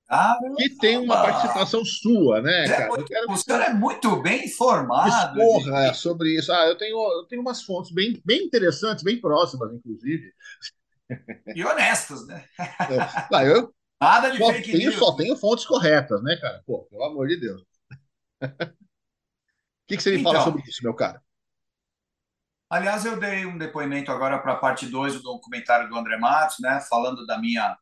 Ah, 0.09 0.37
que 0.57 0.69
tem 0.77 0.97
uma 0.97 1.21
participação 1.21 1.85
sua, 1.85 2.41
né, 2.41 2.65
é 2.65 2.67
cara? 2.67 2.87
Muito- 2.89 3.05
quero 3.05 3.31
o 3.31 3.37
senhor 3.37 3.61
é 3.61 3.73
muito 3.73 4.21
bem 4.21 4.45
informado. 4.45 5.35
Discorra 5.35 5.93
sobre 5.93 6.37
isso. 6.37 6.51
Ah, 6.51 6.65
eu 6.67 6.77
tenho, 6.77 6.97
eu 6.97 7.25
tenho 7.27 7.41
umas 7.41 7.61
fontes 7.63 7.91
bem, 7.91 8.19
bem 8.25 8.43
interessantes, 8.43 9.03
bem 9.03 9.19
próximas, 9.21 9.71
inclusive. 9.73 10.33
E 11.55 11.63
honestas, 11.63 12.27
né? 12.27 12.43
Eu, 12.89 13.01
ah, 13.01 13.45
eu 13.45 13.73
Nada 14.01 14.31
de 14.31 14.37
só 14.37 14.51
fake 14.53 14.71
tenho, 14.71 14.89
news. 14.91 14.95
só 14.95 15.15
tenho 15.15 15.35
fontes 15.37 15.65
corretas, 15.65 16.21
né, 16.23 16.37
cara? 16.37 16.63
Pô, 16.65 16.85
pelo 16.85 17.03
amor 17.05 17.27
de 17.27 17.37
Deus. 17.39 17.61
O 17.61 17.65
que, 19.87 19.97
que 19.97 20.03
você 20.03 20.11
me 20.11 20.23
fala 20.23 20.39
Então. 20.39 20.45
sobre 20.53 20.63
isso, 20.69 20.83
meu 20.83 20.93
cara? 20.93 21.21
Aliás, 22.69 23.03
eu 23.05 23.19
dei 23.19 23.45
um 23.45 23.57
depoimento 23.57 24.11
agora 24.11 24.39
para 24.39 24.53
a 24.53 24.57
parte 24.57 24.85
2 24.87 25.13
do 25.15 25.21
documentário 25.23 25.89
do 25.89 25.97
André 25.97 26.17
Matos, 26.17 26.57
né? 26.59 26.79
Falando 26.89 27.25
da 27.25 27.37
minha. 27.39 27.77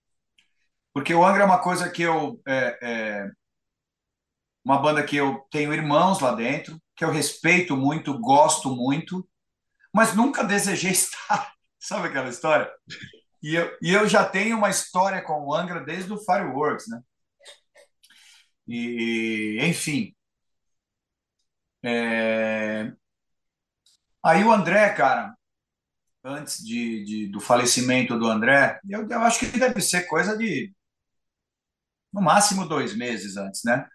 Porque 0.93 1.13
o 1.13 1.25
Angra 1.25 1.43
é 1.43 1.45
uma 1.45 1.59
coisa 1.61 1.89
que 1.89 2.01
eu. 2.03 2.41
É, 2.47 2.79
é, 2.81 3.31
Uma 4.63 4.79
banda 4.81 5.03
que 5.03 5.15
eu 5.15 5.45
tenho 5.49 5.73
irmãos 5.73 6.19
lá 6.19 6.33
dentro, 6.35 6.81
que 6.95 7.03
eu 7.05 7.11
respeito 7.11 7.75
muito, 7.77 8.19
gosto 8.19 8.69
muito, 8.75 9.27
mas 9.93 10.15
nunca 10.15 10.43
desejei 10.43 10.91
estar. 10.93 11.53
Sabe 11.79 12.09
aquela 12.09 12.29
história? 12.29 12.71
E 13.43 13.55
eu, 13.55 13.77
e 13.81 13.93
eu 13.93 14.07
já 14.09 14.25
tenho 14.25 14.57
uma 14.57 14.69
história 14.69 15.21
com 15.23 15.45
o 15.45 15.53
Angra 15.55 15.81
desde 15.81 16.13
o 16.13 16.19
Fireworks, 16.19 16.87
né? 16.89 17.01
E, 18.67 19.57
enfim. 19.61 20.13
É, 21.83 22.91
Aí 24.27 24.43
o 24.43 24.51
André, 24.51 24.93
cara, 24.93 25.33
antes 26.23 26.63
de, 26.65 27.05
de- 27.05 27.27
do 27.31 27.39
falecimento 27.41 28.17
do 28.19 28.27
André, 28.27 28.79
eu, 28.89 29.07
eu 29.09 29.21
acho 29.21 29.39
que 29.39 29.47
deve 29.59 29.81
ser 29.81 30.03
coisa 30.07 30.37
de 30.37 30.73
no 32.13 32.21
máximo 32.21 32.67
dois 32.67 32.95
meses 32.95 33.37
antes, 33.37 33.61
né? 33.63 33.87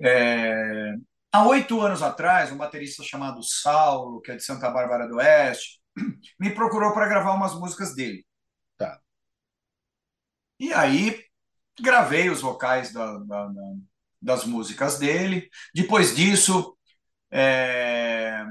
É, 0.00 0.94
há 1.32 1.46
oito 1.46 1.80
anos 1.80 2.02
atrás, 2.02 2.52
um 2.52 2.56
baterista 2.56 3.02
chamado 3.02 3.42
Saulo, 3.42 4.20
que 4.20 4.32
é 4.32 4.36
de 4.36 4.42
Santa 4.44 4.70
Bárbara 4.70 5.08
do 5.08 5.16
Oeste, 5.16 5.80
me 6.38 6.50
procurou 6.54 6.92
para 6.92 7.08
gravar 7.08 7.32
umas 7.34 7.54
músicas 7.54 7.94
dele. 7.94 8.24
Tá. 8.78 9.00
E 10.58 10.72
aí 10.72 11.22
gravei 11.80 12.30
os 12.30 12.40
vocais 12.42 12.92
da- 12.92 13.18
da- 13.18 13.48
da- 13.48 13.74
das 14.22 14.44
músicas 14.44 14.98
dele. 14.98 15.48
Depois 15.74 16.14
disso, 16.16 16.76
é, 17.30 18.44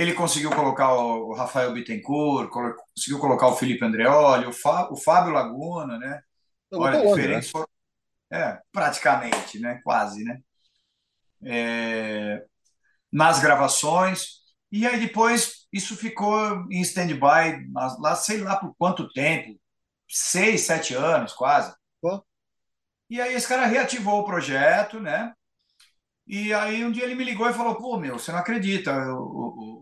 ele 0.00 0.14
conseguiu 0.14 0.50
colocar 0.50 0.94
o 0.94 1.34
Rafael 1.34 1.72
Bittencourt, 1.74 2.50
conseguiu 2.50 3.20
colocar 3.20 3.48
o 3.48 3.56
Felipe 3.56 3.84
Andreoli, 3.84 4.46
o, 4.46 4.52
Fá- 4.52 4.88
o 4.90 4.96
Fábio 4.96 5.32
Laguna, 5.32 5.98
né? 5.98 6.22
Eu 6.70 6.80
Olha, 6.80 6.98
né? 7.00 7.02
diferentes 7.06 7.50
foram- 7.50 7.68
É, 8.32 8.60
praticamente, 8.72 9.58
né? 9.60 9.80
Quase, 9.84 10.24
né? 10.24 10.40
É, 11.44 12.44
nas 13.12 13.40
gravações. 13.40 14.38
E 14.72 14.86
aí 14.86 15.00
depois 15.00 15.66
isso 15.72 15.96
ficou 15.96 16.66
em 16.70 16.80
stand-by, 16.82 17.66
lá 18.00 18.16
sei 18.16 18.40
lá 18.40 18.56
por 18.56 18.74
quanto 18.76 19.12
tempo, 19.12 19.58
seis, 20.08 20.62
sete 20.62 20.94
anos 20.94 21.32
quase. 21.34 21.74
Pô. 22.00 22.24
E 23.10 23.20
aí 23.20 23.34
esse 23.34 23.48
cara 23.48 23.66
reativou 23.66 24.20
o 24.20 24.24
projeto, 24.26 25.00
né? 25.00 25.34
E 26.26 26.52
aí 26.54 26.84
um 26.84 26.92
dia 26.92 27.04
ele 27.04 27.14
me 27.14 27.24
ligou 27.24 27.48
e 27.48 27.54
falou: 27.54 27.76
pô, 27.76 27.98
meu, 27.98 28.18
você 28.18 28.32
não 28.32 28.38
acredita, 28.40 28.90
eu 28.92 29.77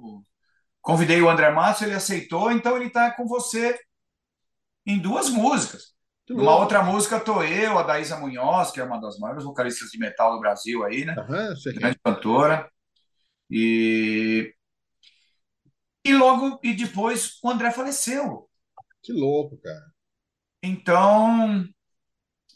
convidei 0.86 1.20
o 1.20 1.28
André 1.28 1.50
Matos, 1.50 1.82
ele 1.82 1.94
aceitou, 1.94 2.52
então 2.52 2.76
ele 2.76 2.86
está 2.86 3.10
com 3.10 3.26
você 3.26 3.76
em 4.86 5.00
duas 5.00 5.28
músicas. 5.28 5.96
Que 6.24 6.32
Numa 6.32 6.44
louco. 6.50 6.62
outra 6.62 6.80
música 6.82 7.18
tô 7.18 7.42
eu, 7.42 7.76
a 7.76 7.82
Daísa 7.82 8.16
Munhoz, 8.16 8.70
que 8.70 8.80
é 8.80 8.84
uma 8.84 9.00
das 9.00 9.18
maiores 9.18 9.42
vocalistas 9.42 9.90
de 9.90 9.98
metal 9.98 10.32
do 10.32 10.40
Brasil 10.40 10.84
aí, 10.84 11.04
né? 11.04 11.14
É. 11.14 11.72
Grande 11.72 11.98
cantora. 12.04 12.70
E 13.50 14.54
e 16.04 16.14
logo 16.14 16.60
e 16.62 16.72
depois 16.72 17.36
o 17.42 17.50
André 17.50 17.72
faleceu. 17.72 18.48
Que 19.02 19.12
louco, 19.12 19.56
cara. 19.58 19.86
Então, 20.62 21.64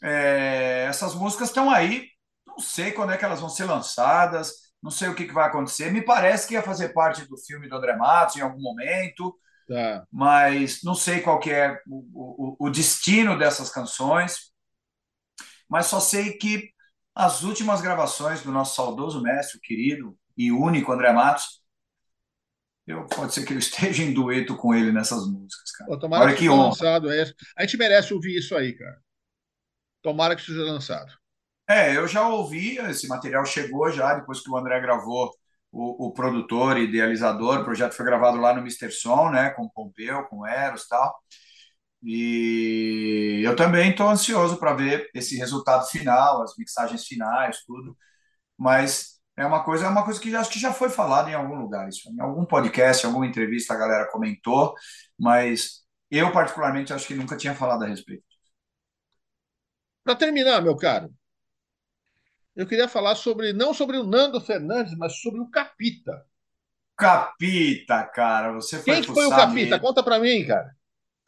é, 0.01 0.85
essas 0.87 1.13
músicas 1.15 1.49
estão 1.49 1.69
aí. 1.69 2.07
Não 2.47 2.59
sei 2.59 2.93
quando 2.93 3.11
é 3.11 3.17
que 3.17 3.25
elas 3.25 3.41
vão 3.41 3.49
ser 3.49 3.65
lançadas, 3.65 4.70
não 4.81 4.91
sei 4.91 5.09
o 5.09 5.15
que, 5.15 5.25
que 5.25 5.33
vai 5.33 5.47
acontecer. 5.47 5.91
Me 5.91 6.01
parece 6.03 6.47
que 6.47 6.53
ia 6.55 6.63
fazer 6.63 6.89
parte 6.89 7.27
do 7.27 7.37
filme 7.37 7.67
do 7.69 7.75
André 7.75 7.95
Matos 7.95 8.35
em 8.37 8.41
algum 8.41 8.61
momento, 8.61 9.37
Tá. 9.67 10.07
mas 10.11 10.81
não 10.83 10.95
sei 10.95 11.21
qual 11.21 11.39
que 11.39 11.51
é 11.51 11.79
o, 11.87 12.57
o, 12.61 12.67
o 12.67 12.69
destino 12.71 13.37
dessas 13.37 13.69
canções. 13.71 14.51
Mas 15.69 15.85
só 15.87 15.99
sei 15.99 16.33
que 16.33 16.69
as 17.15 17.43
últimas 17.43 17.81
gravações 17.81 18.41
do 18.43 18.51
nosso 18.51 18.75
saudoso 18.75 19.21
mestre, 19.21 19.57
o 19.57 19.61
querido 19.61 20.17
e 20.37 20.51
único 20.51 20.91
André 20.91 21.11
Matos, 21.13 21.61
eu, 22.87 23.05
pode 23.07 23.33
ser 23.33 23.45
que 23.45 23.53
eu 23.53 23.59
esteja 23.59 24.03
em 24.03 24.13
dueto 24.13 24.55
com 24.57 24.73
ele 24.73 24.91
nessas 24.91 25.27
músicas, 25.27 25.71
cara. 25.71 25.91
Pô, 25.91 25.97
tomara 25.99 26.25
Olha 26.25 26.35
que 26.35 26.43
que 26.43 26.49
honra. 26.49 26.63
lançado. 26.69 27.11
é. 27.11 27.23
A 27.57 27.63
gente 27.65 27.77
merece 27.77 28.13
ouvir 28.13 28.37
isso 28.37 28.55
aí, 28.55 28.73
cara. 28.73 29.01
Tomara 30.01 30.35
que 30.35 30.41
seja 30.43 30.63
lançado. 30.63 31.11
É, 31.71 31.95
eu 31.95 32.07
já 32.07 32.27
ouvi, 32.27 32.77
esse 32.79 33.07
material 33.07 33.45
chegou 33.45 33.89
já, 33.91 34.13
depois 34.15 34.41
que 34.41 34.49
o 34.49 34.57
André 34.57 34.79
gravou, 34.81 35.31
o, 35.71 36.07
o 36.07 36.13
produtor 36.13 36.77
e 36.77 36.83
idealizador, 36.83 37.61
o 37.61 37.63
projeto 37.63 37.93
foi 37.93 38.05
gravado 38.05 38.37
lá 38.37 38.53
no 38.53 38.59
Mr. 38.59 38.91
Som, 38.91 39.29
né, 39.31 39.51
com 39.51 39.69
Pompeu, 39.69 40.25
com 40.25 40.45
Eros 40.45 40.85
tal. 40.87 41.15
E 42.03 43.41
eu 43.45 43.55
também 43.55 43.91
estou 43.91 44.09
ansioso 44.09 44.57
para 44.57 44.73
ver 44.73 45.09
esse 45.13 45.37
resultado 45.37 45.87
final, 45.87 46.41
as 46.41 46.57
mixagens 46.57 47.05
finais, 47.05 47.63
tudo. 47.65 47.95
Mas 48.57 49.21
é 49.37 49.45
uma 49.45 49.63
coisa, 49.63 49.85
é 49.87 49.89
uma 49.89 50.03
coisa 50.05 50.19
que 50.19 50.35
acho 50.35 50.51
que 50.51 50.59
já 50.59 50.73
foi 50.73 50.89
falado 50.89 51.29
em 51.29 51.33
algum 51.35 51.55
lugar, 51.55 51.87
isso, 51.89 52.09
em 52.11 52.21
algum 52.21 52.45
podcast, 52.45 53.05
em 53.05 53.07
alguma 53.07 53.27
entrevista 53.27 53.73
a 53.73 53.77
galera 53.77 54.11
comentou, 54.11 54.73
mas 55.19 55.83
eu 56.09 56.31
particularmente 56.33 56.93
acho 56.93 57.07
que 57.07 57.15
nunca 57.15 57.37
tinha 57.37 57.55
falado 57.55 57.83
a 57.83 57.87
respeito. 57.87 58.23
Para 60.03 60.15
terminar, 60.15 60.61
meu 60.61 60.75
caro, 60.75 61.13
eu 62.55 62.67
queria 62.67 62.87
falar 62.87 63.15
sobre 63.15 63.53
não 63.53 63.73
sobre 63.73 63.97
o 63.97 64.03
Nando 64.05 64.39
Fernandes, 64.41 64.95
mas 64.97 65.19
sobre 65.21 65.41
o 65.41 65.49
Capita. 65.49 66.25
Capita, 66.97 68.05
cara, 68.05 68.53
você 68.53 68.79
foi 68.81 68.97
Quem 68.97 69.01
que 69.01 69.11
foi 69.11 69.25
o 69.25 69.33
Capita? 69.35 69.79
mesmo. 69.79 69.79
Conta 69.79 70.03
para 70.03 70.19
mim, 70.19 70.45
cara. 70.45 70.75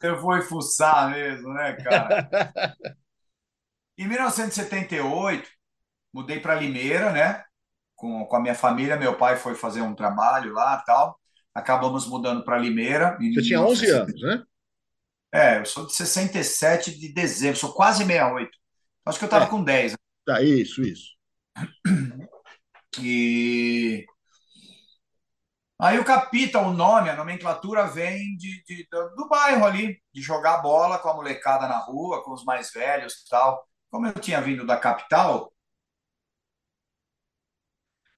Você 0.00 0.16
foi 0.20 0.42
fuçar 0.42 1.10
mesmo, 1.10 1.52
né, 1.54 1.72
cara? 1.82 2.24
Em 3.98 4.08
1978, 4.08 5.48
mudei 6.12 6.40
para 6.40 6.54
Limeira, 6.56 7.12
né? 7.12 7.44
Com, 7.96 8.26
com 8.26 8.36
a 8.36 8.40
minha 8.40 8.54
família, 8.54 8.96
meu 8.96 9.16
pai 9.16 9.36
foi 9.36 9.54
fazer 9.54 9.82
um 9.82 9.94
trabalho 9.94 10.52
lá 10.52 10.82
tal. 10.86 11.18
Acabamos 11.54 12.06
mudando 12.08 12.44
para 12.44 12.58
Limeira. 12.58 13.16
Você 13.32 13.42
tinha 13.42 13.62
11 13.62 13.90
1960. 13.90 14.12
anos, 14.12 14.20
né? 14.22 14.44
É, 15.32 15.58
eu 15.60 15.66
sou 15.66 15.86
de 15.86 15.94
67 15.94 16.98
de 16.98 17.12
dezembro, 17.12 17.58
sou 17.58 17.72
quase 17.74 18.04
68. 18.04 18.58
Acho 19.06 19.18
que 19.18 19.24
eu 19.24 19.26
estava 19.26 19.46
É. 19.46 19.48
com 19.48 19.62
10. 19.62 19.94
Tá, 20.26 20.42
isso, 20.42 20.82
isso. 20.82 21.13
E 23.00 24.06
Aí 25.78 25.98
o 25.98 26.04
Capita, 26.04 26.60
o 26.60 26.72
nome, 26.72 27.10
a 27.10 27.16
nomenclatura 27.16 27.86
vem 27.86 28.36
de, 28.36 28.62
de, 28.64 28.88
do 29.16 29.28
bairro 29.28 29.66
ali, 29.66 30.00
de 30.12 30.22
jogar 30.22 30.62
bola 30.62 30.98
com 30.98 31.08
a 31.08 31.14
molecada 31.14 31.66
na 31.66 31.78
rua, 31.78 32.22
com 32.22 32.32
os 32.32 32.44
mais 32.44 32.70
velhos 32.70 33.14
e 33.14 33.28
tal. 33.28 33.66
Como 33.90 34.06
eu 34.06 34.14
tinha 34.14 34.40
vindo 34.40 34.64
da 34.64 34.76
capital, 34.76 35.52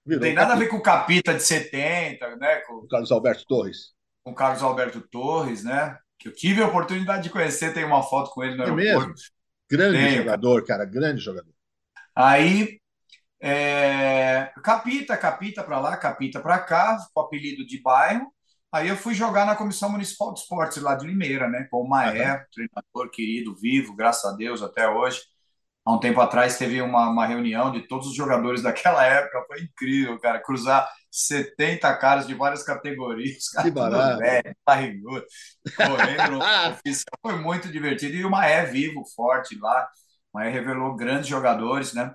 não 0.07 0.21
tem 0.21 0.35
nada 0.35 0.53
a 0.53 0.57
ver 0.57 0.69
com 0.69 0.77
o 0.77 0.83
Capita 0.83 1.35
de 1.35 1.43
70, 1.43 2.37
né? 2.37 2.61
Com 2.61 2.75
o 2.75 2.87
Carlos 2.87 3.11
Alberto 3.11 3.45
Torres. 3.47 3.93
Com 4.23 4.31
o 4.31 4.35
Carlos 4.35 4.63
Alberto 4.63 5.01
Torres, 5.01 5.65
né? 5.65 5.99
Que 6.19 6.29
eu 6.29 6.33
tive 6.33 6.63
a 6.63 6.69
oportunidade 6.69 7.25
de 7.25 7.31
conhecer, 7.31 7.75
tem 7.75 7.85
uma 7.85 8.03
foto 8.03 8.31
com 8.31 8.45
ele 8.45 8.55
no 8.55 8.63
é 8.63 8.67
aeroporto. 8.67 9.09
Mesmo? 9.09 9.31
Grande 9.69 9.99
tem, 9.99 10.17
jogador, 10.19 10.65
cara, 10.65 10.85
grande 10.85 11.21
jogador. 11.21 11.53
Aí 12.15 12.81
é, 13.49 14.53
capita, 14.61 15.17
capita 15.17 15.63
para 15.63 15.79
lá, 15.79 15.97
capita 15.97 16.41
para 16.41 16.59
cá, 16.59 16.99
com 17.15 17.21
apelido 17.21 17.65
de 17.65 17.81
bairro. 17.81 18.27
Aí 18.73 18.89
eu 18.89 18.97
fui 18.97 19.15
jogar 19.15 19.47
na 19.47 19.55
Comissão 19.55 19.89
Municipal 19.89 20.35
de 20.35 20.41
Esportes 20.41 20.83
lá 20.83 20.97
de 20.97 21.07
Limeira, 21.07 21.49
né? 21.49 21.69
Com 21.71 21.83
o 21.83 21.89
Maé, 21.89 22.33
uhum. 22.33 22.41
treinador 22.53 23.11
querido, 23.13 23.55
vivo, 23.55 23.95
graças 23.95 24.25
a 24.25 24.37
Deus, 24.37 24.63
até 24.63 24.89
hoje. 24.89 25.21
Há 25.85 25.93
um 25.93 26.01
tempo 26.01 26.21
atrás 26.21 26.59
teve 26.59 26.83
uma, 26.83 27.09
uma 27.09 27.25
reunião 27.25 27.71
de 27.71 27.87
todos 27.87 28.09
os 28.09 28.17
jogadores 28.17 28.63
daquela 28.65 29.07
época, 29.07 29.45
foi 29.47 29.61
incrível, 29.61 30.19
cara. 30.19 30.43
Cruzar 30.43 30.91
70 31.09 31.97
caras 31.99 32.27
de 32.27 32.35
várias 32.35 32.65
categorias, 32.65 33.49
cara, 33.51 33.69
que 33.69 33.71
barato. 33.73 34.19
velho, 34.19 34.57
barrigudo, 34.67 35.25
correndo 35.77 36.41
foi 37.23 37.37
muito 37.37 37.71
divertido. 37.71 38.17
E 38.17 38.25
o 38.25 38.31
Maé 38.31 38.67
vivo, 38.67 39.05
forte 39.15 39.57
lá. 39.57 39.89
O 40.33 40.39
Maé 40.39 40.51
revelou 40.51 40.97
grandes 40.97 41.29
jogadores, 41.29 41.93
né? 41.95 42.13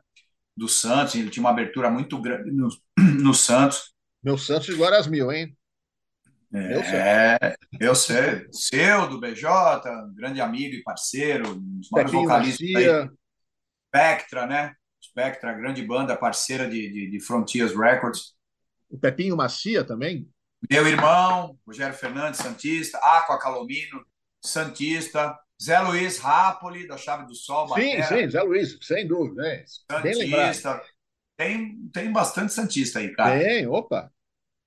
Do 0.55 0.67
Santos, 0.67 1.15
ele 1.15 1.29
tinha 1.29 1.43
uma 1.43 1.49
abertura 1.49 1.89
muito 1.89 2.19
grande 2.21 2.51
no, 2.51 2.69
no 3.21 3.33
Santos. 3.33 3.93
Meu 4.23 4.37
Santos 4.37 4.67
de 4.67 4.75
glórias 4.75 5.07
mil, 5.07 5.31
hein? 5.31 5.55
É, 6.53 7.55
eu 7.79 7.95
sei. 7.95 8.45
Seu, 8.51 9.07
do 9.07 9.19
BJ, 9.19 9.49
grande 10.13 10.41
amigo 10.41 10.75
e 10.75 10.83
parceiro, 10.83 11.51
um 11.51 11.79
dos 11.79 11.89
maiores 11.89 12.11
vocalistas 12.11 12.75
aí. 12.75 13.09
Spectra, 13.87 14.45
né? 14.45 14.73
Spectra, 15.01 15.53
grande 15.53 15.81
banda, 15.81 16.15
parceira 16.15 16.69
de, 16.69 16.91
de, 16.91 17.09
de 17.09 17.19
Frontiers 17.21 17.75
Records. 17.75 18.33
O 18.89 18.97
Pepinho 18.97 19.37
Macia 19.37 19.83
também? 19.83 20.29
Meu 20.69 20.85
irmão, 20.87 21.57
Rogério 21.65 21.95
Fernandes, 21.95 22.41
Santista, 22.41 22.97
Aqua 22.99 23.39
Calomino, 23.39 24.05
Santista, 24.43 25.35
Zé 25.61 25.79
Luiz 25.79 26.17
Rapoli, 26.17 26.87
da 26.87 26.97
Chave 26.97 27.25
do 27.25 27.35
Sol. 27.35 27.67
Sim, 27.67 27.97
Batera. 27.97 28.03
sim, 28.07 28.29
Zé 28.29 28.41
Luiz, 28.41 28.77
sem 28.81 29.07
dúvida. 29.07 29.43
Né? 29.43 29.63
Santista. 29.67 30.81
Tem, 31.37 31.89
tem 31.93 32.11
bastante 32.11 32.53
Santista 32.53 32.99
aí, 32.99 33.13
cara. 33.13 33.39
Tem, 33.39 33.67
opa. 33.67 34.11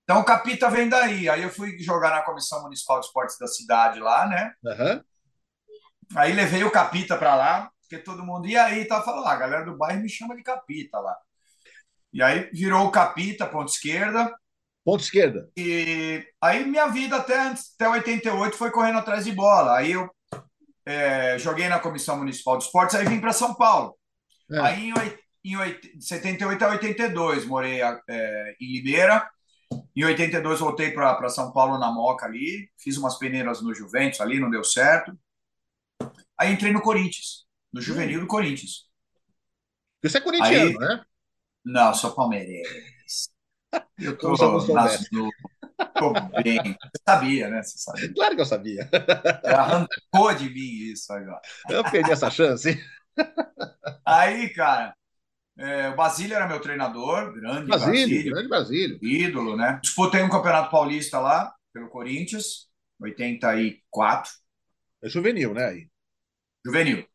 Então 0.04 0.20
o 0.20 0.24
Capita 0.24 0.70
vem 0.70 0.88
daí. 0.88 1.28
Aí 1.28 1.42
eu 1.42 1.50
fui 1.50 1.78
jogar 1.80 2.10
na 2.10 2.22
Comissão 2.22 2.62
Municipal 2.62 3.00
de 3.00 3.06
Esportes 3.06 3.38
da 3.38 3.46
cidade 3.46 3.98
lá, 3.98 4.26
né? 4.28 4.52
Uhum. 4.62 5.02
Aí 6.14 6.32
levei 6.32 6.62
o 6.62 6.70
Capita 6.70 7.16
para 7.16 7.34
lá, 7.34 7.70
porque 7.80 7.98
todo 7.98 8.24
mundo. 8.24 8.46
E 8.46 8.56
aí 8.56 8.84
tá 8.84 9.02
falando, 9.02 9.26
ah, 9.26 9.32
a 9.32 9.36
galera 9.36 9.64
do 9.64 9.76
bairro 9.76 10.02
me 10.02 10.08
chama 10.08 10.36
de 10.36 10.42
Capita 10.42 11.00
lá. 11.00 11.16
E 12.12 12.22
aí 12.22 12.50
virou 12.52 12.86
o 12.86 12.90
Capita, 12.92 13.46
ponta 13.46 13.72
esquerda. 13.72 14.32
Ponta 14.84 15.02
esquerda. 15.02 15.50
E 15.56 16.24
aí 16.40 16.64
minha 16.64 16.86
vida 16.86 17.16
até, 17.16 17.54
até 17.74 17.88
88 17.88 18.56
foi 18.56 18.70
correndo 18.70 18.98
atrás 18.98 19.24
de 19.24 19.32
bola. 19.32 19.78
Aí 19.78 19.92
eu 19.92 20.08
é, 20.86 21.39
joguei 21.39 21.69
na 21.69 21.78
Comissão 21.78 22.19
Municipal 22.19 22.59
de 22.59 22.65
Esportes, 22.65 22.94
aí 22.94 23.06
vim 23.06 23.20
para 23.20 23.32
São 23.32 23.55
Paulo. 23.55 23.97
É. 24.51 24.61
Aí 24.61 24.93
em, 25.44 25.55
em 25.97 26.01
78 26.01 26.65
a 26.65 26.69
82 26.70 27.47
morei 27.47 27.81
é, 27.82 28.56
em 28.61 28.73
Limeira. 28.73 29.28
Em 29.97 30.05
82 30.05 30.61
voltei 30.61 30.90
para 30.90 31.28
São 31.28 31.52
Paulo 31.52 31.78
na 31.78 31.90
Moca 31.90 32.27
ali, 32.27 32.70
fiz 32.78 32.97
umas 32.97 33.19
peneiras 33.19 33.62
no 33.62 33.74
Juventus 33.74 34.20
ali, 34.20 34.39
não 34.39 34.51
deu 34.51 34.62
certo. 34.62 35.16
Aí 36.39 36.52
entrei 36.52 36.73
no 36.73 36.82
Corinthians, 36.82 37.47
no 37.73 37.81
juvenil 37.81 38.20
do 38.20 38.27
Corinthians. 38.27 38.89
Você 40.02 40.19
é 40.19 40.20
corintiano, 40.20 40.70
aí, 40.70 40.74
né? 40.74 41.05
Não, 41.65 41.94
sou 41.94 42.15
palmeirense. 42.15 43.31
Eu 43.98 44.16
tô 44.16 44.32
no, 44.32 45.31
Tô 45.98 46.12
bem. 46.42 46.60
Você 46.62 47.02
sabia, 47.09 47.48
né? 47.48 47.62
Você 47.62 47.78
sabia. 47.78 48.12
Claro 48.14 48.34
que 48.34 48.40
eu 48.40 48.46
sabia. 48.46 48.88
Arrancou 49.44 50.34
de 50.34 50.48
mim 50.51 50.92
isso 50.92 51.12
agora. 51.12 51.40
Eu 51.68 51.84
perdi 51.90 52.12
essa 52.12 52.30
chance. 52.30 52.80
Aí, 54.05 54.48
cara, 54.51 54.94
é, 55.59 55.88
o 55.88 55.96
Basílio 55.96 56.34
era 56.34 56.48
meu 56.48 56.60
treinador, 56.60 57.32
grande 57.32 57.68
Basílio, 57.68 58.01
Basílio, 58.01 58.32
grande 58.32 58.48
Basílio. 58.48 58.98
Ídolo, 59.02 59.56
né? 59.56 59.80
Disputei 59.82 60.22
um 60.22 60.28
campeonato 60.28 60.70
paulista 60.70 61.18
lá, 61.20 61.55
pelo 61.72 61.88
Corinthians, 61.88 62.68
84. 63.01 64.32
É 65.02 65.09
juvenil, 65.09 65.55
né? 65.55 65.66
Aí. 65.66 65.88
Juvenil. 66.64 67.06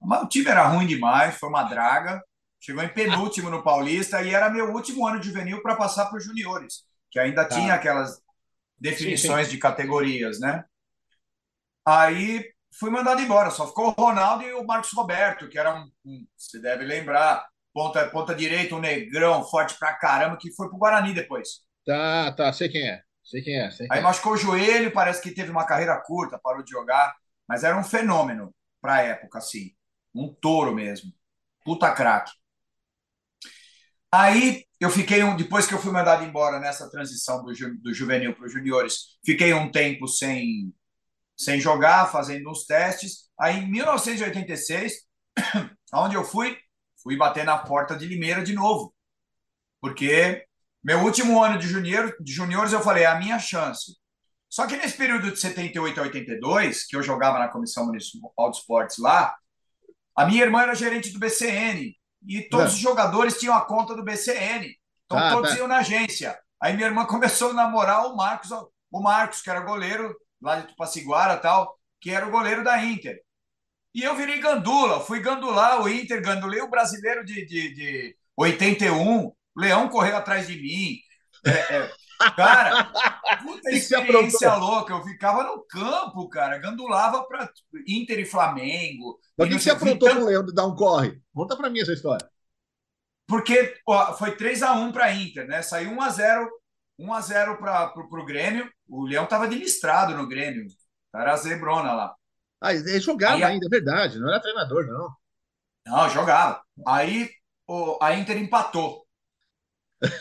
Mas 0.00 0.22
o 0.22 0.28
time 0.28 0.48
era 0.48 0.66
ruim 0.68 0.86
demais, 0.86 1.36
foi 1.36 1.48
uma 1.48 1.64
draga. 1.64 2.22
Chegou 2.60 2.82
em 2.82 2.88
penúltimo 2.88 3.50
no 3.50 3.62
Paulista 3.62 4.22
e 4.22 4.34
era 4.34 4.50
meu 4.50 4.72
último 4.72 5.06
ano 5.06 5.20
de 5.20 5.28
juvenil 5.28 5.62
para 5.62 5.76
passar 5.76 6.06
para 6.06 6.18
os 6.18 6.24
juniores 6.24 6.84
que 7.16 7.20
ainda 7.20 7.46
tá. 7.46 7.56
tinha 7.56 7.72
aquelas 7.72 8.20
definições 8.78 9.46
sim, 9.46 9.52
sim. 9.52 9.56
de 9.56 9.58
categorias, 9.58 10.38
né? 10.38 10.66
Aí 11.82 12.44
fui 12.78 12.90
mandado 12.90 13.22
embora, 13.22 13.50
só 13.50 13.66
ficou 13.66 13.88
o 13.88 14.02
Ronaldo 14.02 14.44
e 14.44 14.52
o 14.52 14.66
Marcos 14.66 14.92
Roberto, 14.92 15.48
que 15.48 15.58
era 15.58 15.74
um, 15.74 15.90
um 16.04 16.26
você 16.36 16.60
deve 16.60 16.84
lembrar, 16.84 17.46
ponta, 17.72 18.06
ponta 18.10 18.34
direita, 18.34 18.74
um 18.74 18.80
negrão, 18.80 19.42
forte 19.48 19.78
pra 19.78 19.94
caramba, 19.94 20.36
que 20.36 20.52
foi 20.52 20.68
pro 20.68 20.76
Guarani 20.76 21.14
depois. 21.14 21.62
Tá, 21.86 22.32
tá, 22.32 22.52
sei 22.52 22.68
quem 22.68 22.86
é. 22.86 23.00
Sei 23.24 23.40
quem 23.40 23.58
é. 23.58 23.70
Sei 23.70 23.88
quem 23.88 23.96
Aí 23.96 24.00
é. 24.00 24.04
machucou 24.04 24.34
o 24.34 24.36
joelho, 24.36 24.92
parece 24.92 25.22
que 25.22 25.30
teve 25.30 25.50
uma 25.50 25.64
carreira 25.64 25.98
curta, 26.04 26.38
parou 26.38 26.62
de 26.62 26.70
jogar, 26.70 27.16
mas 27.48 27.64
era 27.64 27.78
um 27.78 27.84
fenômeno 27.84 28.54
pra 28.78 29.00
época, 29.00 29.38
assim. 29.38 29.70
Um 30.14 30.34
touro 30.34 30.74
mesmo. 30.74 31.10
Puta 31.64 31.90
craque. 31.92 32.32
Aí 34.12 34.64
eu 34.80 34.90
fiquei, 34.90 35.22
um, 35.22 35.36
depois 35.36 35.66
que 35.66 35.74
eu 35.74 35.78
fui 35.78 35.92
mandado 35.92 36.24
embora 36.24 36.60
nessa 36.60 36.90
transição 36.90 37.44
do, 37.44 37.54
ju, 37.54 37.76
do 37.78 37.92
juvenil 37.92 38.34
para 38.34 38.46
os 38.46 38.52
juniores, 38.52 39.18
fiquei 39.24 39.52
um 39.52 39.70
tempo 39.70 40.06
sem, 40.06 40.74
sem 41.36 41.60
jogar, 41.60 42.10
fazendo 42.10 42.50
uns 42.50 42.64
testes. 42.64 43.30
Aí 43.38 43.58
em 43.58 43.70
1986, 43.70 44.92
aonde 45.92 46.14
eu 46.14 46.24
fui, 46.24 46.56
fui 47.02 47.16
bater 47.16 47.44
na 47.44 47.58
porta 47.58 47.96
de 47.96 48.06
Limeira 48.06 48.42
de 48.42 48.54
novo. 48.54 48.94
Porque 49.80 50.44
meu 50.84 51.00
último 51.00 51.42
ano 51.42 51.58
de, 51.58 51.66
junior, 51.66 52.14
de 52.20 52.32
juniores 52.32 52.72
eu 52.72 52.80
falei, 52.80 53.04
é 53.04 53.06
a 53.06 53.18
minha 53.18 53.38
chance. 53.38 53.96
Só 54.48 54.66
que 54.66 54.76
nesse 54.76 54.96
período 54.96 55.32
de 55.32 55.38
78 55.38 56.00
a 56.00 56.02
82, 56.04 56.86
que 56.86 56.96
eu 56.96 57.02
jogava 57.02 57.38
na 57.38 57.48
Comissão 57.48 57.86
Municipal 57.86 58.50
de 58.50 58.58
Esportes 58.58 58.98
lá, 58.98 59.34
a 60.14 60.24
minha 60.26 60.42
irmã 60.42 60.62
era 60.62 60.74
gerente 60.74 61.10
do 61.10 61.18
BCN 61.18 61.94
e 62.26 62.42
todos 62.42 62.72
é. 62.72 62.74
os 62.74 62.80
jogadores 62.80 63.38
tinham 63.38 63.54
a 63.54 63.64
conta 63.64 63.94
do 63.94 64.04
BCN. 64.04 64.74
Então 65.04 65.18
ah, 65.18 65.32
todos 65.32 65.50
tá. 65.50 65.56
iam 65.56 65.68
na 65.68 65.78
agência. 65.78 66.38
Aí 66.60 66.74
minha 66.74 66.88
irmã 66.88 67.04
começou 67.06 67.50
a 67.50 67.54
namorar 67.54 68.06
o 68.06 68.16
Marcos, 68.16 68.50
o 68.90 69.00
Marcos, 69.00 69.42
que 69.42 69.50
era 69.50 69.60
goleiro 69.60 70.14
lá 70.40 70.60
de 70.60 70.68
Tupaciguara 70.68 71.36
tal, 71.36 71.78
que 72.00 72.10
era 72.10 72.26
o 72.26 72.30
goleiro 72.30 72.62
da 72.62 72.82
Inter. 72.84 73.20
E 73.94 74.02
eu 74.02 74.14
virei 74.14 74.38
gandula, 74.38 75.00
fui 75.00 75.20
gandular 75.20 75.80
o 75.80 75.88
Inter, 75.88 76.22
gandulei 76.22 76.60
o 76.60 76.68
brasileiro 76.68 77.24
de, 77.24 77.46
de, 77.46 77.74
de 77.74 78.16
81, 78.36 79.24
o 79.24 79.34
Leão 79.56 79.88
correu 79.88 80.16
atrás 80.16 80.46
de 80.46 80.60
mim. 80.60 80.98
É, 81.46 81.50
é, 81.50 81.92
cara, 82.36 82.92
puta 83.42 83.70
experiência 83.72 84.54
louca. 84.54 84.92
Eu 84.94 85.02
ficava 85.02 85.44
no 85.44 85.62
campo, 85.66 86.28
cara, 86.28 86.58
gandulava 86.58 87.24
para 87.24 87.50
Inter 87.86 88.20
e 88.20 88.24
Flamengo. 88.24 89.18
Mas 89.36 89.48
o 89.48 89.50
que, 89.50 89.58
você 89.58 89.70
aprontou 89.70 90.08
com 90.08 90.22
o 90.22 90.26
Leão 90.26 90.44
de 90.44 90.54
dar 90.54 90.66
um 90.66 90.74
corre? 90.74 91.20
Conta 91.34 91.56
para 91.56 91.70
mim 91.70 91.80
essa 91.80 91.92
história. 91.92 92.28
Porque 93.26 93.74
ó, 93.86 94.14
foi 94.14 94.36
3 94.36 94.62
a 94.62 94.72
1 94.72 94.92
para 94.92 95.12
Inter, 95.12 95.46
né? 95.46 95.62
Saiu 95.62 95.90
1 95.90 96.02
a 96.02 96.08
0 96.10 96.50
1 96.98 97.12
a 97.12 97.20
0 97.20 97.58
para 97.58 97.92
o 97.96 98.24
Grêmio. 98.24 98.70
O 98.88 99.04
Leão 99.04 99.24
estava 99.24 99.46
listrado 99.46 100.14
no 100.14 100.28
Grêmio. 100.28 100.66
Era 101.14 101.36
zebrona 101.36 101.92
lá. 101.92 102.14
Ah, 102.60 102.72
ele 102.72 103.00
jogava 103.00 103.36
Aí, 103.36 103.44
ainda, 103.44 103.66
é 103.66 103.68
verdade. 103.68 104.18
Não 104.18 104.28
era 104.28 104.40
treinador, 104.40 104.86
não. 104.86 105.10
Não, 105.86 106.08
jogava. 106.10 106.62
Aí 106.86 107.30
o, 107.66 107.98
a 108.00 108.14
Inter 108.14 108.38
empatou 108.38 109.05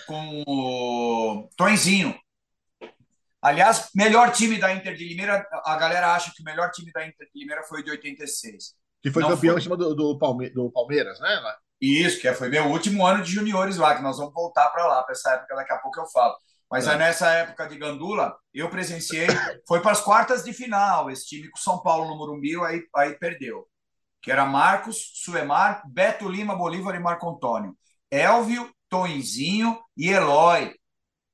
com 0.06 0.43
o 0.47 1.49
Tonzinho. 1.57 2.18
Aliás, 3.41 3.89
melhor 3.93 4.31
time 4.31 4.57
da 4.57 4.73
Inter 4.73 4.95
de 4.95 5.07
Limeira, 5.07 5.47
a 5.65 5.76
galera 5.76 6.15
acha 6.15 6.31
que 6.35 6.41
o 6.41 6.45
melhor 6.45 6.72
time 6.72 6.91
da 6.91 7.06
Inter 7.06 7.27
de 7.31 7.39
Limeira 7.39 7.64
foi 7.64 7.84
de 7.84 7.91
86. 7.91 8.73
Que 9.03 9.11
foi 9.11 9.22
não 9.22 9.30
campeão 9.30 9.53
foi... 9.53 9.60
em 9.60 9.64
cima 9.64 9.77
do, 9.77 9.93
do, 9.93 10.18
Palme... 10.18 10.49
do 10.49 10.72
Palmeiras, 10.72 11.19
né? 11.19 11.39
Isso, 11.80 12.19
que 12.19 12.34
foi 12.34 12.49
meu 12.49 12.65
último 12.65 13.06
ano 13.06 13.23
de 13.23 13.31
juniores 13.31 13.77
lá, 13.77 13.95
que 13.95 14.02
nós 14.02 14.18
vamos 14.18 14.34
voltar 14.34 14.69
para 14.69 14.88
lá, 14.88 15.03
para 15.03 15.14
essa 15.14 15.31
época, 15.34 15.56
daqui 15.56 15.73
a 15.73 15.77
pouco 15.77 15.99
eu 15.99 16.07
falo. 16.07 16.35
Mas 16.72 16.88
é. 16.88 16.91
aí 16.91 16.97
nessa 16.97 17.30
época 17.30 17.68
de 17.68 17.77
Gandula, 17.77 18.35
eu 18.53 18.69
presenciei, 18.69 19.27
foi 19.68 19.81
para 19.81 19.91
as 19.91 20.02
quartas 20.02 20.43
de 20.43 20.52
final, 20.52 21.11
esse 21.11 21.27
time 21.27 21.49
com 21.49 21.57
São 21.57 21.81
Paulo 21.84 22.10
no 22.10 22.18
Morumbi, 22.18 22.56
aí, 22.64 22.81
aí 22.95 23.14
perdeu. 23.19 23.68
Que 24.22 24.31
era 24.31 24.45
Marcos, 24.45 25.11
Suemar, 25.23 25.84
Beto 25.88 26.27
Lima, 26.27 26.56
Bolívar 26.56 26.95
e 26.95 26.99
Marco 26.99 27.30
Antônio. 27.30 27.77
Elvio, 28.10 28.73
Tonzinho 28.90 29.80
e 29.98 30.10
Eloy. 30.10 30.74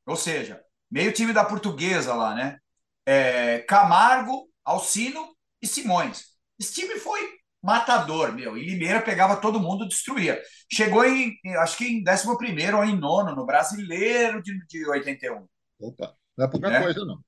Ou 0.05 0.15
seja, 0.15 0.61
meio 0.89 1.13
time 1.13 1.33
da 1.33 1.45
portuguesa 1.45 2.13
lá, 2.13 2.35
né? 2.35 2.57
É, 3.05 3.59
Camargo, 3.59 4.49
Alcino 4.63 5.35
e 5.61 5.67
Simões. 5.67 6.31
Esse 6.59 6.73
time 6.73 6.99
foi 6.99 7.41
matador, 7.61 8.33
meu. 8.33 8.57
E 8.57 8.65
Limeira 8.65 9.01
pegava 9.01 9.37
todo 9.37 9.59
mundo, 9.59 9.87
destruía. 9.87 10.41
Chegou 10.71 11.05
em, 11.05 11.37
acho 11.59 11.77
que 11.77 11.85
em 11.85 12.03
11 12.07 12.27
ou 12.75 12.83
em 12.83 12.97
nono, 12.97 13.35
no 13.35 13.45
brasileiro 13.45 14.41
de, 14.41 14.65
de 14.67 14.85
81. 14.87 15.47
Opa, 15.79 16.15
não 16.37 16.45
é 16.45 16.49
pouca 16.49 16.69
né? 16.69 16.81
coisa, 16.81 17.05
não. 17.05 17.19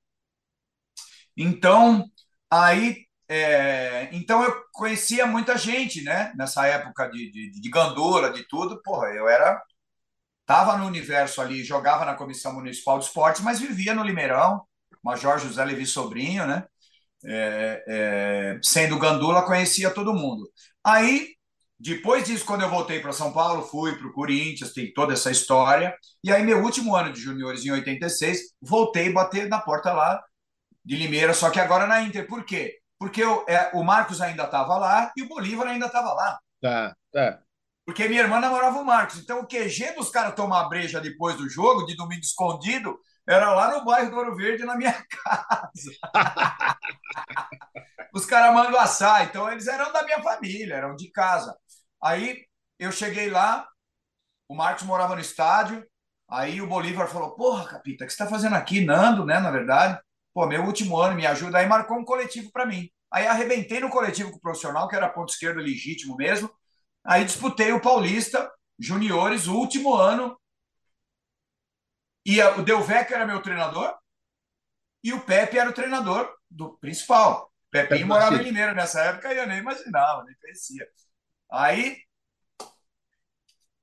Então, 1.36 2.04
aí. 2.50 3.04
É, 3.26 4.10
então 4.12 4.42
eu 4.44 4.54
conhecia 4.70 5.26
muita 5.26 5.56
gente, 5.56 6.02
né? 6.02 6.32
Nessa 6.36 6.66
época 6.66 7.08
de, 7.08 7.30
de, 7.30 7.60
de 7.60 7.70
gandula, 7.70 8.30
de 8.30 8.46
tudo. 8.46 8.82
Porra, 8.82 9.08
eu 9.08 9.28
era. 9.28 9.62
Tava 10.46 10.76
no 10.76 10.86
universo 10.86 11.40
ali, 11.40 11.64
jogava 11.64 12.04
na 12.04 12.14
Comissão 12.14 12.52
Municipal 12.52 12.98
de 12.98 13.06
Esportes, 13.06 13.42
mas 13.42 13.60
vivia 13.60 13.94
no 13.94 14.02
Limeirão. 14.04 14.62
Major 15.02 15.38
José 15.38 15.64
Levi 15.64 15.86
Sobrinho, 15.86 16.46
né? 16.46 16.64
É, 17.26 17.84
é, 17.88 18.58
sendo 18.62 18.98
gandula, 18.98 19.44
conhecia 19.44 19.90
todo 19.90 20.14
mundo. 20.14 20.50
Aí, 20.82 21.28
depois 21.78 22.24
disso, 22.24 22.44
quando 22.44 22.62
eu 22.62 22.70
voltei 22.70 23.00
para 23.00 23.12
São 23.12 23.32
Paulo, 23.32 23.62
fui 23.62 23.96
para 23.96 24.06
o 24.06 24.12
Corinthians, 24.12 24.72
tem 24.72 24.92
toda 24.92 25.12
essa 25.12 25.30
história. 25.30 25.94
E 26.22 26.32
aí, 26.32 26.42
meu 26.42 26.62
último 26.62 26.94
ano 26.94 27.12
de 27.12 27.20
juniores, 27.20 27.64
em 27.64 27.70
86, 27.70 28.54
voltei 28.60 29.12
bater 29.12 29.48
na 29.48 29.60
porta 29.60 29.92
lá 29.92 30.22
de 30.84 30.96
Limeira, 30.96 31.32
só 31.32 31.50
que 31.50 31.60
agora 31.60 31.86
na 31.86 32.02
Inter. 32.02 32.26
Por 32.26 32.44
quê? 32.44 32.78
Porque 32.98 33.22
eu, 33.22 33.44
é, 33.48 33.70
o 33.74 33.82
Marcos 33.82 34.20
ainda 34.20 34.44
estava 34.44 34.76
lá 34.76 35.12
e 35.16 35.22
o 35.22 35.28
Bolívar 35.28 35.66
ainda 35.66 35.86
estava 35.86 36.12
lá. 36.12 36.38
Tá, 36.60 36.94
tá. 37.12 37.40
Porque 37.84 38.08
minha 38.08 38.22
irmã 38.22 38.40
namorava 38.40 38.78
o 38.78 38.84
Marcos. 38.84 39.18
Então, 39.18 39.40
o 39.40 39.46
QG 39.46 39.94
dos 39.94 40.10
caras 40.10 40.34
tomar 40.34 40.68
breja 40.68 41.00
depois 41.00 41.36
do 41.36 41.48
jogo, 41.48 41.84
de 41.84 41.96
domingo 41.96 42.22
escondido, 42.22 42.98
era 43.26 43.52
lá 43.54 43.78
no 43.78 43.84
bairro 43.84 44.10
do 44.10 44.16
Ouro 44.16 44.36
Verde, 44.36 44.64
na 44.64 44.76
minha 44.76 44.92
casa. 45.08 45.90
Os 48.12 48.24
caras 48.26 48.54
mandam 48.54 48.78
assar, 48.80 49.24
então 49.24 49.50
eles 49.50 49.66
eram 49.66 49.92
da 49.92 50.02
minha 50.04 50.22
família, 50.22 50.74
eram 50.74 50.94
de 50.96 51.10
casa. 51.10 51.56
Aí 52.02 52.44
eu 52.78 52.92
cheguei 52.92 53.30
lá, 53.30 53.66
o 54.48 54.54
Marcos 54.54 54.84
morava 54.84 55.14
no 55.14 55.20
estádio, 55.20 55.84
aí 56.28 56.60
o 56.62 56.66
Bolívar 56.68 57.08
falou: 57.08 57.34
Porra, 57.34 57.66
Capita, 57.68 58.04
o 58.04 58.06
que 58.06 58.12
você 58.12 58.22
está 58.22 58.26
fazendo 58.28 58.54
aqui? 58.56 58.84
Nando, 58.84 59.24
né? 59.24 59.40
Na 59.40 59.50
verdade, 59.50 60.00
pô, 60.34 60.46
meu 60.46 60.64
último 60.64 60.98
ano, 60.98 61.16
me 61.16 61.26
ajuda. 61.26 61.58
Aí 61.58 61.66
marcou 61.66 61.98
um 61.98 62.04
coletivo 62.04 62.50
para 62.52 62.66
mim. 62.66 62.88
Aí 63.12 63.26
arrebentei 63.26 63.80
no 63.80 63.90
coletivo 63.90 64.30
com 64.30 64.38
o 64.38 64.40
profissional, 64.40 64.88
que 64.88 64.96
era 64.96 65.08
ponto 65.08 65.30
esquerdo 65.32 65.60
legítimo 65.60 66.16
mesmo. 66.16 66.50
Aí 67.04 67.24
disputei 67.24 67.72
o 67.72 67.80
Paulista 67.80 68.50
Juniores, 68.78 69.46
o 69.46 69.54
último 69.54 69.94
ano, 69.94 70.38
e 72.24 72.42
o 72.42 72.62
Delvec 72.62 73.12
era 73.12 73.26
meu 73.26 73.42
treinador 73.42 73.94
e 75.02 75.12
o 75.12 75.20
Pepe 75.20 75.58
era 75.58 75.68
o 75.68 75.74
treinador 75.74 76.34
do 76.50 76.78
principal. 76.78 77.52
Pepinho 77.70 78.06
morava 78.06 78.36
em 78.36 78.42
Limeira 78.42 78.72
nessa 78.72 79.02
época 79.02 79.34
e 79.34 79.36
eu 79.36 79.46
nem 79.46 79.58
imaginava, 79.58 80.24
nem 80.24 80.34
conhecia. 80.36 80.86
Aí 81.52 81.98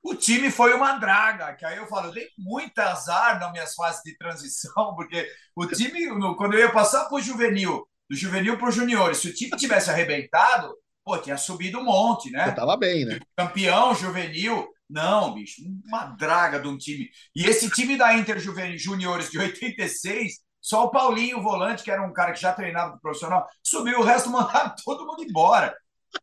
o 0.02 0.15
time 0.15 0.49
foi 0.49 0.73
uma 0.73 0.98
draga, 0.98 1.53
que 1.53 1.64
aí 1.64 1.77
eu 1.77 1.85
falo, 1.85 2.07
eu 2.07 2.14
dei 2.14 2.27
muito 2.35 2.80
azar 2.80 3.39
nas 3.39 3.52
minhas 3.52 3.76
fases 3.76 4.02
de 4.03 4.18
transição, 4.18 4.95
porque 4.95 5.31
o 5.56 5.68
time, 5.68 6.07
quando 6.35 6.53
eu 6.53 6.60
ia 6.60 6.72
passar 6.72 7.06
para 7.06 7.18
o 7.18 7.22
juvenil, 7.22 7.88
do 8.10 8.15
juvenil 8.15 8.57
para 8.57 8.69
os 8.69 8.76
juniores, 8.76 9.19
se 9.19 9.30
o 9.30 9.34
time 9.34 9.56
tivesse 9.56 9.91
arrebentado, 9.91 10.76
pô, 11.03 11.17
tinha 11.17 11.37
subido 11.37 11.79
um 11.79 11.83
monte, 11.83 12.29
né? 12.31 12.49
Eu 12.49 12.55
tava 12.55 12.77
bem, 12.77 13.05
né? 13.05 13.19
Campeão 13.35 13.95
juvenil, 13.95 14.67
não, 14.89 15.33
bicho, 15.33 15.61
uma 15.85 16.05
draga 16.05 16.59
de 16.59 16.67
um 16.67 16.77
time. 16.77 17.09
E 17.35 17.45
esse 17.45 17.69
time 17.69 17.97
da 17.97 18.13
Inter 18.13 18.39
Juniores 18.77 19.29
de 19.29 19.39
86, 19.39 20.39
só 20.59 20.85
o 20.85 20.91
Paulinho, 20.91 21.39
o 21.39 21.43
volante, 21.43 21.83
que 21.83 21.89
era 21.89 22.03
um 22.05 22.13
cara 22.13 22.33
que 22.33 22.41
já 22.41 22.53
treinava 22.53 22.91
pro 22.91 23.01
profissional, 23.01 23.47
subiu, 23.63 23.99
o 23.99 24.03
resto 24.03 24.29
mandaram 24.31 24.75
todo 24.83 25.05
mundo 25.05 25.23
embora. 25.23 25.75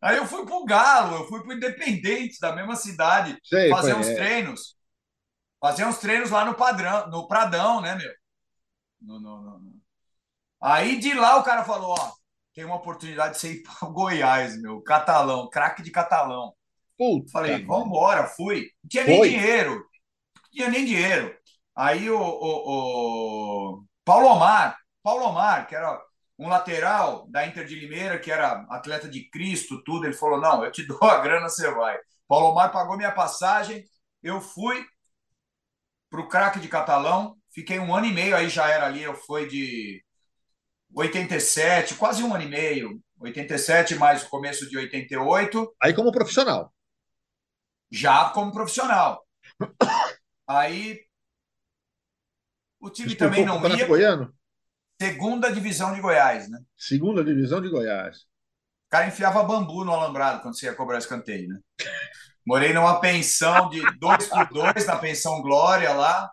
Aí 0.02 0.18
eu 0.18 0.26
fui 0.26 0.44
pro 0.44 0.64
Galo, 0.64 1.16
eu 1.16 1.28
fui 1.28 1.42
pro 1.42 1.55
Independente, 1.55 2.38
da 2.40 2.55
mesma 2.55 2.76
cidade, 2.76 3.38
Sei, 3.42 3.70
fazer 3.70 3.94
uns 3.94 4.06
é. 4.06 4.14
treinos. 4.14 4.76
Fazer 5.60 5.86
uns 5.86 5.98
treinos 5.98 6.30
lá 6.30 6.44
no 6.44 6.55
padrão, 6.55 7.09
no 7.09 7.26
Pradão, 7.26 7.80
né, 7.80 7.94
meu? 7.96 8.12
No, 9.00 9.18
no, 9.18 9.59
no. 9.59 9.78
Aí 10.60 10.98
de 10.98 11.14
lá 11.14 11.36
o 11.36 11.42
cara 11.42 11.64
falou: 11.64 11.96
ó, 11.98 12.12
tem 12.59 12.64
uma 12.64 12.74
oportunidade 12.74 13.35
de 13.35 13.40
você 13.40 13.52
ir 13.52 13.62
para 13.78 13.89
Goiás, 13.89 14.60
meu, 14.60 14.82
catalão, 14.82 15.48
craque 15.48 15.80
de 15.80 15.93
catalão. 15.93 16.52
Puta, 16.98 17.30
Falei, 17.30 17.64
vamos 17.64 17.86
embora, 17.86 18.26
fui. 18.26 18.72
Não 18.82 18.89
tinha 18.89 19.05
Foi. 19.05 19.14
nem 19.14 19.39
dinheiro. 19.39 19.74
Não 19.74 20.51
tinha 20.51 20.68
nem 20.68 20.85
dinheiro. 20.85 21.39
Aí 21.76 22.10
o, 22.10 22.20
o, 22.20 23.76
o 23.76 23.85
Paulo 24.05 24.26
Omar, 24.26 24.76
Paulo 25.05 25.26
Omar, 25.26 25.68
que 25.68 25.76
era 25.76 26.02
um 26.36 26.48
lateral 26.48 27.28
da 27.30 27.47
Inter 27.47 27.64
de 27.64 27.76
Limeira, 27.76 28.18
que 28.18 28.32
era 28.32 28.66
atleta 28.70 29.09
de 29.09 29.30
Cristo, 29.30 29.80
tudo, 29.85 30.06
ele 30.06 30.14
falou: 30.14 30.40
não, 30.40 30.64
eu 30.64 30.72
te 30.72 30.82
dou 30.89 31.05
a 31.05 31.20
grana, 31.20 31.48
você 31.48 31.70
vai. 31.70 31.97
Paulo 32.26 32.48
Omar 32.48 32.72
pagou 32.72 32.97
minha 32.97 33.12
passagem, 33.12 33.85
eu 34.20 34.40
fui 34.40 34.85
para 36.10 36.20
o 36.20 36.28
craque 36.28 36.59
de 36.59 36.66
Catalão, 36.66 37.36
fiquei 37.55 37.78
um 37.78 37.94
ano 37.94 38.06
e 38.06 38.12
meio, 38.12 38.35
aí 38.35 38.48
já 38.48 38.68
era 38.68 38.86
ali, 38.86 39.05
eu 39.05 39.14
fui 39.14 39.47
de 39.47 40.02
87, 40.94 41.94
quase 41.94 42.23
um 42.23 42.35
ano 42.35 42.44
e 42.44 42.48
meio, 42.48 43.01
87 43.20 43.94
mais 43.97 44.23
o 44.23 44.28
começo 44.28 44.69
de 44.69 44.77
88. 44.77 45.74
Aí 45.81 45.94
como 45.94 46.12
profissional 46.12 46.73
já 47.90 48.31
como 48.31 48.52
profissional. 48.52 49.27
Aí 50.47 51.01
o 52.81 52.90
time 52.90 53.09
Disputou 53.09 53.28
também 53.28 53.44
não 53.44 53.77
ia. 53.77 53.86
Goiano? 53.86 54.35
Segunda 55.01 55.52
divisão 55.52 55.94
de 55.94 56.01
Goiás, 56.01 56.48
né? 56.48 56.60
Segunda 56.77 57.24
divisão 57.24 57.60
de 57.60 57.69
Goiás. 57.69 58.19
O 58.86 58.90
cara 58.90 59.06
enfiava 59.06 59.44
bambu 59.44 59.85
no 59.85 59.93
alambrado 59.93 60.40
quando 60.40 60.59
você 60.59 60.66
ia 60.66 60.74
cobrar 60.74 60.98
escanteio, 60.98 61.48
né? 61.48 61.60
Morei 62.44 62.73
numa 62.73 62.98
pensão 62.98 63.69
de 63.69 63.81
dois 63.98 64.27
por 64.27 64.48
dois, 64.48 64.86
na 64.86 64.97
pensão 64.97 65.43
Glória 65.43 65.93
lá. 65.93 66.31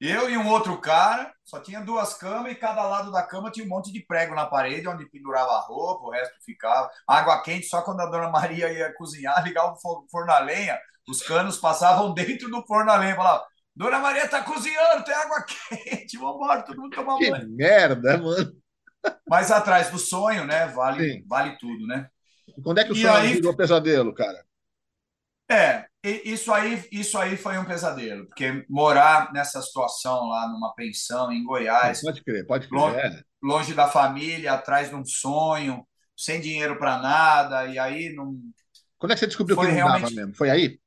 Eu 0.00 0.28
e 0.28 0.36
um 0.36 0.48
outro 0.48 0.80
cara, 0.80 1.32
só 1.44 1.60
tinha 1.60 1.80
duas 1.80 2.14
camas 2.14 2.52
e 2.52 2.56
cada 2.56 2.82
lado 2.82 3.12
da 3.12 3.22
cama 3.22 3.50
tinha 3.50 3.64
um 3.64 3.68
monte 3.68 3.92
de 3.92 4.00
prego 4.00 4.34
na 4.34 4.46
parede, 4.46 4.88
onde 4.88 5.08
pendurava 5.08 5.52
a 5.52 5.60
roupa, 5.60 6.04
o 6.04 6.10
resto 6.10 6.34
ficava. 6.44 6.90
Água 7.06 7.42
quente, 7.42 7.66
só 7.66 7.80
quando 7.82 8.00
a 8.00 8.06
dona 8.06 8.28
Maria 8.28 8.72
ia 8.72 8.92
cozinhar, 8.94 9.42
ligava 9.44 9.72
o 9.72 10.06
forno 10.10 10.32
a 10.32 10.40
lenha, 10.40 10.78
os 11.08 11.22
canos 11.22 11.58
passavam 11.58 12.12
dentro 12.12 12.50
do 12.50 12.64
forno 12.66 12.90
a 12.90 12.96
lenha, 12.96 13.14
falava, 13.14 13.44
Dona 13.76 13.98
Maria 13.98 14.28
tá 14.28 14.42
cozinhando, 14.42 15.04
tem 15.04 15.14
água 15.14 15.44
quente, 15.46 16.16
vambora, 16.16 16.62
todo 16.62 16.80
mundo 16.80 16.94
tomar 16.94 17.18
que 17.18 17.30
banho. 17.30 17.48
merda, 17.48 18.18
mano. 18.18 18.52
Mas 19.28 19.50
atrás 19.50 19.90
do 19.90 19.98
sonho, 19.98 20.44
né, 20.44 20.66
vale, 20.68 21.24
vale 21.26 21.58
tudo, 21.58 21.86
né? 21.86 22.08
E 22.56 22.62
quando 22.62 22.78
é 22.78 22.84
que 22.84 22.92
o 22.92 22.96
e 22.96 23.02
sonho 23.02 23.14
aí... 23.14 23.34
virou 23.34 23.56
pesadelo, 23.56 24.14
cara? 24.14 24.44
É, 25.50 25.86
isso 26.04 26.52
aí, 26.52 26.86
isso 26.92 27.16
aí 27.16 27.36
foi 27.36 27.56
um 27.56 27.64
pesadelo, 27.64 28.26
porque 28.26 28.64
morar 28.68 29.32
nessa 29.32 29.62
situação 29.62 30.28
lá 30.28 30.46
numa 30.48 30.74
pensão 30.74 31.32
em 31.32 31.42
Goiás. 31.42 32.02
Pode 32.02 32.22
crer, 32.22 32.46
pode 32.46 32.68
crer. 32.68 32.78
Longe, 32.78 32.98
é. 32.98 33.22
longe 33.42 33.74
da 33.74 33.88
família, 33.88 34.52
atrás 34.52 34.90
de 34.90 34.94
um 34.94 35.04
sonho, 35.04 35.86
sem 36.14 36.40
dinheiro 36.40 36.78
para 36.78 36.98
nada, 36.98 37.66
e 37.66 37.78
aí 37.78 38.12
não. 38.14 38.38
Quando 38.98 39.12
é 39.12 39.14
que 39.14 39.20
você 39.20 39.26
descobriu 39.26 39.56
foi 39.56 39.66
que 39.66 39.72
não 39.72 39.78
realmente... 39.78 40.02
dava 40.02 40.14
mesmo? 40.14 40.34
Foi 40.34 40.50
aí? 40.50 40.78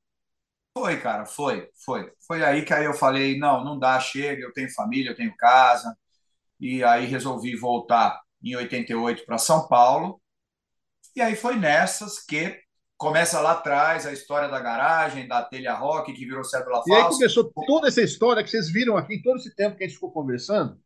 Foi, 0.77 0.99
cara, 0.99 1.25
foi, 1.25 1.67
foi. 1.83 2.11
Foi 2.27 2.43
aí 2.43 2.63
que 2.63 2.71
aí 2.71 2.85
eu 2.85 2.93
falei, 2.93 3.39
não, 3.39 3.63
não 3.63 3.79
dá, 3.79 3.99
chega, 3.99 4.43
eu 4.43 4.53
tenho 4.53 4.71
família, 4.71 5.09
eu 5.09 5.15
tenho 5.15 5.35
casa. 5.35 5.97
E 6.59 6.83
aí 6.83 7.07
resolvi 7.07 7.55
voltar 7.55 8.21
em 8.43 8.55
88 8.55 9.25
para 9.25 9.39
São 9.39 9.67
Paulo. 9.67 10.21
E 11.15 11.21
aí 11.21 11.35
foi 11.35 11.55
nessas 11.55 12.19
que 12.19 12.61
começa 12.97 13.39
lá 13.39 13.51
atrás 13.51 14.05
a 14.05 14.11
história 14.11 14.49
da 14.49 14.59
garagem, 14.59 15.27
da 15.27 15.43
telha 15.43 15.73
rock, 15.73 16.11
que 16.11 16.25
virou 16.25 16.43
cédula 16.43 16.77
falsa. 16.77 16.89
E 16.89 16.95
aí 16.95 17.03
começou 17.07 17.51
toda 17.65 17.87
essa 17.87 18.01
história 18.01 18.43
que 18.43 18.49
vocês 18.49 18.69
viram 18.69 18.97
aqui, 18.97 19.21
todo 19.21 19.37
esse 19.37 19.55
tempo 19.55 19.77
que 19.77 19.83
a 19.83 19.87
gente 19.87 19.95
ficou 19.95 20.11
conversando, 20.11 20.79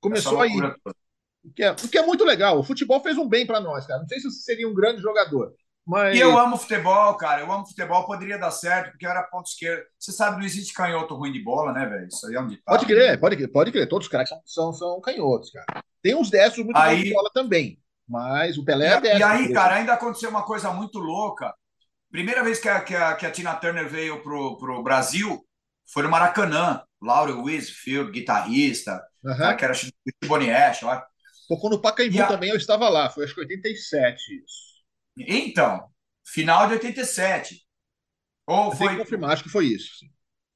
começou 0.00 0.40
aí. 0.40 0.52
O 1.42 1.52
que, 1.52 1.62
é, 1.62 1.72
o 1.72 1.88
que 1.88 1.98
é 1.98 2.06
muito 2.06 2.24
legal. 2.24 2.58
O 2.58 2.62
futebol 2.62 3.02
fez 3.02 3.18
um 3.18 3.28
bem 3.28 3.46
para 3.46 3.60
nós, 3.60 3.86
cara. 3.86 4.00
Não 4.00 4.08
sei 4.08 4.18
se 4.18 4.30
você 4.30 4.40
seria 4.40 4.68
um 4.68 4.74
grande 4.74 5.02
jogador, 5.02 5.54
mas... 5.86 6.16
E 6.16 6.20
eu 6.20 6.38
amo 6.38 6.56
futebol, 6.56 7.14
cara. 7.16 7.42
Eu 7.42 7.52
amo 7.52 7.66
futebol, 7.66 8.06
poderia 8.06 8.38
dar 8.38 8.50
certo, 8.50 8.92
porque 8.92 9.04
eu 9.04 9.10
era 9.10 9.22
ponto 9.22 9.46
esquerdo. 9.46 9.84
Você 9.98 10.12
sabe, 10.12 10.38
não 10.38 10.44
existe 10.44 10.72
canhoto 10.72 11.14
ruim 11.14 11.32
de 11.32 11.42
bola, 11.42 11.72
né, 11.72 11.84
velho? 11.86 12.08
Isso 12.08 12.26
aí 12.26 12.34
é 12.34 12.40
um 12.40 12.46
ditado. 12.46 12.78
Pode 12.78 12.86
crer, 12.86 13.20
pode 13.20 13.36
crer, 13.36 13.48
pode 13.48 13.72
crer. 13.72 13.88
Todos 13.88 14.06
os 14.06 14.10
caras 14.10 14.28
são, 14.28 14.40
são, 14.44 14.72
são 14.72 15.00
canhotos, 15.02 15.50
cara. 15.50 15.84
Tem 16.02 16.14
uns 16.14 16.30
destros 16.30 16.64
muito 16.64 16.78
aí... 16.78 16.96
bons 16.96 17.04
de 17.04 17.12
bola 17.12 17.30
também. 17.34 17.78
Mas 18.08 18.58
o 18.58 18.64
Pelé 18.64 18.88
é 18.88 19.00
destro. 19.00 19.20
E 19.20 19.22
aí, 19.22 19.52
cara, 19.52 19.76
ainda 19.76 19.94
aconteceu 19.94 20.30
uma 20.30 20.44
coisa 20.44 20.70
muito 20.72 20.98
louca. 20.98 21.54
Primeira 22.10 22.44
vez 22.44 22.60
que 22.60 22.68
a, 22.68 22.80
que 22.80 22.94
a, 22.94 23.14
que 23.14 23.26
a 23.26 23.30
Tina 23.30 23.54
Turner 23.56 23.88
veio 23.88 24.22
pro, 24.22 24.56
pro 24.58 24.82
Brasil 24.82 25.44
foi 25.90 26.02
no 26.02 26.10
Maracanã. 26.10 26.82
Laura 27.02 27.34
Wisfield, 27.36 28.10
guitarrista, 28.12 28.98
uhum. 29.22 29.56
que 29.56 29.64
era 29.64 29.74
Bonnie 30.26 30.50
Ash, 30.50 30.80
lá. 30.80 31.06
Tocou 31.48 31.68
no 31.68 31.80
Pacaembu 31.80 32.22
a... 32.22 32.26
também, 32.26 32.50
eu 32.50 32.56
estava 32.56 32.88
lá. 32.88 33.10
Foi 33.10 33.24
acho 33.24 33.34
que 33.34 33.40
87 33.40 34.42
isso. 34.42 34.74
Então, 35.18 35.86
final 36.26 36.66
de 36.66 36.74
87. 36.74 37.62
Ou 38.46 38.70
eu 38.70 38.72
foi. 38.72 38.96
confirmar, 38.96 39.32
acho 39.32 39.42
que 39.42 39.50
foi 39.50 39.66
isso. 39.66 40.06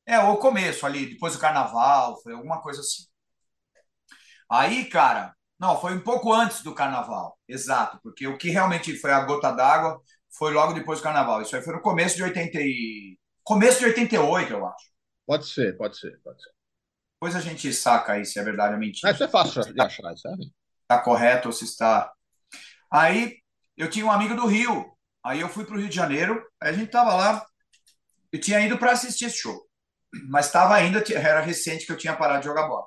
É, 0.06 0.18
ou 0.20 0.38
começo 0.38 0.86
ali, 0.86 1.06
depois 1.06 1.34
do 1.34 1.38
carnaval, 1.38 2.18
foi 2.22 2.32
alguma 2.32 2.62
coisa 2.62 2.80
assim. 2.80 3.04
Aí, 4.50 4.86
cara, 4.86 5.34
não, 5.58 5.80
foi 5.80 5.94
um 5.94 6.00
pouco 6.00 6.32
antes 6.32 6.62
do 6.62 6.74
carnaval, 6.74 7.36
exato, 7.48 7.98
porque 8.02 8.26
o 8.26 8.38
que 8.38 8.48
realmente 8.48 8.96
foi 8.96 9.10
a 9.10 9.24
gota 9.24 9.50
d'água 9.50 10.00
foi 10.30 10.52
logo 10.52 10.72
depois 10.72 11.00
do 11.00 11.02
carnaval. 11.02 11.42
Isso 11.42 11.56
aí 11.56 11.62
foi 11.62 11.74
no 11.74 11.80
começo 11.80 12.16
de 12.16 12.22
80 12.22 12.58
e... 12.60 13.18
começo 13.42 13.80
de 13.80 13.86
88, 13.86 14.52
eu 14.52 14.66
acho. 14.66 14.86
Pode 15.26 15.46
ser, 15.46 15.76
pode 15.76 15.98
ser, 15.98 16.18
pode 16.22 16.40
ser. 16.42 16.50
Depois 17.14 17.34
a 17.34 17.40
gente 17.40 17.72
saca 17.72 18.12
aí 18.12 18.24
se 18.24 18.38
é 18.38 18.44
verdade 18.44 18.74
ou 18.74 18.80
mentira. 18.80 19.10
Ah, 19.10 19.12
isso 19.12 19.24
é 19.24 19.28
fácil 19.28 19.62
de 19.62 19.80
achar, 19.80 20.16
sabe? 20.16 20.52
Está 20.82 21.00
correto 21.00 21.48
ou 21.48 21.52
se 21.52 21.64
está. 21.64 22.12
Aí 22.90 23.36
eu 23.76 23.90
tinha 23.90 24.06
um 24.06 24.12
amigo 24.12 24.36
do 24.36 24.46
Rio. 24.46 24.96
Aí 25.24 25.40
eu 25.40 25.48
fui 25.48 25.64
para 25.64 25.74
o 25.74 25.78
Rio 25.78 25.88
de 25.88 25.96
Janeiro. 25.96 26.40
Aí 26.60 26.70
a 26.70 26.72
gente 26.72 26.90
tava 26.90 27.14
lá. 27.14 27.44
Eu 28.32 28.40
tinha 28.40 28.60
ido 28.60 28.78
para 28.78 28.92
assistir 28.92 29.24
esse 29.24 29.38
show. 29.38 29.68
Mas 30.28 30.46
estava 30.46 30.76
ainda, 30.76 31.02
era 31.12 31.40
recente 31.40 31.84
que 31.84 31.92
eu 31.92 31.96
tinha 31.96 32.16
parado 32.16 32.40
de 32.40 32.46
jogar 32.46 32.68
bola. 32.68 32.86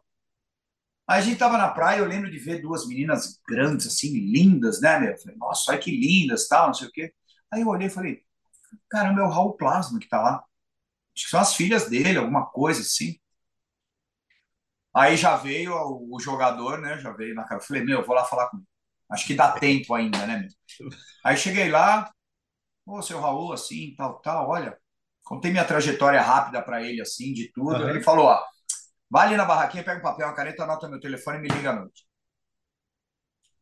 Aí 1.07 1.19
a 1.19 1.21
gente 1.21 1.37
tava 1.37 1.57
na 1.57 1.69
praia, 1.69 1.99
eu 1.99 2.05
lembro 2.05 2.31
de 2.31 2.37
ver 2.37 2.61
duas 2.61 2.87
meninas 2.87 3.39
grandes, 3.47 3.87
assim, 3.87 4.13
lindas, 4.13 4.79
né, 4.81 4.99
meu? 4.99 5.11
Eu 5.11 5.17
falei, 5.17 5.37
nossa, 5.37 5.71
olha 5.71 5.79
que 5.79 5.91
lindas, 5.91 6.47
tal, 6.47 6.67
não 6.67 6.73
sei 6.73 6.87
o 6.87 6.91
quê. 6.91 7.13
Aí 7.51 7.61
eu 7.61 7.67
olhei 7.67 7.87
e 7.87 7.91
falei, 7.91 8.23
caramba, 8.89 9.21
é 9.21 9.23
o 9.23 9.29
Raul 9.29 9.57
Plasma 9.57 9.99
que 9.99 10.07
tá 10.07 10.21
lá. 10.21 10.43
Acho 11.15 11.25
que 11.25 11.29
são 11.31 11.39
as 11.39 11.53
filhas 11.55 11.89
dele, 11.89 12.17
alguma 12.17 12.45
coisa 12.45 12.81
assim. 12.81 13.19
Aí 14.93 15.15
já 15.15 15.37
veio 15.37 15.73
o, 15.73 16.19
jogador, 16.19 16.79
né? 16.79 16.97
Já 16.99 17.11
veio 17.11 17.33
na 17.33 17.43
cara. 17.43 17.61
Eu 17.61 17.65
falei, 17.65 17.83
meu, 17.83 17.99
eu 17.99 18.05
vou 18.05 18.15
lá 18.15 18.25
falar 18.25 18.49
com 18.49 18.57
ele. 18.57 18.65
Acho 19.09 19.25
que 19.27 19.33
dá 19.35 19.51
tempo 19.51 19.93
ainda, 19.93 20.25
né, 20.25 20.37
meu? 20.37 20.89
Aí 21.23 21.35
cheguei 21.37 21.69
lá, 21.69 22.09
ô, 22.85 23.01
seu 23.01 23.19
Raul, 23.19 23.53
assim, 23.53 23.93
tal, 23.97 24.19
tal, 24.21 24.49
olha, 24.49 24.77
contei 25.23 25.51
minha 25.51 25.65
trajetória 25.65 26.21
rápida 26.21 26.61
para 26.61 26.81
ele, 26.83 27.01
assim, 27.01 27.33
de 27.33 27.51
tudo. 27.51 27.83
Uhum. 27.83 27.89
Ele 27.89 28.01
falou, 28.01 28.25
ó, 28.27 28.43
vai 29.11 29.27
ali 29.27 29.35
na 29.35 29.43
barraquinha, 29.43 29.83
pega 29.83 29.99
um 29.99 30.01
papel, 30.01 30.25
uma 30.25 30.33
caneta, 30.33 30.63
anota 30.63 30.87
meu 30.87 30.99
telefone 30.99 31.39
e 31.39 31.41
me 31.41 31.49
liga 31.49 31.71
à 31.71 31.75
noite. 31.75 32.07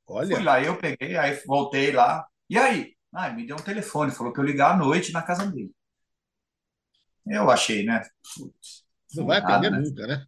Olha. 0.05 0.35
Fui 0.35 0.43
lá, 0.45 0.61
eu 0.61 0.77
peguei, 0.77 1.17
aí 1.17 1.41
voltei 1.45 1.91
lá. 1.91 2.27
E 2.47 2.57
aí? 2.57 2.95
Ah, 3.11 3.31
me 3.31 3.47
deu 3.47 3.55
um 3.55 3.61
telefone, 3.61 4.11
falou 4.11 4.31
que 4.31 4.39
eu 4.39 4.43
ligar 4.43 4.73
à 4.73 4.77
noite 4.77 5.11
na 5.11 5.23
casa 5.23 5.47
dele. 5.47 5.71
Eu 7.25 7.49
achei, 7.49 7.83
né? 7.83 8.03
Putz, 8.35 8.85
não 9.15 9.25
vai 9.25 9.39
atender 9.39 9.71
né? 9.71 9.79
nunca, 9.79 10.05
né? 10.05 10.25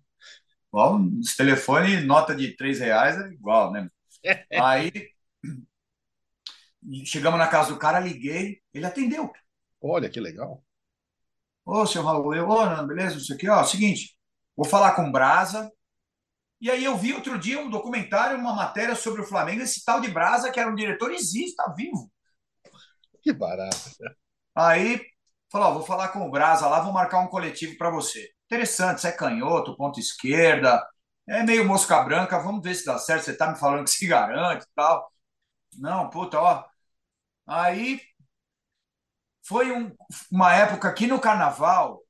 Igual, 0.67 0.99
os 0.99 1.35
telefones, 1.35 2.03
nota 2.03 2.35
de 2.35 2.55
três 2.55 2.79
reais 2.79 3.17
é 3.17 3.27
igual, 3.27 3.71
né? 3.71 3.89
Aí 4.53 4.91
chegamos 7.05 7.37
na 7.37 7.47
casa 7.47 7.71
do 7.71 7.77
cara, 7.79 7.99
liguei, 7.99 8.59
ele 8.73 8.85
atendeu. 8.85 9.31
Olha 9.79 10.09
que 10.09 10.19
legal. 10.19 10.63
Ô, 11.63 11.85
seu 11.85 12.01
Raul, 12.03 12.33
eu, 12.33 12.49
ô, 12.49 12.87
beleza, 12.87 13.17
isso 13.17 13.33
aqui, 13.33 13.47
ó, 13.47 13.63
seguinte, 13.63 14.17
vou 14.55 14.65
falar 14.65 14.93
com 14.95 15.07
o 15.07 15.11
Brasa. 15.11 15.71
E 16.59 16.69
aí 16.69 16.83
eu 16.83 16.97
vi 16.97 17.13
outro 17.13 17.39
dia 17.39 17.59
um 17.59 17.69
documentário, 17.69 18.37
uma 18.37 18.53
matéria 18.53 18.95
sobre 18.95 19.21
o 19.21 19.25
Flamengo, 19.25 19.61
esse 19.61 19.83
tal 19.83 19.99
de 19.99 20.09
Brasa, 20.09 20.51
que 20.51 20.59
era 20.59 20.69
um 20.69 20.75
diretor, 20.75 21.11
existe, 21.11 21.51
está 21.51 21.71
vivo. 21.73 22.11
Que 23.23 23.33
barato. 23.33 23.77
Aí, 24.55 25.01
falou, 25.51 25.69
ó, 25.69 25.73
vou 25.73 25.83
falar 25.83 26.09
com 26.09 26.27
o 26.27 26.31
Brasa 26.31 26.67
lá, 26.67 26.81
vou 26.81 26.93
marcar 26.93 27.19
um 27.19 27.27
coletivo 27.27 27.77
para 27.77 27.89
você. 27.89 28.29
Interessante, 28.45 29.01
você 29.01 29.07
é 29.09 29.11
canhoto, 29.11 29.75
ponta 29.77 29.99
esquerda, 29.99 30.85
é 31.27 31.43
meio 31.43 31.65
mosca 31.65 32.01
branca, 32.03 32.39
vamos 32.39 32.61
ver 32.63 32.75
se 32.75 32.85
dá 32.85 32.97
certo. 32.97 33.25
Você 33.25 33.35
tá 33.37 33.49
me 33.51 33.57
falando 33.57 33.85
que 33.85 33.91
se 33.91 34.07
garante 34.07 34.65
e 34.65 34.69
tal. 34.75 35.11
Não, 35.77 36.09
puta, 36.09 36.39
ó. 36.39 36.65
Aí 37.47 38.01
foi 39.43 39.71
um, 39.71 39.95
uma 40.31 40.53
época 40.53 40.93
que 40.93 41.07
no 41.07 41.19
carnaval 41.19 42.01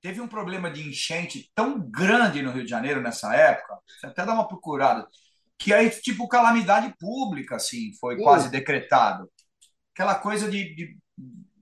teve 0.00 0.20
um 0.20 0.28
problema 0.28 0.70
de 0.70 0.88
enchente 0.88 1.50
tão 1.54 1.78
grande 1.78 2.42
no 2.42 2.52
Rio 2.52 2.64
de 2.64 2.70
Janeiro 2.70 3.00
nessa 3.00 3.34
época, 3.34 3.78
até 4.04 4.24
dá 4.24 4.32
uma 4.32 4.48
procurada, 4.48 5.06
que 5.58 5.74
aí, 5.74 5.90
tipo, 5.90 6.26
calamidade 6.26 6.94
pública, 6.98 7.56
assim, 7.56 7.92
foi 8.00 8.16
quase 8.22 8.50
decretado. 8.50 9.30
Aquela 9.92 10.14
coisa 10.14 10.50
de, 10.50 10.74
de. 10.74 10.98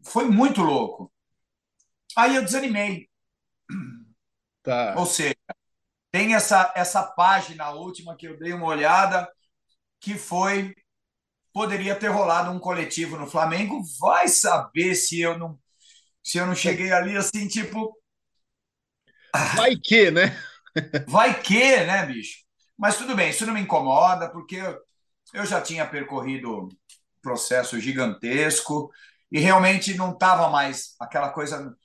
Foi 0.05 0.29
muito 0.29 0.63
louco. 0.63 1.13
Aí 2.17 2.37
eu 2.37 2.45
desanimei. 2.45 3.09
Tá. 4.63 4.95
Ou 4.97 5.05
seja, 5.05 5.35
tem 6.13 6.35
essa, 6.35 6.73
essa 6.77 7.03
página 7.03 7.71
última 7.71 8.17
que 8.17 8.29
eu 8.29 8.39
dei 8.39 8.53
uma 8.53 8.67
olhada, 8.67 9.29
que 10.01 10.15
foi. 10.15 10.75
Poderia 11.53 11.97
ter 11.97 12.09
rolado 12.09 12.53
um 12.53 12.61
coletivo 12.61 13.17
no 13.17 13.27
Flamengo. 13.27 13.83
Vai 13.99 14.29
saber 14.29 14.95
se 14.95 15.21
eu 15.21 15.37
não 15.37 15.59
se 16.23 16.37
eu 16.37 16.47
não 16.47 16.55
cheguei 16.55 16.93
ali 16.93 17.17
assim, 17.17 17.49
tipo. 17.49 17.99
Vai 19.57 19.77
que, 19.77 20.11
né? 20.11 20.37
Vai 21.07 21.41
que, 21.41 21.85
né, 21.85 22.07
bicho? 22.07 22.39
Mas 22.77 22.97
tudo 22.97 23.15
bem, 23.15 23.31
isso 23.31 23.45
não 23.45 23.55
me 23.55 23.61
incomoda, 23.61 24.31
porque 24.31 24.61
eu 25.35 25.45
já 25.45 25.61
tinha 25.61 25.87
percorrido 25.87 26.65
um 26.65 26.69
processo 27.21 27.81
gigantesco 27.81 28.91
e 29.31 29.41
realmente 29.41 29.95
não 29.95 30.13
estava 30.13 30.49
mais 30.49 30.95
aquela 31.01 31.31
coisa 31.31 31.77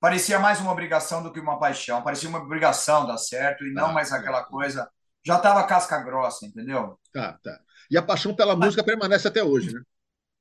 parecia 0.00 0.38
mais 0.38 0.58
uma 0.60 0.72
obrigação 0.72 1.22
do 1.22 1.30
que 1.30 1.38
uma 1.38 1.58
paixão. 1.58 2.02
Parecia 2.02 2.28
uma 2.28 2.38
obrigação 2.38 3.06
dar 3.06 3.18
certo 3.18 3.64
e 3.64 3.72
não 3.72 3.86
ah, 3.86 3.92
mais 3.92 4.10
aquela 4.10 4.42
coisa. 4.42 4.90
Já 5.22 5.36
estava 5.36 5.62
casca 5.64 5.98
grossa, 5.98 6.46
entendeu? 6.46 6.98
Tá, 7.12 7.38
tá. 7.42 7.60
E 7.90 7.98
a 7.98 8.02
paixão 8.02 8.34
pela 8.34 8.56
Mas... 8.56 8.66
música 8.66 8.82
permanece 8.82 9.28
até 9.28 9.44
hoje, 9.44 9.72
né? 9.74 9.82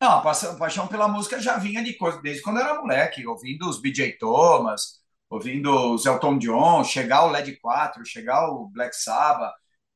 Não, 0.02 0.12
a 0.12 0.22
paixão 0.58 0.88
pela 0.88 1.10
música 1.10 1.42
já 1.42 1.58
vinha 1.58 1.84
de 1.84 1.94
coisa 1.94 2.22
desde 2.22 2.42
quando 2.42 2.58
eu 2.58 2.64
era 2.64 2.82
moleque, 2.82 3.28
ouvindo 3.28 3.68
os 3.68 3.82
BJ 3.82 4.14
Thomas, 4.14 5.02
ouvindo 5.30 5.94
os 5.94 6.06
Elton 6.06 6.38
John, 6.38 6.84
chegar 6.84 7.26
o 7.26 7.32
LED 7.32 7.58
4, 7.60 8.06
chegar 8.06 8.50
o 8.50 8.68
Black 8.68 8.96
Sabbath. 8.96 9.54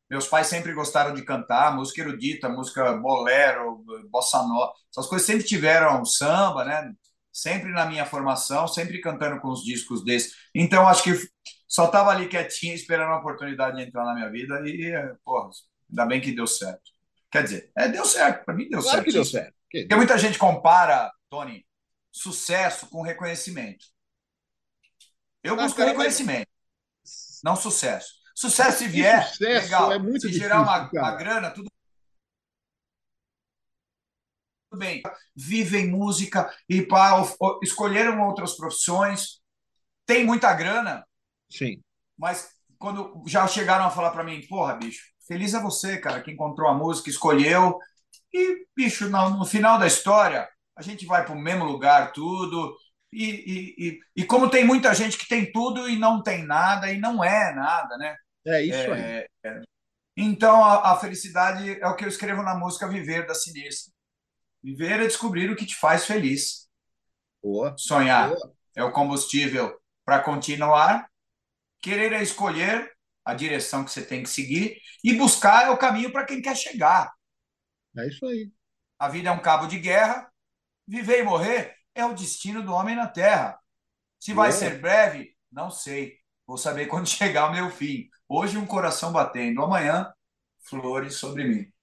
Meus 0.10 0.28
pais 0.28 0.48
sempre 0.48 0.74
gostaram 0.74 1.14
de 1.14 1.24
cantar, 1.24 1.76
música 1.76 2.02
erudita, 2.02 2.48
música 2.50 2.94
bolero, 2.94 3.84
bossa 4.10 4.44
nova. 4.44 4.72
Essas 4.92 5.08
coisas 5.08 5.26
sempre 5.26 5.44
tiveram 5.44 6.06
samba, 6.06 6.64
né? 6.64 6.94
sempre 7.34 7.72
na 7.72 7.88
minha 7.88 8.06
formação, 8.06 8.68
sempre 8.68 9.02
cantando 9.02 9.42
com 9.42 9.50
os 9.50 9.64
discos 9.64 10.06
desses. 10.06 10.36
Então, 10.54 10.88
acho 10.88 11.04
que 11.04 11.14
só 11.68 11.86
estava 11.86 12.12
ali 12.12 12.28
quietinho, 12.28 12.76
esperando 12.76 13.12
a 13.12 13.18
oportunidade 13.18 13.76
de 13.76 13.84
entrar 13.84 14.06
na 14.06 14.14
minha 14.14 14.30
vida 14.30 14.62
e, 14.64 14.94
porra, 15.26 15.50
ainda 15.90 16.06
bem 16.06 16.22
que 16.22 16.32
deu 16.32 16.46
certo. 16.46 16.84
Quer 17.32 17.44
dizer, 17.44 17.72
é, 17.76 17.88
deu 17.88 18.06
certo, 18.06 18.46
para 18.46 18.54
mim 18.54 18.70
deu 18.70 18.80
claro 18.80 18.98
certo. 18.98 19.06
que 19.06 19.12
deu 19.12 19.26
certo. 19.26 19.56
Porque 19.72 19.96
muita 19.96 20.20
gente 20.20 20.38
compara, 20.38 21.12
Tony, 21.28 21.66
sucesso 22.12 22.88
com 22.88 23.02
reconhecimento. 23.02 23.86
Eu 25.44 25.56
busco 25.56 25.82
ah, 25.82 25.86
reconhecimento, 25.86 26.48
mas... 27.04 27.40
não 27.44 27.56
sucesso. 27.56 28.14
Sucesso 28.36 28.80
se 28.80 28.88
vier, 28.88 29.28
sucesso 29.28 29.66
legal. 29.66 29.92
É 29.92 30.00
muito 30.00 30.22
se 30.22 30.28
difícil, 30.28 30.42
gerar 30.42 30.62
uma, 30.62 30.90
uma 30.92 31.16
grana, 31.16 31.52
tudo 31.52 31.70
bem, 34.76 35.04
vivem 35.36 35.88
música 35.88 36.52
e 36.68 36.82
pá, 36.82 37.22
escolheram 37.62 38.22
outras 38.22 38.54
profissões, 38.54 39.40
tem 40.06 40.26
muita 40.26 40.54
grana. 40.54 41.06
Sim. 41.50 41.82
Mas 42.18 42.50
quando 42.78 43.24
já 43.28 43.48
chegaram 43.48 43.86
a 43.86 43.92
falar 43.92 44.12
para 44.12 44.24
mim, 44.24 44.46
porra, 44.48 44.76
bicho, 44.76 45.04
feliz 45.28 45.54
é 45.54 45.62
você, 45.62 45.98
cara, 45.98 46.22
que 46.22 46.32
encontrou 46.32 46.68
a 46.68 46.74
música, 46.74 47.10
escolheu. 47.10 47.78
E, 48.34 48.66
bicho, 48.76 49.10
no, 49.10 49.30
no 49.32 49.46
final 49.46 49.78
da 49.78 49.88
história, 49.88 50.50
a 50.76 50.82
gente 50.82 51.06
vai 51.06 51.24
para 51.24 51.36
o 51.36 51.40
mesmo 51.40 51.66
lugar, 51.66 52.12
tudo. 52.12 52.76
E, 53.14 53.30
e, 53.30 53.76
e, 53.78 54.00
e, 54.16 54.26
como 54.26 54.50
tem 54.50 54.66
muita 54.66 54.92
gente 54.96 55.18
que 55.20 55.28
tem 55.28 55.52
tudo 55.52 55.88
e 55.88 55.98
não 56.00 56.24
tem 56.24 56.44
nada, 56.44 56.92
e 56.92 56.98
não 56.98 57.24
é 57.24 57.54
nada, 57.54 57.96
né? 57.98 58.18
É 58.46 58.62
isso 58.64 58.76
é, 58.76 58.92
aí. 58.92 59.28
É, 59.46 59.62
então, 60.18 60.64
a, 60.64 60.94
a, 60.94 61.00
felicidade 61.00 61.80
é 61.80 61.88
o 61.88 61.96
que 61.96 62.04
eu 62.04 62.10
escrevo 62.10 62.42
na 62.42 62.56
música 62.56 62.88
Viver 62.88 63.28
da 63.28 63.36
Sinistra. 63.36 63.94
Viver 64.64 65.00
é 65.00 65.06
descobrir 65.06 65.52
o 65.52 65.56
que 65.56 65.66
te 65.66 65.76
faz 65.76 66.06
feliz. 66.06 66.68
Boa. 67.42 67.76
Sonhar 67.78 68.30
Boa. 68.30 68.54
é 68.76 68.84
o 68.84 68.92
combustível 68.92 69.80
para 70.04 70.20
continuar. 70.20 71.08
Querer 71.80 72.14
é 72.14 72.24
escolher 72.24 72.92
a 73.24 73.36
direção 73.36 73.86
que 73.86 73.92
você 73.92 74.04
tem 74.04 74.24
que 74.24 74.30
seguir. 74.30 74.80
E 75.04 75.14
buscar 75.14 75.68
é 75.68 75.70
o 75.70 75.78
caminho 75.78 76.12
para 76.12 76.26
quem 76.26 76.42
quer 76.42 76.56
chegar. 76.56 77.12
É 77.96 78.08
isso 78.08 78.26
aí. 78.26 78.52
A 78.98 79.08
vida 79.08 79.30
é 79.30 79.32
um 79.32 79.42
cabo 79.42 79.68
de 79.68 79.78
guerra. 79.78 80.32
Viver 80.88 81.20
e 81.20 81.24
morrer 81.24 81.83
é 81.96 82.06
o 82.06 82.14
destino 82.14 82.62
do 82.64 82.74
homem 82.74 82.96
na 82.96 83.08
Terra. 83.08 83.60
Se 84.20 84.34
vai 84.34 84.52
ser 84.52 84.80
breve, 84.80 85.36
não 85.52 85.70
sei. 85.70 86.18
Vou 86.48 86.58
saber 86.58 86.86
quando 86.88 87.08
chegar 87.08 87.50
o 87.50 87.54
meu 87.54 87.70
fim. 87.70 88.10
Hoje, 88.28 88.58
um 88.58 88.66
coração 88.66 89.12
batendo. 89.12 89.62
Amanhã, 89.62 90.12
flores 90.64 91.16
sobre 91.16 91.44
mim. 91.44 91.74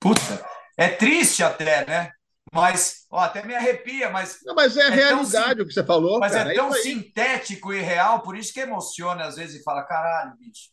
Puta, 0.00 0.44
é 0.76 0.88
triste 0.88 1.42
até, 1.42 1.86
né? 1.86 2.12
Mas, 2.52 3.06
ó, 3.10 3.20
até 3.20 3.44
me 3.44 3.54
arrepia, 3.54 4.10
mas. 4.10 4.38
Não, 4.44 4.54
mas 4.54 4.76
é 4.76 4.82
a 4.82 4.86
é 4.86 4.90
realidade 4.90 5.62
o 5.62 5.66
que 5.66 5.72
você 5.72 5.84
falou. 5.84 6.20
Mas 6.20 6.32
é 6.32 6.38
cara, 6.38 6.52
é 6.52 6.54
tão 6.54 6.74
é 6.74 6.78
sintético 6.78 7.72
e 7.72 7.80
real, 7.80 8.22
por 8.22 8.36
isso 8.36 8.52
que 8.52 8.60
emociona 8.60 9.24
às 9.24 9.36
vezes 9.36 9.60
e 9.60 9.64
fala: 9.64 9.82
caralho, 9.82 10.36
bicho, 10.36 10.70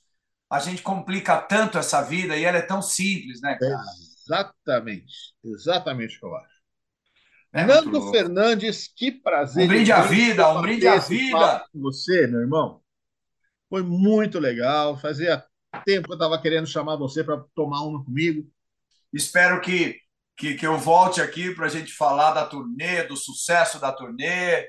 a 0.49 0.59
gente 0.59 0.83
complica 0.83 1.41
tanto 1.41 1.77
essa 1.77 2.01
vida 2.01 2.37
e 2.37 2.45
ela 2.45 2.59
é 2.59 2.61
tão 2.61 2.81
simples, 2.81 3.41
né, 3.41 3.57
cara? 3.59 3.81
Exatamente. 4.25 5.33
Exatamente 5.43 6.17
o 6.17 6.19
que 6.19 6.25
eu 6.25 6.35
acho. 6.35 6.52
É 7.53 7.63
Nando 7.63 8.09
Fernandes, 8.09 8.91
que 8.95 9.11
prazer. 9.11 9.65
Um 9.65 9.67
brinde 9.67 9.91
à 9.91 10.01
vida, 10.01 10.51
um 10.51 10.61
brinde 10.61 10.87
à 10.87 10.97
vida. 10.97 11.63
Com 11.71 11.81
você, 11.81 12.25
meu 12.25 12.39
irmão. 12.39 12.81
Foi 13.69 13.83
muito 13.83 14.39
legal. 14.39 14.97
Fazia 14.97 15.45
tempo 15.85 16.07
que 16.07 16.11
eu 16.13 16.15
estava 16.15 16.41
querendo 16.41 16.65
chamar 16.65 16.95
você 16.95 17.23
para 17.23 17.43
tomar 17.53 17.81
uma 17.83 18.03
comigo. 18.03 18.49
Espero 19.13 19.61
que, 19.61 19.99
que, 20.35 20.55
que 20.55 20.65
eu 20.65 20.79
volte 20.79 21.21
aqui 21.21 21.53
para 21.53 21.67
a 21.67 21.69
gente 21.69 21.93
falar 21.93 22.33
da 22.33 22.45
turnê, 22.47 23.03
do 23.03 23.15
sucesso 23.15 23.79
da 23.79 23.91
turnê. 23.91 24.67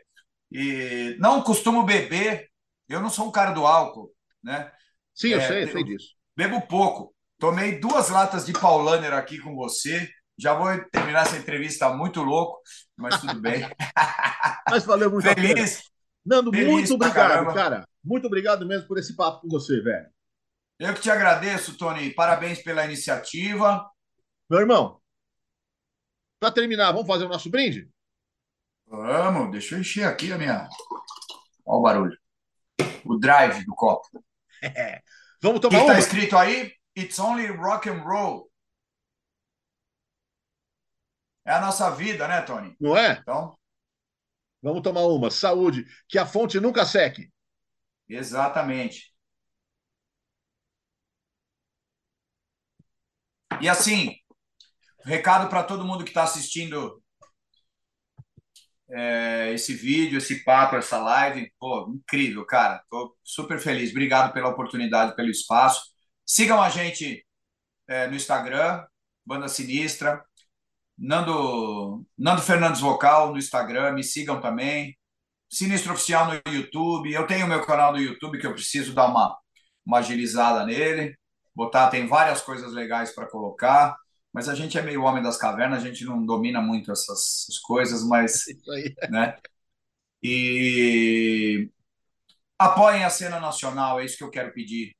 E 0.52 1.16
não 1.18 1.42
costumo 1.42 1.84
beber, 1.84 2.50
eu 2.86 3.00
não 3.00 3.08
sou 3.08 3.28
um 3.28 3.32
cara 3.32 3.52
do 3.52 3.66
álcool, 3.66 4.12
né? 4.42 4.70
Sim, 5.14 5.28
eu 5.28 5.40
é, 5.40 5.48
sei, 5.48 5.62
eu 5.62 5.68
sei 5.68 5.84
disso. 5.84 6.08
Bebo 6.36 6.60
pouco. 6.66 7.14
Tomei 7.38 7.80
duas 7.80 8.10
latas 8.10 8.44
de 8.44 8.52
Paulaner 8.52 9.14
aqui 9.14 9.38
com 9.38 9.54
você. 9.54 10.08
Já 10.38 10.54
vou 10.54 10.66
terminar 10.90 11.22
essa 11.22 11.36
entrevista 11.36 11.88
muito 11.90 12.22
louco, 12.22 12.60
mas 12.96 13.20
tudo 13.20 13.40
bem. 13.40 13.62
mas 14.68 14.84
valeu 14.84 15.10
muito 15.10 15.24
Feliz. 15.24 15.82
Nando, 16.24 16.50
Feliz 16.50 16.72
muito 16.72 16.94
obrigado, 16.94 17.54
cara. 17.54 17.88
Muito 18.02 18.26
obrigado 18.26 18.66
mesmo 18.66 18.88
por 18.88 18.98
esse 18.98 19.14
papo 19.14 19.42
com 19.42 19.48
você, 19.48 19.80
velho. 19.80 20.08
Eu 20.78 20.92
que 20.92 21.00
te 21.00 21.10
agradeço, 21.10 21.76
Tony. 21.76 22.12
Parabéns 22.14 22.62
pela 22.62 22.84
iniciativa. 22.84 23.88
Meu 24.50 24.60
irmão, 24.60 25.00
para 26.44 26.52
terminar, 26.52 26.92
vamos 26.92 27.06
fazer 27.06 27.24
o 27.24 27.28
nosso 27.28 27.48
brinde? 27.48 27.88
Vamos, 28.86 29.50
deixa 29.50 29.74
eu 29.74 29.80
encher 29.80 30.06
aqui 30.06 30.30
a 30.30 30.36
minha. 30.36 30.68
Olha 31.64 31.78
o 31.78 31.80
barulho. 31.80 32.18
O 33.02 33.16
drive 33.16 33.64
do 33.64 33.74
copo. 33.74 34.06
vamos 35.40 35.60
tomar 35.60 35.78
O 35.78 35.86
que 35.86 35.92
está 35.92 35.98
escrito 35.98 36.36
aí? 36.36 36.72
It's 36.96 37.18
only 37.18 37.46
rock 37.46 37.88
and 37.88 38.02
roll. 38.02 38.50
É 41.44 41.52
a 41.52 41.60
nossa 41.60 41.90
vida, 41.90 42.26
né, 42.26 42.40
Tony? 42.42 42.74
Não 42.80 42.96
é? 42.96 43.18
Então. 43.20 43.56
Vamos 44.62 44.82
tomar 44.82 45.02
uma. 45.02 45.30
Saúde. 45.30 45.84
Que 46.08 46.18
a 46.18 46.26
fonte 46.26 46.58
nunca 46.58 46.86
seque. 46.86 47.30
Exatamente. 48.08 49.12
E 53.60 53.68
assim, 53.68 54.16
recado 55.04 55.48
para 55.48 55.62
todo 55.62 55.84
mundo 55.84 56.04
que 56.04 56.10
está 56.10 56.24
assistindo 56.24 57.02
é, 58.90 59.52
esse 59.52 59.74
vídeo, 59.74 60.18
esse 60.18 60.44
papo, 60.44 60.76
essa 60.76 60.98
live. 60.98 61.52
Pô, 61.58 61.90
incrível, 61.94 62.44
cara. 62.46 62.82
Tô 62.90 63.16
super 63.22 63.58
feliz. 63.60 63.90
Obrigado 63.90 64.32
pela 64.32 64.48
oportunidade, 64.48 65.14
pelo 65.16 65.30
espaço. 65.30 65.82
Sigam 66.24 66.60
a 66.62 66.70
gente 66.70 67.26
é, 67.88 68.06
no 68.06 68.14
Instagram, 68.16 68.86
Banda 69.24 69.48
Sinistra. 69.48 70.24
Nando, 70.98 72.06
Nando 72.16 72.42
Fernandes 72.42 72.80
Vocal 72.80 73.32
no 73.32 73.38
Instagram, 73.38 73.92
me 73.92 74.04
sigam 74.04 74.40
também. 74.40 74.96
Sinistro 75.50 75.92
Oficial 75.92 76.26
no 76.26 76.52
YouTube. 76.52 77.12
Eu 77.12 77.26
tenho 77.26 77.46
meu 77.46 77.64
canal 77.64 77.92
do 77.92 78.00
YouTube 78.00 78.38
que 78.38 78.46
eu 78.46 78.54
preciso 78.54 78.94
dar 78.94 79.06
uma, 79.06 79.36
uma 79.86 79.98
agilizada 79.98 80.64
nele. 80.64 81.16
Botar, 81.54 81.88
tem 81.90 82.06
várias 82.06 82.40
coisas 82.42 82.72
legais 82.72 83.14
para 83.14 83.28
colocar 83.28 83.96
mas 84.34 84.48
a 84.48 84.54
gente 84.56 84.76
é 84.76 84.82
meio 84.82 85.04
homem 85.04 85.22
das 85.22 85.36
cavernas, 85.36 85.84
a 85.84 85.86
gente 85.86 86.04
não 86.04 86.26
domina 86.26 86.60
muito 86.60 86.90
essas, 86.90 87.46
coisas, 87.64 88.02
mas. 88.04 88.44
Né? 89.08 89.38
E 90.20 91.70
apoiem 92.58 93.04
a 93.04 93.10
cena 93.10 93.38
nacional, 93.38 94.00
é 94.00 94.04
isso 94.04 94.16
que 94.18 94.24
eu 94.24 94.30
quero 94.30 94.52
pedir. 94.52 94.96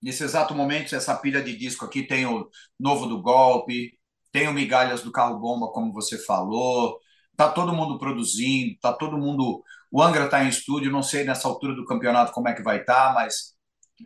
Nesse 0.00 0.22
exato 0.22 0.54
momento, 0.54 0.94
essa 0.94 1.16
pilha 1.16 1.42
de 1.42 1.56
disco 1.56 1.84
aqui 1.84 2.04
tem 2.06 2.26
o 2.26 2.48
Novo 2.78 3.06
do 3.06 3.20
Golpe, 3.20 3.98
tem 4.32 4.48
o 4.48 4.52
Migalhas 4.52 5.02
do 5.02 5.12
Carro 5.12 5.38
Bomba, 5.38 5.68
como 5.68 5.92
você 5.92 6.18
falou, 6.18 6.98
tá 7.36 7.50
todo 7.50 7.74
mundo 7.74 7.98
produzindo, 7.98 8.78
tá 8.80 8.92
todo 8.92 9.18
mundo. 9.18 9.62
O 9.90 10.02
Angra 10.02 10.24
está 10.24 10.42
em 10.44 10.48
estúdio, 10.48 10.90
não 10.90 11.02
sei 11.02 11.24
nessa 11.24 11.46
altura 11.48 11.74
do 11.74 11.84
campeonato 11.84 12.32
como 12.32 12.48
é 12.48 12.54
que 12.54 12.62
vai 12.62 12.80
estar, 12.80 13.08
tá, 13.08 13.14
mas 13.14 13.54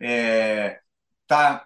é, 0.01 0.79
tá 1.27 1.65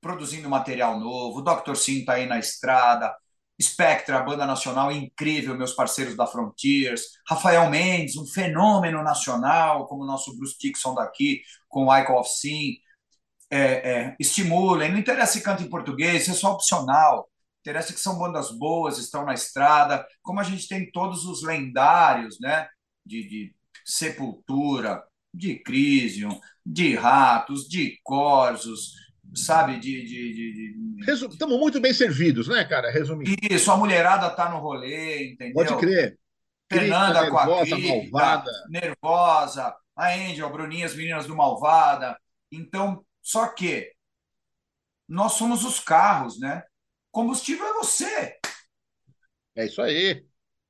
produzindo 0.00 0.48
material 0.48 0.98
novo, 0.98 1.40
o 1.40 1.42
Dr. 1.42 1.74
Sim 1.76 2.00
está 2.00 2.14
aí 2.14 2.26
na 2.26 2.38
estrada, 2.38 3.14
Spectra, 3.60 4.18
a 4.18 4.22
banda 4.22 4.46
nacional 4.46 4.90
incrível, 4.90 5.56
meus 5.56 5.72
parceiros 5.74 6.16
da 6.16 6.26
Frontiers, 6.26 7.02
Rafael 7.28 7.68
Mendes, 7.68 8.16
um 8.16 8.26
fenômeno 8.26 9.02
nacional, 9.02 9.86
como 9.86 10.02
o 10.02 10.06
nosso 10.06 10.34
Bruce 10.36 10.56
Dixon 10.58 10.94
daqui, 10.94 11.42
com 11.68 11.86
o 11.86 11.96
Icon 11.98 12.18
of 12.18 12.30
Sim, 12.30 12.76
é, 13.50 13.58
é, 13.60 14.16
estimulem, 14.18 14.90
não 14.90 14.98
interessa 14.98 15.34
se 15.34 15.42
canta 15.42 15.62
em 15.62 15.68
português, 15.68 16.22
isso 16.22 16.30
é 16.30 16.34
só 16.34 16.52
opcional, 16.52 17.28
interessa 17.60 17.92
que 17.92 18.00
são 18.00 18.18
bandas 18.18 18.50
boas, 18.50 18.98
estão 18.98 19.24
na 19.24 19.34
estrada, 19.34 20.06
como 20.22 20.40
a 20.40 20.42
gente 20.42 20.66
tem 20.66 20.90
todos 20.90 21.24
os 21.24 21.42
lendários, 21.42 22.38
né, 22.40 22.68
de, 23.04 23.28
de 23.28 23.54
Sepultura, 23.84 25.02
de 25.34 25.58
Crisium, 25.62 26.38
de 26.64 26.94
Ratos, 26.94 27.68
de 27.68 27.98
Corsos, 28.02 28.94
sabe, 29.34 29.78
de. 29.78 30.04
de, 30.04 30.32
de, 30.34 30.74
de... 31.04 31.12
Estamos 31.12 31.58
muito 31.58 31.80
bem 31.80 31.94
servidos, 31.94 32.48
né, 32.48 32.64
cara? 32.64 32.90
Resumindo. 32.90 33.30
Isso, 33.50 33.70
a 33.70 33.76
mulherada 33.76 34.30
tá 34.30 34.48
no 34.50 34.58
rolê, 34.58 35.32
entendeu? 35.32 35.54
Pode 35.54 35.76
crer. 35.78 36.18
Fernanda 36.72 37.20
Crita, 37.20 37.30
com 37.30 37.38
a 37.38 37.60
Crita, 37.62 37.78
malvada. 37.78 38.50
nervosa, 38.68 39.76
a 39.96 40.08
Angel, 40.14 40.46
a 40.46 40.50
Bruninha, 40.50 40.86
as 40.86 40.94
meninas 40.94 41.26
do 41.26 41.34
Malvada. 41.34 42.16
Então, 42.52 43.04
só 43.20 43.48
que 43.48 43.92
nós 45.08 45.32
somos 45.32 45.64
os 45.64 45.80
carros, 45.80 46.38
né? 46.38 46.62
Combustível 47.10 47.66
é 47.66 47.72
você. 47.74 48.36
É 49.56 49.66
isso 49.66 49.82
aí. 49.82 50.24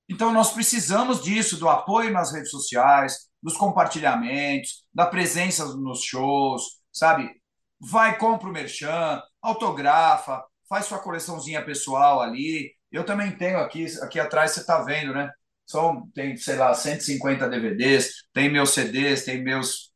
Então, 0.09 0.33
nós 0.33 0.53
precisamos 0.53 1.23
disso, 1.23 1.57
do 1.59 1.69
apoio 1.69 2.13
nas 2.13 2.33
redes 2.33 2.51
sociais, 2.51 3.29
dos 3.43 3.57
compartilhamentos, 3.57 4.85
da 4.93 5.07
presença 5.07 5.65
nos 5.77 6.03
shows, 6.03 6.63
sabe? 6.93 7.41
vai, 7.81 8.19
compra 8.19 8.49
o 8.49 8.53
merchan, 8.53 9.23
autografa, 9.41 10.45
faz 10.69 10.87
sua 10.87 10.99
coleçãozinha 10.99 11.65
pessoal 11.65 12.21
ali. 12.21 12.73
Eu 12.93 13.05
também 13.05 13.33
tenho 13.37 13.59
aqui, 13.59 13.87
aqui 14.03 14.21
atrás 14.21 14.53
você 14.53 14.61
está 14.61 14.83
vendo, 14.83 15.15
né? 15.15 15.31
São, 15.67 16.09
tem, 16.15 16.37
sei 16.37 16.57
lá, 16.57 16.75
150 16.75 17.49
DVDs, 17.49 18.11
tem 18.33 18.51
meus 18.51 18.71
CDs, 18.71 19.25
tem 19.25 19.43
meus 19.43 19.91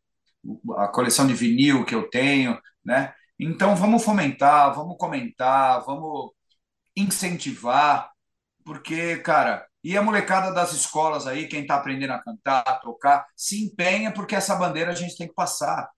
a 0.77 0.89
coleção 0.89 1.27
de 1.27 1.35
vinil 1.35 1.85
que 1.85 1.95
eu 1.95 2.09
tenho, 2.11 2.59
né? 2.85 3.13
Então 3.39 3.75
vamos 3.77 4.05
fomentar, 4.05 4.75
vamos 4.75 4.97
comentar, 4.97 5.85
vamos 5.85 6.31
incentivar, 6.97 8.11
porque, 8.65 9.17
cara, 9.19 9.67
e 9.83 9.97
a 9.97 10.03
molecada 10.03 10.53
das 10.53 10.73
escolas 10.73 11.27
aí, 11.27 11.49
quem 11.49 11.63
está 11.63 11.77
aprendendo 11.77 12.13
a 12.13 12.23
cantar, 12.23 12.61
a 12.61 12.75
tocar, 12.77 13.27
se 13.37 13.65
empenha 13.65 14.13
porque 14.13 14.35
essa 14.35 14.55
bandeira 14.57 14.93
a 14.93 14.95
gente 14.95 15.17
tem 15.17 15.29
que 15.29 15.35
passar. 15.35 15.91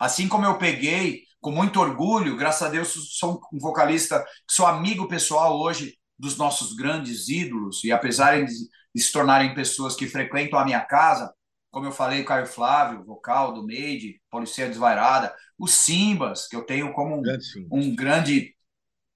Assim 0.00 0.28
como 0.28 0.44
eu 0.44 0.58
peguei 0.58 1.22
com 1.40 1.50
muito 1.52 1.80
orgulho, 1.80 2.36
graças 2.36 2.62
a 2.62 2.70
Deus 2.70 2.92
sou 3.18 3.40
um 3.52 3.58
vocalista, 3.58 4.24
sou 4.50 4.66
amigo 4.66 5.06
pessoal 5.06 5.58
hoje 5.60 5.96
dos 6.18 6.36
nossos 6.36 6.74
grandes 6.74 7.28
ídolos, 7.28 7.84
e 7.84 7.92
apesar 7.92 8.44
de, 8.44 8.52
se 8.96 9.12
tornarem 9.12 9.54
pessoas 9.54 9.94
que 9.94 10.08
frequentam 10.08 10.58
a 10.58 10.64
minha 10.64 10.80
casa, 10.80 11.32
como 11.76 11.88
eu 11.88 11.92
falei, 11.92 12.24
Caio 12.24 12.46
Flávio, 12.46 13.04
vocal 13.04 13.52
do 13.52 13.62
Made, 13.62 14.18
Policia 14.30 14.66
Desvairada, 14.66 15.34
os 15.58 15.74
Simbas, 15.74 16.48
que 16.48 16.56
eu 16.56 16.62
tenho 16.62 16.90
como 16.94 17.18
um 17.18 17.20
grande, 17.20 17.66
um 17.70 17.94
grande 17.94 18.56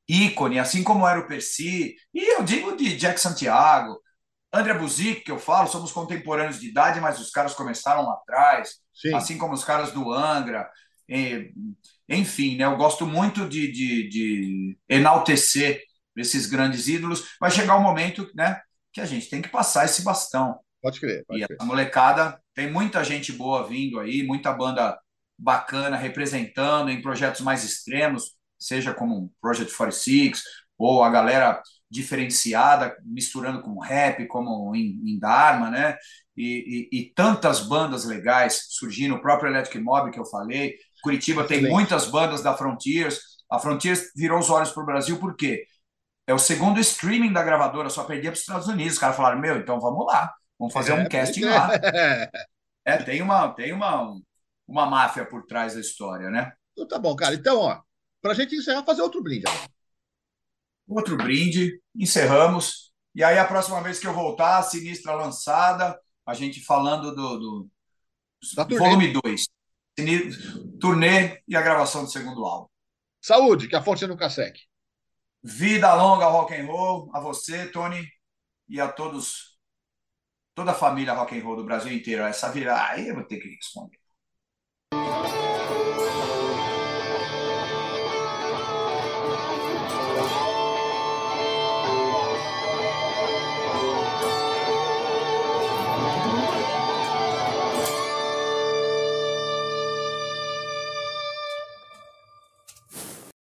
ícone, 0.07 0.59
assim 0.59 0.85
como 0.85 1.09
era 1.09 1.19
o 1.19 1.27
Percy, 1.27 1.97
e 2.13 2.35
eu 2.37 2.45
digo 2.45 2.77
de 2.77 2.99
Jack 2.99 3.19
Santiago, 3.19 3.99
André 4.53 4.75
Buzik, 4.75 5.23
que 5.23 5.31
eu 5.31 5.39
falo, 5.39 5.69
somos 5.69 5.91
contemporâneos 5.91 6.61
de 6.61 6.69
idade, 6.69 7.01
mas 7.01 7.19
os 7.19 7.31
caras 7.31 7.55
começaram 7.55 8.03
lá 8.03 8.13
atrás, 8.13 8.75
Sim. 8.93 9.15
assim 9.15 9.39
como 9.39 9.55
os 9.55 9.65
caras 9.65 9.93
do 9.93 10.13
Angra. 10.13 10.69
E, 11.09 11.55
enfim, 12.11 12.59
né, 12.59 12.67
eu 12.67 12.77
gosto 12.77 13.07
muito 13.07 13.49
de, 13.49 13.73
de, 13.73 14.07
de, 14.11 14.79
enaltecer 14.87 15.83
esses 16.15 16.45
grandes 16.45 16.89
ídolos. 16.89 17.25
Vai 17.41 17.51
chegar 17.51 17.79
um 17.79 17.83
momento 17.83 18.31
né, 18.35 18.61
que 18.93 19.01
a 19.01 19.07
gente 19.07 19.31
tem 19.31 19.41
que 19.41 19.49
passar 19.49 19.87
esse 19.87 20.03
bastão. 20.03 20.61
Pode 20.83 20.99
crer. 20.99 21.25
Pode 21.27 21.43
e 21.43 21.47
crer. 21.47 21.57
a 21.61 21.65
molecada, 21.65 22.41
tem 22.61 22.71
muita 22.71 23.03
gente 23.03 23.33
boa 23.33 23.67
vindo 23.67 23.99
aí, 23.99 24.23
muita 24.23 24.53
banda 24.53 24.99
bacana 25.39 25.97
representando 25.97 26.91
em 26.91 27.01
projetos 27.01 27.41
mais 27.41 27.65
extremos, 27.65 28.37
seja 28.59 28.93
como 28.93 29.17
um 29.17 29.31
Project 29.41 29.75
46 29.75 30.43
ou 30.77 31.03
a 31.03 31.09
galera 31.09 31.63
diferenciada, 31.91 32.95
misturando 33.03 33.63
com 33.63 33.81
rap, 33.81 34.27
como 34.27 34.77
em, 34.77 35.01
em 35.07 35.19
Dharma, 35.19 35.71
né? 35.71 35.97
E, 36.37 36.89
e, 36.93 36.99
e, 37.01 37.13
tantas 37.15 37.61
bandas 37.67 38.05
legais 38.05 38.67
surgindo, 38.69 39.15
o 39.15 39.23
próprio 39.23 39.51
Electric 39.51 39.83
Mob 39.83 40.11
que 40.11 40.21
eu 40.21 40.27
falei. 40.27 40.75
Curitiba 41.03 41.43
Excelente. 41.43 41.63
tem 41.63 41.73
muitas 41.73 42.09
bandas 42.09 42.43
da 42.43 42.55
Frontiers. 42.55 43.21
A 43.51 43.59
Frontiers 43.59 44.13
virou 44.15 44.39
os 44.39 44.51
olhos 44.51 44.71
para 44.71 44.83
o 44.83 44.87
Brasil, 44.87 45.19
por 45.19 45.35
quê? 45.35 45.65
É 46.27 46.35
o 46.35 46.39
segundo 46.39 46.79
streaming 46.79 47.33
da 47.33 47.43
gravadora, 47.43 47.89
só 47.89 48.05
perdia 48.05 48.31
para 48.31 48.37
os 48.37 48.41
Estados 48.41 48.69
Unidos. 48.69 48.93
Os 48.93 48.99
caras 48.99 49.17
falaram: 49.17 49.41
Meu, 49.41 49.57
então 49.57 49.81
vamos 49.81 50.07
lá, 50.07 50.31
vamos 50.61 50.75
fazer 50.75 50.93
é, 50.93 50.95
um 50.95 51.09
casting 51.09 51.45
é. 51.45 51.51
lá. 51.51 51.71
É, 52.83 52.97
tem 52.97 53.21
uma, 53.21 53.53
tem 53.53 53.75
uma, 53.75 54.19
uma 54.67 54.87
máfia 54.87 55.25
por 55.25 55.45
trás 55.45 55.75
da 55.75 55.81
história, 55.81 56.31
né? 56.31 56.51
Então 56.73 56.89
tá 56.89 56.99
bom, 56.99 57.15
cara. 57.15 57.35
Então, 57.35 57.59
ó, 57.59 57.79
para 58.23 58.33
a 58.33 58.35
gente 58.35 58.57
encerrar, 58.57 58.83
fazer 58.85 59.03
outro 59.03 59.23
brinde. 59.23 59.45
Outro 60.89 61.15
brinde, 61.15 61.79
encerramos. 61.95 62.91
E 63.15 63.23
aí, 63.23 63.39
a 63.39 63.45
próxima 63.45 63.83
vez 63.83 63.99
que 63.99 64.07
eu 64.07 64.15
voltar, 64.15 64.59
a 64.59 64.63
Sinistra 64.63 65.13
lançada, 65.15 66.01
a 66.25 66.33
gente 66.33 66.65
falando 66.65 67.15
do, 67.15 67.39
do 67.39 67.71
volume 68.79 69.13
2. 69.13 69.47
turnê 70.81 71.43
e 71.47 71.55
a 71.55 71.61
gravação 71.61 72.05
do 72.05 72.11
segundo 72.11 72.45
álbum. 72.47 72.69
Saúde, 73.21 73.69
que 73.69 73.77
a 73.77 73.83
fonte 73.83 74.07
nunca 74.07 74.31
seque. 74.31 74.63
Vida 75.43 75.95
longa 75.95 76.27
rock 76.27 76.55
and 76.55 76.67
roll 76.67 77.11
a 77.15 77.21
você, 77.21 77.67
Tony, 77.67 78.07
e 78.69 78.81
a 78.81 78.89
todos, 78.89 79.50
toda 80.55 80.73
a 80.73 80.75
família 80.75 81.15
rock 81.15 81.37
and 81.39 81.43
roll 81.45 81.57
do 81.57 81.65
Brasil 81.65 81.93
inteiro. 81.93 82.23
Essa 82.23 82.51
virada 82.51 82.93
aí 82.93 83.09
eu 83.09 83.15
vou 83.15 83.25
ter 83.25 83.39
que 83.39 83.49
responder. 83.49 83.99